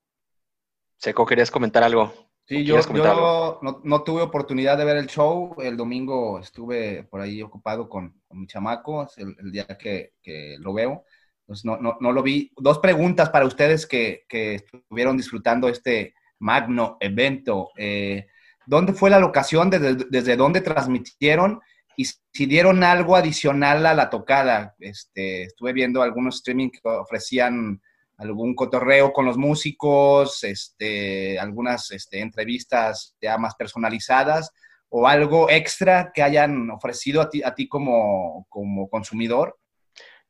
Seco, 0.96 1.24
¿querías 1.24 1.50
comentar 1.50 1.82
algo? 1.82 2.12
Sí, 2.50 2.64
yo, 2.64 2.80
yo 2.80 3.58
no, 3.62 3.80
no, 3.84 4.02
tuve 4.02 4.22
oportunidad 4.22 4.76
de 4.76 4.84
ver 4.84 4.96
el 4.96 5.06
show. 5.06 5.54
El 5.62 5.76
domingo 5.76 6.40
estuve 6.40 7.04
por 7.04 7.20
ahí 7.20 7.42
ocupado 7.42 7.88
con, 7.88 8.20
con 8.26 8.40
mi 8.40 8.48
chamaco, 8.48 9.04
es 9.04 9.16
el, 9.18 9.36
el 9.38 9.52
día 9.52 9.66
que, 9.78 10.14
que, 10.20 10.56
lo 10.58 10.72
veo. 10.72 11.04
Entonces 11.50 11.64
no, 12.00 12.12
lo 12.12 12.22
vi. 12.22 12.52
Dos 12.56 12.78
preguntas 12.78 13.30
para 13.30 13.44
ustedes 13.44 13.84
que, 13.84 14.24
estuvieron 14.30 15.16
disfrutando 15.16 15.68
este 15.68 16.14
magno 16.38 16.96
evento. 17.00 17.70
Eh, 17.76 18.28
¿Dónde 18.66 18.92
fue 18.92 19.10
la 19.10 19.18
locación? 19.18 19.68
¿Desde, 19.68 19.96
desde 20.10 20.36
dónde 20.36 20.60
transmitieron? 20.60 21.60
Y 21.96 22.04
si 22.04 22.46
dieron 22.46 22.84
algo 22.84 23.16
adicional 23.16 23.84
a 23.84 23.94
la 23.94 24.10
tocada. 24.10 24.76
Este, 24.78 25.42
estuve 25.42 25.72
viendo 25.72 26.02
algunos 26.02 26.36
streaming 26.36 26.70
que 26.70 26.78
ofrecían 26.84 27.82
algún 28.16 28.54
cotorreo 28.54 29.12
con 29.12 29.26
los 29.26 29.36
músicos, 29.36 30.44
este, 30.44 31.36
algunas 31.36 31.90
este, 31.90 32.20
entrevistas 32.20 33.16
ya 33.20 33.38
más 33.38 33.56
personalizadas 33.56 34.52
o 34.88 35.08
algo 35.08 35.50
extra 35.50 36.12
que 36.14 36.22
hayan 36.22 36.70
ofrecido 36.70 37.22
a 37.22 37.28
ti, 37.28 37.68
como 37.68 38.46
consumidor? 38.88 39.59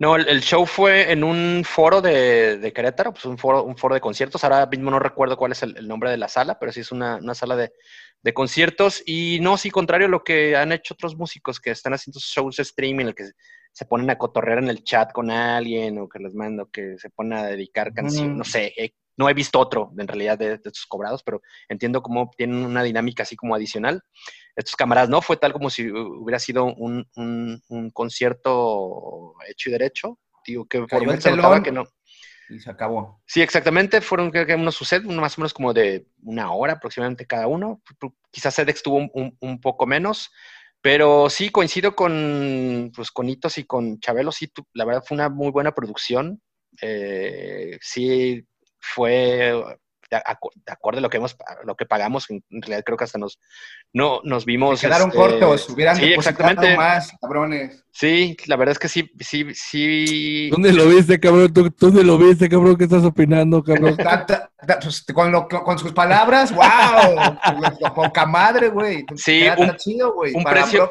No, 0.00 0.16
el, 0.16 0.26
el, 0.28 0.40
show 0.40 0.64
fue 0.64 1.12
en 1.12 1.22
un 1.22 1.62
foro 1.62 2.00
de, 2.00 2.56
de, 2.56 2.72
Querétaro, 2.72 3.12
pues 3.12 3.26
un 3.26 3.36
foro, 3.36 3.64
un 3.64 3.76
foro 3.76 3.94
de 3.94 4.00
conciertos. 4.00 4.42
Ahora 4.42 4.64
mismo 4.64 4.90
no 4.90 4.98
recuerdo 4.98 5.36
cuál 5.36 5.52
es 5.52 5.62
el, 5.62 5.76
el 5.76 5.86
nombre 5.86 6.10
de 6.10 6.16
la 6.16 6.28
sala, 6.28 6.58
pero 6.58 6.72
sí 6.72 6.80
es 6.80 6.90
una, 6.90 7.16
una 7.16 7.34
sala 7.34 7.54
de, 7.54 7.74
de, 8.22 8.32
conciertos. 8.32 9.02
Y 9.04 9.40
no, 9.42 9.58
sí, 9.58 9.70
contrario 9.70 10.06
a 10.06 10.10
lo 10.10 10.24
que 10.24 10.56
han 10.56 10.72
hecho 10.72 10.94
otros 10.94 11.16
músicos 11.16 11.60
que 11.60 11.70
están 11.70 11.92
haciendo 11.92 12.18
shows 12.18 12.58
streaming, 12.58 13.02
en 13.02 13.08
el 13.08 13.14
que 13.14 13.24
se 13.72 13.84
ponen 13.84 14.08
a 14.08 14.16
cotorrear 14.16 14.60
en 14.60 14.70
el 14.70 14.82
chat 14.84 15.12
con 15.12 15.30
alguien 15.30 15.98
o 15.98 16.08
que 16.08 16.18
les 16.18 16.34
mando 16.34 16.70
que 16.70 16.96
se 16.96 17.10
ponen 17.10 17.34
a 17.34 17.44
dedicar 17.44 17.92
canciones, 17.92 18.32
mm. 18.32 18.38
no 18.38 18.44
sé, 18.44 18.72
eh, 18.78 18.94
no 19.18 19.28
he 19.28 19.34
visto 19.34 19.60
otro 19.60 19.92
en 19.98 20.08
realidad 20.08 20.38
de, 20.38 20.48
de, 20.48 20.54
estos 20.54 20.86
cobrados, 20.86 21.22
pero 21.22 21.42
entiendo 21.68 22.02
cómo 22.02 22.30
tienen 22.34 22.64
una 22.64 22.82
dinámica 22.82 23.24
así 23.24 23.36
como 23.36 23.54
adicional. 23.54 24.02
Estos 24.60 24.76
camaradas 24.76 25.08
no, 25.08 25.20
fue 25.20 25.36
tal 25.36 25.52
como 25.52 25.70
si 25.70 25.90
hubiera 25.90 26.38
sido 26.38 26.64
un, 26.64 27.06
un, 27.16 27.62
un 27.68 27.90
concierto 27.90 29.34
hecho 29.48 29.68
y 29.68 29.72
derecho. 29.72 30.18
Digo 30.46 30.66
que 30.66 30.82
por 30.82 31.02
el 31.02 31.20
se 31.20 31.30
notaba 31.30 31.62
que 31.62 31.72
no. 31.72 31.84
Y 32.48 32.58
se 32.58 32.70
acabó. 32.70 33.22
Sí, 33.26 33.42
exactamente. 33.42 34.00
Fueron 34.00 34.30
creo 34.30 34.46
que 34.46 34.54
unos 34.54 34.74
sucede, 34.74 35.06
más 35.06 35.38
o 35.38 35.40
menos 35.40 35.54
como 35.54 35.72
de 35.72 36.06
una 36.22 36.52
hora 36.52 36.74
aproximadamente 36.74 37.26
cada 37.26 37.46
uno. 37.46 37.80
Quizás 38.30 38.54
Sedex 38.54 38.82
tuvo 38.82 39.08
un, 39.12 39.36
un 39.40 39.60
poco 39.60 39.86
menos. 39.86 40.30
Pero 40.82 41.28
sí, 41.28 41.50
coincido 41.50 41.94
con, 41.94 42.90
pues, 42.94 43.10
con 43.10 43.28
Hitos 43.28 43.58
y 43.58 43.64
con 43.64 44.00
Chabelo, 44.00 44.32
sí, 44.32 44.48
tu, 44.48 44.64
la 44.72 44.86
verdad 44.86 45.04
fue 45.06 45.14
una 45.14 45.28
muy 45.28 45.50
buena 45.50 45.72
producción. 45.74 46.40
Eh, 46.80 47.78
sí, 47.82 48.46
fue 48.78 49.52
de, 50.10 50.16
de, 50.16 50.72
acuerdo 50.72 50.98
a 50.98 51.02
lo 51.02 51.10
que 51.10 51.18
hemos, 51.18 51.36
lo 51.64 51.76
que 51.76 51.86
pagamos, 51.86 52.28
en 52.28 52.42
realidad 52.62 52.82
creo 52.84 52.98
que 52.98 53.04
hasta 53.04 53.18
nos, 53.18 53.38
no, 53.92 54.20
nos 54.24 54.44
vimos. 54.44 54.80
Se 54.80 54.86
quedaron 54.86 55.08
este, 55.08 55.18
cortos, 55.18 55.68
hubieran 55.70 55.96
sí, 55.96 56.12
exactamente. 56.12 56.76
más, 56.76 57.12
cabrones. 57.20 57.84
Sí, 57.92 58.36
la 58.46 58.56
verdad 58.56 58.72
es 58.72 58.78
que 58.78 58.88
sí, 58.88 59.10
sí, 59.20 59.46
sí. 59.54 60.48
¿Dónde 60.50 60.72
lo 60.72 60.86
viste, 60.86 61.18
cabrón? 61.18 61.52
¿Tú, 61.52 61.70
¿Dónde 61.78 62.04
lo 62.04 62.18
viste, 62.18 62.48
cabrón? 62.48 62.76
¿Qué 62.76 62.84
estás 62.84 63.04
opinando, 63.04 63.62
cabrón? 63.62 63.96
Pues, 63.96 65.04
con, 65.12 65.32
lo, 65.32 65.48
con, 65.48 65.78
sus 65.78 65.92
palabras, 65.92 66.52
wow, 66.54 67.94
poca 67.94 68.26
madre, 68.26 68.68
güey. 68.68 69.04
Sí, 69.16 69.44
un, 69.56 69.76
chido, 69.76 70.14
un 70.14 70.44
precio. 70.44 70.88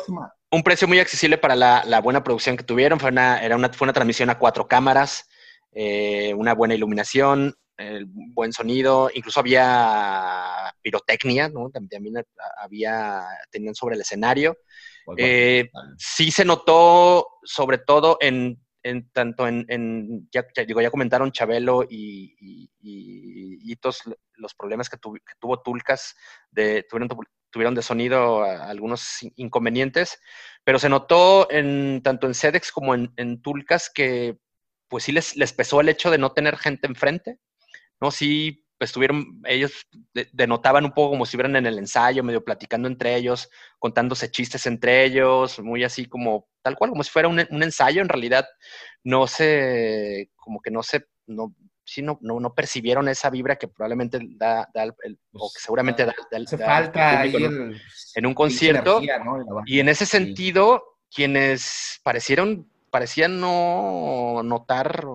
Un 0.52 0.64
precio 0.64 0.88
muy 0.88 1.00
accesible 1.00 1.38
para 1.38 1.56
la, 1.56 1.84
la, 1.86 2.02
buena 2.02 2.24
producción 2.24 2.58
que 2.58 2.64
tuvieron. 2.64 3.00
Fue 3.00 3.12
una, 3.12 3.40
era 3.44 3.56
una, 3.56 3.70
fue 3.70 3.86
una 3.86 3.94
transmisión 3.94 4.32
a 4.32 4.40
cuatro 4.40 4.68
cámaras, 4.68 5.30
eh, 5.72 6.34
una 6.34 6.56
buena 6.56 6.74
iluminación, 6.74 7.56
el 7.80 8.06
buen 8.08 8.52
sonido, 8.52 9.10
incluso 9.14 9.40
había 9.40 10.74
pirotecnia, 10.82 11.50
¿no? 11.50 11.70
También 11.70 12.16
había, 12.62 13.26
tenían 13.50 13.76
sobre 13.76 13.96
el 13.96 14.02
escenario. 14.02 14.58
Eh, 15.18 15.70
sí 15.98 16.30
se 16.30 16.46
notó, 16.46 17.40
sobre 17.44 17.80
todo 17.80 18.18
en, 18.22 18.60
en 18.84 19.10
tanto 19.12 19.48
en, 19.48 20.30
ya, 20.32 20.46
digo, 20.68 20.82
ya 20.82 20.92
comentaron 20.92 21.32
Chabelo 21.32 21.84
y, 21.90 22.70
y, 22.82 23.76
todos 23.78 24.04
los 24.36 24.54
problemas 24.54 24.90
que, 24.90 24.98
tuvo 25.40 25.62
Tulcas, 25.62 26.16
de, 26.52 26.84
tuvieron, 26.84 27.10
tuvieron 27.50 27.76
de 27.76 27.82
sonido 27.82 28.44
algunos 28.44 29.20
inconvenientes, 29.36 30.20
pero 30.66 30.80
se 30.80 30.90
notó 30.90 31.50
en, 31.50 32.02
tanto 32.04 32.28
en 32.28 32.34
Sedex 32.34 32.72
como 32.72 32.94
en, 32.94 33.14
en 33.16 33.42
Tulcas 33.42 33.90
que 33.90 34.38
pues 34.90 35.06
sí 35.06 35.12
les, 35.12 35.38
les 35.38 35.54
pesó 35.54 35.80
el 35.80 35.90
hecho 35.90 36.12
de 36.12 36.18
no 36.18 36.34
tener 36.34 36.58
gente 36.58 36.88
enfrente, 36.88 37.40
¿no? 38.00 38.12
Sí 38.12 38.66
estuvieron, 38.86 39.42
ellos 39.46 39.86
denotaban 40.32 40.86
un 40.86 40.92
poco 40.92 41.12
como 41.12 41.26
si 41.26 41.30
estuvieran 41.30 41.56
en 41.58 41.66
el 41.66 41.78
ensayo, 41.78 42.24
medio 42.24 42.44
platicando 42.44 42.88
entre 42.88 43.16
ellos, 43.16 43.50
contándose 43.78 44.32
chistes 44.32 44.66
entre 44.66 45.04
ellos, 45.04 45.60
muy 45.60 45.84
así 45.84 46.06
como, 46.06 46.48
tal 46.62 46.76
cual, 46.76 46.92
como 46.92 47.04
si 47.04 47.12
fuera 47.12 47.28
un, 47.28 47.40
ensayo, 47.40 48.02
en 48.02 48.10
realidad 48.10 48.48
no 49.04 49.28
se, 49.28 50.32
como 50.36 50.62
que 50.62 50.72
no 50.72 50.82
se, 50.82 51.08
no, 51.28 51.54
sí, 51.84 52.02
no, 52.02 52.20
no, 52.22 52.54
percibieron 52.54 53.10
esa 53.10 53.30
vibra 53.30 53.58
que 53.58 53.68
probablemente 53.68 54.20
da, 54.22 54.68
da 54.74 54.84
el, 54.84 54.92
o 54.92 55.40
pues, 55.40 55.54
que 55.56 55.62
seguramente 55.62 56.06
da, 56.06 56.16
da, 56.32 56.58
falta 56.58 57.26
en 57.26 58.26
un 58.26 58.34
concierto. 58.34 59.02
Y 59.66 59.80
en 59.80 59.90
ese 59.90 60.06
sentido, 60.06 60.84
quienes 61.14 62.00
parecieron, 62.04 62.72
parecían 62.92 63.40
no 63.40 64.42
notar 64.44 65.06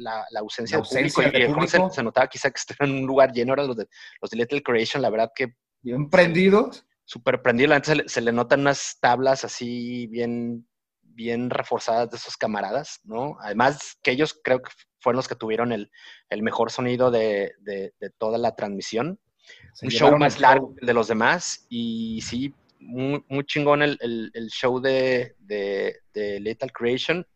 la, 0.00 0.24
ausencia, 0.38 0.78
de 0.78 0.84
público. 0.84 1.22
Y 1.64 1.68
Se, 1.68 2.02
notaba 2.02 2.26
quizá 2.28 2.50
que 2.50 2.58
estaban 2.58 2.90
en 2.90 3.02
un 3.02 3.06
lugar 3.06 3.32
lleno, 3.32 3.52
eran 3.52 3.68
los 3.68 3.76
de, 3.76 3.86
los 4.20 4.30
de 4.30 4.36
Little 4.36 4.62
Creation, 4.62 5.02
la 5.02 5.10
verdad 5.10 5.30
que... 5.34 5.54
Bien 5.82 6.10
prendidos. 6.10 6.84
Súper 7.04 7.42
prendidos, 7.42 7.74
antes 7.74 7.88
se 7.88 7.94
le, 7.96 8.08
se 8.08 8.20
le 8.20 8.32
notan 8.32 8.60
unas 8.60 8.98
tablas 9.00 9.44
así 9.44 10.06
bien, 10.06 10.66
bien 11.02 11.50
reforzadas 11.50 12.10
de 12.10 12.16
esos 12.16 12.36
camaradas, 12.36 13.00
¿no? 13.04 13.36
Además 13.40 13.98
que 14.02 14.12
ellos 14.12 14.38
creo 14.42 14.62
que 14.62 14.70
fueron 15.00 15.16
los 15.16 15.28
que 15.28 15.34
tuvieron 15.34 15.72
el, 15.72 15.90
el 16.28 16.42
mejor 16.42 16.70
sonido 16.70 17.10
de, 17.10 17.52
de, 17.60 17.92
toda 18.18 18.38
la 18.38 18.54
transmisión. 18.54 19.18
un 19.82 19.90
show 19.90 20.16
más 20.18 20.38
largo 20.38 20.74
de 20.80 20.94
los 20.94 21.08
demás 21.08 21.66
y 21.68 22.20
sí, 22.22 22.54
muy, 22.78 23.24
muy 23.28 23.44
chingón 23.44 23.82
el, 23.82 23.98
el, 24.00 24.30
el 24.34 24.48
show 24.48 24.80
de, 24.80 25.34
de, 25.38 25.96
de, 26.14 26.40
Lethal 26.40 26.72
Creation. 26.72 27.26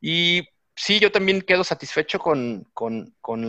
Y 0.00 0.42
sí, 0.74 0.98
yo 1.00 1.12
también 1.12 1.42
quedo 1.42 1.64
satisfecho 1.64 2.18
con, 2.18 2.66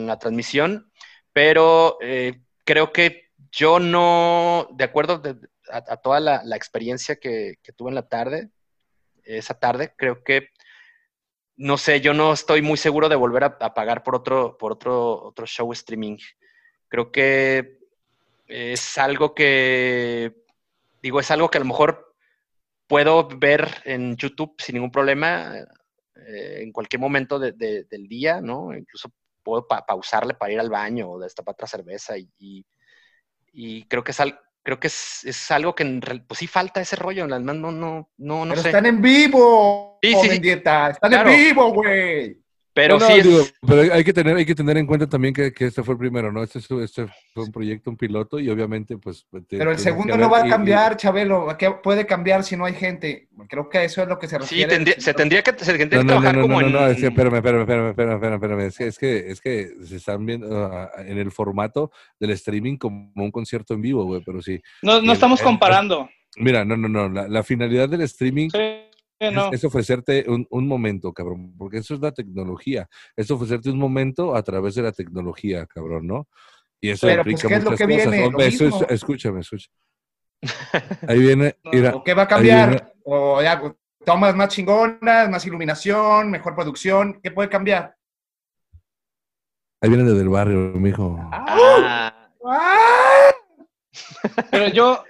la 0.08 0.20
transmisión, 0.20 0.92
pero 1.32 1.98
eh, 2.02 2.42
creo 2.64 2.92
que 2.92 3.32
yo 3.52 3.80
no, 3.80 4.68
de 4.72 4.84
acuerdo 4.84 5.22
a, 5.70 5.98
toda 5.98 6.20
la, 6.20 6.56
experiencia 6.56 7.16
que, 7.18 7.58
tuve 7.76 7.90
en 7.90 7.96
la 7.96 8.08
tarde, 8.08 8.50
esa 9.24 9.60
tarde, 9.60 9.94
creo 9.96 10.24
que, 10.24 10.50
no 11.56 11.78
sé, 11.78 12.02
yo 12.02 12.14
no 12.14 12.34
estoy 12.34 12.62
muy 12.62 12.78
seguro 12.78 13.10
de 13.10 13.16
volver 13.16 13.44
a, 13.44 13.74
pagar 13.74 14.04
por 14.04 14.16
otro, 14.16 14.58
por 14.58 14.72
otro, 14.74 15.24
otro 15.24 15.46
show 15.46 15.72
streaming. 15.72 16.18
Creo 16.90 17.12
que 17.12 17.78
es 18.48 18.98
algo 18.98 19.34
que, 19.34 20.36
digo, 21.02 21.20
es 21.20 21.32
algo 21.32 21.50
que 21.50 21.58
a 21.58 21.62
lo 21.62 21.68
mejor 21.68 22.16
puedo 22.88 23.28
ver 23.28 23.82
en 23.86 24.16
YouTube 24.18 24.56
sin 24.58 24.76
ningún 24.76 24.92
problema 24.92 25.56
eh, 26.16 26.60
en 26.62 26.72
cualquier 26.72 27.00
momento 27.00 27.40
del 27.40 28.08
día, 28.08 28.42
¿no? 28.42 28.76
Incluso 28.76 29.12
puedo 29.42 29.68
pausarle 29.68 30.34
para 30.34 30.54
ir 30.54 30.60
al 30.60 30.70
baño 30.70 31.10
o 31.10 31.20
destapar 31.20 31.54
otra 31.54 31.68
cerveza 31.68 32.18
y, 32.18 32.66
y, 33.52 33.84
creo 33.86 34.04
que 34.04 34.12
es, 34.12 34.22
creo 34.64 34.80
que 34.80 34.88
es, 34.88 35.52
algo 35.52 35.76
que, 35.76 35.84
en, 35.84 36.02
pues 36.28 36.40
sí 36.40 36.48
falta 36.48 36.82
ese 36.82 36.96
rollo, 36.96 37.28
no, 37.28 37.40
no, 37.40 37.54
no, 37.54 38.10
no, 38.18 38.46
Pero 38.50 38.62
están 38.62 38.86
en 38.86 39.02
vivo, 39.02 40.00
sí, 40.02 40.16
sí, 40.22 40.40
dieta, 40.40 40.92
están 40.92 41.14
en 41.14 41.26
vivo, 41.26 41.74
güey. 41.74 42.43
Pero 42.74 43.00
sí 43.00 43.22
pero 43.66 43.94
hay 43.94 44.04
que 44.04 44.14
tener, 44.14 44.36
hay 44.36 44.46
que 44.46 44.56
tener 44.56 44.78
en 44.78 44.88
cuenta 44.88 45.08
también 45.08 45.32
que, 45.34 45.54
que 45.54 45.66
este 45.66 45.84
fue 45.84 45.94
el 45.94 46.00
primero, 46.00 46.32
¿no? 46.32 46.42
Este, 46.42 46.58
este, 46.60 47.06
fue 47.34 47.44
un 47.44 47.52
proyecto, 47.52 47.92
un 47.92 47.98
piloto, 47.98 48.40
y 48.40 48.50
obviamente, 48.50 48.98
pues. 48.98 49.28
pero 49.48 49.72
el 49.72 49.78
segundo 49.78 50.18
no 50.18 50.30
va 50.30 50.42
a 50.42 50.50
cambiar, 50.50 50.98
Chabelo. 50.98 51.56
¿Qué 51.58 51.70
puede 51.72 52.08
cambiar 52.08 52.44
si 52.44 52.58
no 52.58 52.66
hay 52.66 52.74
gente? 52.74 53.28
Creo 53.48 53.70
que 53.70 53.84
eso 53.84 54.02
es 54.02 54.08
lo 54.08 54.18
que 54.18 54.28
se 54.28 54.40
refiere. 54.40 54.76
Sí, 54.76 54.94
se 54.98 55.14
tendría 55.14 55.44
que, 55.44 55.54
se 55.58 55.78
tendría 55.78 56.02
que 56.02 56.08
trabajar 56.08 56.42
como 56.42 56.62
no, 56.62 56.70
no, 56.70 56.80
no, 56.82 56.88
es 56.88 56.98
que, 56.98 57.08
espérame, 57.08 57.36
espérame, 57.36 57.62
espérame, 57.62 57.90
espérame, 57.90 58.34
espérame, 58.34 58.60
Es 58.62 58.78
que, 58.78 58.88
es 58.88 58.98
que, 58.98 59.18
es 59.18 59.42
que 59.42 59.86
se 59.86 59.98
están 59.98 60.26
viendo 60.26 60.48
uh, 60.48 60.88
en 61.00 61.20
el 61.20 61.32
formato 61.32 61.92
del 62.20 62.32
streaming 62.32 62.78
como 62.78 63.12
un 63.16 63.32
concierto 63.32 63.76
en 63.76 63.82
vivo, 63.82 64.04
güey, 64.06 64.24
pero 64.26 64.42
sí. 64.42 64.60
No, 64.82 65.00
no 65.00 65.14
estamos 65.14 65.42
comparando. 65.42 66.10
Mira, 66.38 66.66
no, 66.66 66.76
no, 66.76 66.90
no. 66.90 67.08
La, 67.08 67.28
la 67.28 67.44
finalidad 67.44 67.88
del 67.88 68.02
streaming 68.02 68.50
es, 69.20 69.64
ofrecerte 69.64 70.26
un, 70.28 70.68
momento, 70.68 71.14
cabrón, 71.14 71.54
porque 71.58 71.78
eso 71.78 71.94
es 71.94 72.02
la 72.02 72.12
tecnología. 72.12 72.88
Es 73.16 73.32
ofrecerte 73.32 73.70
un 73.70 73.78
momento 73.78 74.36
a 74.36 74.44
través 74.44 74.76
de 74.76 74.82
la 74.82 74.92
tecnología, 74.92 75.66
cabrón, 75.66 76.08
¿no? 76.08 76.28
Y 76.82 76.90
eso 76.90 77.08
Pero, 77.08 77.24
pues, 77.24 77.42
¿qué 77.44 77.56
es 77.56 77.64
lo 77.64 77.76
que 77.76 77.86
Viene? 77.86 78.30
escúchame, 78.90 79.40
escúchame. 79.40 79.74
Ahí 81.08 81.20
viene. 81.20 81.56
¿O 81.94 82.04
qué 82.04 82.14
va 82.14 82.24
a 82.24 82.28
cambiar? 82.28 82.94
O 83.06 83.42
ya, 83.42 83.62
tomas 84.06 84.36
más 84.36 84.50
chingonas, 84.50 85.30
más 85.30 85.46
iluminación, 85.46 86.30
mejor 86.30 86.56
producción. 86.56 87.22
¿Qué 87.22 87.32
puede 87.32 87.50
cambiar? 87.50 87.96
Ahí 89.82 89.90
viene 89.90 90.04
desde 90.04 90.22
el 90.22 90.30
barrio, 90.30 90.58
mijo. 90.76 91.18
Ah. 91.32 92.30
¡Ah! 92.46 93.32
Pero 94.52 94.68
yo, 94.70 95.04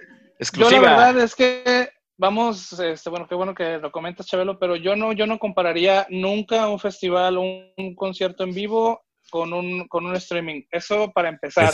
yo 0.52 0.70
la 0.70 0.80
verdad 0.80 1.18
es 1.20 1.34
que 1.34 1.88
vamos, 2.16 2.72
este, 2.78 3.10
bueno, 3.10 3.26
qué 3.28 3.34
bueno 3.34 3.54
que 3.54 3.78
lo 3.78 3.90
comentas, 3.90 4.26
Chabelo, 4.26 4.58
pero 4.58 4.76
yo 4.76 4.96
no, 4.96 5.12
yo 5.12 5.26
no 5.26 5.38
compararía 5.38 6.06
nunca 6.10 6.68
un 6.68 6.78
festival, 6.78 7.38
un, 7.38 7.72
un 7.76 7.94
concierto 7.94 8.44
en 8.44 8.52
vivo 8.52 9.02
con 9.30 9.52
un, 9.52 9.86
con 9.88 10.06
un 10.06 10.14
streaming. 10.16 10.62
Eso 10.70 11.10
para 11.12 11.28
empezar. 11.28 11.64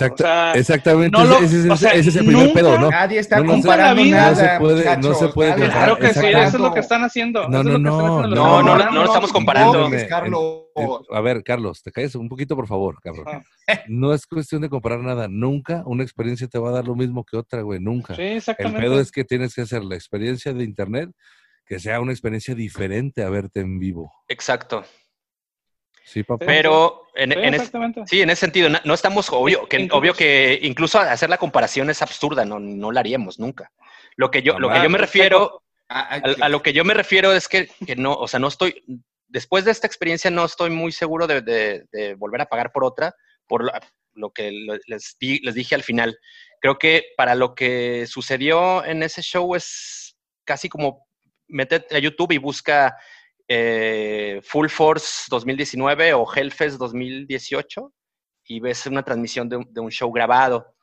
exactamente, 0.55 1.19
ese, 1.43 1.99
es 1.99 2.17
el 2.17 2.27
primer 2.27 2.53
pedo, 2.53 2.79
¿no? 2.79 2.91
Nadie 2.91 3.19
está 3.19 3.45
comparando 3.45 4.05
nada. 4.05 4.31
No 4.31 4.37
se 4.37 4.59
puede, 4.59 4.97
no 4.97 5.15
se 5.15 5.29
puede 5.29 5.51
comparar. 5.51 5.73
Claro 5.73 5.99
que 5.99 6.15
sí, 6.15 6.27
eso 6.27 6.57
es 6.57 6.61
lo 6.61 6.73
que 6.73 6.81
están 6.81 7.03
haciendo. 7.05 7.49
No, 7.49 7.63
no, 7.63 7.79
no, 7.79 8.27
no, 8.27 8.63
no, 8.63 8.63
no, 8.63 8.93
lo 8.93 9.05
estamos 9.05 9.33
comparando. 9.33 9.91
A 11.13 11.21
ver, 11.21 11.43
Carlos, 11.43 11.83
te 11.83 11.93
caes 11.93 12.15
un 12.15 12.29
poquito, 12.29 12.57
por 12.57 12.67
favor, 12.67 13.01
cabrón. 13.01 13.43
No 13.89 14.15
es 14.15 14.27
cuestión 14.27 14.63
de 14.63 14.69
comparar 14.69 15.01
nada. 15.01 15.29
Nunca 15.29 15.83
una 15.87 16.03
experiencia 16.03 16.49
te 16.49 16.59
va 16.59 16.71
a 16.71 16.73
dar 16.73 16.87
lo 16.87 16.95
mismo 16.95 17.25
que 17.25 17.37
otra, 17.37 17.63
güey. 17.63 17.81
Nunca. 17.81 18.15
Sí, 18.15 18.23
exactamente. 18.23 18.79
El 18.79 18.85
pedo 18.85 19.01
es 19.01 19.11
que 19.11 19.25
tienes 19.25 19.55
que 19.55 19.63
hacer 19.63 19.85
la 19.85 19.95
experiencia 19.95 20.53
de 20.53 20.65
internet 20.65 21.11
que 21.71 21.79
sea 21.79 22.01
una 22.01 22.11
experiencia 22.11 22.53
diferente 22.57 23.23
a 23.23 23.31
verte 23.31 23.61
en 23.61 23.79
vivo. 23.79 24.13
Exacto. 24.27 24.85
Sí, 26.11 26.25
papá. 26.25 26.45
Pero 26.45 27.07
en, 27.15 27.31
sí, 28.05 28.21
en 28.21 28.31
ese 28.31 28.41
sentido, 28.41 28.69
no, 28.69 28.95
estamos, 28.95 29.29
obvio 29.31 29.69
que, 29.69 29.89
obvio 29.93 30.13
que 30.13 30.59
incluso 30.61 30.99
hacer 30.99 31.31
la 31.31 31.39
comparación 31.39 31.89
es 31.89 32.03
absurda, 32.03 32.45
no, 32.45 32.59
no 32.59 32.91
la 32.91 32.99
haríamos 32.99 33.39
nunca. 33.39 33.71
Lo 34.17 34.29
que 34.29 34.43
yo, 34.43 34.59
lo 34.59 34.73
que 34.73 34.83
yo 34.83 34.91
me 34.91 34.99
refiero, 34.99 35.63
a, 35.89 36.49
lo 36.49 36.63
que 36.63 36.73
yo 36.73 36.85
me 36.85 36.95
refiero 36.95 37.33
es 37.33 37.47
que, 37.47 37.71
que, 37.87 37.95
no, 37.95 38.13
o 38.15 38.27
sea, 38.27 38.41
no 38.41 38.49
estoy, 38.49 38.83
después 39.29 39.65
de 39.65 39.71
esta 39.71 39.87
experiencia 39.87 40.33
no 40.33 40.45
estoy 40.45 40.71
muy 40.71 40.91
seguro 40.91 41.29
de, 41.29 41.43
de, 41.43 42.15
volver 42.17 42.41
a 42.41 42.47
pagar 42.47 42.73
por 42.73 42.83
otra, 42.83 43.15
por 43.47 43.71
lo, 44.15 44.31
que 44.33 44.51
les, 44.51 45.17
les 45.21 45.55
dije 45.55 45.77
al 45.77 45.85
final. 45.85 46.19
Creo 46.61 46.77
que 46.77 47.05
para 47.17 47.37
lo 47.37 47.55
que 47.55 48.05
sucedió 48.09 48.85
en 48.85 49.05
ese 49.05 49.23
show 49.23 49.55
es 49.55 50.17
casi 50.43 50.69
como 50.69 51.07
métete 51.47 51.95
a 51.95 52.01
YouTube 52.01 52.33
y 52.33 52.39
busca 52.39 52.97
eh, 53.53 54.41
Full 54.45 54.69
Force 54.69 55.25
2019 55.29 56.15
o 56.15 56.25
Hellfest 56.33 56.79
2018 56.79 57.93
y 58.45 58.61
ves 58.61 58.87
una 58.87 59.03
transmisión 59.03 59.49
de 59.49 59.57
un, 59.57 59.91
show 59.91 60.13
grabado. 60.13 60.77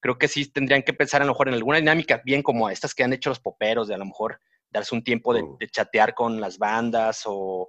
Creo 0.00 0.16
que 0.16 0.26
sí 0.26 0.50
tendrían 0.50 0.82
que 0.82 0.94
pensar 0.94 1.20
a 1.20 1.26
lo 1.26 1.32
mejor 1.32 1.48
en 1.48 1.54
alguna 1.54 1.76
dinámica 1.76 2.22
bien 2.24 2.42
como 2.42 2.70
estas 2.70 2.94
que 2.94 3.04
han 3.04 3.12
hecho 3.12 3.28
los 3.28 3.40
poperos, 3.40 3.88
de 3.88 3.94
a 3.94 3.98
lo 3.98 4.06
mejor 4.06 4.40
darse 4.70 4.94
un 4.94 5.04
tiempo 5.04 5.34
de, 5.34 5.42
oh. 5.42 5.58
chatear 5.70 6.14
con 6.14 6.40
las 6.40 6.56
bandas 6.56 7.24
o 7.26 7.68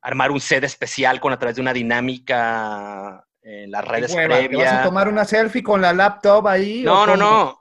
armar 0.00 0.30
un 0.30 0.40
set 0.40 0.64
especial 0.64 1.20
con 1.20 1.34
a 1.34 1.38
través 1.38 1.56
de 1.56 1.62
una 1.62 1.74
dinámica 1.74 3.22
en 3.42 3.70
las 3.70 3.84
redes 3.84 4.14
previas. 4.14 4.72
¿Vas 4.72 4.80
a 4.80 4.84
tomar 4.84 5.06
una 5.06 5.26
selfie 5.26 5.62
con 5.62 5.82
la 5.82 5.92
laptop 5.92 6.46
ahí? 6.46 6.82
No, 6.82 7.06
no, 7.06 7.14
no. 7.14 7.60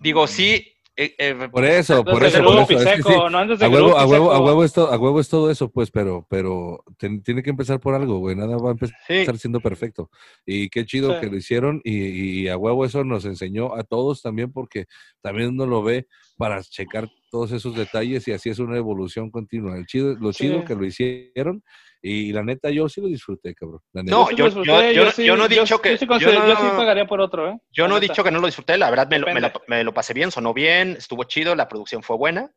Digo, 0.00 0.26
sí, 0.26 0.74
eh, 0.98 1.14
eh, 1.18 1.48
por 1.52 1.62
eso, 1.66 2.02
por 2.02 2.24
eso, 2.24 2.42
por 2.42 2.62
eso. 2.62 3.26
a, 3.26 3.68
huevo, 3.68 3.98
a, 3.98 4.06
huevo, 4.06 4.32
a, 4.32 4.40
huevo 4.40 4.64
es 4.64 4.72
todo, 4.72 4.90
a 4.90 4.96
huevo 4.96 5.20
es 5.20 5.28
todo 5.28 5.50
eso, 5.50 5.70
pues, 5.70 5.90
pero, 5.90 6.26
pero 6.30 6.82
tiene 7.22 7.42
que 7.42 7.50
empezar 7.50 7.80
por 7.80 7.94
algo, 7.94 8.18
güey. 8.18 8.34
Nada 8.34 8.56
va 8.56 8.70
a 8.70 8.72
empezar 8.72 9.36
siendo 9.36 9.60
perfecto. 9.60 10.10
Y 10.46 10.70
qué 10.70 10.86
chido 10.86 11.20
que 11.20 11.26
lo 11.26 11.36
hicieron 11.36 11.82
y, 11.84 12.48
a 12.48 12.56
huevo 12.56 12.86
eso 12.86 13.04
nos 13.04 13.26
enseñó 13.26 13.74
a 13.74 13.84
todos 13.84 14.22
también 14.22 14.52
porque 14.52 14.86
también 15.20 15.50
uno 15.50 15.66
lo 15.66 15.82
ve 15.82 16.06
para 16.38 16.62
checar 16.62 17.10
todos 17.30 17.52
esos 17.52 17.76
detalles 17.76 18.26
y 18.28 18.32
así 18.32 18.48
es 18.48 18.58
una 18.58 18.78
evolución 18.78 19.30
continua. 19.30 19.76
El 19.76 19.84
chido, 19.84 20.14
lo 20.14 20.32
chido 20.32 20.64
que 20.64 20.74
lo 20.74 20.86
hicieron 20.86 21.62
Y 22.08 22.32
la 22.32 22.44
neta, 22.44 22.70
yo 22.70 22.88
sí 22.88 23.00
lo 23.00 23.08
disfruté, 23.08 23.52
cabrón. 23.52 23.80
la 23.92 24.02
neta. 24.04 24.16
No, 24.16 24.30
yo- 24.30 24.48
yo- 24.62 24.92
yo- 24.92 25.10
sí- 25.10 25.24
yo 25.24 25.36
no 25.36 25.46
he 25.46 25.48
dicho 25.48 25.80
que- 25.82 25.90
Yo 25.92 25.98
sí, 25.98 26.06
yo 26.06 26.18
yo 26.30 26.32
no- 26.46 26.56
sí 26.56 26.66
pagaría 26.76 27.04
por 27.04 27.20
otro, 27.20 27.50
¿eh? 27.50 27.58
Yo 27.72 27.84
La 27.84 27.88
no 27.88 27.96
he 27.96 28.00
dicho 28.00 28.22
que 28.22 28.30
no 28.30 28.38
lo 28.38 28.46
disfruté, 28.46 28.78
la 28.78 28.90
verdad 28.90 29.08
me 29.08 29.18
lo, 29.18 29.26
me 29.26 29.34
Depende. 29.34 29.58
me 29.66 29.82
lo 29.82 29.92
pasé 29.92 30.14
bien, 30.14 30.30
sonó 30.30 30.54
bien, 30.54 30.92
estuvo 30.92 31.24
chido, 31.24 31.56
la 31.56 31.66
producción 31.66 32.04
fue 32.04 32.16
buena, 32.16 32.52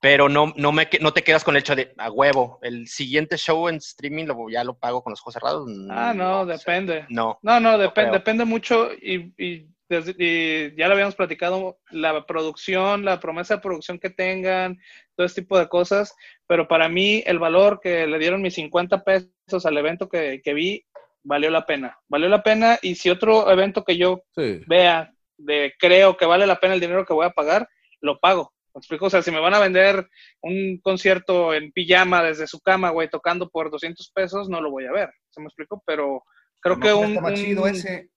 pero 0.00 0.30
no, 0.30 0.54
no, 0.56 0.72
me, 0.72 0.88
que- 0.88 0.98
no 0.98 1.12
te 1.12 1.22
quedas 1.22 1.44
con 1.44 1.56
el 1.56 1.60
hecho 1.60 1.76
de 1.76 1.92
a 1.98 2.10
huevo. 2.10 2.58
El 2.62 2.88
siguiente 2.88 3.36
show 3.36 3.68
en 3.68 3.76
streaming 3.76 4.24
lo, 4.24 4.48
ya 4.48 4.64
lo 4.64 4.78
pago 4.78 5.02
con 5.02 5.10
los 5.10 5.20
ojos 5.20 5.34
cerrados. 5.34 5.68
Ah, 5.90 6.14
no, 6.16 6.40
o 6.40 6.46
sea, 6.46 6.56
depende. 6.56 7.04
no. 7.10 7.38
No, 7.42 7.60
no, 7.60 7.76
depende, 7.76 8.12
depende 8.12 8.46
mucho 8.46 8.90
y, 8.94 9.34
y 9.36 9.66
desde- 9.90 10.14
y 10.18 10.74
ya 10.76 10.86
lo 10.88 10.94
habíamos 10.94 11.14
platicado, 11.16 11.78
la 11.90 12.24
producción, 12.24 13.04
la 13.04 13.20
promesa 13.20 13.56
de 13.56 13.60
producción 13.60 13.98
que 13.98 14.08
tengan, 14.08 14.78
todo 15.16 15.26
ese 15.26 15.42
tipo 15.42 15.58
de 15.58 15.68
cosas, 15.68 16.14
pero 16.46 16.66
para 16.68 16.88
mí 16.88 17.22
el 17.26 17.38
valor 17.38 17.80
que 17.82 18.06
le 18.06 18.18
dieron 18.18 18.40
mis 18.40 18.54
50 18.54 19.04
pesos 19.04 19.66
al 19.66 19.76
evento 19.76 20.08
que, 20.08 20.40
que 20.42 20.54
vi, 20.54 20.86
valió 21.22 21.50
la 21.50 21.66
pena. 21.66 21.98
Valió 22.08 22.28
la 22.30 22.42
pena 22.42 22.78
y 22.80 22.94
si 22.94 23.10
otro 23.10 23.50
evento 23.50 23.84
que 23.84 23.98
yo 23.98 24.22
Sí. 24.34 24.62
vea 24.66 25.12
de 25.36 25.74
creo 25.78 26.16
que 26.16 26.24
vale 26.26 26.46
la 26.46 26.60
pena 26.60 26.74
el 26.74 26.80
dinero 26.80 27.04
que 27.04 27.12
voy 27.12 27.26
a 27.26 27.30
pagar, 27.30 27.68
lo 28.00 28.18
pago. 28.18 28.54
¿Me 28.72 28.78
explico? 28.78 29.06
O 29.06 29.10
sea, 29.10 29.20
si 29.20 29.32
me 29.32 29.40
van 29.40 29.52
a 29.54 29.58
vender 29.58 30.08
un 30.42 30.78
concierto 30.80 31.52
en 31.52 31.72
pijama 31.72 32.22
desde 32.22 32.46
su 32.46 32.60
cama, 32.60 32.90
güey, 32.90 33.10
tocando 33.10 33.48
por 33.50 33.68
200 33.70 34.12
pesos, 34.14 34.48
no 34.48 34.60
lo 34.60 34.70
voy 34.70 34.86
a 34.86 34.92
ver. 34.92 35.10
¿Se 35.30 35.40
me 35.40 35.46
explico? 35.46 35.82
Pero 35.84 36.22
creo 36.60 36.78
que 36.78 36.92
un... 36.94 37.06
Está 37.10 37.20
más 37.20 37.32
un- 37.32 37.36
chido 37.36 37.66
ese. 37.66 38.08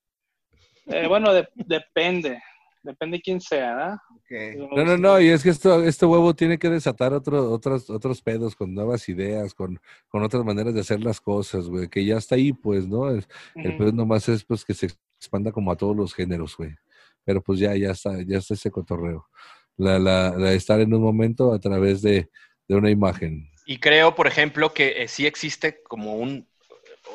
Eh, 0.88 1.08
bueno, 1.08 1.34
de- 1.34 1.48
depende. 1.56 2.42
Depende 2.82 3.22
quién 3.22 3.40
sea, 3.40 3.76
¿verdad? 3.76 3.98
Ok. 4.16 4.76
No, 4.76 4.84
no, 4.84 4.98
no, 4.98 5.22
y 5.22 5.30
es 5.30 5.42
que 5.42 5.50
esto, 5.52 5.82
este 5.84 6.06
huevo 6.06 6.34
tiene 6.36 6.60
que 6.60 6.70
desatar 6.70 7.14
otro, 7.14 7.50
otros, 7.50 7.90
otros 7.90 8.22
pedos 8.22 8.58
con 8.58 8.74
nuevas 8.74 9.08
ideas, 9.08 9.54
con, 9.54 9.80
con 10.10 10.22
otras 10.22 10.44
maneras 10.44 10.74
de 10.74 10.82
hacer 10.82 11.00
las 11.02 11.22
cosas, 11.22 11.68
güey, 11.70 11.88
que 11.88 12.04
ya 12.04 12.18
está 12.18 12.36
ahí, 12.36 12.52
pues, 12.52 12.86
¿no? 12.88 13.10
El 13.10 13.26
Ujú. 13.56 13.78
pedo 13.78 13.92
nomás 13.94 14.28
es 14.28 14.44
pues 14.44 14.66
que 14.66 14.74
se 14.74 14.88
expanda 15.18 15.54
como 15.54 15.72
a 15.72 15.78
todos 15.78 15.96
los 15.96 16.14
géneros, 16.14 16.58
güey. 16.58 16.76
Pero 17.24 17.42
pues 17.42 17.58
ya, 17.60 17.74
ya 17.78 17.92
está, 17.92 18.22
ya 18.22 18.40
está 18.40 18.54
ese 18.54 18.70
cotorreo. 18.70 19.30
La, 19.78 19.98
la, 19.98 20.32
la 20.38 20.52
estar 20.52 20.82
en 20.82 20.94
un 20.94 21.02
momento 21.02 21.54
a 21.54 21.60
través 21.60 22.02
de, 22.02 22.30
de 22.68 22.76
una 22.76 22.90
imagen. 22.90 23.50
Y 23.66 23.78
creo, 23.80 24.14
por 24.14 24.28
ejemplo, 24.28 24.74
que 24.74 25.04
eh, 25.04 25.08
sí 25.08 25.26
existe 25.26 25.82
como 25.84 26.16
un, 26.16 26.46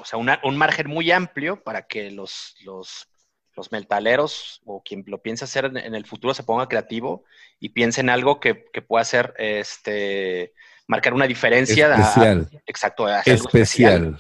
o 0.01 0.05
sea, 0.07 0.19
una- 0.19 0.41
un 0.45 0.57
margen 0.57 0.89
muy 0.89 1.11
amplio 1.11 1.63
para 1.63 1.83
que 1.87 2.11
los, 2.11 2.57
los, 2.65 3.07
los 3.59 3.73
metaleros 3.73 4.61
o 4.65 4.83
quien 4.83 5.05
lo 5.07 5.21
piense 5.21 5.45
hacer 5.45 5.65
en, 5.67 5.77
en 5.77 5.95
el 5.95 6.07
futuro 6.07 6.33
se 6.33 6.45
ponga 6.45 6.69
creativo 6.69 7.25
y 7.61 7.71
piense 7.71 8.01
en 8.01 8.09
algo 8.09 8.39
que, 8.41 8.65
que 8.73 8.81
pueda 8.83 9.03
hacer, 9.03 9.35
este, 9.37 10.55
marcar 10.87 11.13
una 11.13 11.27
diferencia. 11.27 11.89
a- 11.89 11.97
a- 11.97 11.99
Especial. 11.99 12.49
exacto, 12.67 13.07
algo 13.07 13.21
especial. 13.25 14.05
Especial. 14.05 14.19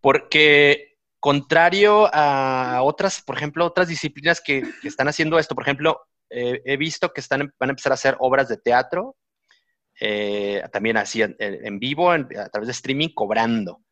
Porque 0.00 0.96
contrario 1.20 2.08
a 2.12 2.80
otras, 2.82 3.20
por 3.22 3.36
ejemplo, 3.36 3.66
otras 3.66 3.88
disciplinas 3.88 4.40
que, 4.40 4.62
que 4.80 4.88
están 4.88 5.08
haciendo 5.08 5.38
esto, 5.38 5.54
por 5.54 5.64
ejemplo, 5.64 6.00
eh, 6.30 6.62
he 6.64 6.76
visto 6.76 7.12
que 7.12 7.20
están, 7.20 7.52
van 7.58 7.70
a 7.70 7.72
empezar 7.72 7.92
a 7.92 7.94
hacer 7.94 8.16
obras 8.20 8.48
de 8.48 8.56
teatro, 8.56 9.16
eh, 10.00 10.62
también 10.72 10.96
así 10.96 11.22
en, 11.22 11.36
en 11.38 11.78
vivo, 11.78 12.14
en- 12.14 12.28
a 12.38 12.48
través 12.48 12.68
de 12.68 12.72
streaming, 12.72 13.08
cobrando. 13.14 13.82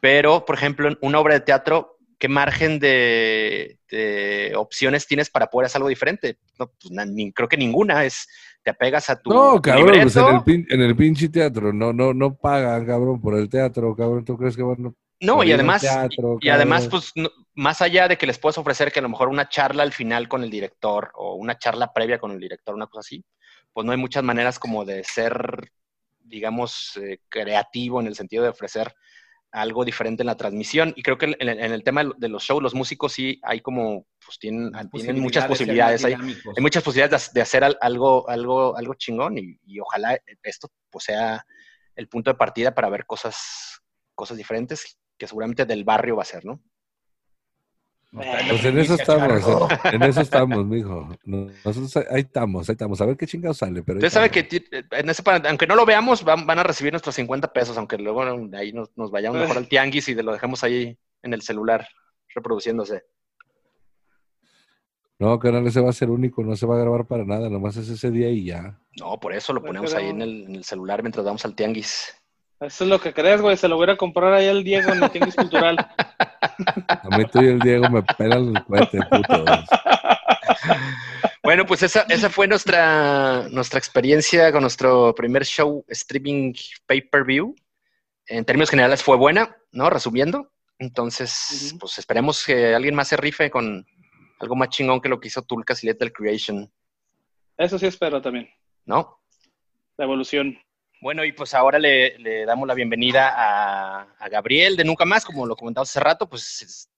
Pero, 0.00 0.44
por 0.46 0.54
ejemplo, 0.56 0.88
una 1.02 1.18
obra 1.20 1.34
de 1.34 1.40
teatro, 1.40 1.98
¿qué 2.20 2.28
margen 2.28 2.78
de, 2.78 3.78
de 3.90 4.52
opciones 4.54 5.06
tienes 5.06 5.30
para 5.30 5.46
poder 5.48 5.66
hacer 5.66 5.78
algo 5.78 5.88
diferente? 5.88 6.38
No, 6.58 6.68
pues, 6.80 6.92
na- 6.92 7.06
ni- 7.06 7.32
creo 7.32 7.48
que 7.48 7.56
ninguna. 7.56 8.04
Es, 8.04 8.28
te 8.62 8.70
apegas 8.70 9.08
a 9.08 9.20
tu, 9.20 9.30
No, 9.30 9.60
cabrón, 9.60 10.02
pues 10.02 10.16
en 10.16 10.26
el, 10.26 10.40
pin- 10.42 10.66
en 10.68 10.80
el 10.82 10.94
pinche 10.94 11.30
teatro, 11.30 11.72
no, 11.72 11.92
no, 11.94 12.12
no 12.12 12.36
pagan, 12.36 12.84
cabrón, 12.86 13.20
por 13.20 13.36
el 13.38 13.48
teatro, 13.48 13.96
cabrón. 13.96 14.24
¿Tú 14.24 14.36
crees 14.36 14.54
que 14.54 14.62
van 14.62 14.86
a 14.86 14.92
No, 15.20 15.42
y 15.42 15.50
además, 15.50 15.80
teatro, 15.80 16.36
y 16.40 16.50
además, 16.50 16.86
pues, 16.88 17.10
no- 17.16 17.30
más 17.54 17.80
allá 17.80 18.06
de 18.06 18.18
que 18.18 18.26
les 18.26 18.38
puedes 18.38 18.58
ofrecer 18.58 18.92
que 18.92 18.98
a 19.00 19.02
lo 19.02 19.08
mejor 19.08 19.28
una 19.28 19.48
charla 19.48 19.82
al 19.82 19.92
final 19.92 20.28
con 20.28 20.44
el 20.44 20.50
director 20.50 21.10
o 21.14 21.34
una 21.36 21.58
charla 21.58 21.92
previa 21.92 22.18
con 22.18 22.32
el 22.32 22.38
director, 22.38 22.74
una 22.74 22.86
cosa 22.86 23.00
así, 23.00 23.24
pues 23.72 23.86
no 23.86 23.92
hay 23.92 23.98
muchas 23.98 24.22
maneras 24.22 24.58
como 24.58 24.84
de 24.84 25.02
ser, 25.04 25.72
digamos, 26.18 26.98
eh, 26.98 27.20
creativo 27.30 27.98
en 28.00 28.08
el 28.08 28.14
sentido 28.14 28.42
de 28.42 28.50
ofrecer 28.50 28.94
algo 29.52 29.84
diferente 29.84 30.22
en 30.22 30.26
la 30.26 30.36
transmisión. 30.36 30.92
Y 30.96 31.02
creo 31.02 31.18
que 31.18 31.36
en, 31.38 31.48
el 31.48 31.82
tema 31.82 32.04
de 32.16 32.28
los 32.28 32.44
shows, 32.44 32.62
los 32.62 32.74
músicos 32.74 33.12
sí 33.12 33.40
hay 33.42 33.60
como, 33.60 34.06
pues 34.24 34.38
tienen, 34.38 34.72
tienen 34.90 35.20
muchas 35.20 35.46
posibilidades. 35.46 36.04
Hay, 36.04 36.14
hay 36.56 36.62
muchas 36.62 36.82
posibilidades 36.82 37.32
de, 37.32 37.40
hacer 37.40 37.64
al- 37.64 37.78
algo, 37.80 38.28
algo, 38.28 38.76
algo 38.76 38.94
chingón 38.94 39.38
y, 39.38 39.58
y 39.66 39.80
ojalá 39.80 40.18
esto 40.42 40.68
pues, 40.90 41.04
sea 41.04 41.44
el 41.96 42.08
punto 42.08 42.30
de 42.30 42.36
partida 42.36 42.74
para 42.74 42.88
ver 42.88 43.06
cosas, 43.06 43.82
cosas 44.14 44.36
diferentes 44.36 44.98
que 45.18 45.26
seguramente 45.26 45.66
del 45.66 45.84
barrio 45.84 46.16
va 46.16 46.22
a 46.22 46.26
ser, 46.26 46.44
¿no? 46.44 46.62
Pues 48.12 48.64
en 48.64 48.78
eso 48.78 48.94
estamos, 48.94 49.70
en, 49.84 49.94
en 49.94 50.02
eso 50.02 50.20
estamos, 50.20 50.66
mijo. 50.66 51.08
No- 51.24 51.46
Nosotros 51.64 51.96
ahí- 52.10 52.22
estamos, 52.22 52.68
ahí 52.68 52.72
estamos. 52.72 53.00
A 53.00 53.06
ver 53.06 53.16
qué 53.16 53.26
chingado 53.26 53.54
sale. 53.54 53.82
Pero 53.84 53.98
Usted 53.98 54.10
sabe 54.10 54.30
que 54.30 54.42
ti- 54.42 54.64
en 54.90 55.08
ese, 55.10 55.22
aunque 55.48 55.66
no 55.68 55.76
lo 55.76 55.86
veamos, 55.86 56.24
van, 56.24 56.44
van 56.44 56.58
a 56.58 56.64
recibir 56.64 56.92
nuestros 56.92 57.14
50 57.14 57.52
pesos, 57.52 57.78
aunque 57.78 57.96
luego 57.98 58.24
de 58.48 58.58
ahí 58.58 58.72
nos, 58.72 58.90
nos 58.96 59.12
vayamos 59.12 59.38
mejor 59.40 59.58
al 59.58 59.68
tianguis 59.68 60.08
y 60.08 60.14
de 60.14 60.24
lo 60.24 60.32
dejemos 60.32 60.64
ahí 60.64 60.98
en 61.22 61.34
el 61.34 61.42
celular 61.42 61.86
reproduciéndose. 62.34 63.04
No, 65.20 65.38
canal, 65.38 65.66
ese 65.66 65.80
va 65.80 65.90
a 65.90 65.92
ser 65.92 66.08
único, 66.10 66.42
no 66.42 66.56
se 66.56 66.64
va 66.66 66.76
a 66.76 66.80
grabar 66.80 67.06
para 67.06 67.24
nada, 67.24 67.50
nomás 67.50 67.76
es 67.76 67.88
ese 67.90 68.10
día 68.10 68.30
y 68.30 68.46
ya. 68.46 68.80
No, 68.98 69.20
por 69.20 69.34
eso 69.34 69.52
lo 69.52 69.60
No 69.60 69.66
ponemos 69.66 69.92
ahí 69.94 70.08
en 70.08 70.22
el, 70.22 70.44
en 70.48 70.54
el 70.56 70.64
celular 70.64 71.02
mientras 71.02 71.24
vamos 71.26 71.44
al 71.44 71.54
tianguis. 71.54 72.14
Eso 72.60 72.84
es 72.84 72.90
lo 72.90 73.00
que 73.00 73.12
crees, 73.12 73.40
güey. 73.40 73.56
Se 73.56 73.68
lo 73.68 73.76
voy 73.76 73.88
a 73.90 73.96
comprar 73.96 74.32
ahí 74.32 74.48
al 74.48 74.62
Diego 74.62 74.92
en 74.92 75.02
el 75.02 75.10
Tianguis 75.10 75.34
Cultural. 75.34 75.76
A 76.88 77.16
mí 77.16 77.24
tú 77.32 77.42
y 77.42 77.48
el 77.48 77.58
Diego 77.58 77.88
me 77.88 78.02
pelan 78.02 78.54
el 78.54 78.64
cohete, 78.64 78.98
puto. 79.10 79.44
Bueno, 81.42 81.64
pues 81.64 81.82
esa, 81.82 82.02
esa 82.08 82.28
fue 82.28 82.46
nuestra, 82.46 83.48
nuestra 83.50 83.78
experiencia 83.78 84.52
con 84.52 84.60
nuestro 84.60 85.14
primer 85.14 85.44
show 85.44 85.84
streaming 85.88 86.52
pay-per-view. 86.86 87.56
En 88.26 88.44
términos 88.44 88.70
generales 88.70 89.02
fue 89.02 89.16
buena, 89.16 89.56
¿no? 89.72 89.88
Resumiendo. 89.88 90.52
Entonces, 90.78 91.74
pues 91.80 91.98
esperemos 91.98 92.44
que 92.44 92.74
alguien 92.74 92.94
más 92.94 93.08
se 93.08 93.16
rife 93.16 93.50
con 93.50 93.86
algo 94.38 94.56
más 94.56 94.68
chingón 94.70 95.00
que 95.00 95.08
lo 95.08 95.20
que 95.20 95.28
hizo 95.28 95.42
Tulcas 95.42 95.82
y 95.82 95.86
Lethal 95.86 96.12
Creation, 96.12 96.70
Eso 97.56 97.78
sí 97.78 97.86
espero 97.86 98.20
también. 98.22 98.48
¿no? 98.86 99.20
La 99.96 100.04
evolución. 100.04 100.58
Bueno, 101.00 101.24
y 101.24 101.32
pues 101.32 101.54
ahora 101.54 101.78
le, 101.78 102.44
damos 102.44 102.68
la 102.68 102.74
bienvenida 102.74 103.32
a, 103.34 104.28
Gabriel 104.30 104.76
de 104.76 104.84
Nunca 104.84 105.06
Más, 105.06 105.24
como 105.24 105.46
lo 105.46 105.56
comentamos 105.56 105.88
hace 105.88 106.00
rato, 106.00 106.28
pues 106.28 106.60
es- 106.62 106.90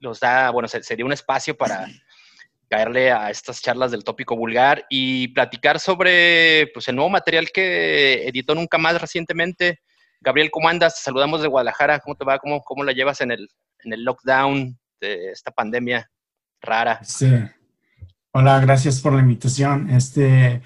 nos 0.00 0.18
da, 0.20 0.50
bueno, 0.50 0.68
se- 0.68 0.82
sería 0.82 1.04
un 1.04 1.12
espacio 1.12 1.54
para 1.56 1.86
caerle 2.68 3.12
a 3.12 3.28
estas 3.30 3.60
charlas 3.60 3.90
del 3.90 4.04
tópico 4.04 4.34
vulgar 4.36 4.86
y 4.88 5.28
platicar 5.28 5.78
sobre 5.78 6.70
pues, 6.72 6.88
el 6.88 6.96
nuevo 6.96 7.10
material 7.10 7.50
que 7.52 8.26
editó 8.26 8.54
Nunca 8.54 8.78
Más 8.78 8.98
recientemente. 8.98 9.80
Gabriel, 10.22 10.50
¿cómo 10.50 10.68
andas? 10.70 10.94
Te 10.96 11.02
saludamos 11.02 11.42
de 11.42 11.48
Guadalajara. 11.48 11.98
¿Cómo 12.00 12.14
te 12.16 12.24
va? 12.24 12.38
¿Cómo, 12.38 12.62
cómo 12.62 12.84
la 12.84 12.92
llevas 12.92 13.20
en 13.20 13.32
el, 13.32 13.48
en 13.84 13.92
el 13.92 14.02
lockdown 14.02 14.78
de 14.98 15.30
esta 15.30 15.50
pandemia 15.50 16.10
rara? 16.62 17.00
Este, 17.02 17.54
hola, 18.32 18.60
gracias 18.60 19.00
por 19.00 19.12
la 19.12 19.20
invitación. 19.20 19.90
Este, 19.90 20.62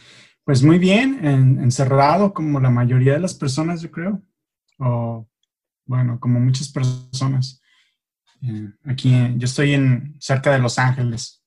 pues 0.46 0.62
muy 0.62 0.78
bien, 0.78 1.18
en- 1.26 1.58
encerrado 1.60 2.32
como 2.32 2.60
la 2.60 2.70
mayoría 2.70 3.14
de 3.14 3.18
las 3.20 3.34
personas, 3.34 3.82
yo 3.82 3.90
creo. 3.90 4.22
O, 4.78 5.26
bueno, 5.84 6.20
como 6.20 6.38
muchas 6.38 6.68
personas. 6.70 7.60
Eh, 8.42 8.68
aquí, 8.84 9.12
eh, 9.12 9.34
yo 9.36 9.44
estoy 9.46 9.74
en 9.74 10.14
cerca 10.20 10.52
de 10.52 10.60
Los 10.60 10.78
Ángeles. 10.78 11.42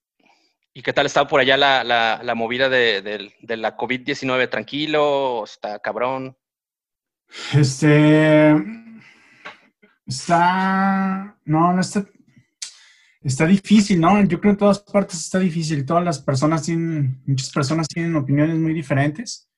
¿Y 0.74 0.82
qué 0.82 0.91
tal 0.91 1.06
está 1.06 1.26
por 1.28 1.39
allá 1.39 1.56
la, 1.56 1.84
la- 1.86 2.20
la 2.24 2.36
movida 2.36 2.68
de, 2.68 3.02
de- 3.02 3.34
de 3.41 3.58
la 3.58 3.78
COVID-19? 3.78 4.50
¿Tranquilo? 4.50 5.45
¿Está 5.45 5.80
cabrón? 5.80 6.36
Este, 7.54 8.54
está, 10.06 11.38
no, 11.45 11.74
no 11.74 11.80
está, 11.82 12.06
está 13.22 13.45
difícil, 13.45 13.99
¿no? 13.99 14.20
Yo 14.24 14.39
creo 14.39 14.41
que 14.41 14.49
en 14.49 14.57
todas 14.57 14.80
partes 14.80 15.20
está 15.20 15.39
difícil. 15.39 15.86
Todas 15.86 16.03
las 16.03 16.20
personas 16.20 16.63
tienen, 16.63 17.22
muchas 17.26 17.49
personas 17.51 17.88
tienen 17.88 18.15
opiniones 18.15 18.57
muy 18.57 18.74
diferentes. 18.74 19.49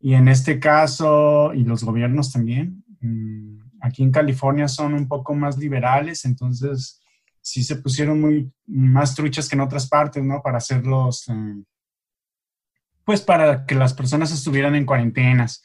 Y 0.00 0.14
en 0.14 0.28
este 0.28 0.58
caso, 0.60 1.52
y 1.54 1.64
los 1.64 1.82
gobiernos 1.82 2.32
también, 2.32 2.84
mm, 3.00 3.60
aquí 3.80 4.02
en 4.02 4.10
California 4.10 4.68
son 4.68 4.94
un 4.94 5.08
poco 5.08 5.34
más 5.34 5.56
liberales, 5.56 6.24
entonces 6.24 7.00
sí 7.40 7.62
se 7.62 7.76
pusieron 7.76 8.20
muy 8.20 8.52
más 8.66 9.14
truchas 9.14 9.48
que 9.48 9.54
en 9.54 9.62
otras 9.62 9.88
partes, 9.88 10.22
¿no? 10.22 10.42
Para 10.42 10.58
hacerlos, 10.58 11.28
eh, 11.28 11.62
pues 13.04 13.20
para 13.20 13.66
que 13.66 13.74
las 13.74 13.94
personas 13.94 14.32
estuvieran 14.32 14.74
en 14.74 14.86
cuarentenas 14.86 15.62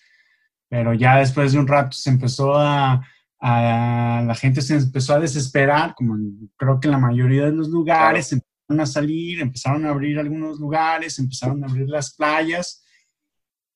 pero 0.70 0.94
ya 0.94 1.18
después 1.18 1.52
de 1.52 1.60
un 1.60 1.68
rato 1.68 1.98
se 1.98 2.12
empezó 2.12 2.56
a, 2.56 3.06
a- 3.40 4.24
la 4.26 4.36
gente 4.36 4.62
se 4.62 4.76
empezó 4.76 5.14
a 5.16 5.20
desesperar, 5.20 5.96
como 5.96 6.16
en- 6.16 6.52
creo 6.58 6.80
que 6.80 6.88
en 6.88 6.92
la 6.94 6.98
mayoría 7.00 7.46
de 7.46 7.52
los 7.54 7.70
lugares 7.70 8.32
empezaron 8.34 8.80
a 8.82 8.86
salir, 8.86 9.40
empezaron 9.42 9.86
a 9.86 9.90
abrir 9.90 10.20
algunos 10.20 10.60
lugares, 10.60 11.18
empezaron 11.20 11.64
a 11.64 11.68
abrir 11.68 11.88
las 11.90 12.14
playas 12.16 12.84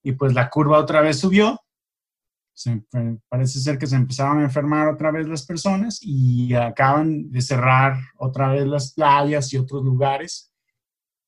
y 0.04 0.12
pues 0.12 0.34
la 0.34 0.50
curva 0.50 0.78
otra 0.80 1.02
vez 1.02 1.20
subió 1.20 1.60
parece 3.30 3.60
ser 3.60 3.78
que 3.80 3.88
se 3.88 3.96
empezaron 3.96 4.40
a 4.40 4.44
enfermar 4.44 4.88
otra 4.88 5.12
vez 5.12 5.28
las 5.28 5.44
personas 5.46 6.00
y 6.02 6.54
acaban 6.54 7.32
de 7.32 7.42
cerrar 7.42 7.98
otra 8.18 8.50
vez 8.50 8.68
las 8.68 8.94
playas 8.94 9.52
y 9.54 9.58
otros 9.58 9.84
lugares. 9.84 10.54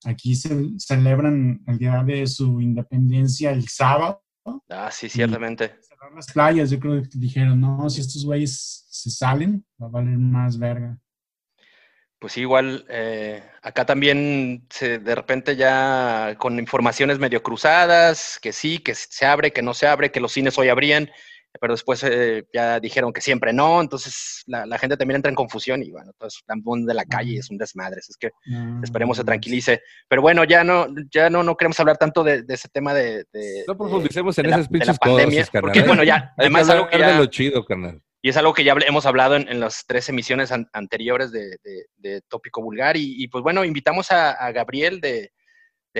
Aquí 0.03 0.35
se 0.35 0.77
celebran 0.77 1.63
el 1.65 1.77
día 1.79 2.03
de 2.03 2.27
su 2.27 2.61
independencia 2.61 3.49
el 3.51 3.67
sábado. 3.67 4.21
Ah, 4.69 4.91
sí, 4.91 5.09
ciertamente. 5.09 5.79
Cerrar 6.05 6.15
las 6.15 6.31
playas, 6.31 6.69
yo 6.69 6.79
creo 6.79 7.01
que 7.01 7.09
dijeron, 7.13 7.59
no, 7.59 7.89
si 7.89 8.01
estos 8.01 8.23
güeyes 8.23 8.85
se 8.89 9.09
salen, 9.09 9.65
va 9.81 9.87
a 9.87 9.89
valer 9.89 10.17
más 10.17 10.57
verga 10.59 10.99
pues 12.25 12.37
igual 12.37 12.85
eh, 12.89 13.43
acá 13.61 13.85
también 13.85 14.65
se, 14.71 14.97
de 14.97 15.13
repente 15.13 15.55
ya 15.55 16.35
con 16.39 16.57
informaciones 16.57 17.19
medio 17.19 17.43
cruzadas, 17.43 18.39
que 18.41 18.51
sí, 18.51 18.79
que 18.79 18.95
se 18.95 19.27
abre, 19.27 19.51
que 19.53 19.61
no 19.61 19.75
se 19.75 19.85
abre, 19.85 20.11
que 20.11 20.19
los 20.19 20.31
cines 20.31 20.57
hoy 20.57 20.69
abrían, 20.69 21.11
pero 21.59 21.73
después 21.73 22.03
eh, 22.03 22.45
ya 22.53 22.79
dijeron 22.79 23.13
que 23.13 23.21
siempre 23.21 23.53
no, 23.53 23.81
entonces 23.81 24.43
la, 24.47 24.77
gente 24.77 24.97
también 24.97 25.17
entra 25.17 25.29
en 25.29 25.35
confusión 25.35 25.83
y 25.83 25.91
bueno, 25.91 26.11
entonces 26.11 26.43
de 26.85 26.93
la 26.93 27.05
calle 27.05 27.37
es 27.37 27.49
un 27.49 27.57
desmadre, 27.57 27.99
es 27.99 28.17
que 28.17 28.31
esperemos 28.83 29.17
se 29.17 29.23
mm, 29.23 29.25
tranquilice. 29.25 29.81
Pero 30.07 30.21
bueno, 30.21 30.43
ya 30.43 30.63
no, 30.63 30.87
ya 31.11 31.29
no, 31.29 31.43
no 31.43 31.55
queremos 31.55 31.79
hablar 31.79 31.97
tanto 31.97 32.23
de, 32.23 32.43
ese 32.47 32.69
tema 32.69 32.93
de, 32.93 33.25
No 33.67 33.77
profundicemos 33.77 34.37
en 34.37 34.47
esas 34.47 34.67
pinches 34.67 34.99
pandemia, 34.99 35.47
porque 35.51 35.83
bueno, 35.83 36.03
ya, 36.03 36.33
además 36.37 36.69
algo 36.69 36.87
que 36.87 36.99
ya... 36.99 37.17
lo 37.17 37.25
chido, 37.27 37.65
carnal. 37.65 38.01
Y 38.25 38.29
es 38.29 38.37
algo 38.37 38.55
que 38.55 38.63
ya 38.63 38.75
hemos 38.87 39.05
hablado 39.05 39.35
en, 39.35 39.59
las 39.59 39.85
tres 39.85 40.09
emisiones 40.09 40.51
anteriores 40.51 41.31
de, 41.31 42.21
Tópico 42.27 42.59
Vulgar. 42.59 42.97
Y, 42.97 43.27
pues 43.27 43.43
bueno, 43.43 43.63
invitamos 43.63 44.11
a, 44.11 44.51
Gabriel 44.51 44.99
de, 44.99 45.31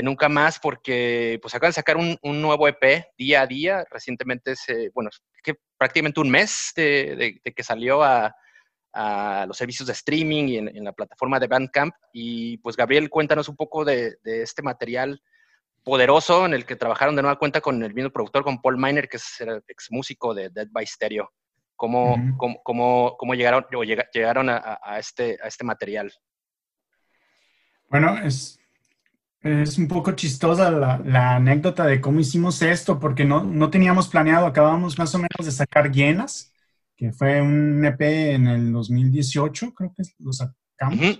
Nunca 0.03 0.29
Más 0.29 0.59
porque 0.59 1.39
pues 1.41 1.55
acaban 1.55 1.69
de 1.69 1.75
sacar 1.75 1.97
un, 1.97 2.17
nuevo 2.21 2.67
EP 2.67 3.05
día 3.17 3.41
a 3.41 3.47
día. 3.47 3.85
Recientemente, 3.89 4.55
se, 4.55 4.89
bueno, 4.93 5.09
que 5.41 5.55
prácticamente 5.77 6.19
un 6.19 6.29
mes 6.29 6.73
de, 6.75 7.39
que 7.43 7.63
salió 7.63 8.03
a, 8.03 8.35
los 9.47 9.57
servicios 9.57 9.87
de 9.87 9.93
streaming 9.93 10.47
y 10.47 10.57
en, 10.57 10.83
la 10.83 10.93
plataforma 10.93 11.39
de 11.39 11.47
Bandcamp. 11.47 11.93
Y 12.13 12.57
pues 12.57 12.75
Gabriel, 12.75 13.09
cuéntanos 13.09 13.49
un 13.49 13.55
poco 13.55 13.83
de, 13.83 14.17
este 14.23 14.61
material 14.61 15.21
poderoso 15.83 16.45
en 16.45 16.53
el 16.53 16.65
que 16.65 16.75
trabajaron 16.75 17.15
de 17.15 17.21
nueva 17.21 17.37
cuenta 17.37 17.61
con 17.61 17.83
el 17.83 17.93
mismo 17.93 18.09
productor, 18.09 18.43
con 18.43 18.61
Paul 18.61 18.77
Miner, 18.77 19.07
que 19.07 19.17
es 19.17 19.41
el 19.41 19.61
ex 19.67 19.91
músico 19.91 20.33
de 20.33 20.49
Dead 20.49 20.67
by 20.71 20.85
Stereo. 20.85 21.31
¿Cómo, 21.75 22.15
cómo, 22.37 23.17
cómo, 23.17 23.33
llegaron, 23.33 23.65
o 23.75 23.83
llegaron 23.83 24.49
a, 24.49 24.79
a, 24.81 24.97
este, 24.97 25.37
a 25.43 25.47
este 25.47 25.65
material? 25.65 26.11
Bueno, 27.89 28.17
es, 28.17 28.57
es 29.45 29.77
un 29.77 29.87
poco 29.87 30.11
chistosa 30.13 30.71
la, 30.71 30.97
la, 31.05 31.35
anécdota 31.35 31.85
de 31.85 32.01
cómo 32.01 32.19
hicimos 32.19 32.61
esto, 32.63 32.99
porque 32.99 33.25
no, 33.25 33.43
no 33.43 33.69
teníamos 33.69 34.07
planeado, 34.07 34.47
acabamos 34.47 34.97
más 34.97 35.13
o 35.13 35.19
menos 35.19 35.45
de 35.45 35.51
sacar 35.51 35.91
Llenas, 35.91 36.51
que 36.97 37.11
fue 37.11 37.41
un 37.41 37.85
EP 37.85 38.01
en 38.33 38.47
el 38.47 38.71
2018, 38.71 39.73
creo 39.73 39.93
que 39.95 40.03
lo 40.17 40.33
sacamos. 40.33 41.19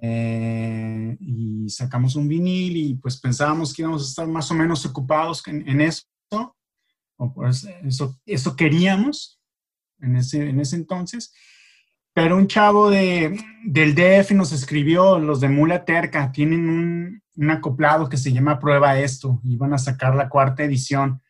Eh, 0.00 1.16
y 1.20 1.68
sacamos 1.68 2.16
un 2.16 2.26
vinil 2.26 2.76
y 2.76 2.94
pues 2.94 3.20
pensábamos 3.20 3.72
que 3.72 3.82
íbamos 3.82 4.02
a 4.02 4.08
estar 4.08 4.26
más 4.26 4.50
o 4.50 4.54
menos 4.54 4.84
ocupados 4.84 5.46
en, 5.46 5.68
en 5.68 5.80
eso, 5.80 6.04
o 7.16 7.32
pues 7.32 7.68
eso, 7.84 8.18
eso 8.26 8.56
queríamos, 8.56 9.38
en 10.00 10.16
ese, 10.16 10.48
en 10.48 10.58
ese 10.58 10.74
entonces. 10.74 11.32
Pero 12.14 12.36
un 12.36 12.46
chavo 12.46 12.90
de, 12.90 13.38
del 13.64 13.94
DF 13.94 14.32
nos 14.32 14.52
escribió, 14.52 15.18
los 15.18 15.40
de 15.40 15.48
Mula 15.48 15.84
Terca, 15.84 16.30
tienen 16.30 16.68
un, 16.68 17.22
un 17.36 17.50
acoplado 17.50 18.08
que 18.08 18.16
se 18.16 18.32
llama 18.32 18.58
Prueba 18.58 18.98
Esto, 18.98 19.40
iban 19.44 19.72
a 19.72 19.78
sacar 19.78 20.14
la 20.14 20.28
cuarta 20.28 20.62
edición. 20.62 21.20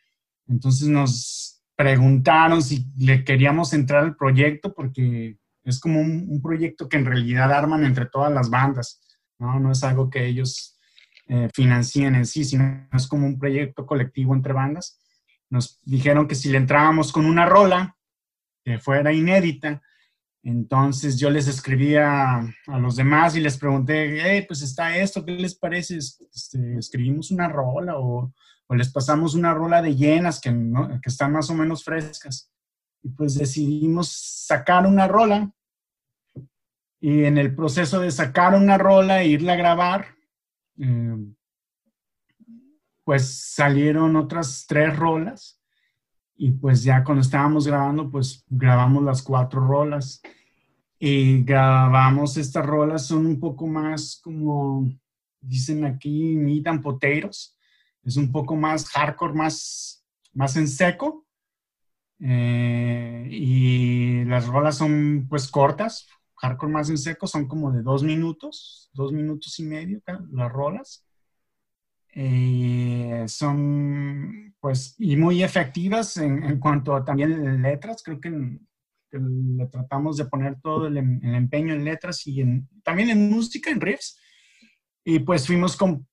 Entonces 0.48 0.88
nos 0.88 1.62
preguntaron 1.76 2.62
si 2.62 2.86
le 2.98 3.24
queríamos 3.24 3.72
entrar 3.72 4.04
al 4.04 4.16
proyecto 4.16 4.74
porque 4.74 5.38
es 5.64 5.80
como 5.80 6.00
un, 6.00 6.40
proyecto 6.42 6.88
que 6.88 6.96
en 6.96 7.06
realidad 7.06 7.52
arman 7.52 7.84
entre 7.84 8.06
todas 8.06 8.32
las 8.32 8.50
bandas, 8.50 9.00
¿no? 9.38 9.60
No 9.60 9.70
es 9.70 9.84
algo 9.84 10.10
que 10.10 10.26
ellos 10.26 10.78
eh, 11.28 11.48
financien 11.54 12.14
en 12.14 12.26
sí, 12.26 12.44
sino 12.44 12.88
es 12.92 13.06
como 13.06 13.26
un 13.26 13.38
proyecto 13.38 13.86
colectivo 13.86 14.34
entre 14.34 14.52
bandas. 14.52 14.98
Nos 15.50 15.80
dijeron 15.84 16.26
que 16.26 16.34
si 16.34 16.48
le 16.48 16.58
entrábamos 16.58 17.12
con 17.12 17.26
una 17.26 17.46
rola, 17.46 17.96
que 18.64 18.78
fuera 18.78 19.12
inédita. 19.12 19.82
Entonces 20.44 21.18
yo 21.18 21.30
les 21.30 21.46
escribía 21.46 22.40
a 22.40 22.78
los 22.78 22.96
demás 22.96 23.36
y 23.36 23.40
les 23.40 23.56
pregunté, 23.56 24.20
hey, 24.20 24.44
pues 24.46 24.62
está 24.62 24.96
esto, 24.96 25.24
¿qué 25.24 25.32
les 25.32 25.54
parece? 25.54 25.98
Este, 25.98 26.78
¿Escribimos 26.78 27.30
una 27.30 27.48
rola 27.48 27.98
o, 27.98 28.32
les 28.70 28.90
pasamos 28.90 29.34
una 29.34 29.52
rola 29.52 29.82
de 29.82 29.94
llenas 29.94 30.40
que, 30.40 30.50
que 30.50 31.08
están 31.10 31.32
más 31.32 31.50
o 31.50 31.54
menos 31.54 31.84
frescas? 31.84 32.50
Y 33.02 33.10
pues 33.10 33.34
decidimos 33.34 34.10
sacar 34.10 34.86
una 34.86 35.06
rola 35.06 35.52
y 37.02 37.24
en 37.24 37.36
el 37.36 37.54
proceso 37.54 38.00
de 38.00 38.12
sacar 38.12 38.54
una 38.54 38.78
rola 38.78 39.22
e 39.22 39.28
irla 39.28 39.54
a 39.54 39.56
grabar, 39.56 40.06
eh, 40.78 41.16
pues 43.04 43.52
salieron 43.54 44.14
otras 44.14 44.64
tres 44.68 44.96
rolas 44.96 45.61
y 46.44 46.50
pues 46.50 46.82
ya 46.82 47.04
cuando 47.04 47.22
estábamos 47.22 47.68
grabando, 47.68 48.10
pues 48.10 48.44
grabamos 48.48 49.04
las 49.04 49.22
cuatro 49.22 49.64
rolas. 49.64 50.20
Y 50.98 51.44
grabamos 51.44 52.36
estas 52.36 52.66
rolas, 52.66 53.06
son 53.06 53.26
un 53.26 53.38
poco 53.38 53.68
más 53.68 54.20
como, 54.24 54.90
dicen 55.40 55.84
aquí, 55.84 56.34
meat 56.34 56.66
and 56.66 56.82
potatoes. 56.82 57.56
Es 58.02 58.16
un 58.16 58.32
poco 58.32 58.56
más 58.56 58.88
hardcore, 58.88 59.34
más, 59.34 60.04
más 60.32 60.56
en 60.56 60.66
seco. 60.66 61.24
Eh, 62.18 63.28
y 63.30 64.24
las 64.24 64.48
rolas 64.48 64.78
son 64.78 65.28
pues 65.30 65.48
cortas, 65.48 66.08
hardcore 66.38 66.72
más 66.72 66.90
en 66.90 66.98
seco, 66.98 67.28
son 67.28 67.46
como 67.46 67.70
de 67.70 67.82
dos 67.82 68.02
minutos, 68.02 68.90
dos 68.94 69.12
minutos 69.12 69.60
y 69.60 69.62
medio 69.62 70.02
las 70.32 70.50
rolas. 70.50 71.06
Eh, 72.14 73.24
son 73.26 74.54
pues 74.60 74.94
y 74.98 75.16
muy 75.16 75.42
efectivas 75.42 76.18
en, 76.18 76.44
en 76.44 76.60
cuanto 76.60 76.94
a 76.94 77.04
también 77.04 77.62
letras, 77.62 78.02
creo 78.04 78.20
que, 78.20 78.30
le 79.10 79.66
tratamos 79.66 80.16
de 80.16 80.24
poner 80.24 80.58
todo 80.62 80.86
el, 80.86 80.96
em, 80.96 81.20
el, 81.22 81.34
empeño 81.34 81.74
en 81.74 81.84
letras 81.84 82.26
y 82.26 82.40
en, 82.40 82.68
también 82.82 83.10
en 83.10 83.30
música, 83.30 83.70
en 83.70 83.80
riffs. 83.80 84.18
Y 85.04 85.18
pues 85.18 85.46
fuimos 85.46 85.76
con, 85.76 86.06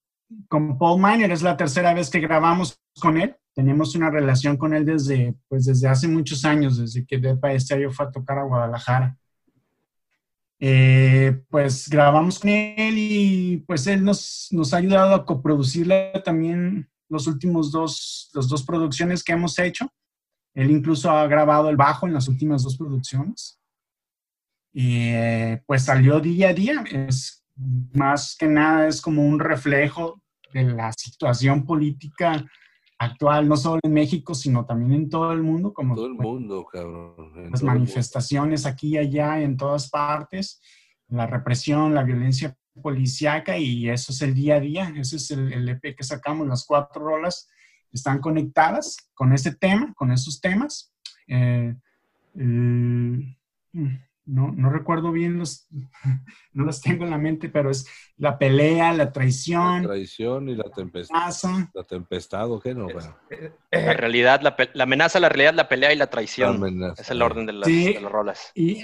con 0.47 0.77
Paul 0.77 1.01
Miner, 1.01 1.31
es 1.31 1.41
la 1.41 1.55
tercera 1.55 1.93
vez 1.93 2.09
que 2.09 2.19
grabamos 2.19 2.81
con 2.99 3.17
él. 3.17 3.35
Tenemos 3.53 3.95
una 3.95 4.09
relación 4.09 4.57
con 4.57 4.73
él 4.73 4.85
desde, 4.85 5.35
pues 5.47 5.65
desde 5.65 5.87
hace 5.87 6.07
muchos 6.07 6.43
años, 6.45 6.77
desde 6.77 7.05
que 7.05 7.17
by 7.17 7.59
Stereo 7.59 7.91
fue 7.91 8.05
a 8.05 8.11
tocar 8.11 8.39
a 8.39 8.43
Guadalajara. 8.43 9.17
Eh, 10.61 11.41
pues 11.49 11.89
grabamos 11.89 12.39
con 12.39 12.49
él 12.49 12.95
y 12.97 13.63
pues 13.65 13.87
él 13.87 14.03
nos, 14.03 14.49
nos 14.51 14.73
ha 14.73 14.77
ayudado 14.77 15.15
a 15.15 15.25
coproducirla 15.25 16.21
también 16.23 16.89
los 17.07 17.27
últimos 17.27 17.71
dos, 17.71 18.29
las 18.33 18.49
dos 18.49 18.63
producciones 18.63 19.23
que 19.23 19.31
hemos 19.31 19.57
hecho. 19.57 19.91
Él 20.53 20.71
incluso 20.71 21.09
ha 21.09 21.25
grabado 21.27 21.69
el 21.69 21.77
bajo 21.77 22.07
en 22.07 22.13
las 22.13 22.27
últimas 22.27 22.63
dos 22.63 22.77
producciones. 22.77 23.59
Y 24.73 25.09
eh, 25.09 25.63
pues 25.65 25.85
salió 25.85 26.19
día 26.19 26.49
a 26.49 26.53
día. 26.53 26.83
Es 26.91 27.45
más 27.93 28.35
que 28.37 28.47
nada, 28.47 28.87
es 28.87 29.01
como 29.01 29.25
un 29.25 29.39
reflejo 29.39 30.21
de 30.53 30.63
la 30.63 30.91
situación 30.93 31.65
política 31.65 32.45
actual, 32.99 33.47
no 33.47 33.57
solo 33.57 33.79
en 33.81 33.93
México, 33.93 34.35
sino 34.35 34.65
también 34.65 34.93
en 34.93 35.09
todo 35.09 35.31
el 35.31 35.41
mundo. 35.41 35.73
Como 35.73 35.95
todo 35.95 36.07
el 36.07 36.13
mundo, 36.13 36.65
cabrón. 36.65 37.49
Las 37.49 37.63
manifestaciones 37.63 38.65
aquí 38.65 38.89
y 38.89 38.97
allá, 38.97 39.41
en 39.41 39.57
todas 39.57 39.89
partes, 39.89 40.61
la 41.07 41.25
represión, 41.25 41.95
la 41.95 42.03
violencia 42.03 42.55
policíaca 42.81 43.57
y 43.57 43.89
eso 43.89 44.11
es 44.11 44.21
el 44.21 44.33
día 44.33 44.55
a 44.55 44.59
día, 44.59 44.93
ese 44.95 45.15
es 45.15 45.31
el, 45.31 45.67
EP 45.67 45.95
que 45.95 46.03
sacamos, 46.03 46.47
las 46.47 46.65
cuatro 46.65 47.03
rolas 47.03 47.49
están 47.91 48.19
conectadas 48.19 48.97
con 49.13 49.33
ese 49.33 49.55
tema, 49.55 49.93
con 49.95 50.11
esos 50.11 50.39
temas. 50.39 50.93
Eh, 51.27 51.75
no, 54.29 54.51
no 54.51 54.69
recuerdo 54.69 55.11
bien 55.11 55.37
los, 55.37 55.67
no 56.53 56.63
los 56.63 56.81
tengo 56.81 57.03
en 57.03 57.11
la 57.11 57.17
mente, 57.17 57.49
pero 57.49 57.71
es 57.71 57.87
la 58.17 58.37
pelea, 58.37 58.93
la 58.93 59.11
traición. 59.11 59.83
La 59.83 59.89
traición 59.89 60.49
y 60.49 60.55
la 60.55 60.65
tempestad. 60.65 61.33
La 61.73 61.83
tempestad, 61.83 62.51
¿o 62.51 62.59
qué 62.59 62.73
no? 62.73 62.87
La 63.71 63.93
realidad, 63.93 64.41
la, 64.41 64.55
la, 64.73 64.83
amenaza, 64.83 65.19
la 65.19 65.29
realidad, 65.29 65.53
la 65.53 65.67
pelea 65.67 65.93
y 65.93 65.95
la 65.95 66.07
traición. 66.07 66.93
es 66.97 67.09
el 67.09 67.21
orden 67.21 67.45
de 67.45 67.53
las, 67.53 67.67
de 67.67 67.99
las 68.01 68.11
rolas. 68.11 68.51
Y, 68.53 68.83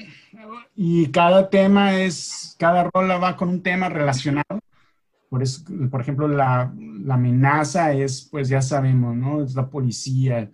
y, 0.76 1.12
cada 1.12 1.50
tema 1.50 2.00
es, 2.00 2.56
cada 2.60 2.89
rola 2.93 3.18
va 3.18 3.36
con 3.36 3.50
un 3.50 3.62
tema 3.62 3.89
relacionado. 3.89 4.60
Por 5.30 5.43
eso, 5.43 5.64
por 5.91 6.02
ejemplo, 6.02 6.28
la, 6.28 6.74
la 6.78 7.16
amenaza 7.16 7.93
es, 7.93 8.28
pues 8.32 8.48
ya 8.48 8.62
sabemos, 8.62 9.16
¿no? 9.16 9.43
Es 9.43 9.56
la 9.56 9.70
policía, 9.70 10.50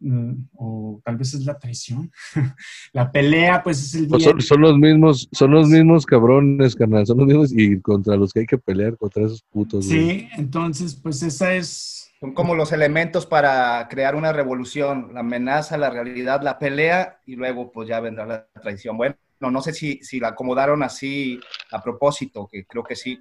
Mm, 0.00 0.46
o 0.56 1.00
tal 1.04 1.16
vez 1.16 1.34
es 1.34 1.44
la 1.44 1.58
traición. 1.58 2.10
la 2.92 3.10
pelea, 3.10 3.62
pues 3.62 3.82
es 3.82 3.94
el 3.94 4.08
día. 4.08 4.32
Son, 4.38 4.60
los 4.60 4.78
mismos, 4.78 5.28
son 5.32 5.50
los 5.50 5.68
mismos 5.68 6.06
cabrones, 6.06 6.76
carnal, 6.76 7.06
son 7.06 7.18
los 7.18 7.26
mismos 7.26 7.52
y 7.52 7.80
contra 7.80 8.16
los 8.16 8.32
que 8.32 8.40
hay 8.40 8.46
que 8.46 8.58
pelear, 8.58 8.96
contra 8.96 9.24
esos 9.24 9.42
putos. 9.42 9.86
Sí, 9.86 10.28
entonces, 10.36 10.94
pues 10.94 11.22
esa 11.22 11.54
es. 11.54 12.12
Son 12.20 12.32
como 12.32 12.54
los 12.54 12.72
elementos 12.72 13.26
para 13.26 13.86
crear 13.90 14.14
una 14.14 14.32
revolución, 14.32 15.10
la 15.12 15.20
amenaza, 15.20 15.76
la 15.76 15.90
realidad, 15.90 16.40
la 16.42 16.58
pelea 16.58 17.20
y 17.26 17.36
luego 17.36 17.70
pues 17.70 17.88
ya 17.88 18.00
vendrá 18.00 18.24
la 18.24 18.46
traición. 18.62 18.96
Bueno, 18.96 19.16
no 19.40 19.60
sé 19.60 19.74
si, 19.74 19.98
si 20.02 20.20
la 20.20 20.28
acomodaron 20.28 20.82
así 20.82 21.38
a 21.70 21.82
propósito, 21.82 22.48
que 22.50 22.64
creo 22.64 22.82
que 22.82 22.96
sí. 22.96 23.18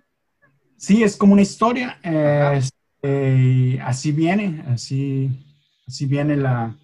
Sí, 0.78 1.04
es 1.04 1.18
como 1.18 1.34
una 1.34 1.41
historia. 1.41 1.99
Eh, 3.06 3.78
así 3.84 4.14
viene, 4.14 4.64
así, 4.70 5.30
así 5.88 6.05
viene 6.05 6.36
la... 6.38 6.77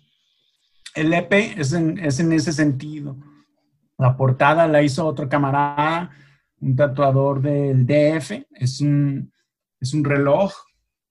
El 0.95 1.13
EP 1.13 1.31
es 1.57 1.73
en, 1.73 1.99
es 1.99 2.19
en 2.19 2.33
ese 2.33 2.51
sentido. 2.51 3.15
La 3.97 4.17
portada 4.17 4.67
la 4.67 4.81
hizo 4.81 5.05
otro 5.05 5.29
camarada, 5.29 6.09
un 6.61 6.75
tatuador 6.75 7.41
del 7.41 7.85
DF. 7.85 8.45
Es 8.51 8.81
un, 8.81 9.31
es 9.79 9.93
un 9.93 10.03
reloj 10.03 10.53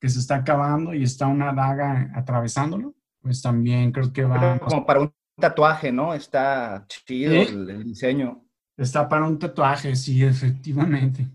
que 0.01 0.09
se 0.09 0.20
está 0.20 0.36
acabando 0.36 0.95
y 0.95 1.03
está 1.03 1.26
una 1.26 1.53
daga 1.53 2.11
atravesándolo, 2.14 2.95
pues 3.20 3.43
también 3.43 3.91
creo 3.93 4.12
que 4.12 4.24
va... 4.24 4.59
como 4.59 4.86
para 4.86 5.01
un 5.01 5.12
tatuaje, 5.39 5.93
¿no? 5.93 6.14
Está 6.14 6.86
chido 6.89 7.34
el, 7.34 7.84
diseño. 7.84 8.45
Está 8.76 9.09
para 9.09 9.26
un 9.26 9.39
tatuaje, 9.39 9.97
sí, 9.97 10.24
efectivamente. 10.24 11.26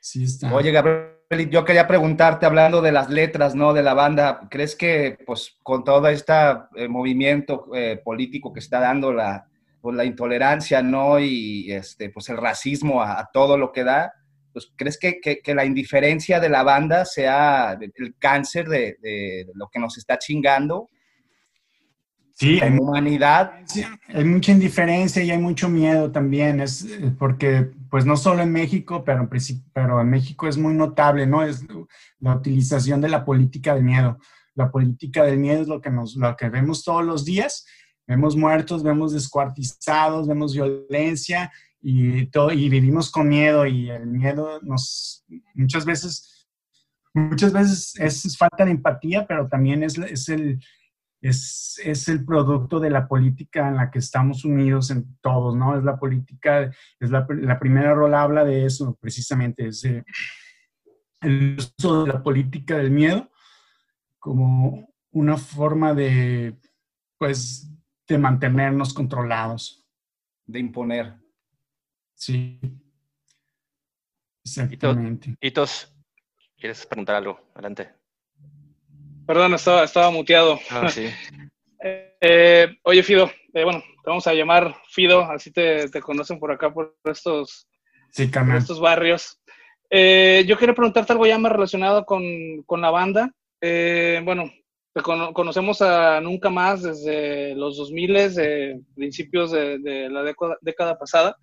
Sí 0.00 0.24
está. 0.24 0.54
Oye, 0.54 0.70
Gabriel, 0.70 1.15
yo 1.50 1.64
quería 1.64 1.86
preguntarte, 1.86 2.46
hablando 2.46 2.80
de 2.82 2.92
las 2.92 3.10
letras, 3.10 3.54
¿no? 3.54 3.72
De 3.72 3.82
la 3.82 3.94
banda, 3.94 4.46
¿crees 4.50 4.76
que, 4.76 5.18
pues, 5.26 5.56
con 5.62 5.84
todo 5.84 6.08
este 6.08 6.32
movimiento 6.88 7.68
eh, 7.74 8.00
político 8.02 8.52
que 8.52 8.60
está 8.60 8.80
dando 8.80 9.12
la, 9.12 9.46
pues, 9.80 9.96
la 9.96 10.04
intolerancia, 10.04 10.82
¿no? 10.82 11.18
Y, 11.18 11.72
este, 11.72 12.10
pues, 12.10 12.28
el 12.28 12.36
racismo 12.36 13.02
a 13.02 13.28
todo 13.32 13.58
lo 13.58 13.72
que 13.72 13.84
da, 13.84 14.12
pues, 14.56 14.72
¿crees 14.74 14.98
que, 14.98 15.54
la 15.54 15.66
indiferencia 15.66 16.40
de 16.40 16.48
la 16.48 16.62
banda 16.62 17.04
sea 17.04 17.78
el 17.78 18.14
cáncer 18.18 18.66
de, 18.66 19.46
lo 19.52 19.68
que 19.68 19.78
nos 19.78 19.98
está 19.98 20.18
chingando? 20.18 20.88
Sí, 22.32 22.58
en 22.62 22.80
humanidad. 22.80 23.52
hay 24.08 24.24
mucha 24.24 24.52
indiferencia 24.52 25.22
y 25.22 25.30
hay 25.30 25.36
mucho 25.36 25.68
miedo 25.68 26.10
también, 26.10 26.60
es 26.60 26.84
eh, 26.84 27.12
porque 27.18 27.70
pues 27.90 28.04
no 28.04 28.16
solo 28.16 28.42
en 28.42 28.52
México, 28.52 29.04
pero, 29.04 29.28
en 30.00 30.10
México 30.10 30.48
es 30.48 30.56
muy 30.56 30.74
notable, 30.74 31.26
¿no? 31.26 31.42
Es 31.42 31.64
la 32.20 32.36
utilización 32.36 33.00
de 33.00 33.08
la 33.08 33.24
política 33.24 33.74
del 33.74 33.84
miedo. 33.84 34.18
La 34.54 34.70
política 34.70 35.24
del 35.24 35.38
miedo 35.38 35.62
es 35.62 35.68
lo 35.68 35.80
que, 35.80 35.90
nos, 35.90 36.16
lo 36.16 36.36
que 36.36 36.48
vemos 36.48 36.82
todos 36.84 37.04
los 37.04 37.24
días. 37.24 37.66
Vemos 38.06 38.36
muertos, 38.36 38.82
vemos 38.82 39.12
descuartizados, 39.12 40.28
vemos 40.28 40.54
violencia 40.54 41.52
y, 41.80 42.26
todo, 42.26 42.52
y 42.52 42.68
vivimos 42.68 43.10
con 43.10 43.28
miedo 43.28 43.66
y 43.66 43.90
el 43.90 44.06
miedo 44.06 44.60
nos 44.62 45.24
muchas 45.54 45.84
veces, 45.84 46.46
muchas 47.12 47.52
veces 47.52 47.94
es 47.98 48.36
falta 48.36 48.64
de 48.64 48.70
empatía, 48.70 49.26
pero 49.26 49.48
también 49.48 49.82
es, 49.82 49.98
es 49.98 50.28
el, 50.28 50.60
es, 51.20 51.80
es, 51.84 52.08
el 52.08 52.24
producto 52.24 52.78
de 52.78 52.90
la 52.90 53.08
política 53.08 53.68
en 53.68 53.76
la 53.76 53.90
que 53.90 53.98
estamos 53.98 54.44
unidos 54.44 54.90
en 54.90 55.16
todos, 55.20 55.56
¿no? 55.56 55.76
Es 55.76 55.84
la 55.84 55.98
política, 55.98 56.70
es 57.00 57.10
la, 57.10 57.26
la 57.28 57.58
primera 57.58 57.94
rola 57.94 58.22
habla 58.22 58.44
de 58.44 58.66
eso, 58.66 58.96
precisamente, 59.00 59.68
es 59.68 59.84
el 61.20 61.56
uso 61.58 62.04
de 62.04 62.12
la 62.12 62.22
política 62.22 62.76
del 62.76 62.90
miedo 62.90 63.30
como 64.18 64.92
una 65.12 65.36
forma 65.36 65.94
de, 65.94 66.58
pues, 67.18 67.70
de 68.08 68.18
mantenernos 68.18 68.92
controlados. 68.92 69.84
De 70.44 70.58
imponer. 70.58 71.14
Sí. 72.14 72.60
Exactamente. 74.44 75.36
Hitos, 75.40 75.92
¿quieres 76.56 76.86
preguntar 76.86 77.16
algo? 77.16 77.40
Adelante. 77.54 78.05
Perdón, 79.26 79.54
estaba, 79.54 79.84
estaba 79.84 80.10
muteado. 80.10 80.58
Ah, 80.70 80.88
sí. 80.88 81.08
Eh, 82.18 82.74
oye, 82.82 83.02
Fido, 83.02 83.30
eh, 83.52 83.62
bueno, 83.62 83.80
te 83.80 84.10
vamos 84.10 84.26
a 84.26 84.32
llamar 84.32 84.74
Fido, 84.88 85.20
así 85.30 85.52
te, 85.52 85.88
conocen 86.00 86.38
por 86.38 86.50
acá, 86.50 86.72
por 86.72 86.96
estos, 87.04 87.68
sí, 88.10 88.30
estos 88.56 88.80
barrios. 88.80 89.38
Eh, 89.90 90.42
yo 90.48 90.56
quería 90.56 90.74
preguntarte 90.74 91.12
algo 91.12 91.26
ya 91.26 91.38
más 91.38 91.52
relacionado 91.52 92.06
con, 92.06 92.22
con 92.64 92.80
la 92.80 92.90
banda. 92.90 93.30
bueno, 93.60 94.50
conocemos 95.02 95.82
a 95.82 96.20
Nunca 96.20 96.48
Más 96.48 96.82
desde 96.82 97.54
los 97.54 97.76
2000, 97.76 98.34
de 98.34 98.80
principios 98.94 99.52
de, 99.52 100.08
la 100.10 100.22
década, 100.62 100.98
pasada. 100.98 101.36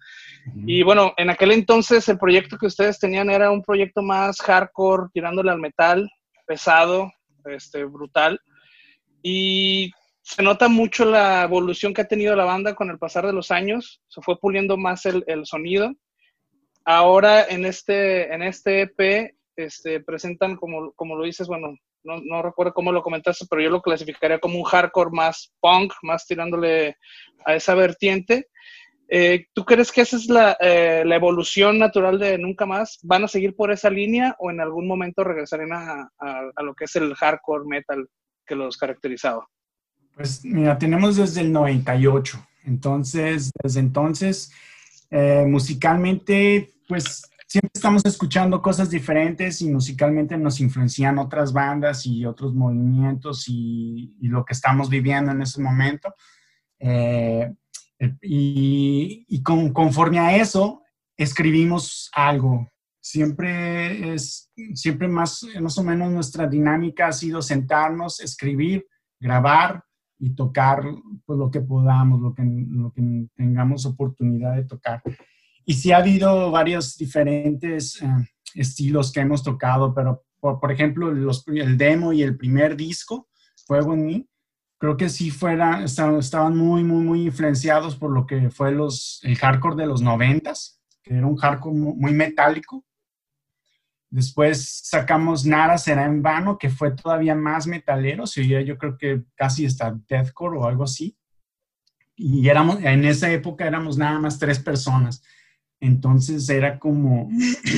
Y 0.66 0.82
bueno, 0.84 1.14
en 1.18 1.30
aquel 1.30 1.52
entonces 1.52 2.10
el 2.10 2.18
proyecto 2.18 2.58
que 2.58 2.66
ustedes 2.66 3.00
tenían 3.00 3.30
era 3.30 3.52
un 3.52 3.62
proyecto 3.62 4.02
más 4.02 4.38
hardcore, 4.42 5.10
tirándole 5.14 5.52
al 5.52 5.60
metal, 5.60 6.10
pesado, 6.48 7.12
este, 7.46 7.84
brutal. 7.86 8.40
Y 9.22 9.92
se 10.22 10.44
nota 10.44 10.68
mucho 10.68 11.06
la 11.06 11.44
evolución 11.44 11.94
que 11.94 12.02
ha 12.02 12.08
tenido 12.08 12.36
la 12.36 12.46
banda 12.46 12.76
con 12.76 12.90
el 12.90 13.00
pasar 13.00 13.26
de 13.26 13.34
los 13.34 13.52
años. 13.52 14.02
Se 14.08 14.22
fue 14.22 14.38
puliendo 14.40 14.78
más 14.78 15.06
el, 15.06 15.24
el 15.28 15.46
sonido. 15.46 15.94
Ahora 16.86 17.46
en 17.46 17.66
este, 17.66 18.34
en 18.34 18.42
este 18.42 18.82
EP 18.82 19.36
este, 19.56 20.02
presentan, 20.02 20.56
como, 20.56 20.92
como 20.94 21.16
lo 21.16 21.24
dices, 21.24 21.48
bueno, 21.48 21.76
no, 22.04 22.42
recuerdo 22.42 22.74
cómo 22.74 22.92
lo 22.92 23.02
comentaste, 23.02 23.46
pero 23.50 23.62
yo 23.62 23.70
lo 23.70 23.82
clasificaría 23.82 24.40
como 24.40 24.58
un 24.58 24.64
hardcore 24.64 25.12
más 25.12 25.54
punk, 25.62 25.94
más 26.02 26.26
tirándole 26.26 26.98
a 27.46 27.56
esa 27.56 27.76
vertiente. 27.76 28.48
Eh, 29.08 29.48
¿Tú 29.54 29.66
crees 29.66 29.92
que 29.92 30.02
esa 30.02 30.18
es 30.18 30.28
eh, 30.60 31.04
la, 31.06 31.16
evolución 31.16 31.78
natural 31.78 32.20
de 32.20 32.38
Nunca 32.38 32.66
Más? 32.66 33.00
¿Van 33.04 33.24
a 33.24 33.28
seguir 33.28 33.56
por 33.56 33.72
esa 33.72 33.90
línea 33.90 34.36
o 34.40 34.50
en 34.50 34.62
algún 34.62 34.88
momento 34.88 35.24
regresarán 35.24 35.72
a, 35.74 36.10
lo 36.64 36.74
que 36.74 36.86
es 36.86 36.96
el 36.96 37.14
hardcore 37.14 37.66
metal 37.68 38.08
que 38.46 38.56
los 38.56 38.78
caracterizaba? 38.78 39.48
Pues 40.16 40.44
mira, 40.46 40.78
tenemos 40.78 41.18
desde 41.18 41.42
el 41.42 41.52
98, 41.52 42.46
entonces, 42.66 43.52
desde 43.62 43.80
entonces, 43.80 44.52
eh, 45.10 45.46
musicalmente, 45.48 46.72
pues 46.88 47.24
siempre 47.48 47.72
estamos 47.74 48.02
escuchando 48.06 48.62
cosas 48.62 48.90
diferentes 48.90 49.62
y 49.62 49.70
musicalmente 49.70 50.38
nos 50.38 50.60
influencian 50.60 51.20
otras 51.20 51.54
bandas 51.54 52.06
y 52.06 52.26
otros 52.26 52.54
movimientos 52.54 53.46
y, 53.48 54.16
lo 54.22 54.46
que 54.46 54.54
estamos 54.54 54.90
viviendo 54.90 55.32
en 55.32 55.42
ese 55.42 55.62
momento. 55.62 56.16
Y, 58.22 59.42
conforme 59.44 60.20
a 60.20 60.38
eso, 60.38 60.82
escribimos 61.18 62.10
algo. 62.14 62.68
Siempre 63.02 64.14
es, 64.14 64.50
siempre 64.74 65.08
más, 65.08 65.46
más 65.60 65.78
o 65.78 65.84
menos 65.84 66.12
nuestra 66.12 66.48
dinámica 66.48 67.08
ha 67.08 67.14
sido 67.14 67.42
sentarnos, 67.42 68.22
escribir, 68.22 68.86
grabar 69.20 69.84
y 70.20 70.36
tocar 70.36 70.84
pues, 71.26 71.38
lo 71.38 71.52
que 71.52 71.62
podamos, 71.62 72.22
lo 72.22 72.34
que, 72.34 72.44
lo 72.44 72.92
que 72.94 73.28
tengamos 73.36 73.86
oportunidad 73.86 74.56
de 74.56 74.64
tocar. 74.64 75.02
Y 75.66 75.74
sí 75.74 75.92
ha 75.92 75.98
habido 75.98 76.52
varios 76.52 76.98
diferentes 76.98 78.02
eh, 78.02 78.08
estilos 78.56 79.12
que 79.12 79.22
hemos 79.22 79.44
tocado, 79.44 79.94
pero 79.94 80.24
por, 80.40 80.72
ejemplo, 80.72 81.10
el 81.10 81.78
demo 81.78 82.12
y 82.12 82.22
el 82.22 82.36
primer 82.36 82.76
disco, 82.76 83.30
Fuego 83.66 83.94
en 83.94 84.06
mí, 84.06 84.28
creo 84.84 84.98
que 84.98 85.08
sí 85.08 85.32
fuera, 85.32 85.82
estaban, 85.86 86.58
muy, 86.58 86.84
muy, 86.84 87.06
muy 87.06 87.22
influenciados 87.28 87.96
por 87.96 88.12
lo 88.12 88.28
que 88.28 88.50
fue 88.50 88.74
los, 88.74 89.22
el 89.24 89.38
hardcore 89.38 89.78
de 89.78 89.86
los 89.86 90.02
noventas, 90.02 90.82
que 91.02 91.14
era 91.14 91.26
un 91.26 91.38
hardcore 91.38 91.74
muy 91.74 92.12
metálico. 92.12 92.84
Después 94.10 94.82
sacamos 94.84 95.46
Nada 95.46 95.78
será 95.78 96.04
en 96.04 96.22
vano, 96.22 96.58
que 96.58 96.70
fue 96.70 96.92
todavía 96.92 97.34
más 97.34 97.66
metalero, 97.66 98.28
sería 98.28 98.62
yo 98.62 98.78
creo 98.78 98.98
que 98.98 99.24
casi 99.36 99.66
hasta 99.66 99.98
deathcore 100.10 100.58
o 100.58 100.66
algo 100.66 100.84
así. 100.84 101.18
Y 102.18 102.50
éramos, 102.50 102.84
en 102.84 103.06
esa 103.06 103.32
época 103.32 103.66
éramos 103.66 103.98
nada 103.98 104.20
más 104.20 104.38
tres 104.38 104.60
personas. 104.60 105.24
Entonces 105.80 106.50
era 106.50 106.78
como 106.78 107.30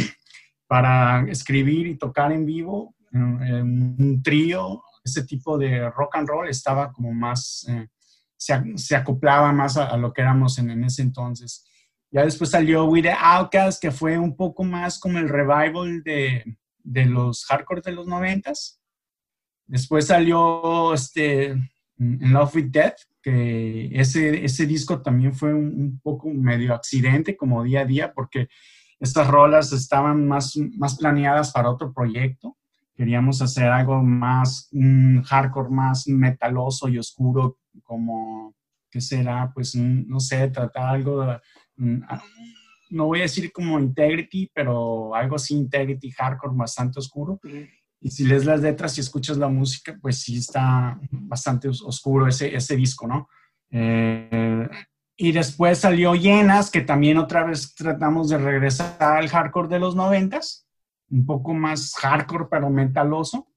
para 0.68 1.24
escribir 1.30 1.86
y 1.86 1.98
tocar 1.98 2.32
en 2.32 2.48
vivo, 2.48 2.96
un 3.12 4.22
trío, 4.24 4.82
ese 5.06 5.24
tipo 5.24 5.58
de 5.58 5.90
rock 5.92 6.16
and 6.16 6.28
roll 6.28 6.50
estaba 6.50 6.92
como 6.92 7.14
más, 7.14 7.66
eh, 7.70 7.88
se, 8.36 8.96
acoplaba 8.96 9.54
más 9.54 9.78
a, 9.78 9.96
lo 9.96 10.12
que 10.12 10.22
éramos 10.22 10.58
en, 10.58 10.84
ese 10.84 11.04
entonces. 11.04 11.66
Ya 12.12 12.26
después 12.26 12.50
salió 12.50 12.86
We 12.86 13.02
the 13.02 13.12
Outcast, 13.12 13.82
que 13.82 13.92
fue 13.92 14.18
un 14.18 14.36
poco 14.36 14.64
más 14.64 15.00
como 15.00 15.20
el 15.20 15.30
revival 15.30 16.02
de, 16.04 16.58
de 16.80 17.06
los 17.06 17.46
hardcore 17.46 17.82
de 17.82 17.92
los 17.92 18.08
noventas. 18.08 18.82
Después 19.68 20.08
salió 20.08 20.94
este, 20.94 21.56
Love 21.98 22.56
with 22.56 22.72
Death, 22.72 22.98
que 23.22 23.90
ese, 23.94 24.44
ese 24.44 24.66
disco 24.66 25.02
también 25.02 25.34
fue 25.34 25.54
un, 25.54 26.00
poco 26.02 26.30
medio 26.30 26.74
accidente 26.74 27.38
como 27.38 27.64
día 27.64 27.82
a 27.82 27.86
día 27.86 28.14
porque 28.14 28.48
estas 29.00 29.28
rolas 29.28 29.72
estaban 29.72 30.28
más, 30.28 30.56
más 30.78 30.98
planeadas 30.98 31.52
para 31.52 31.70
otro 31.70 31.94
proyecto. 31.94 32.58
Queríamos 32.96 33.42
hacer 33.42 33.66
algo 33.66 34.02
más 34.02 34.70
hardcore, 35.26 35.70
más 35.70 36.08
metaloso 36.08 36.88
y 36.88 36.98
oscuro, 36.98 37.58
como, 37.84 38.56
¿qué 38.90 39.02
será? 39.02 39.52
Pues, 39.54 39.76
no 39.76 40.20
sé, 40.20 40.48
tratar 40.50 40.96
algo, 40.96 41.26
de, 41.26 41.40
no 42.90 43.06
voy 43.08 43.20
a 43.20 43.24
decir 43.24 43.52
como 43.52 43.80
Integrity, 43.80 44.50
pero 44.54 45.14
algo 45.14 45.36
así, 45.36 45.56
Integrity, 45.56 46.12
hardcore, 46.12 46.56
bastante 46.56 47.00
oscuro. 47.00 47.40
y 48.00 48.12
si 48.12 48.26
lees 48.26 48.46
las 48.46 48.62
letras 48.62 48.98
y 48.98 49.02
escuchas 49.02 49.38
la 49.38 49.48
música, 49.48 49.98
pues 50.02 50.22
sí 50.22 50.38
está 50.38 51.00
bastante 51.10 51.68
oscuro 51.68 52.28
ese, 52.28 52.56
ese 52.56 52.76
disco, 52.76 53.08
¿no? 53.08 53.28
Eh, 53.72 54.70
y 55.18 55.32
después 55.32 55.80
salió 55.80 56.14
Llenas, 56.14 56.70
que 56.70 56.82
también 56.82 57.18
otra 57.18 57.44
vez 57.46 57.74
tratamos 57.74 58.30
de 58.30 58.38
regresar 58.38 59.02
al 59.02 59.30
hardcore 59.30 59.70
de 59.70 59.80
los 59.80 59.96
noventas, 59.96 60.65
un 61.10 61.26
poco 61.26 61.54
más 61.54 61.94
hardcore 61.96 62.48
pero 62.50 62.70
mentaloso. 62.70 63.48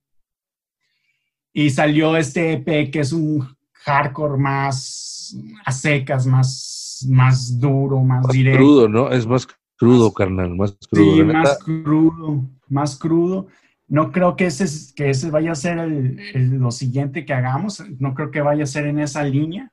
Y 1.53 1.71
salió 1.71 2.17
este 2.17 2.53
EP 2.53 2.91
que 2.91 3.01
es 3.01 3.13
un 3.13 3.47
hardcore 3.73 4.39
más 4.39 5.37
a 5.65 5.73
secas, 5.73 6.27
más, 6.27 7.07
más 7.09 7.59
duro, 7.59 8.01
más, 8.01 8.25
más 8.25 8.33
directo. 8.33 8.59
crudo, 8.59 8.89
¿no? 8.89 9.11
Es 9.11 9.27
más 9.27 9.47
crudo, 9.77 10.13
carnal, 10.13 10.55
más 10.55 10.77
crudo. 10.91 11.17
Sí, 11.17 11.23
más 11.25 11.59
crudo, 11.59 12.45
más 12.69 12.97
crudo. 12.97 13.47
No 13.87 14.13
creo 14.13 14.37
que 14.37 14.47
ese, 14.47 14.95
que 14.95 15.11
ese 15.11 15.31
vaya 15.31 15.53
a 15.53 15.55
ser 15.55 15.79
el, 15.79 16.19
el, 16.35 16.51
lo 16.59 16.71
siguiente 16.71 17.25
que 17.25 17.33
hagamos, 17.33 17.83
no 17.99 18.15
creo 18.15 18.31
que 18.31 18.43
vaya 18.43 18.65
a 18.65 18.67
ser 18.67 18.87
en 18.87 18.99
esa 18.99 19.25
línea. 19.25 19.73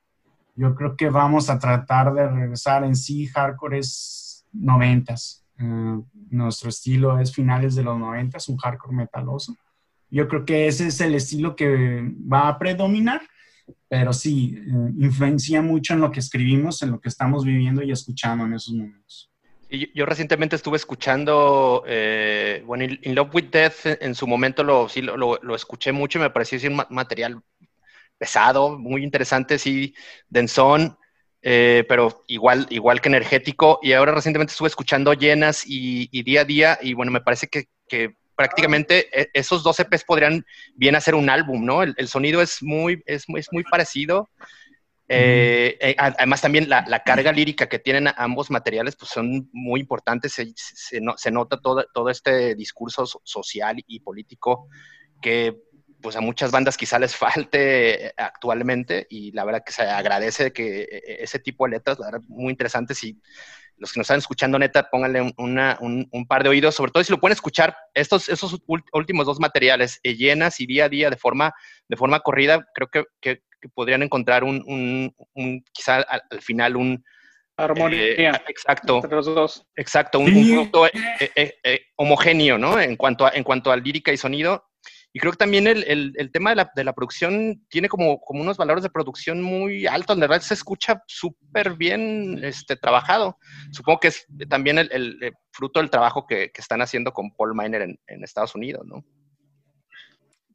Yo 0.55 0.73
creo 0.73 0.95
que 0.95 1.09
vamos 1.09 1.49
a 1.49 1.59
tratar 1.59 2.13
de 2.13 2.29
regresar 2.29 2.85
en 2.85 2.95
sí, 2.95 3.27
hardcore 3.27 3.79
es 3.79 4.45
noventas. 4.53 5.44
Uh, 5.59 6.03
nuestro 6.29 6.69
estilo 6.69 7.17
es 7.19 7.33
finales 7.33 7.75
de 7.75 7.83
los 7.83 7.97
noventas, 7.97 8.49
un 8.49 8.57
hardcore 8.57 8.95
metaloso. 8.95 9.55
Yo 10.09 10.27
creo 10.27 10.45
que 10.45 10.67
ese 10.67 10.87
es 10.87 10.99
el 11.01 11.15
estilo 11.15 11.55
que 11.55 12.01
va 12.31 12.49
a 12.49 12.59
predominar, 12.59 13.21
pero 13.87 14.11
sí, 14.13 14.61
uh, 14.67 14.89
influencia 14.97 15.61
mucho 15.61 15.93
en 15.93 16.01
lo 16.01 16.11
que 16.11 16.19
escribimos, 16.19 16.81
en 16.81 16.91
lo 16.91 16.99
que 16.99 17.09
estamos 17.09 17.45
viviendo 17.45 17.81
y 17.83 17.91
escuchando 17.91 18.45
en 18.45 18.53
esos 18.53 18.73
momentos. 18.73 19.31
Y 19.69 19.91
yo 19.97 20.05
recientemente 20.05 20.55
estuve 20.55 20.77
escuchando, 20.77 21.83
eh, 21.87 22.63
bueno, 22.65 22.83
In 22.83 23.15
Love 23.15 23.33
with 23.33 23.45
Death, 23.45 23.85
en 23.99 24.13
su 24.13 24.27
momento 24.27 24.63
lo, 24.63 24.87
sí, 24.87 25.01
lo, 25.01 25.17
lo, 25.17 25.55
escuché 25.55 25.91
mucho 25.91 26.19
y 26.19 26.21
me 26.21 26.29
pareció 26.29 26.69
un 26.69 26.83
material 26.89 27.41
pesado, 28.17 28.77
muy 28.77 29.03
interesante, 29.03 29.57
sí, 29.57 29.95
densón, 30.29 30.97
eh, 31.47 31.85
pero 31.87 32.23
igual, 32.25 32.65
igual 32.71 33.01
que 33.01 33.09
energético. 33.09 33.79
Y 33.83 33.93
ahora 33.93 34.13
recientemente 34.13 34.51
estuve 34.51 34.67
escuchando 34.67 35.13
Llenas 35.13 35.63
y, 35.63 36.09
y 36.11 36.23
Día 36.23 36.41
a 36.41 36.45
Día, 36.45 36.79
y 36.81 36.95
bueno, 36.95 37.11
me 37.11 37.21
parece 37.21 37.47
que, 37.47 37.69
que, 37.87 38.15
prácticamente 38.35 39.07
esos 39.33 39.63
dos 39.63 39.79
EPs 39.79 40.03
podrían 40.03 40.45
bien 40.75 40.95
hacer 40.95 41.15
un 41.15 41.29
álbum, 41.29 41.63
¿no? 41.63 41.83
El, 41.83 41.93
el 41.97 42.09
sonido 42.09 42.41
es 42.41 42.61
muy, 42.61 43.01
es, 43.05 43.29
muy, 43.29 43.39
es 43.39 43.47
muy 43.51 43.63
parecido. 43.63 44.29
Eh, 45.07 45.77
eh, 45.79 45.95
además 45.99 46.41
también 46.41 46.67
la, 46.67 46.83
la, 46.87 47.03
carga 47.03 47.31
lírica 47.31 47.69
que 47.69 47.77
tienen 47.77 48.09
ambos 48.17 48.49
materiales 48.49 48.95
pues 48.95 49.11
son 49.11 49.47
muy 49.53 49.79
importantes, 49.79 50.33
se, 50.33 50.51
se, 50.55 50.99
no, 50.99 51.15
se 51.15 51.29
nota 51.29 51.61
todo, 51.61 51.85
todo, 51.93 52.09
este 52.09 52.55
discurso 52.55 53.05
social 53.23 53.77
y 53.85 53.99
político 53.99 54.67
que 55.21 55.61
pues 56.05 56.15
a 56.15 56.21
muchas 56.21 56.51
bandas 56.51 56.77
quizá 56.77 56.99
les 56.99 57.15
falte 57.15 58.13
actualmente 58.15 59.07
y 59.09 59.31
la 59.31 59.43
verdad 59.43 59.63
que 59.65 59.71
se 59.71 59.81
agradece 59.81 60.53
que 60.53 60.87
ese 61.19 61.39
tipo 61.39 61.65
de 61.65 61.71
letras, 61.71 61.97
la 61.97 62.11
verdad, 62.11 62.21
muy 62.27 62.51
interesantes 62.51 63.03
y 63.03 63.19
los 63.77 63.91
que 63.91 63.99
nos 63.99 64.05
están 64.05 64.19
escuchando, 64.19 64.59
neta, 64.59 64.87
pónganle 64.91 65.33
una, 65.37 65.79
un, 65.81 66.07
un, 66.11 66.27
par 66.27 66.43
de 66.43 66.49
oídos, 66.49 66.75
sobre 66.75 66.91
todo 66.91 67.03
si 67.03 67.11
lo 67.11 67.19
pueden 67.19 67.33
escuchar, 67.33 67.75
estos, 67.95 68.29
esos 68.29 68.55
últimos 68.93 69.25
dos 69.25 69.39
materiales, 69.39 69.99
eh, 70.03 70.15
llenas 70.15 70.59
y 70.59 70.67
día 70.67 70.85
a 70.85 70.89
día 70.89 71.09
de 71.09 71.17
forma, 71.17 71.55
de 71.89 71.97
forma 71.97 72.19
corrida, 72.19 72.63
creo 72.75 72.87
que, 72.87 73.05
que, 73.19 73.41
que 73.59 73.69
podrían 73.69 74.03
encontrar 74.03 74.43
un, 74.43 74.63
un, 74.67 75.11
un 75.33 75.65
quizá 75.73 75.95
al, 75.95 76.21
al, 76.29 76.41
final 76.43 76.75
un... 76.75 77.03
Armonía. 77.57 77.97
Eh, 77.99 78.41
exacto. 78.47 78.97
Entre 78.97 79.15
los 79.15 79.25
dos. 79.25 79.65
Exacto, 79.75 80.19
un, 80.19 80.31
producto 80.31 80.85
eh, 80.85 81.81
homogéneo, 81.95 82.59
¿no? 82.59 82.79
En 82.79 82.95
cuanto, 82.95 83.25
a, 83.25 83.31
en 83.31 83.43
cuanto 83.43 83.71
a 83.71 83.77
lírica 83.77 84.13
y 84.13 84.17
sonido, 84.17 84.65
y 85.15 85.19
creo 85.19 85.31
que 85.31 85.37
también 85.37 85.65
el, 85.65 85.85
el, 85.85 86.13
el 86.17 86.29
tema 86.29 86.49
de 86.49 86.57
la, 86.57 86.71
de 86.75 86.83
la, 86.83 86.91
producción 86.91 87.63
tiene 87.69 87.87
como, 87.87 88.19
como 88.19 88.41
unos 88.41 88.57
valores 88.57 88.83
de 88.83 88.89
producción 88.89 89.41
muy 89.41 89.87
altos. 89.87 90.17
De 90.17 90.27
verdad 90.27 90.41
se 90.41 90.55
escucha 90.55 91.01
súper 91.07 91.77
bien 91.77 92.43
este, 92.43 92.75
trabajado. 92.75 93.37
Supongo 93.71 94.01
que 94.01 94.09
es 94.09 94.27
también 94.49 94.77
el, 94.77 94.91
el 94.91 95.31
fruto 95.53 95.79
del 95.79 95.89
trabajo 95.89 96.27
que, 96.27 96.51
que, 96.51 96.59
están 96.59 96.81
haciendo 96.81 97.13
con 97.13 97.31
Paul 97.31 97.55
Miner 97.55 97.83
en, 97.83 97.97
en, 98.07 98.25
Estados 98.25 98.55
Unidos, 98.55 98.85
¿no? 98.85 99.05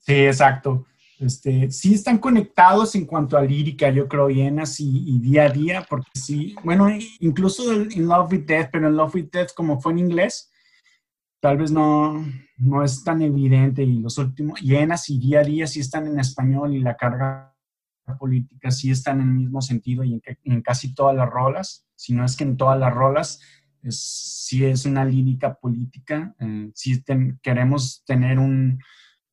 Sí, 0.01 0.27
exacto. 0.27 0.85
Este, 1.19 1.71
sí 1.71 1.95
están 1.95 2.19
conectados 2.19 2.95
en 2.95 3.07
cuanto 3.07 3.39
a 3.39 3.43
lírica, 3.43 3.89
yo 3.89 4.09
creo, 4.09 4.27
bien 4.27 4.61
así 4.61 5.05
y 5.07 5.21
día 5.21 5.45
a 5.45 5.49
día, 5.49 5.87
porque 5.89 6.11
sí, 6.13 6.55
bueno, 6.63 6.87
incluso 7.21 7.73
en 7.73 8.07
Love 8.07 8.33
with 8.33 8.45
Death, 8.45 8.69
pero 8.71 8.89
en 8.89 8.97
Love 8.99 9.15
with 9.15 9.31
Death, 9.33 9.55
como 9.55 9.81
fue 9.81 9.93
en 9.93 10.01
inglés, 10.01 10.51
tal 11.41 11.57
vez 11.57 11.73
no, 11.73 12.25
no 12.59 12.85
es 12.85 13.03
tan 13.03 13.23
evidente 13.23 13.83
y 13.83 13.99
los 14.01 14.19
últimos, 14.19 14.61
llenas 14.61 15.09
y 15.11 15.19
día 15.19 15.41
a 15.41 15.45
día 15.45 15.67
sí 15.67 15.81
están 15.81 16.07
en 16.07 16.21
español 16.21 16.75
y 16.75 16.81
la 16.81 16.97
carga 16.97 17.57
política 18.19 18.71
sí 18.71 18.91
está 18.91 19.13
en 19.13 19.21
el 19.21 19.29
mismo 19.29 19.63
sentido 19.63 20.05
y 20.05 20.15
en, 20.15 20.23
en 20.45 20.63
casi 20.63 20.95
todas 20.95 21.17
las 21.17 21.29
rolas, 21.29 21.87
si 21.95 22.13
no 22.13 22.25
es 22.25 22.37
que 22.37 22.45
en 22.45 22.57
todas 22.57 22.79
las 22.79 22.93
rolas 22.93 23.41
es, 23.83 24.01
sí 24.47 24.65
es 24.65 24.85
una 24.85 25.05
lírica 25.05 25.55
política, 25.55 26.35
eh, 26.39 26.71
sí 26.75 27.03
ten, 27.03 27.39
queremos 27.43 28.05
tener 28.05 28.39
un, 28.39 28.79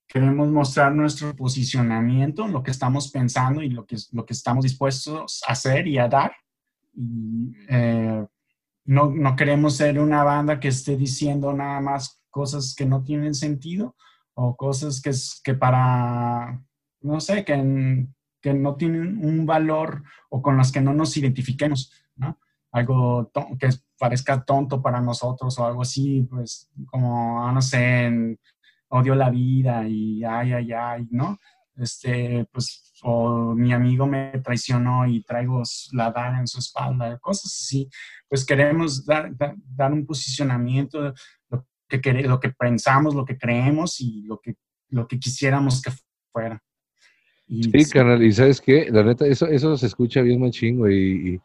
queremos 0.07 0.47
mostrar 0.49 0.93
nuestro 0.93 1.35
posicionamiento, 1.35 2.47
lo 2.47 2.63
que 2.63 2.71
estamos 2.71 3.11
pensando 3.11 3.61
y 3.61 3.69
lo 3.69 3.85
que, 3.85 3.97
lo 4.11 4.25
que 4.25 4.33
estamos 4.33 4.63
dispuestos 4.63 5.41
a 5.47 5.51
hacer 5.51 5.87
y 5.87 5.97
a 5.97 6.07
dar. 6.07 6.31
Y, 6.93 7.53
eh, 7.67 8.25
no, 8.87 9.11
no, 9.11 9.35
queremos 9.35 9.75
ser 9.75 9.99
una 9.99 10.23
banda 10.23 10.59
que 10.59 10.69
esté 10.69 10.95
diciendo 10.95 11.53
nada 11.53 11.79
más 11.81 12.23
cosas 12.29 12.73
que 12.75 12.85
no 12.85 13.03
tienen 13.03 13.35
sentido 13.35 13.95
o 14.33 14.55
cosas 14.55 15.01
que, 15.01 15.11
que 15.43 15.53
para, 15.53 16.63
no 17.01 17.19
sé, 17.19 17.43
que, 17.43 18.07
que 18.41 18.53
no 18.53 18.75
tienen 18.75 19.23
un 19.23 19.45
valor 19.45 20.03
o 20.29 20.41
con 20.41 20.55
las 20.55 20.71
que 20.71 20.79
no 20.79 20.93
nos 20.93 21.17
identifiquemos, 21.17 21.91
¿no? 22.15 22.39
Algo 22.71 23.31
que 23.59 23.69
parezca 23.99 24.43
tonto 24.43 24.81
para 24.81 25.01
nosotros 25.01 25.57
o 25.59 25.65
algo 25.65 25.81
así, 25.81 26.21
pues 26.29 26.69
como, 26.85 27.45
ah, 27.45 27.51
no 27.51 27.61
sé, 27.61 28.37
odio 28.89 29.15
la 29.15 29.29
vida 29.29 29.87
y 29.87 30.23
ay, 30.23 30.53
ay, 30.53 30.71
ay, 30.71 31.07
¿no? 31.11 31.37
Este, 31.77 32.47
pues, 32.51 32.91
o 33.03 33.53
mi 33.53 33.71
amigo 33.71 34.07
me 34.07 34.31
traicionó 34.43 35.07
y 35.07 35.21
traigo 35.23 35.61
la 35.93 36.11
daga 36.11 36.39
en 36.39 36.47
su 36.47 36.59
espalda, 36.59 37.19
cosas 37.19 37.53
así. 37.53 37.87
Pues 38.27 38.45
queremos 38.45 39.05
dar, 39.05 39.35
dar, 39.37 39.55
dar 39.75 39.93
un 39.93 40.05
posicionamiento, 40.05 41.13
lo 41.49 41.67
que, 41.87 42.13
lo 42.23 42.39
que 42.39 42.49
pensamos, 42.49 43.13
lo 43.13 43.25
que 43.25 43.37
creemos 43.37 44.01
y 44.01 44.23
lo 44.23 44.39
que, 44.39 44.55
lo 44.89 45.07
que 45.07 45.19
quisiéramos 45.19 45.81
que 45.81 45.91
fuera. 46.31 46.61
Y, 47.47 47.63
sí, 47.63 47.91
canal, 47.91 48.21
y 48.23 48.33
sabes 48.33 48.59
qué, 48.59 48.89
la 48.91 49.03
neta, 49.03 49.25
eso, 49.25 49.47
eso 49.47 49.77
se 49.77 49.85
escucha 49.85 50.21
bien 50.21 50.41
machín, 50.41 50.79
güey, 50.79 51.35
y, 51.35 51.41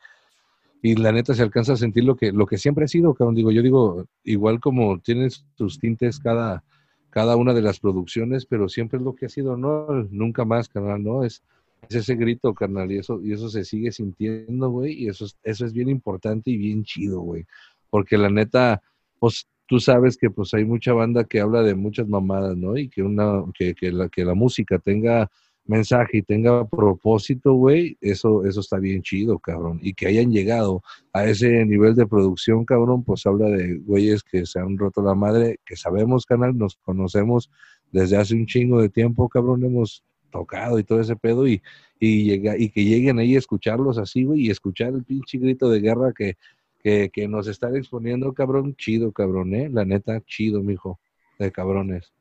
y, 0.82 0.96
la 0.96 1.12
neta 1.12 1.32
se 1.32 1.42
alcanza 1.42 1.74
a 1.74 1.76
sentir 1.76 2.02
lo 2.02 2.16
que, 2.16 2.32
lo 2.32 2.46
que 2.46 2.58
siempre 2.58 2.86
ha 2.86 2.88
sido, 2.88 3.14
cabrón. 3.14 3.36
Digo, 3.36 3.52
yo 3.52 3.62
digo, 3.62 4.06
igual 4.24 4.58
como 4.58 4.98
tienes 4.98 5.44
tus 5.54 5.78
tintes 5.78 6.18
cada, 6.18 6.64
cada 7.12 7.36
una 7.36 7.52
de 7.52 7.60
las 7.60 7.78
producciones, 7.78 8.46
pero 8.46 8.70
siempre 8.70 8.98
es 8.98 9.04
lo 9.04 9.14
que 9.14 9.26
ha 9.26 9.28
sido, 9.28 9.58
¿no? 9.58 9.86
Nunca 10.10 10.46
más, 10.46 10.70
carnal, 10.70 11.02
¿no? 11.04 11.24
Es, 11.24 11.42
es 11.88 11.96
ese 11.96 12.14
grito, 12.14 12.54
carnal, 12.54 12.90
y 12.90 12.98
eso, 12.98 13.20
y 13.22 13.34
eso 13.34 13.50
se 13.50 13.64
sigue 13.64 13.92
sintiendo, 13.92 14.70
güey, 14.70 14.94
y 14.94 15.08
eso, 15.08 15.26
eso 15.42 15.66
es 15.66 15.74
bien 15.74 15.90
importante 15.90 16.50
y 16.50 16.56
bien 16.56 16.84
chido, 16.84 17.20
güey. 17.20 17.44
Porque 17.90 18.16
la 18.16 18.30
neta, 18.30 18.82
pues 19.18 19.46
tú 19.66 19.78
sabes 19.78 20.16
que 20.16 20.30
pues 20.30 20.54
hay 20.54 20.64
mucha 20.64 20.94
banda 20.94 21.24
que 21.24 21.40
habla 21.40 21.62
de 21.62 21.74
muchas 21.74 22.08
mamadas, 22.08 22.56
¿no? 22.56 22.78
Y 22.78 22.88
que 22.88 23.02
una, 23.02 23.44
que, 23.54 23.74
que 23.74 23.92
la, 23.92 24.08
que 24.08 24.24
la 24.24 24.34
música 24.34 24.78
tenga 24.78 25.30
mensaje 25.64 26.18
y 26.18 26.22
tenga 26.22 26.66
propósito, 26.66 27.54
güey, 27.54 27.96
eso, 28.00 28.44
eso 28.44 28.60
está 28.60 28.78
bien 28.78 29.02
chido, 29.02 29.38
cabrón. 29.38 29.78
Y 29.82 29.94
que 29.94 30.06
hayan 30.06 30.32
llegado 30.32 30.82
a 31.12 31.24
ese 31.24 31.64
nivel 31.64 31.94
de 31.94 32.06
producción, 32.06 32.64
cabrón, 32.64 33.04
pues 33.04 33.26
habla 33.26 33.48
de 33.48 33.78
güeyes 33.78 34.22
que 34.22 34.44
se 34.46 34.58
han 34.58 34.76
roto 34.76 35.02
la 35.02 35.14
madre, 35.14 35.58
que 35.64 35.76
sabemos, 35.76 36.26
canal, 36.26 36.56
nos 36.56 36.76
conocemos 36.76 37.50
desde 37.92 38.16
hace 38.16 38.34
un 38.34 38.46
chingo 38.46 38.80
de 38.80 38.88
tiempo, 38.88 39.28
cabrón, 39.28 39.64
hemos 39.64 40.02
tocado 40.30 40.78
y 40.78 40.84
todo 40.84 41.00
ese 41.00 41.14
pedo 41.14 41.46
y, 41.46 41.62
y, 42.00 42.24
llega, 42.24 42.56
y 42.58 42.70
que 42.70 42.84
lleguen 42.84 43.18
ahí 43.18 43.36
a 43.36 43.38
escucharlos 43.38 43.98
así, 43.98 44.24
güey, 44.24 44.46
y 44.46 44.50
escuchar 44.50 44.94
el 44.94 45.04
pinche 45.04 45.38
grito 45.38 45.70
de 45.70 45.80
guerra 45.80 46.12
que, 46.16 46.36
que, 46.82 47.10
que 47.12 47.28
nos 47.28 47.46
están 47.46 47.76
exponiendo, 47.76 48.32
cabrón, 48.32 48.74
chido, 48.76 49.12
cabrón, 49.12 49.54
¿eh? 49.54 49.68
La 49.70 49.84
neta, 49.84 50.20
chido, 50.22 50.62
mijo, 50.62 50.98
de 51.38 51.52
cabrones. 51.52 52.12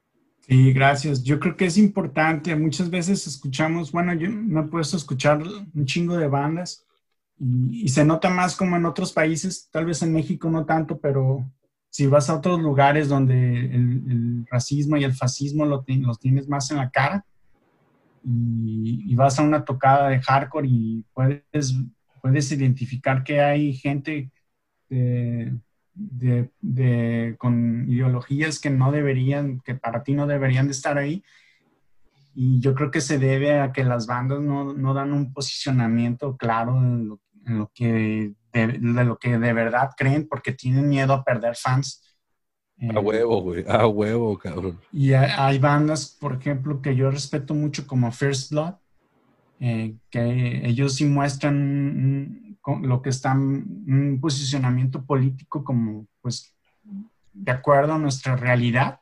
Sí, 0.42 0.74
gracias. 0.74 1.24
Yo 1.24 1.40
creo 1.40 1.56
que 1.56 1.66
es 1.66 1.78
importante. 1.78 2.56
Muchas 2.56 2.90
veces 2.90 3.28
escuchamos, 3.28 3.92
bueno, 3.92 4.14
yo 4.14 4.30
me 4.30 4.62
he 4.62 4.64
puesto 4.64 4.98
a 4.98 5.00
escuchar 5.00 5.42
un 5.42 5.86
chingo 5.86 6.18
de 6.18 6.28
bandas 6.28 6.86
y, 7.40 7.90
se 7.90 8.06
nota 8.06 8.30
más 8.30 8.56
como 8.56 8.76
en 8.76 8.86
otros 8.86 9.14
países, 9.14 9.70
tal 9.72 9.86
vez 9.86 10.02
en 10.02 10.14
México 10.14 10.50
no 10.50 10.66
tanto, 10.66 11.00
pero 11.00 11.50
si 11.90 12.08
vas 12.08 12.30
a 12.30 12.36
otros 12.36 12.60
lugares 12.60 13.10
donde 13.10 13.66
el, 13.66 14.46
racismo 14.50 14.98
y 14.98 15.04
el 15.04 15.14
fascismo 15.14 15.66
lo, 15.66 15.84
los 15.88 16.20
tienes 16.20 16.48
más 16.48 16.70
en 16.72 16.78
la 16.78 16.90
cara 16.90 17.26
y, 18.24 19.16
vas 19.16 19.40
a 19.40 19.44
una 19.44 19.64
tocada 19.64 20.10
de 20.10 20.22
hardcore 20.22 20.68
y 20.68 21.06
puedes, 21.14 21.76
puedes 22.22 22.52
identificar 22.52 23.24
que 23.24 23.42
hay 23.42 23.74
gente 23.74 24.32
de, 24.90 25.54
de, 25.94 27.36
con 27.38 27.86
ideologías 27.90 28.60
que 28.60 28.70
no 28.70 28.92
deberían, 28.92 29.60
que 29.62 29.76
para 29.76 30.04
ti 30.04 30.14
no 30.14 30.28
deberían 30.28 30.68
de 30.68 30.74
estar 30.74 30.98
ahí. 30.98 31.24
Y 32.34 32.60
yo 32.60 32.74
creo 32.74 32.92
que 32.92 33.02
se 33.02 33.20
debe 33.20 33.60
a 33.60 33.74
que 33.74 33.84
las 33.84 34.08
bandas 34.08 34.40
no, 34.40 34.74
no 34.74 34.94
dan 34.94 35.12
un 35.12 35.34
posicionamiento 35.34 36.38
claro 36.38 36.78
en 36.78 37.10
lo, 37.10 37.20
en 37.46 37.58
lo 37.58 37.72
que 37.74 38.34
de, 38.54 38.78
lo 38.80 39.18
que 39.18 39.38
de 39.38 39.54
verdad 39.54 39.92
creen 39.98 40.28
porque 40.28 40.52
tienen 40.52 40.90
miedo 40.90 41.14
a 41.14 41.24
perder 41.24 41.56
fans. 41.56 42.04
A 42.96 43.00
huevo, 43.00 43.42
güey, 43.42 43.64
a 43.68 43.86
huevo, 43.86 44.38
cabrón. 44.38 44.80
Y 44.92 45.14
hay, 45.14 45.60
bandas, 45.60 46.18
por 46.20 46.34
ejemplo, 46.34 46.82
que 46.82 46.96
yo 46.96 47.12
respeto 47.12 47.54
mucho 47.54 47.86
como 47.86 48.12
First 48.12 48.52
Blood, 48.52 48.74
eh, 49.60 49.94
que 50.10 50.68
ellos 50.68 50.96
sí 50.96 51.06
muestran 51.06 52.51
lo 52.82 53.02
que 53.02 53.10
está 53.10 53.34
un 53.34 54.20
posicionamiento 54.22 55.06
político 55.06 55.64
como, 55.64 56.08
pues, 56.22 56.54
de 57.34 57.52
acuerdo 57.52 57.94
a 57.94 58.00
nuestra 58.00 58.36
realidad. 58.36 59.00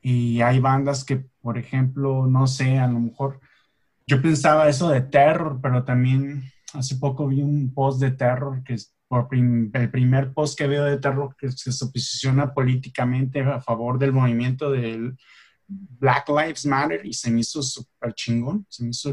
Y 0.00 0.40
hay 0.40 0.58
bandas 0.58 1.04
que, 1.04 1.26
por 1.40 1.58
ejemplo, 1.58 2.26
no 2.26 2.46
sé, 2.46 2.78
a 2.78 2.86
lo 2.86 3.00
mejor 3.00 3.40
yo 4.06 4.20
pensaba 4.20 4.68
eso 4.68 4.88
de 4.88 5.02
terror, 5.02 5.60
pero 5.62 5.84
también 5.84 6.42
hace 6.74 6.96
poco 6.96 7.28
vi 7.28 7.42
un 7.42 7.72
post 7.72 8.00
de 8.00 8.10
terror 8.10 8.62
que 8.64 8.74
es 8.74 8.94
por 9.06 9.28
el 9.32 9.90
primer 9.90 10.32
post 10.32 10.56
que 10.56 10.68
veo 10.68 10.84
de 10.84 10.98
terror 10.98 11.34
que 11.36 11.50
se 11.50 11.86
posiciona 11.86 12.54
políticamente 12.54 13.40
a 13.40 13.60
favor 13.60 13.98
del 13.98 14.12
movimiento 14.12 14.70
del 14.70 15.16
Black 15.66 16.28
Lives 16.28 16.64
Matter 16.64 17.04
y 17.04 17.12
se 17.12 17.30
me 17.30 17.40
hizo 17.40 17.60
súper 17.62 18.14
chingón. 18.14 18.66
Se 18.68 18.84
me 18.84 18.90
hizo 18.90 19.12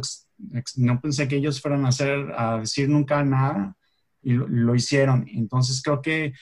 no 0.75 1.01
pensé 1.01 1.27
que 1.27 1.38
ellos 1.38 1.61
fueran 1.61 1.85
a 1.85 1.89
hacer, 1.89 2.33
a 2.38 2.59
decir 2.59 2.89
nunca 2.89 3.23
nada 3.23 3.75
y 4.21 4.33
lo, 4.33 4.75
hicieron. 4.75 5.25
Entonces 5.29 5.81
creo 5.81 6.01
que, 6.01 6.33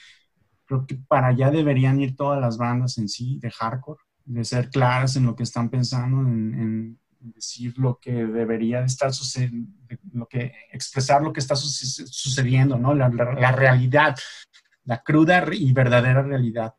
creo 0.64 0.86
que 0.86 0.96
para 0.96 1.28
allá 1.28 1.50
deberían 1.50 2.00
ir 2.00 2.16
todas 2.16 2.40
las 2.40 2.58
bandas 2.58 2.98
en 2.98 3.08
sí 3.08 3.38
de 3.40 3.50
hardcore, 3.50 4.00
de 4.24 4.44
ser 4.44 4.70
claras 4.70 5.16
en 5.16 5.26
lo 5.26 5.36
que 5.36 5.44
están 5.44 5.70
pensando, 5.70 6.20
en 6.20 6.98
decir 7.34 7.76
lo 7.78 7.98
que 7.98 8.12
debería 8.12 8.84
estar 8.84 9.12
sucediendo, 9.12 9.70
lo 10.12 10.26
que, 10.26 10.52
expresar 10.72 11.22
lo 11.22 11.32
que 11.32 11.40
está 11.40 11.56
sucediendo, 11.56 12.78
¿no? 12.78 12.94
La, 12.94 13.08
realidad, 13.52 14.16
la 14.84 15.02
cruda 15.02 15.44
y 15.52 15.72
verdadera 15.72 16.22
realidad. 16.22 16.74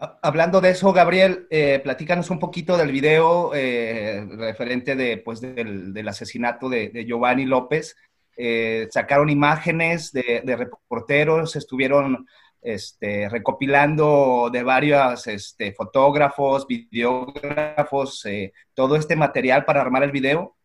Hablando 0.00 0.62
de 0.62 0.70
eso, 0.70 0.94
Gabriel, 0.94 1.46
eh, 1.50 1.78
platícanos 1.84 2.30
un 2.30 2.38
poquito 2.38 2.78
del 2.78 2.90
video 2.90 3.54
eh, 3.54 4.26
referente 4.30 4.96
de, 4.96 5.18
pues, 5.18 5.42
del, 5.42 6.08
asesinato 6.08 6.70
de, 6.70 7.04
Giovanni 7.06 7.44
López. 7.44 7.96
Eh, 8.34 8.88
sacaron 8.90 9.28
imágenes 9.28 10.10
de, 10.10 10.40
de, 10.42 10.56
reporteros, 10.56 11.54
estuvieron 11.54 12.26
este, 12.62 13.28
recopilando 13.28 14.48
de 14.50 14.62
varios 14.62 15.26
este, 15.26 15.74
fotógrafos, 15.74 16.66
videógrafos, 16.66 18.26
todo 18.72 18.96
este 18.96 19.16
material 19.16 19.66
para 19.66 19.82
armar 19.82 20.02
el 20.02 20.12
video? 20.12 20.56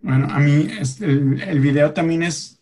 Bueno, 0.00 0.28
a 0.30 0.38
mí 0.38 0.68
este, 0.78 1.06
el, 1.06 1.60
video 1.60 1.94
también 1.94 2.24
es 2.24 2.60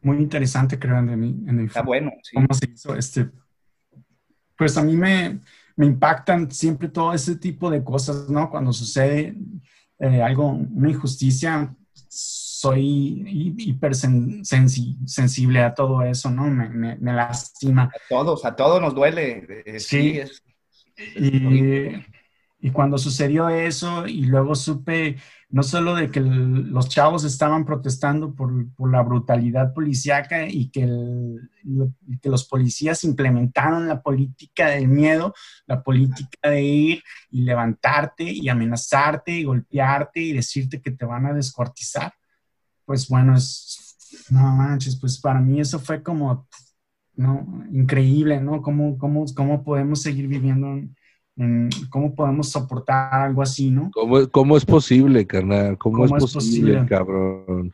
muy 0.00 0.16
interesante, 0.16 0.76
creo, 0.76 0.98
en 0.98 1.20
mi, 1.20 1.28
en 1.48 1.66
Está 1.66 1.82
bueno, 1.82 2.10
sí. 2.24 2.34
¿Cómo 2.34 2.52
se 2.52 2.68
hizo? 2.68 2.96
Este, 2.96 3.28
pues 4.58 4.76
a 4.76 4.82
mí 4.82 4.96
me, 4.96 5.38
me 5.76 5.86
impactan 5.86 6.50
siempre 6.50 6.88
todo 6.88 7.14
ese 7.14 7.36
tipo 7.36 7.70
de 7.70 7.84
cosas, 7.84 8.28
¿no? 8.28 8.50
Cuando 8.50 8.72
sucede 8.72 9.36
eh, 10.00 10.20
algo, 10.20 10.48
una 10.48 10.90
injusticia, 10.90 11.72
soy 12.08 13.54
hiper 13.58 13.94
sensible 13.94 15.62
a 15.62 15.74
todo 15.74 16.02
eso, 16.02 16.30
¿no? 16.30 16.50
Me, 16.50 16.96
me, 16.96 17.12
lastima. 17.12 17.84
A 17.84 17.90
todos, 18.08 18.44
a 18.44 18.56
todos 18.56 18.80
nos 18.80 18.94
duele. 18.96 19.46
Eh, 19.64 19.78
sí. 19.78 20.20
y, 21.14 21.92
y, 22.60 22.70
cuando 22.72 22.98
sucedió 22.98 23.48
eso 23.48 24.08
y 24.08 24.22
luego 24.22 24.56
supe 24.56 25.16
no 25.50 25.62
solo 25.62 25.94
de 25.94 26.10
que 26.10 26.20
los 26.20 26.88
chavos 26.88 27.24
estaban 27.24 27.64
protestando 27.64 28.34
por, 28.34 28.52
la 28.90 29.02
brutalidad 29.02 29.72
policíaca 29.72 30.46
y 30.46 30.68
que, 30.70 30.86
que, 32.20 32.28
los 32.28 32.46
policías 32.46 33.04
implementaron 33.04 33.88
la 33.88 34.02
política 34.02 34.68
del 34.68 34.88
miedo, 34.88 35.34
la 35.66 35.82
política 35.82 36.50
de 36.50 36.62
ir 36.62 37.02
y 37.30 37.42
levantarte 37.42 38.24
y 38.24 38.48
amenazarte 38.48 39.32
y 39.32 39.44
golpearte 39.44 40.20
y 40.20 40.32
decirte 40.32 40.82
que 40.82 40.90
te 40.90 41.06
van 41.06 41.26
a 41.26 41.32
descuartizar 41.32 42.12
pues 42.88 43.06
bueno, 43.06 43.36
es, 43.36 44.26
no 44.30 44.40
manches, 44.40 44.96
pues 44.96 45.20
para 45.20 45.40
mí 45.40 45.60
eso 45.60 45.78
fue 45.78 46.02
como, 46.02 46.48
¿no? 47.16 47.66
Increíble, 47.70 48.40
¿no? 48.40 48.62
¿Cómo, 48.62 48.96
cómo, 48.96 49.26
cómo 49.36 49.62
podemos 49.62 50.00
seguir 50.00 50.26
viviendo 50.26 50.68
en, 50.68 50.96
cómo 51.90 52.14
podemos 52.14 52.50
soportar 52.50 53.14
algo 53.14 53.42
así, 53.42 53.70
¿no? 53.70 53.90
¿Cómo, 53.92 54.28
cómo 54.28 54.56
es 54.56 54.64
posible, 54.64 55.26
carnal? 55.26 55.78
¿Cómo, 55.78 56.04
es, 56.04 56.10
posible, 56.10 56.84
cabrón? 56.86 57.72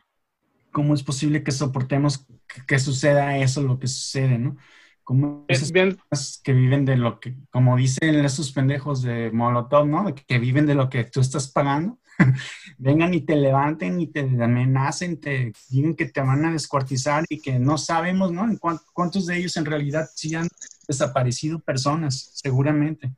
¿Cómo 0.71 0.93
es 0.93 1.01
posible 1.01 1.43
que 1.43 1.51
soportemos 1.51 2.27
que, 2.67 2.79
suceda 2.79 3.37
eso, 3.37 3.63
lo 3.63 3.79
que 3.79 3.87
sucede, 3.87 4.37
¿no? 4.37 4.55
¿Cómo 5.03 5.45
es 5.47 5.71
bien. 5.71 5.97
que 6.43 6.53
viven 6.53 6.85
de 6.85 6.97
lo 6.97 7.19
que, 7.19 7.35
como 7.51 7.75
dicen 7.77 8.23
esos 8.23 8.51
pendejos 8.51 9.01
de 9.01 9.31
Molotov, 9.31 9.87
¿no? 9.87 10.13
Que 10.13 10.39
viven 10.39 10.65
de 10.65 10.75
lo 10.75 10.89
que 10.89 11.03
tú 11.03 11.19
estás 11.19 11.47
pagando. 11.47 11.99
vengan 12.77 13.13
y 13.13 13.21
te 13.21 13.35
levanten 13.35 13.99
y 13.99 14.07
te 14.07 14.21
amenacen, 14.21 15.19
te 15.19 15.53
digan 15.69 15.95
que 15.95 16.05
te 16.05 16.21
van 16.21 16.45
a 16.45 16.51
descuartizar 16.51 17.23
y 17.29 17.41
que 17.41 17.59
no 17.59 17.77
sabemos, 17.77 18.31
¿no? 18.31 18.45
En 18.45 18.57
cuántos 18.93 19.25
de 19.25 19.37
ellos 19.37 19.57
en 19.57 19.65
realidad 19.65 20.07
sí 20.13 20.33
han 20.35 20.47
desaparecido 20.87 21.59
personas, 21.59 22.31
seguramente. 22.33 23.13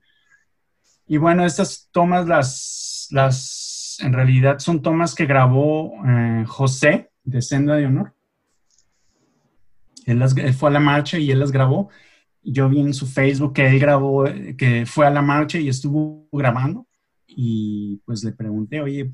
Y 1.07 1.17
bueno, 1.17 1.45
estas 1.45 1.89
tomas, 1.91 2.27
las, 2.27 3.07
las, 3.11 3.97
en 4.01 4.13
realidad 4.13 4.59
son 4.59 4.81
tomas 4.81 5.15
que 5.15 5.25
grabó 5.25 5.93
eh, 6.05 6.43
José 6.45 7.11
de 7.23 7.41
Senda 7.41 7.75
de 7.75 7.85
Honor. 7.85 8.13
Él, 10.05 10.19
las, 10.19 10.35
fue 10.57 10.69
a 10.69 10.73
la 10.73 10.79
marcha 10.79 11.17
y 11.17 11.31
él 11.31 11.39
las 11.39 11.51
grabó. 11.51 11.89
Yo 12.43 12.69
vi 12.69 12.79
en 12.79 12.93
su 12.93 13.07
Facebook 13.07 13.53
que 13.53 13.67
él 13.67 13.79
grabó, 13.79 14.25
que 14.57 14.85
fue 14.85 15.05
a 15.05 15.09
la 15.09 15.21
marcha 15.21 15.57
y 15.59 15.67
estuvo 15.67 16.27
grabando 16.31 16.87
y 17.27 18.01
pues 18.05 18.23
le 18.23 18.31
pregunté, 18.31 18.81
oye, 18.81 19.13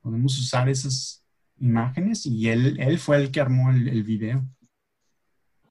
¿podemos 0.00 0.38
usar 0.38 0.68
esas 0.68 1.24
imágenes? 1.58 2.24
Y 2.24 2.48
él, 2.48 2.76
él 2.78 2.98
fue 3.00 3.16
el 3.16 3.32
que 3.32 3.40
armó 3.40 3.70
el, 3.70 4.04
video. 4.04 4.44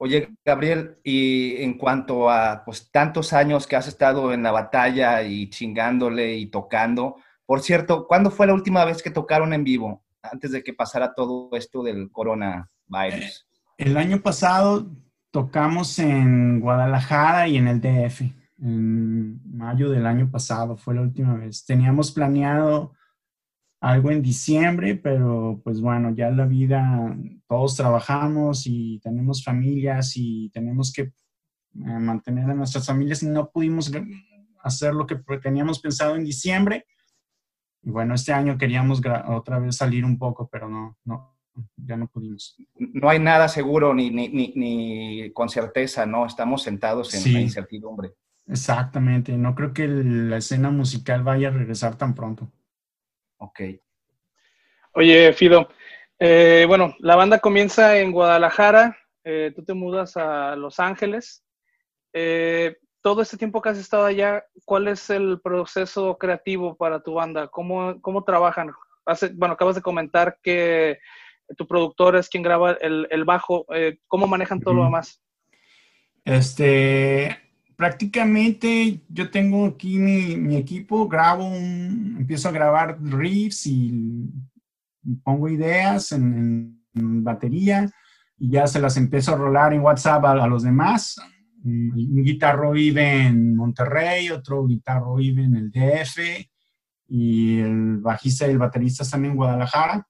Oye, 0.04 0.28
Gabriel, 0.44 0.98
y 1.02 1.62
en 1.62 1.78
cuanto 1.78 2.28
a 2.28 2.62
pues 2.66 2.90
tantos 2.90 3.32
años 3.32 3.66
que 3.66 3.74
has 3.74 3.88
estado 3.88 4.34
en 4.34 4.42
la 4.42 4.52
batalla 4.52 5.22
y 5.22 5.48
chingándole 5.48 6.36
y 6.36 6.44
tocando, 6.44 7.16
por 7.46 7.62
cierto, 7.62 8.06
¿cuándo 8.06 8.30
fue 8.30 8.46
la 8.46 8.52
última 8.52 8.84
vez 8.84 9.02
que 9.02 9.08
tocaron 9.08 9.54
en 9.54 9.64
vivo? 9.64 10.04
Antes 10.20 10.52
de 10.52 10.62
que 10.62 10.74
pasara 10.74 11.14
todo 11.14 11.48
esto 11.52 11.82
del 11.82 12.10
coronavirus. 12.12 13.48
El 13.78 13.96
año 13.96 14.20
pasado 14.20 14.90
tocamos 15.30 15.98
en 15.98 16.60
Guadalajara 16.60 17.48
y 17.48 17.56
en 17.56 17.68
el 17.68 17.80
DF 17.80 18.24
en 18.60 19.40
mayo 19.56 19.88
del 19.88 20.04
año 20.04 20.30
pasado, 20.30 20.76
fue 20.76 20.94
la 20.94 21.00
última 21.00 21.32
vez. 21.32 21.64
Teníamos 21.64 22.12
planeado 22.12 22.92
algo 23.84 24.10
en 24.10 24.22
diciembre, 24.22 24.96
pero 24.96 25.60
pues 25.62 25.78
bueno, 25.78 26.14
ya 26.14 26.30
la 26.30 26.46
vida, 26.46 27.14
todos 27.46 27.76
trabajamos 27.76 28.62
y 28.66 28.98
tenemos 29.00 29.44
familias 29.44 30.14
y 30.16 30.48
tenemos 30.48 30.90
que 30.90 31.02
eh, 31.02 31.12
mantener 31.74 32.48
a 32.48 32.54
nuestras 32.54 32.86
familias 32.86 33.22
y 33.22 33.26
no 33.26 33.50
pudimos 33.50 33.92
hacer 34.62 34.94
lo 34.94 35.06
que 35.06 35.16
teníamos 35.42 35.80
pensado 35.80 36.16
en 36.16 36.24
diciembre. 36.24 36.86
Y 37.82 37.90
bueno, 37.90 38.14
este 38.14 38.32
año 38.32 38.56
queríamos 38.56 39.02
otra 39.28 39.58
vez 39.58 39.76
salir 39.76 40.06
un 40.06 40.16
poco, 40.16 40.48
pero 40.50 40.66
no, 40.66 40.96
no, 41.04 41.36
ya 41.76 41.98
no 41.98 42.08
pudimos. 42.08 42.56
No 42.78 43.10
hay 43.10 43.18
nada 43.18 43.48
seguro 43.48 43.92
ni, 43.92 44.08
ni, 44.08 44.28
ni, 44.28 45.30
con 45.34 45.50
certeza, 45.50 46.06
¿no? 46.06 46.24
Estamos 46.24 46.62
sentados 46.62 47.14
en 47.14 47.34
la 47.34 47.40
incertidumbre. 47.42 48.14
Exactamente, 48.46 49.36
no 49.36 49.54
creo 49.54 49.74
que 49.74 49.86
la 49.86 50.38
escena 50.38 50.70
musical 50.70 51.22
vaya 51.22 51.48
a 51.48 51.50
regresar 51.50 51.96
tan 51.96 52.14
pronto. 52.14 52.50
Ok. 53.44 53.60
Oye, 54.94 55.32
Fido, 55.34 55.68
eh, 56.18 56.64
bueno, 56.66 56.94
la 57.00 57.14
banda 57.14 57.40
comienza 57.40 57.98
en 57.98 58.10
Guadalajara, 58.10 58.96
eh, 59.22 59.52
tú 59.54 59.62
te 59.62 59.74
mudas 59.74 60.16
a 60.16 60.56
Los 60.56 60.80
Ángeles. 60.80 61.44
Eh, 62.14 62.76
todo 63.02 63.20
este 63.20 63.36
tiempo 63.36 63.60
que 63.60 63.68
has 63.68 63.76
estado 63.76 64.06
allá, 64.06 64.44
¿cuál 64.64 64.88
es 64.88 65.10
el 65.10 65.40
proceso 65.42 66.16
creativo 66.16 66.74
para 66.74 67.02
tu 67.02 67.14
banda? 67.14 67.48
¿Cómo, 67.48 68.00
cómo 68.00 68.24
trabajan? 68.24 68.72
bueno, 69.34 69.52
acabas 69.52 69.74
de 69.74 69.82
comentar 69.82 70.38
que 70.42 70.98
tu 71.58 71.66
productor 71.66 72.16
es 72.16 72.30
quien 72.30 72.42
graba 72.42 72.72
el, 72.80 73.06
el 73.10 73.24
bajo. 73.26 73.66
¿Cómo 74.06 74.26
manejan 74.26 74.60
todo 74.60 74.72
lo 74.72 74.84
demás? 74.84 75.22
Este, 76.24 77.43
prácticamente 77.76 79.02
yo 79.08 79.30
tengo 79.30 79.66
aquí 79.66 79.98
mi, 79.98 80.56
equipo, 80.56 81.08
grabo 81.08 81.46
un, 81.46 82.16
empiezo 82.18 82.48
a 82.48 82.52
grabar 82.52 82.98
riffs 83.02 83.66
y 83.66 84.30
pongo 85.22 85.48
ideas 85.48 86.12
en, 86.12 86.80
batería, 86.94 87.90
y 88.38 88.50
ya 88.50 88.68
se 88.68 88.80
las 88.80 88.96
empiezo 88.96 89.32
a 89.32 89.36
rolar 89.36 89.72
en 89.72 89.80
WhatsApp 89.80 90.24
a, 90.24 90.46
los 90.46 90.62
demás. 90.62 91.20
Un 91.64 92.22
guitarro 92.22 92.72
vive 92.72 93.26
en 93.26 93.56
Monterrey, 93.56 94.30
otro 94.30 94.64
guitarro 94.66 95.16
vive 95.16 95.42
en 95.42 95.56
el 95.56 95.70
DF 95.70 96.18
y 97.08 97.58
el 97.58 97.98
bajista 97.98 98.46
y 98.46 98.50
el 98.50 98.58
baterista 98.58 99.02
están 99.02 99.24
en 99.24 99.34
Guadalajara. 99.34 100.06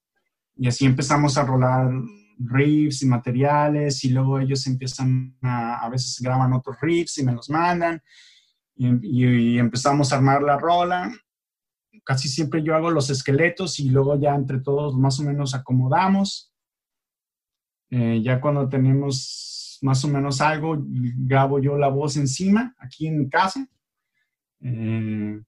Y 0.56 0.68
así 0.68 0.84
empezamos 0.84 1.38
a 1.38 1.44
rolar 1.44 1.90
riffs 2.38 3.02
y 3.02 3.06
materiales 3.06 4.04
y 4.04 4.10
luego 4.10 4.40
ellos 4.40 4.66
empiezan 4.66 5.36
a, 5.42 5.84
a 5.84 5.88
veces 5.88 6.20
graban 6.20 6.52
otros 6.52 6.76
riffs 6.80 7.18
y 7.18 7.24
me 7.24 7.32
los 7.32 7.50
mandan 7.50 8.02
y, 8.76 9.58
empezamos 9.58 10.12
a 10.12 10.16
armar 10.16 10.42
la 10.42 10.58
rola. 10.58 11.12
Casi 12.04 12.28
siempre 12.28 12.62
yo 12.62 12.74
hago 12.74 12.90
los 12.90 13.10
esqueletos 13.10 13.78
y 13.80 13.90
luego 13.90 14.18
ya 14.20 14.34
entre 14.34 14.60
todos 14.60 14.96
más 14.96 15.18
o 15.20 15.22
menos 15.22 15.54
acomodamos. 15.54 16.52
Eh, 17.90 18.20
ya 18.22 18.40
cuando 18.40 18.68
tenemos 18.68 19.78
más 19.82 20.04
o 20.04 20.08
menos 20.08 20.40
algo, 20.40 20.76
grabo 20.80 21.60
yo 21.60 21.76
la 21.76 21.88
voz 21.88 22.16
encima, 22.16 22.74
aquí 22.78 23.06
en 23.06 23.28
casa. 23.28 23.66
Eh, 24.60 25.40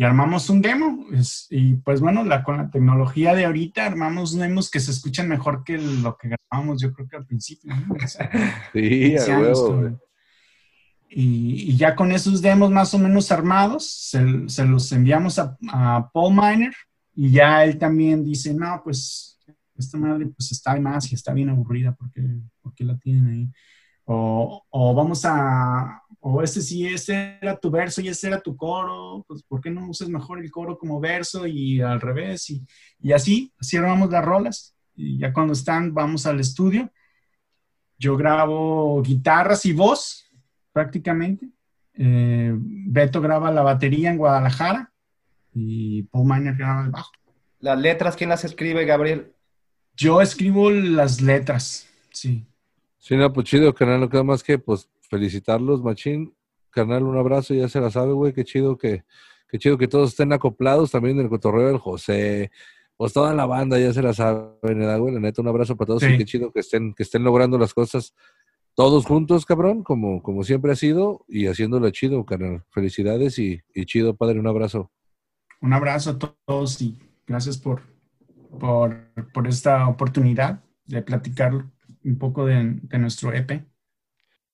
y 0.00 0.04
armamos 0.04 0.48
un 0.48 0.62
demo. 0.62 1.04
y 1.50 1.74
pues 1.74 2.00
bueno, 2.00 2.24
la, 2.24 2.42
con 2.42 2.56
la 2.56 2.70
tecnología 2.70 3.34
de 3.34 3.44
ahorita 3.44 3.84
armamos 3.84 4.34
demos 4.34 4.70
que 4.70 4.80
se 4.80 4.92
escuchan 4.92 5.28
mejor 5.28 5.62
que 5.62 5.76
lo 5.76 6.16
que 6.16 6.30
grabamos 6.30 6.80
yo 6.80 6.90
creo 6.94 7.06
que 7.06 7.16
al 7.16 7.26
principio. 7.26 7.70
sí, 8.72 9.14
a 9.18 9.38
huevo. 9.38 10.00
Y, 11.10 11.76
ya 11.76 11.94
con 11.94 12.12
esos 12.12 12.40
demos 12.40 12.70
más 12.70 12.94
o 12.94 12.98
menos 12.98 13.30
armados, 13.30 13.90
se, 13.90 14.64
los 14.64 14.90
enviamos 14.90 15.38
a, 15.38 16.10
Paul 16.14 16.34
Miner 16.34 16.72
y 17.14 17.32
ya 17.32 17.62
él 17.62 17.76
también 17.76 18.24
dice, 18.24 18.54
no, 18.54 18.80
pues 18.82 19.38
esta 19.76 19.98
madre 19.98 20.28
pues 20.28 20.50
está 20.50 20.80
más 20.80 21.12
y 21.12 21.14
está 21.14 21.34
bien 21.34 21.50
aburrida 21.50 21.94
porque, 21.94 22.22
porque 22.62 22.84
la 22.84 22.96
tienen 22.96 23.26
ahí. 23.28 23.50
O, 24.06 24.64
o, 24.70 24.94
vamos 24.94 25.26
a, 25.26 25.99
o 26.20 26.42
este 26.42 26.60
sí, 26.60 26.86
este 26.86 27.38
era 27.40 27.56
tu 27.56 27.70
verso 27.70 28.02
y 28.02 28.08
este 28.08 28.26
era 28.26 28.40
tu 28.40 28.54
coro, 28.54 29.24
pues 29.26 29.42
¿por 29.42 29.60
qué 29.60 29.70
no 29.70 29.88
usas 29.88 30.10
mejor 30.10 30.38
el 30.38 30.50
coro 30.50 30.76
como 30.76 31.00
verso 31.00 31.46
y 31.46 31.80
al 31.80 32.00
revés? 32.00 32.50
Y, 32.50 32.62
y 33.00 33.12
así, 33.12 33.52
así 33.58 33.78
armamos 33.78 34.10
las 34.10 34.24
rolas. 34.24 34.76
Y 34.94 35.18
ya 35.18 35.32
cuando 35.32 35.54
están, 35.54 35.94
vamos 35.94 36.26
al 36.26 36.38
estudio. 36.38 36.92
Yo 37.98 38.18
grabo 38.18 39.02
guitarras 39.02 39.64
y 39.64 39.72
voz 39.72 40.30
prácticamente. 40.72 41.48
Eh, 41.94 42.52
Beto 42.54 43.22
graba 43.22 43.50
la 43.50 43.62
batería 43.62 44.10
en 44.10 44.18
Guadalajara 44.18 44.92
y 45.54 46.02
Paul 46.04 46.28
Miner 46.28 46.54
graba 46.54 46.84
el 46.84 46.90
bajo. 46.90 47.12
¿Las 47.60 47.78
letras 47.78 48.16
quién 48.16 48.30
las 48.30 48.44
escribe, 48.44 48.84
Gabriel? 48.84 49.32
Yo 49.96 50.20
escribo 50.20 50.70
las 50.70 51.20
letras, 51.20 51.88
sí. 52.10 52.46
Sí, 52.98 53.16
no, 53.16 53.32
pues 53.32 53.46
chido, 53.46 53.74
carnal, 53.74 54.00
no 54.00 54.08
queda 54.08 54.22
más 54.22 54.42
que 54.42 54.58
pues 54.58 54.88
felicitarlos, 55.10 55.82
machín. 55.82 56.34
Carnal, 56.70 57.02
un 57.02 57.18
abrazo, 57.18 57.52
ya 57.52 57.68
se 57.68 57.80
la 57.80 57.90
sabe, 57.90 58.12
güey, 58.12 58.32
qué 58.32 58.44
chido 58.44 58.78
que, 58.78 59.04
qué 59.48 59.58
chido 59.58 59.76
que 59.76 59.88
todos 59.88 60.10
estén 60.10 60.32
acoplados 60.32 60.92
también 60.92 61.18
en 61.18 61.24
el 61.24 61.28
cotorreo 61.28 61.66
del 61.66 61.78
José, 61.78 62.52
pues 62.96 63.12
toda 63.12 63.34
la 63.34 63.44
banda 63.44 63.78
ya 63.78 63.92
se 63.92 64.02
la 64.02 64.14
sabe, 64.14 64.52
güey, 64.62 64.76
la 65.14 65.20
neta, 65.20 65.42
un 65.42 65.48
abrazo 65.48 65.76
para 65.76 65.88
todos 65.88 66.04
y 66.04 66.16
qué 66.16 66.24
chido 66.24 66.52
que 66.52 66.60
estén, 66.60 66.94
que 66.94 67.02
estén 67.02 67.24
logrando 67.24 67.58
las 67.58 67.74
cosas 67.74 68.14
todos 68.74 69.04
juntos, 69.04 69.44
cabrón, 69.44 69.82
como, 69.82 70.22
como 70.22 70.44
siempre 70.44 70.72
ha 70.72 70.76
sido, 70.76 71.24
y 71.28 71.46
haciéndolo 71.46 71.90
chido, 71.90 72.24
carnal. 72.24 72.64
Felicidades 72.70 73.38
y, 73.38 73.62
chido, 73.84 74.16
padre, 74.16 74.40
un 74.40 74.46
abrazo. 74.46 74.90
Un 75.60 75.72
abrazo 75.72 76.10
a 76.10 76.18
todos 76.18 76.80
y 76.80 76.98
gracias 77.26 77.58
por, 77.58 77.82
por, 78.58 79.46
esta 79.46 79.86
oportunidad 79.88 80.64
de 80.86 81.02
platicar 81.02 81.52
un 82.04 82.18
poco 82.18 82.46
de, 82.46 82.80
nuestro 82.98 83.34
EP. 83.34 83.66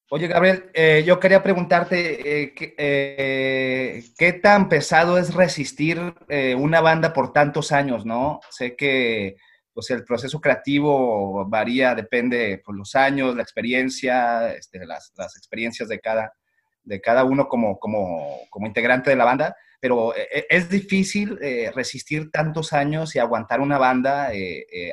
Oye, 0.09 0.29
Gabriel, 0.29 0.71
eh, 0.73 1.03
yo 1.05 1.19
quería 1.19 1.43
preguntarte, 1.43 2.45
eh, 2.45 2.55
eh, 2.79 4.05
¿qué, 4.17 4.33
tan 4.35 4.69
pesado 4.69 5.19
es 5.19 5.35
resistir 5.35 6.15
una 6.57 6.81
banda 6.81 7.13
por 7.13 7.33
tantos 7.33 7.73
años, 7.73 8.07
no? 8.07 8.41
Sé 8.51 8.77
que 8.77 9.37
pues 9.75 9.91
el 9.91 10.05
proceso 10.05 10.41
creativo 10.41 11.45
varía, 11.49 11.97
depende 11.97 12.63
por 12.65 12.77
los 12.77 12.95
años, 12.95 13.35
la 13.35 13.43
experiencia, 13.43 14.55
este, 14.55 14.87
las, 14.87 15.13
las, 15.17 15.37
experiencias 15.37 15.89
de 15.89 15.99
cada, 15.99 16.33
de 16.85 17.01
cada 17.01 17.25
uno 17.25 17.49
como, 17.49 17.79
como, 17.79 18.39
como, 18.49 18.67
integrante 18.67 19.11
de 19.11 19.17
la 19.17 19.25
banda, 19.25 19.57
pero 19.81 20.15
es 20.15 20.71
difícil 20.71 21.39
resistir 21.75 22.31
tantos 22.31 22.73
años 22.73 23.15
y 23.15 23.19
aguantar 23.19 23.61
una 23.61 23.77
banda 23.77 24.31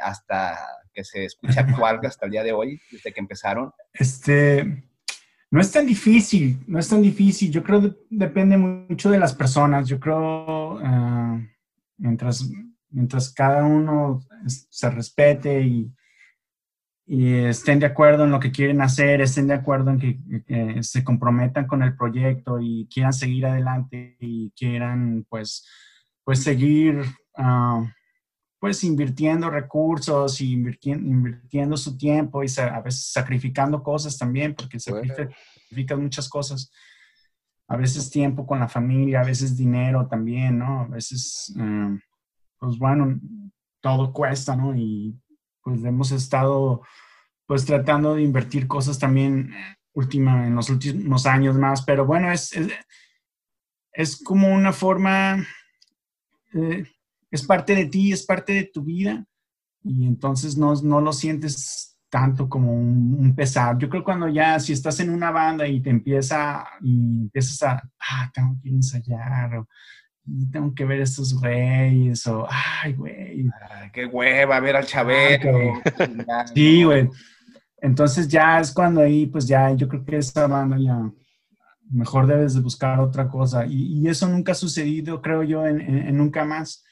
hasta 0.02 0.58
que 0.92 1.04
se 1.04 1.26
escucha 1.26 1.62
actual, 1.70 2.00
hasta 2.04 2.26
el 2.26 2.32
día 2.32 2.44
de 2.44 2.52
hoy, 2.52 2.82
desde 2.92 3.14
que 3.14 3.20
empezaron. 3.22 3.72
Este, 3.94 4.84
no 5.54 5.62
es 5.62 5.72
tan 5.72 5.86
difícil, 5.86 6.58
no 6.66 6.80
es 6.80 6.90
tan 6.90 7.04
difícil. 7.04 7.52
Yo 7.52 7.62
creo 7.62 7.80
que 7.80 7.94
depende 8.10 8.58
mucho 8.58 9.12
de 9.12 9.20
las 9.20 9.36
personas. 9.36 9.88
Yo 9.88 10.00
creo, 10.00 10.80
ah, 10.80 11.40
mientras 11.96 12.50
mientras 12.90 13.32
cada 13.32 13.64
uno 13.64 14.20
se 14.48 14.90
respete 14.90 15.62
y, 15.62 15.94
estén 17.06 17.80
de 17.80 17.86
acuerdo 17.86 18.24
en 18.24 18.32
lo 18.32 18.40
que 18.40 18.52
quieren 18.52 18.82
hacer, 18.82 19.22
estén 19.22 19.46
de 19.46 19.54
acuerdo 19.54 19.92
en 19.92 20.00
que, 20.00 20.82
se 20.82 21.04
comprometan 21.04 21.68
con 21.68 21.84
el 21.84 21.96
proyecto 21.96 22.60
y 22.60 22.88
quieran 22.92 23.14
seguir 23.14 23.46
adelante 23.46 24.18
y 24.20 24.52
quieran 24.58 25.24
pues, 25.30 25.70
pues 26.24 26.42
seguir 26.42 27.04
ah, 27.38 27.86
pues 28.64 28.82
invirtiendo 28.86 29.50
recursos 29.50 30.40
y 30.40 30.54
invirtiendo, 30.54 31.76
su 31.76 31.98
tiempo 31.98 32.42
y 32.46 32.48
a 32.62 32.80
veces 32.80 33.12
sacrificando 33.12 33.84
cosas 33.84 34.18
también, 34.18 34.56
porque 34.56 34.80
se 34.80 34.90
sacrifican 34.90 36.02
muchas 36.02 36.30
cosas. 36.30 36.72
A 37.68 37.76
veces 37.76 38.10
tiempo 38.10 38.48
con 38.48 38.62
la 38.62 38.70
familia, 38.70 39.20
a 39.20 39.26
veces 39.26 39.58
dinero 39.58 40.08
también, 40.08 40.60
¿no? 40.60 40.80
A 40.80 40.88
veces... 40.88 41.54
Ah, 41.60 41.94
pues 42.58 42.78
bueno, 42.78 43.20
todo 43.82 44.14
cuesta, 44.14 44.56
¿no? 44.56 44.74
Y 44.74 45.14
pues 45.62 45.84
hemos 45.84 46.14
estado 46.14 46.84
pues 47.46 47.66
tratando 47.66 48.16
de 48.16 48.22
invertir 48.22 48.66
cosas 48.66 48.98
también 48.98 49.54
última, 49.92 50.48
en 50.48 50.56
los 50.56 50.70
últimos 50.70 51.26
años 51.26 51.58
más, 51.58 51.82
pero 51.82 52.06
bueno, 52.06 52.32
es, 52.32 52.58
es, 53.92 54.24
como 54.24 54.48
una 54.48 54.72
forma, 54.72 55.46
eh, 56.54 56.86
es 57.36 57.44
parte 57.44 57.76
de 57.76 57.86
ti, 57.86 58.12
es 58.12 58.26
parte 58.26 58.54
de 58.54 58.64
tu 58.66 58.84
vida 58.84 59.26
y 59.84 60.06
entonces 60.06 60.58
no, 60.58 60.74
no 60.76 61.02
lo 61.02 61.14
sientes 61.14 61.98
tanto 62.10 62.48
como 62.48 62.74
un, 62.74 63.18
un, 63.20 63.36
pesar. 63.36 63.78
Yo 63.80 63.90
creo 63.90 64.04
cuando 64.04 64.28
ya, 64.28 64.60
si 64.60 64.72
estás 64.72 65.00
en 65.00 65.10
una 65.10 65.32
banda 65.32 65.68
y 65.68 65.82
te 65.82 65.90
empieza, 65.90 66.64
y 66.82 67.22
empiezas 67.22 67.64
a, 67.64 67.92
ah, 68.00 68.32
tengo 68.32 68.56
que 68.62 68.70
ensayar, 68.70 69.58
o 69.58 69.68
tengo 70.52 70.74
que 70.76 70.86
ver 70.86 71.02
estos 71.02 71.34
güeyes, 71.34 72.28
o, 72.28 72.48
ay, 72.48 72.94
güey. 72.94 73.50
qué 73.92 74.06
hueva 74.06 74.60
ver 74.60 74.76
al 74.76 74.86
Chabelo. 74.86 75.82
sí, 76.54 76.84
güey. 76.84 77.10
Entonces 77.82 78.28
ya 78.28 78.60
es 78.60 78.72
cuando 78.72 79.02
ahí, 79.02 79.26
pues 79.26 79.48
ya, 79.48 79.74
yo 79.74 79.88
creo 79.88 80.06
que 80.06 80.18
esa 80.18 80.46
banda 80.46 80.78
ya, 80.80 81.12
mejor 81.90 82.28
debes 82.28 82.54
de 82.54 82.62
buscar 82.62 83.00
otra 83.00 83.28
cosa. 83.28 83.66
Y, 83.66 84.08
eso 84.08 84.28
nunca 84.28 84.52
ha 84.52 84.56
sucedido, 84.56 85.22
creo 85.22 85.44
yo, 85.44 85.66
en, 85.66 86.16
nunca 86.16 86.46
más. 86.46 86.84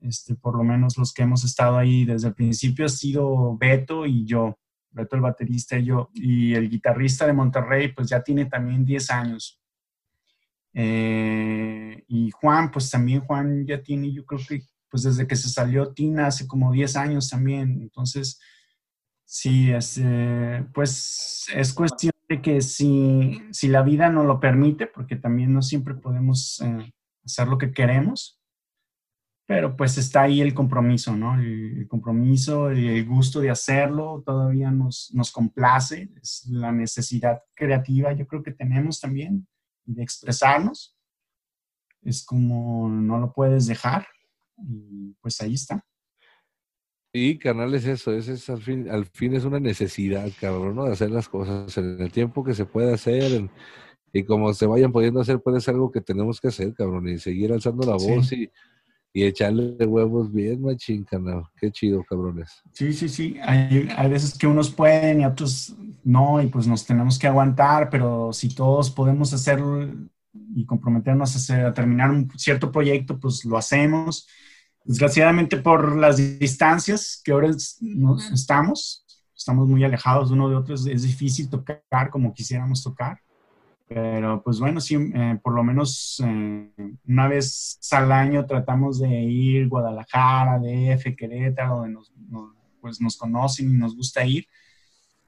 Este, 0.00 0.34
por 0.34 0.56
lo 0.56 0.64
menos 0.64 0.96
los 0.96 1.12
que 1.12 1.22
hemos 1.22 1.44
estado 1.44 1.76
ahí 1.76 2.04
desde 2.04 2.28
el 2.28 2.34
principio 2.34 2.86
ha 2.86 2.88
sido 2.88 3.56
Beto 3.56 4.06
y 4.06 4.24
yo, 4.24 4.58
Beto 4.90 5.16
el 5.16 5.22
baterista 5.22 5.78
y 5.78 5.84
yo, 5.84 6.10
y 6.14 6.54
el 6.54 6.70
guitarrista 6.70 7.26
de 7.26 7.32
Monterrey, 7.32 7.92
pues 7.92 8.08
ya 8.08 8.22
tiene 8.22 8.46
también 8.46 8.84
10 8.84 9.10
años. 9.10 9.60
Eh, 10.72 12.04
y 12.08 12.30
Juan, 12.30 12.70
pues 12.70 12.90
también 12.90 13.20
Juan 13.20 13.66
ya 13.66 13.82
tiene, 13.82 14.12
yo 14.12 14.24
creo 14.24 14.40
que 14.48 14.62
pues 14.90 15.04
desde 15.04 15.26
que 15.26 15.36
se 15.36 15.48
salió 15.48 15.92
Tina 15.92 16.26
hace 16.26 16.46
como 16.46 16.72
10 16.72 16.96
años 16.96 17.30
también. 17.30 17.80
Entonces, 17.80 18.40
sí, 19.24 19.70
es, 19.70 19.98
eh, 20.02 20.66
pues 20.74 21.46
es 21.54 21.72
cuestión 21.72 22.12
de 22.28 22.42
que 22.42 22.60
si, 22.60 23.40
si 23.52 23.68
la 23.68 23.82
vida 23.82 24.10
nos 24.10 24.26
lo 24.26 24.40
permite, 24.40 24.86
porque 24.86 25.16
también 25.16 25.52
no 25.52 25.62
siempre 25.62 25.94
podemos 25.94 26.60
eh, 26.62 26.92
hacer 27.24 27.48
lo 27.48 27.56
que 27.56 27.72
queremos, 27.72 28.39
pero 29.50 29.76
pues 29.76 29.98
está 29.98 30.22
ahí 30.22 30.40
el 30.40 30.54
compromiso, 30.54 31.16
¿no? 31.16 31.34
El, 31.34 31.88
compromiso, 31.88 32.72
y 32.72 32.86
el 32.86 33.04
gusto 33.04 33.40
de 33.40 33.50
hacerlo 33.50 34.22
todavía 34.24 34.70
nos, 34.70 35.10
nos 35.12 35.32
complace, 35.32 36.08
es 36.22 36.46
la 36.46 36.70
necesidad 36.70 37.42
creativa, 37.52 38.12
yo 38.12 38.28
creo 38.28 38.44
que 38.44 38.52
tenemos 38.52 39.00
también 39.00 39.48
de 39.84 40.04
expresarnos. 40.04 40.96
Es 42.00 42.24
como 42.24 42.88
no 42.88 43.18
lo 43.18 43.32
puedes 43.32 43.66
dejar 43.66 44.06
y 44.56 45.16
pues 45.20 45.40
ahí 45.40 45.54
está. 45.54 45.84
Y 47.12 47.36
carnal 47.36 47.74
es 47.74 47.86
eso, 47.86 48.12
es, 48.12 48.48
al, 48.48 48.62
fin, 48.62 48.88
al 48.88 49.04
fin 49.06 49.34
es 49.34 49.44
una 49.44 49.58
necesidad, 49.58 50.30
cabrón, 50.40 50.76
¿no? 50.76 50.84
De 50.84 50.92
hacer 50.92 51.10
las 51.10 51.28
cosas 51.28 51.76
en 51.76 52.00
el 52.00 52.12
tiempo 52.12 52.44
que 52.44 52.54
se 52.54 52.66
puede 52.66 52.94
hacer 52.94 53.50
y 54.12 54.22
como 54.22 54.54
se 54.54 54.66
vayan 54.66 54.92
pudiendo 54.92 55.20
hacer, 55.20 55.40
puede 55.40 55.60
ser 55.60 55.74
algo 55.74 55.90
que 55.90 56.00
tenemos 56.00 56.40
que 56.40 56.46
hacer, 56.46 56.72
cabrón, 56.72 57.08
y 57.08 57.18
seguir 57.18 57.52
alzando 57.52 57.84
la 57.84 57.94
voz 57.94 58.30
y, 58.30 58.48
y 59.12 59.24
echarle 59.24 59.84
huevos 59.84 60.32
bien 60.32 60.62
machín, 60.62 61.04
canal. 61.04 61.44
Qué 61.60 61.70
chido, 61.70 62.04
cabrones. 62.04 62.62
Sí, 62.72 62.92
sí, 62.92 63.08
sí. 63.08 63.36
Hay, 63.42 63.88
hay, 63.96 64.10
veces 64.10 64.38
que 64.38 64.46
unos 64.46 64.70
pueden 64.70 65.20
y 65.20 65.24
otros 65.24 65.74
no, 66.04 66.40
y 66.40 66.46
pues 66.46 66.66
nos 66.66 66.86
tenemos 66.86 67.18
que 67.18 67.26
aguantar, 67.26 67.90
pero 67.90 68.32
si 68.32 68.54
todos 68.54 68.90
podemos 68.90 69.32
hacerlo 69.32 69.88
y 70.54 70.64
comprometernos 70.64 71.34
a, 71.34 71.38
hacer, 71.38 71.66
a 71.66 71.74
terminar 71.74 72.10
un 72.10 72.30
cierto 72.36 72.70
proyecto, 72.70 73.18
pues 73.18 73.44
lo 73.44 73.56
hacemos. 73.56 74.28
Desgraciadamente 74.84 75.56
por 75.56 75.96
las 75.96 76.16
distancias 76.38 77.20
que 77.24 77.32
ahora 77.32 77.50
estamos, 78.32 79.04
estamos 79.36 79.68
muy 79.68 79.84
alejados 79.84 80.30
uno 80.30 80.48
de 80.48 80.56
otro, 80.56 80.74
es 80.74 81.02
difícil 81.02 81.50
tocar 81.50 82.10
como 82.10 82.32
quisiéramos 82.32 82.82
tocar 82.82 83.20
pero 83.92 84.40
pues 84.44 84.60
bueno, 84.60 84.80
sí, 84.80 84.94
eh, 84.94 85.36
por 85.42 85.52
lo 85.52 85.64
menos 85.64 86.22
eh, 86.24 86.70
una 87.08 87.26
vez 87.26 87.76
al 87.90 88.12
año 88.12 88.46
tratamos 88.46 89.00
de 89.00 89.08
ir 89.08 89.66
Guadalajara, 89.66 90.60
DF, 90.60 91.16
Querétaro, 91.16 91.78
donde 91.78 91.94
nos, 91.94 92.12
pues 92.80 93.00
nos 93.00 93.16
conocen 93.16 93.68
y 93.68 93.72
nos 93.76 93.96
gusta 93.96 94.24
ir. 94.24 94.46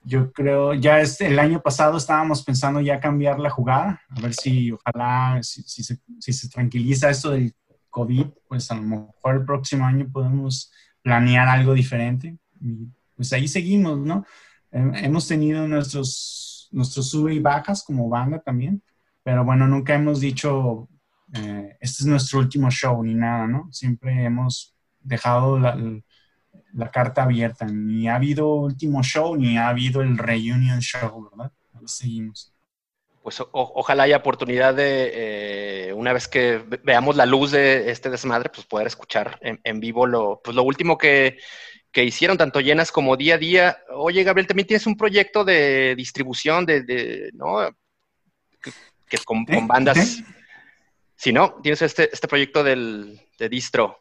Yo 0.04 0.32
creo, 0.32 0.74
ya 0.74 1.00
este, 1.00 1.26
el 1.26 1.40
año 1.40 1.60
pasado 1.60 1.96
estábamos 1.96 2.44
pensando 2.44 2.80
ya 2.80 3.00
cambiar 3.00 3.40
la 3.40 3.50
jugada, 3.50 4.00
a 4.08 4.20
ver 4.20 4.32
si 4.32 4.70
ojalá, 4.70 5.40
si, 5.42 5.64
si, 5.64 5.82
se, 5.82 5.98
si 6.20 6.32
se 6.32 6.48
tranquiliza 6.48 7.10
esto 7.10 7.30
del 7.30 7.52
COVID, 7.90 8.26
pues 8.46 8.70
a 8.70 8.76
lo 8.76 8.82
mejor 8.82 9.34
el 9.34 9.44
próximo 9.44 9.84
año 9.86 10.08
podemos 10.12 10.70
planear 11.02 11.48
algo 11.48 11.74
diferente. 11.74 12.38
Y 12.60 12.86
pues 13.16 13.32
ahí 13.32 13.48
seguimos, 13.48 13.98
¿no? 13.98 14.24
hemos 14.70 15.28
tenido 15.28 15.68
nuestros 15.68 16.51
nuestros 16.72 17.10
sube 17.10 17.34
y 17.34 17.38
bajas 17.38 17.84
como 17.84 18.08
banda 18.08 18.40
también, 18.40 18.82
pero 19.22 19.44
bueno, 19.44 19.66
nunca 19.68 19.94
hemos 19.94 20.20
dicho, 20.20 20.88
eh, 21.34 21.76
este 21.80 22.02
es 22.02 22.06
nuestro 22.06 22.40
último 22.40 22.70
show 22.70 23.02
ni 23.04 23.14
nada, 23.14 23.46
¿no? 23.46 23.68
Siempre 23.70 24.24
hemos 24.24 24.74
dejado 25.00 25.58
la, 25.58 25.78
la, 26.72 26.90
carta 26.90 27.22
abierta, 27.22 27.66
ni 27.66 28.08
ha 28.08 28.16
habido 28.16 28.48
último 28.54 29.02
show, 29.02 29.36
ni 29.36 29.56
ha 29.56 29.68
habido 29.68 30.00
el 30.00 30.18
reunion 30.18 30.80
show, 30.80 31.30
¿verdad? 31.30 31.52
Ahí 31.74 31.86
seguimos. 31.86 32.52
Pues 33.22 33.40
ojalá 33.52 34.02
haya 34.02 34.16
oportunidad 34.16 34.74
de, 34.74 35.12
eh, 35.14 35.92
una 35.92 36.12
vez 36.12 36.26
que 36.26 36.64
veamos 36.82 37.14
la 37.14 37.24
luz 37.24 37.52
de 37.52 37.88
este 37.92 38.10
desmadre, 38.10 38.50
pues 38.52 38.66
poder 38.66 38.88
escuchar 38.88 39.38
en, 39.42 39.60
en 39.62 39.78
vivo 39.78 40.08
lo, 40.08 40.40
pues 40.42 40.56
lo 40.56 40.64
último 40.64 40.98
que, 40.98 41.38
que 41.92 42.04
hicieron 42.04 42.38
tanto 42.38 42.60
llenas 42.60 42.90
como 42.90 43.16
día 43.16 43.34
a 43.34 43.38
día. 43.38 43.78
Oye, 43.94 44.24
Gabriel, 44.24 44.46
también 44.46 44.66
tienes 44.66 44.86
un 44.86 44.96
proyecto 44.96 45.44
de 45.44 45.94
distribución 45.94 46.64
de, 46.64 47.30
¿no? 47.34 47.58
Que, 49.08 49.18
con, 49.18 49.44
bandas. 49.66 50.22
Sí, 51.14 51.32
¿no? 51.32 51.60
Tienes 51.62 51.82
este, 51.82 52.08
este 52.10 52.26
proyecto 52.26 52.64
del, 52.64 53.20
de 53.38 53.48
distro. 53.50 53.98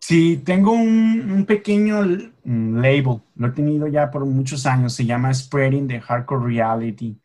Sí, 0.00 0.38
tengo 0.44 0.72
un, 0.72 1.44
pequeño 1.46 2.02
label, 2.44 3.20
lo 3.36 3.46
he 3.46 3.50
tenido 3.50 3.86
ya 3.86 4.10
por 4.10 4.24
muchos 4.24 4.66
años, 4.66 4.94
se 4.94 5.04
llama 5.04 5.32
Spreading 5.32 5.86
the 5.86 6.00
Hardcore 6.00 6.46
Reality. 6.46 7.20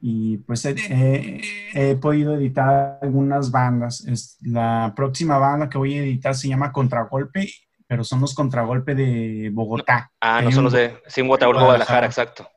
Y 0.00 0.38
pues 0.38 0.64
he, 0.64 1.40
he, 1.74 1.96
podido 1.96 2.36
editar 2.36 3.00
algunas 3.02 3.50
bandas. 3.50 4.06
Es, 4.06 4.38
la 4.42 4.92
próxima 4.94 5.38
banda 5.38 5.68
que 5.68 5.76
voy 5.76 5.94
a 5.98 6.02
editar 6.02 6.36
se 6.36 6.46
llama 6.46 6.70
Contragolpe 6.70 7.48
pero 7.88 8.04
son 8.04 8.20
los 8.20 8.34
contragolpe 8.34 8.94
de 8.94 9.50
Bogotá. 9.52 10.12
Ah, 10.20 10.42
no 10.42 10.52
son 10.52 10.64
los 10.64 10.74
de, 10.74 10.98
sí, 11.06 11.22
Guadalajara, 11.22 11.64
Guadalajara, 11.64 12.06
exacto. 12.06 12.48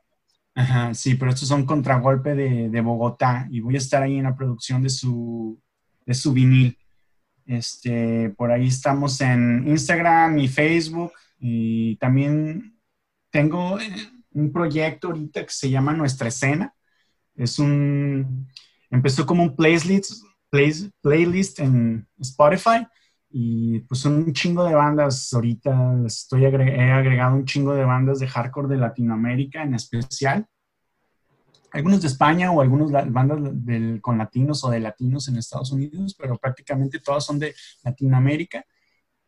Ajá, 0.54 0.94
sí, 0.94 1.16
pero 1.16 1.32
estos 1.32 1.48
son 1.48 1.66
contragolpe 1.66 2.36
de, 2.36 2.70
de, 2.70 2.82
Bogotá 2.82 3.48
y 3.50 3.62
voy 3.62 3.76
a 3.76 3.78
estar 3.78 4.04
ahí 4.04 4.18
en 4.18 4.26
la 4.26 4.36
producción 4.36 4.84
de 4.84 4.90
su, 4.90 5.58
de 6.06 6.14
su 6.14 6.34
vinil. 6.34 6.78
Este, 7.46 8.30
por 8.32 8.52
ahí 8.52 8.68
estamos 8.68 9.22
en 9.22 9.66
Instagram 9.68 10.38
y 10.38 10.50
Facebook 10.50 11.14
y 11.40 11.96
también 11.96 12.78
tengo 13.30 13.80
eh, 13.80 14.10
un 14.34 14.52
proyecto 14.52 15.08
ahorita 15.08 15.46
que 15.46 15.54
se 15.54 15.70
llama 15.70 15.94
Nuestra 15.94 16.28
Escena. 16.28 16.76
Es 17.36 17.58
un, 17.58 18.50
empezó 18.90 19.26
como 19.26 19.44
un 19.44 19.56
playlist, 19.56 20.26
playlist 21.02 21.60
en 21.62 22.06
Spotify 22.20 22.86
y 23.34 23.80
pues 23.80 24.02
son 24.02 24.16
un 24.16 24.34
chingo 24.34 24.64
de 24.66 24.76
bandas. 24.76 25.34
Ahorita 25.34 25.96
estoy 26.06 26.46
he 26.46 26.92
agregado 26.92 27.36
un 27.36 27.46
chingo 27.46 27.74
de 27.74 27.86
bandas 27.86 28.20
de 28.20 28.28
hardcore 28.28 28.68
de 28.68 28.78
Latinoamérica 28.78 29.64
en 29.64 29.76
especial. 29.76 30.46
Algunos 31.72 32.02
de 32.02 32.08
España 32.08 32.52
o 32.52 32.60
algunos 32.60 32.92
bandas 32.92 33.40
con 34.02 34.18
latinos 34.18 34.64
o 34.66 34.70
de 34.70 34.82
latinos 34.82 35.30
en 35.30 35.38
Estados 35.38 35.72
Unidos, 35.72 36.16
pero 36.20 36.38
prácticamente 36.38 37.00
todas 37.00 37.26
son 37.26 37.40
de 37.40 37.56
Latinoamérica. 37.84 38.66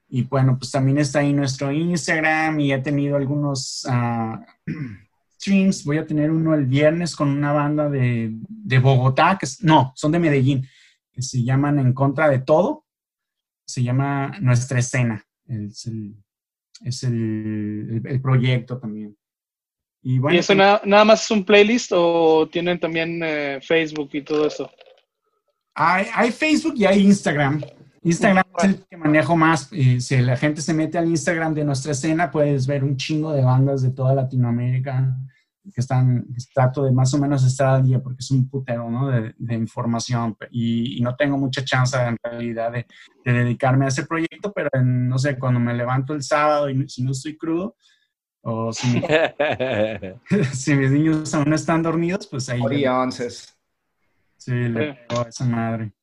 Y 0.10 0.24
bueno, 0.24 0.58
pues 0.58 0.70
también 0.70 0.98
está 0.98 1.20
ahí 1.20 1.32
nuestro 1.32 1.72
Instagram 1.72 2.60
y 2.60 2.74
he 2.74 2.80
tenido 2.80 3.16
algunos 3.16 3.88
uh, 3.88 4.38
streams. 5.36 5.86
Voy 5.86 5.98
a 5.98 6.06
tener 6.06 6.30
uno 6.30 6.54
el 6.54 6.66
viernes 6.66 7.16
con 7.16 7.30
una 7.30 7.54
banda 7.54 7.90
de, 7.90 8.32
de 8.48 8.80
Bogotá, 8.80 9.38
que 9.40 9.48
no, 9.62 9.94
son 9.96 10.12
de 10.12 10.20
Medellín, 10.20 10.68
que 11.14 11.22
se 11.22 11.42
llaman 11.44 11.80
En 11.80 11.94
Contra 11.94 12.28
de 12.28 12.40
Todo 12.40 12.83
se 13.66 13.84
llama 13.84 14.38
Nuestra 14.40 14.80
Escena. 14.80 15.24
Es 15.48 15.86
el, 15.88 16.16
es 16.84 17.04
el, 17.04 18.02
el, 18.06 18.22
proyecto 18.22 18.78
también. 18.80 19.16
Y, 20.02 20.20
bueno, 20.20 20.36
¿Y 20.36 20.40
eso 20.40 20.54
nada, 20.54 20.82
nada, 20.86 21.06
más 21.06 21.24
es 21.24 21.32
un 21.32 21.46
playlist 21.46 21.92
o 21.94 22.48
tienen 22.52 22.80
también 22.80 23.22
eh, 23.24 23.60
Facebook 23.62 24.10
y 24.14 24.22
todo 24.22 24.48
eso? 24.48 24.70
Hay, 25.76 26.08
hay, 26.14 26.32
Facebook 26.32 26.76
y 26.78 26.86
hay 26.86 27.02
Instagram. 27.02 27.64
Instagram 28.04 28.44
es 28.58 28.64
el 28.66 28.86
que 28.86 28.98
manejo 28.98 29.36
más. 29.36 29.70
Eh, 29.72 30.02
si 30.02 30.18
la 30.18 30.36
gente 30.36 30.62
se 30.62 30.74
mete 30.74 30.98
al 30.98 31.08
Instagram 31.08 31.54
de 31.54 31.64
nuestra 31.64 31.94
escena, 31.94 32.32
puedes 32.32 32.68
ver 32.68 32.84
un 32.84 32.98
chingo 32.98 33.32
de 33.32 33.44
bandas 33.44 33.82
de 33.82 33.92
toda 33.92 34.14
Latinoamérica 34.14 35.16
que 35.72 35.82
están, 35.82 36.26
trato 36.54 36.84
de 36.84 36.92
más 36.92 37.14
o 37.14 37.18
menos 37.18 37.44
estar 37.46 37.76
al 37.76 37.84
día 37.84 38.02
porque 38.02 38.20
es 38.20 38.32
un 38.32 38.50
putero, 38.50 38.90
¿no? 38.90 39.08
De, 39.08 39.34
información 39.54 40.36
y, 40.52 41.00
no 41.02 41.16
tengo 41.16 41.38
mucha 41.38 41.64
chance 41.64 41.98
en 41.98 42.18
realidad 42.22 42.72
de, 42.72 42.86
dedicarme 43.24 43.86
a 43.86 43.90
ese 43.90 44.06
proyecto, 44.06 44.52
pero 44.52 44.70
no 44.84 45.18
sé, 45.18 45.38
cuando 45.38 45.60
me 45.60 45.74
levanto 45.74 46.14
el 46.14 46.24
sábado 46.24 46.70
y 46.70 46.90
si 46.90 47.04
no 47.04 47.12
estoy 47.12 47.38
crudo, 47.38 47.76
o 48.42 48.74
si, 48.74 49.02
si 50.54 50.76
mis 50.76 50.92
niños 50.92 51.34
aún 51.34 51.54
están 51.54 51.82
dormidos, 51.82 52.28
pues 52.28 52.50
ahí... 52.50 52.62
Sí, 54.38 54.52
le 54.52 54.96
pongo 55.08 55.22
a 55.26 55.30
esa 55.30 55.46
madre. 55.46 55.94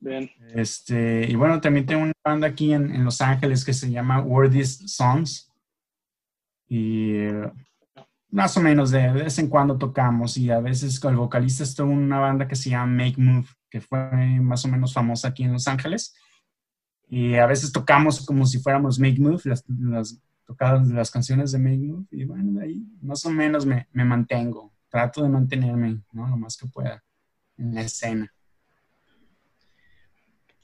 Bien. 0.00 0.30
Este, 0.54 1.26
y 1.26 1.34
bueno, 1.34 1.60
también 1.62 1.86
tengo 1.86 2.02
una 2.02 2.12
banda 2.22 2.48
aquí 2.48 2.74
en, 2.74 2.94
en 2.94 3.04
Los 3.04 3.22
Ángeles 3.22 3.64
que 3.64 3.72
se 3.72 3.90
llama 3.90 4.20
Worthies 4.20 4.92
Songs. 4.92 5.50
Y 6.68 7.22
más 8.30 8.56
o 8.56 8.60
menos 8.60 8.90
de, 8.90 9.10
vez 9.12 9.38
en 9.38 9.48
cuando 9.48 9.78
tocamos 9.78 10.36
y 10.36 10.50
a 10.50 10.60
veces 10.60 11.00
con 11.00 11.12
el 11.12 11.18
vocalista 11.18 11.62
estuvo 11.64 11.90
una 11.90 12.18
banda 12.18 12.46
que 12.46 12.56
se 12.56 12.70
llama 12.70 13.04
Make 13.04 13.20
Move, 13.20 13.48
que 13.70 13.80
fue 13.80 14.40
más 14.40 14.64
o 14.64 14.68
menos 14.68 14.92
famosa 14.92 15.28
aquí 15.28 15.44
en 15.44 15.52
Los 15.52 15.68
Ángeles. 15.68 16.14
Y 17.08 17.36
a 17.36 17.46
veces 17.46 17.72
tocamos 17.72 18.24
como 18.26 18.44
si 18.44 18.58
fuéramos 18.58 18.98
Make 18.98 19.18
Move, 19.18 19.40
las, 19.44 19.64
las 19.68 20.20
las 20.88 21.10
canciones 21.10 21.52
de 21.52 21.58
Make 21.58 21.78
Move. 21.78 22.06
Y 22.10 22.24
bueno, 22.24 22.60
ahí 22.60 22.86
más 23.00 23.24
o 23.24 23.30
menos 23.30 23.66
me, 23.66 23.88
me 23.92 24.04
mantengo. 24.04 24.72
Trato 24.88 25.22
de 25.22 25.28
mantenerme 25.28 26.02
¿no? 26.12 26.26
lo 26.28 26.36
más 26.36 26.56
que 26.56 26.66
pueda 26.66 27.02
en 27.56 27.74
la 27.74 27.82
escena. 27.82 28.32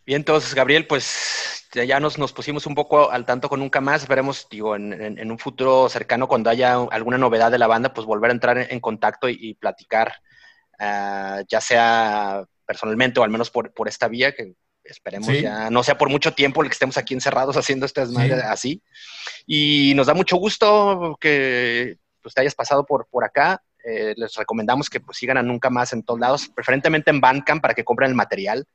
Bien, 0.07 0.21
entonces, 0.21 0.55
Gabriel, 0.55 0.87
pues 0.87 1.54
ya 1.75 2.01
nos, 2.01 2.19
nos 2.19 2.33
pusimos 2.33 2.67
un 2.67 2.75
poco 2.75 3.11
al 3.11 3.27
tanto 3.27 3.49
con 3.49 3.61
Nunca 3.61 3.81
Más. 3.81 4.03
Esperemos, 4.03 4.47
digo, 4.51 4.77
en, 4.77 5.31
un 5.31 5.39
futuro 5.39 5.89
cercano, 5.89 6.29
cuando 6.29 6.51
haya 6.51 6.75
alguna 6.75 7.19
novedad 7.19 7.51
de 7.51 7.59
la 7.59 7.67
banda, 7.67 7.93
pues 7.93 8.07
volver 8.07 8.31
a 8.31 8.35
entrar 8.35 8.59
en, 8.59 8.81
contacto 8.81 9.29
y, 9.29 9.55
platicar, 9.55 10.15
ah, 10.79 11.43
ya 11.49 11.61
sea 11.61 12.45
personalmente 12.65 13.21
o 13.21 13.25
al 13.25 13.31
menos 13.31 13.51
por, 13.51 13.73
por 13.73 13.89
esta 13.89 14.09
vía, 14.09 14.35
que 14.35 14.55
esperemos 14.85 15.41
ya 15.41 15.71
no 15.71 15.83
sea 15.83 15.97
por 15.97 16.11
mucho 16.11 16.35
tiempo 16.35 16.63
el 16.63 16.69
que 16.69 16.75
estemos 16.75 16.99
aquí 16.99 17.15
encerrados 17.15 17.57
haciendo 17.57 17.87
este 17.87 18.03
desmadre 18.03 18.35
así. 18.35 18.83
Y 19.47 19.93
nos 19.97 20.07
da 20.07 20.15
mucho 20.15 20.37
gusto 20.37 21.17
que 21.21 21.99
pues, 22.23 22.35
te 22.35 22.41
hayas 22.41 22.55
pasado 22.55 22.85
por, 22.85 23.07
por 23.09 23.25
acá. 23.25 23.63
Eh, 23.85 24.15
les 24.17 24.35
recomendamos 24.35 24.89
que 24.89 25.01
pues, 25.01 25.19
sigan 25.19 25.37
a 25.37 25.43
Nunca 25.43 25.71
Más 25.71 25.93
en 25.93 26.03
todos 26.03 26.21
lados, 26.21 26.49
preferentemente 26.55 27.11
en 27.11 27.21
Bandcamp 27.21 27.61
para 27.61 27.75
que 27.75 27.85
compren 27.85 28.11
el 28.11 28.17
material. 28.17 28.67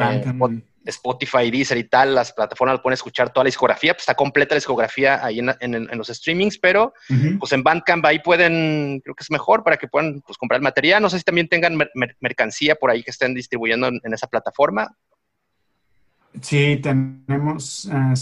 Eh, 0.00 0.62
Spotify, 0.86 1.50
Deezer 1.50 1.76
y 1.78 1.84
tal, 1.84 2.14
las 2.14 2.32
plataformas 2.32 2.80
pueden 2.80 2.94
escuchar 2.94 3.30
toda 3.32 3.44
la 3.44 3.48
discografía, 3.48 3.92
pues 3.92 4.02
está 4.02 4.14
completa 4.14 4.54
la 4.54 4.60
discografía 4.60 5.24
ahí 5.24 5.38
en, 5.38 5.98
los 5.98 6.08
streamings, 6.08 6.58
pero 6.58 6.94
pues 7.38 7.52
en 7.52 7.62
Bandcamp 7.62 8.04
ahí 8.06 8.20
pueden, 8.20 9.00
creo 9.04 9.14
que 9.14 9.22
es 9.22 9.30
mejor 9.30 9.62
para 9.62 9.76
que 9.76 9.88
puedan 9.88 10.22
pues, 10.22 10.38
comprar 10.38 10.58
el 10.58 10.62
material. 10.62 11.02
No 11.02 11.10
sé 11.10 11.18
si 11.18 11.24
también 11.24 11.48
tengan 11.48 11.78
mercancía 12.20 12.76
por 12.76 12.90
ahí 12.90 13.02
que 13.02 13.10
estén 13.10 13.34
distribuyendo 13.34 13.88
en, 13.88 14.14
esa 14.14 14.26
plataforma. 14.26 14.96
Sí, 16.40 16.80
tenemos, 16.82 17.88
ah, 17.92 18.14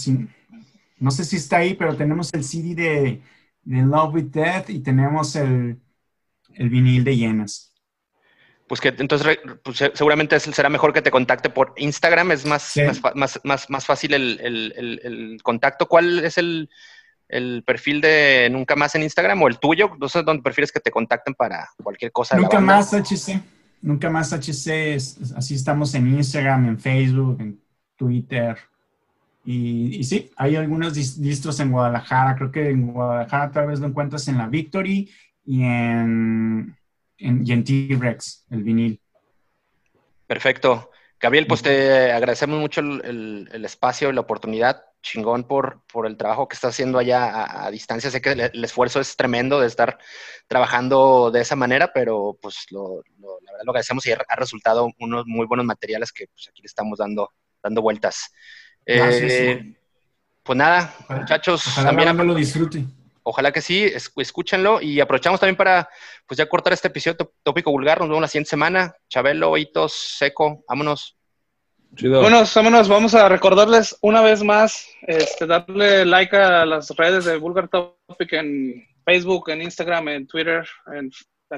no 0.99 1.11
sé 1.11 1.25
si 1.25 1.37
está 1.37 1.59
ahí, 1.59 1.75
pero 1.75 1.95
tenemos 1.97 2.33
el 2.35 2.43
CD 2.43 2.75
de, 2.75 3.23
Love 3.65 4.15
with 4.15 4.31
Death 4.31 4.71
y 4.71 4.81
tenemos 4.81 5.37
el, 5.37 5.79
el 6.55 6.69
vinil 6.71 7.05
de 7.05 7.17
llenas. 7.17 7.73
Pues 8.69 8.81
que 8.81 8.89
entonces 8.89 9.39
pues, 9.63 9.79
seguramente 9.95 10.39
será 10.39 10.69
mejor 10.69 10.93
que 10.93 11.01
te 11.01 11.11
contacte 11.11 11.49
por 11.49 11.73
Instagram, 11.77 12.33
es 12.33 12.45
más, 12.45 12.75
más, 13.15 13.41
más, 13.43 13.71
más, 13.71 13.87
fácil 13.87 14.13
el, 14.13 14.39
el, 14.41 15.01
el, 15.03 15.43
contacto. 15.43 15.87
¿Cuál 15.87 16.19
es 16.19 16.37
el, 16.37 16.69
perfil 17.65 18.01
de 18.01 18.49
Nunca 18.51 18.77
Más 18.77 18.95
en 18.95 19.03
Instagram 19.03 19.43
o 19.43 19.49
el 19.49 19.59
tuyo? 19.59 19.97
No 19.99 20.09
sé 20.09 20.23
dónde 20.23 20.43
prefieres 20.43 20.71
que 20.71 20.81
te 20.81 20.91
contacten 20.91 21.35
para 21.35 21.69
cualquier 21.83 22.13
cosa. 22.13 22.37
Nunca 22.37 22.61
Más 22.61 22.93
HC. 22.93 23.41
Nunca 23.81 24.11
Más 24.11 24.33
HC. 24.33 24.97
así 25.37 25.55
estamos 25.55 25.95
en 25.95 26.09
Instagram, 26.09 26.69
en 26.69 26.79
Facebook, 26.79 27.41
en 27.41 27.61
Twitter. 27.97 28.59
Y, 29.51 30.05
sí, 30.05 30.31
hay 30.37 30.57
algunos 30.57 30.93
distros 30.93 31.59
en 31.61 31.73
Guadalajara. 31.73 32.37
Creo 32.37 32.53
que 32.53 32.69
en 32.69 32.93
Guadalajara 32.93 33.51
tal 33.51 33.69
vez 33.69 33.81
lo 33.81 33.87
encuentras 33.87 34.29
en 34.29 34.37
la 34.37 34.47
Victory 34.47 35.11
y 35.47 35.63
en 35.63 36.78
en, 37.19 37.47
y 37.47 37.53
en 37.53 37.65
T-Rex, 37.65 38.47
el 38.51 38.63
vinil. 38.63 39.01
Perfecto. 40.27 40.91
Gabriel, 41.21 41.47
pues 41.47 41.63
te 41.63 42.13
agradecemos 42.13 42.61
mucho 42.61 42.81
el, 42.81 43.65
espacio 43.65 44.11
y 44.11 44.13
la 44.13 44.21
oportunidad. 44.21 44.85
Chingón 45.01 45.45
por, 45.45 45.83
por 45.93 46.07
el 46.07 46.17
trabajo 46.17 46.49
que 46.49 46.55
estás 46.55 46.75
haciendo 46.75 46.99
allá 46.99 47.65
a, 47.65 47.71
distancia. 47.71 48.11
Sé 48.11 48.21
que 48.21 48.31
el, 48.31 48.65
esfuerzo 48.65 49.01
es 49.01 49.17
tremendo 49.17 49.61
de 49.61 49.67
estar 49.67 49.99
trabajando 50.47 51.31
de 51.31 51.41
esa 51.41 51.57
manera, 51.57 51.93
pero 51.93 52.39
pues 52.41 52.67
lo, 52.71 53.03
la 53.19 53.53
verdad 53.53 53.65
lo 53.65 53.71
agradecemos 53.71 54.07
y 54.07 54.13
ha, 54.13 54.37
resultado 54.37 54.91
unos 54.99 55.25
muy 55.27 55.47
buenos 55.47 55.67
materiales 55.67 56.13
que 56.13 56.27
pues, 56.27 56.49
aquí 56.49 56.63
le 56.63 56.67
estamos 56.67 56.99
dando, 56.99 57.33
dando 57.63 57.83
vueltas. 57.83 58.33
Eh, 58.87 59.77
pues 60.43 60.57
nada, 60.57 60.95
muchachos. 61.09 61.65
también 61.75 62.17
lo 62.17 62.35
disfrute. 62.35 62.85
Ojalá 63.29 63.53
que 63.53 63.61
sí, 63.61 63.93
escúchenlo 64.17 64.81
y 64.81 65.01
aprovechamos 65.01 65.39
también 65.39 65.57
para 65.57 65.87
pues 66.27 66.39
ya 66.39 66.49
cortar 66.49 66.73
este 66.73 66.89
episodio 66.89 67.31
tópico 67.43 67.71
vulgar. 67.71 67.99
Nos 67.99 68.09
vemos 68.09 68.23
la 68.23 68.29
siguiente 68.29 68.49
semana. 68.49 68.95
Chabelo, 69.07 69.55
Hitos, 69.59 69.93
Seco, 69.93 70.65
vámonos. 70.67 71.15
Chido. 71.95 72.23
Vámonos, 72.23 72.55
vámonos. 72.55 72.89
Vamos 72.89 73.15
a 73.15 73.29
recordarles 73.29 73.99
una 74.01 74.23
vez 74.23 74.43
más, 74.43 74.89
este, 75.03 75.47
darle 75.47 76.07
like 76.07 76.35
a 76.35 76.65
las 76.65 76.89
redes 76.97 77.27
de 77.27 77.37
Vulgar 77.37 77.69
Topic 77.69 78.33
en 78.33 78.83
Facebook, 79.05 79.51
en 79.51 79.61
Instagram, 79.61 80.09
en 80.09 80.27
Twitter, 80.27 80.67
en 80.95 81.11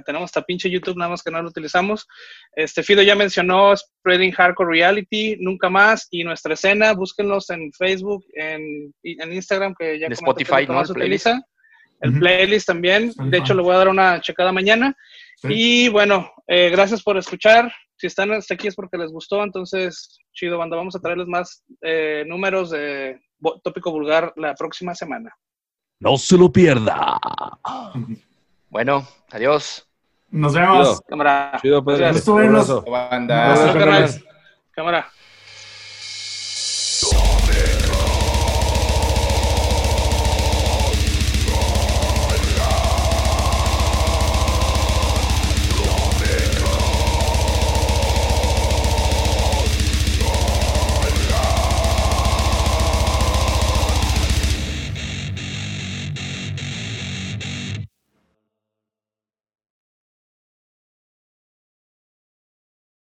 tenemos 0.05 0.27
hasta 0.27 0.43
pinche 0.43 0.71
YouTube, 0.71 0.97
nada 0.97 1.11
más 1.11 1.23
que 1.23 1.31
no 1.31 1.43
lo 1.43 1.49
utilizamos. 1.49 2.07
Este 2.55 2.83
Fido 2.83 3.03
ya 3.03 3.15
mencionó 3.15 3.77
Spreading 3.77 4.33
Hardcore 4.33 4.71
Reality, 4.71 5.37
nunca 5.41 5.69
más, 5.69 6.07
y 6.11 6.25
nuestra 6.25 6.55
escena, 6.55 6.93
búsquenlos 6.93 7.51
en 7.51 7.73
Facebook, 7.73 8.25
en, 8.35 8.95
en 9.03 9.33
Instagram, 9.33 9.75
que 9.79 9.99
ya 9.99 10.07
Spotify, 10.09 10.67
¿no? 10.69 10.85
Se 10.85 10.93
utiliza 10.93 11.41
el 12.01 12.19
playlist 12.19 12.67
también. 12.67 13.13
De 13.17 13.39
hecho, 13.39 13.55
le 13.55 13.63
voy 13.63 13.75
a 13.75 13.79
dar 13.79 13.89
una 13.89 14.21
checada 14.21 14.53
mañana. 14.53 14.95
Y 15.45 15.89
bueno, 15.89 16.31
eh, 16.47 16.71
gracias 16.71 17.03
por 17.03 17.17
escuchar. 17.17 17.73
Si 17.97 18.07
están 18.07 18.33
hasta 18.33 18.55
aquí 18.55 18.69
es 18.69 18.75
porque 18.75 18.99
les 18.99 19.11
gustó. 19.11 19.43
Entonces, 19.43 20.19
chido, 20.33 20.59
banda. 20.59 20.77
Vamos 20.77 20.97
a 20.97 21.01
traerles 21.01 21.29
más 21.29 21.63
eh, 21.83 22.25
números 22.27 22.71
de 22.71 23.21
tópico 23.63 23.91
vulgar 23.91 24.33
la 24.37 24.55
próxima 24.55 24.95
semana. 24.95 25.31
No 25.99 26.17
se 26.17 26.37
lo 26.37 26.51
pierda. 26.51 27.19
Bueno, 28.71 29.07
adiós. 29.31 29.87
Nos 30.31 30.55
vemos. 30.55 30.89
Chido. 30.89 31.03
Cámara. 31.09 31.59
Chido, 31.61 31.85
Pedro. 31.85 32.07
Cámara. 34.73 35.11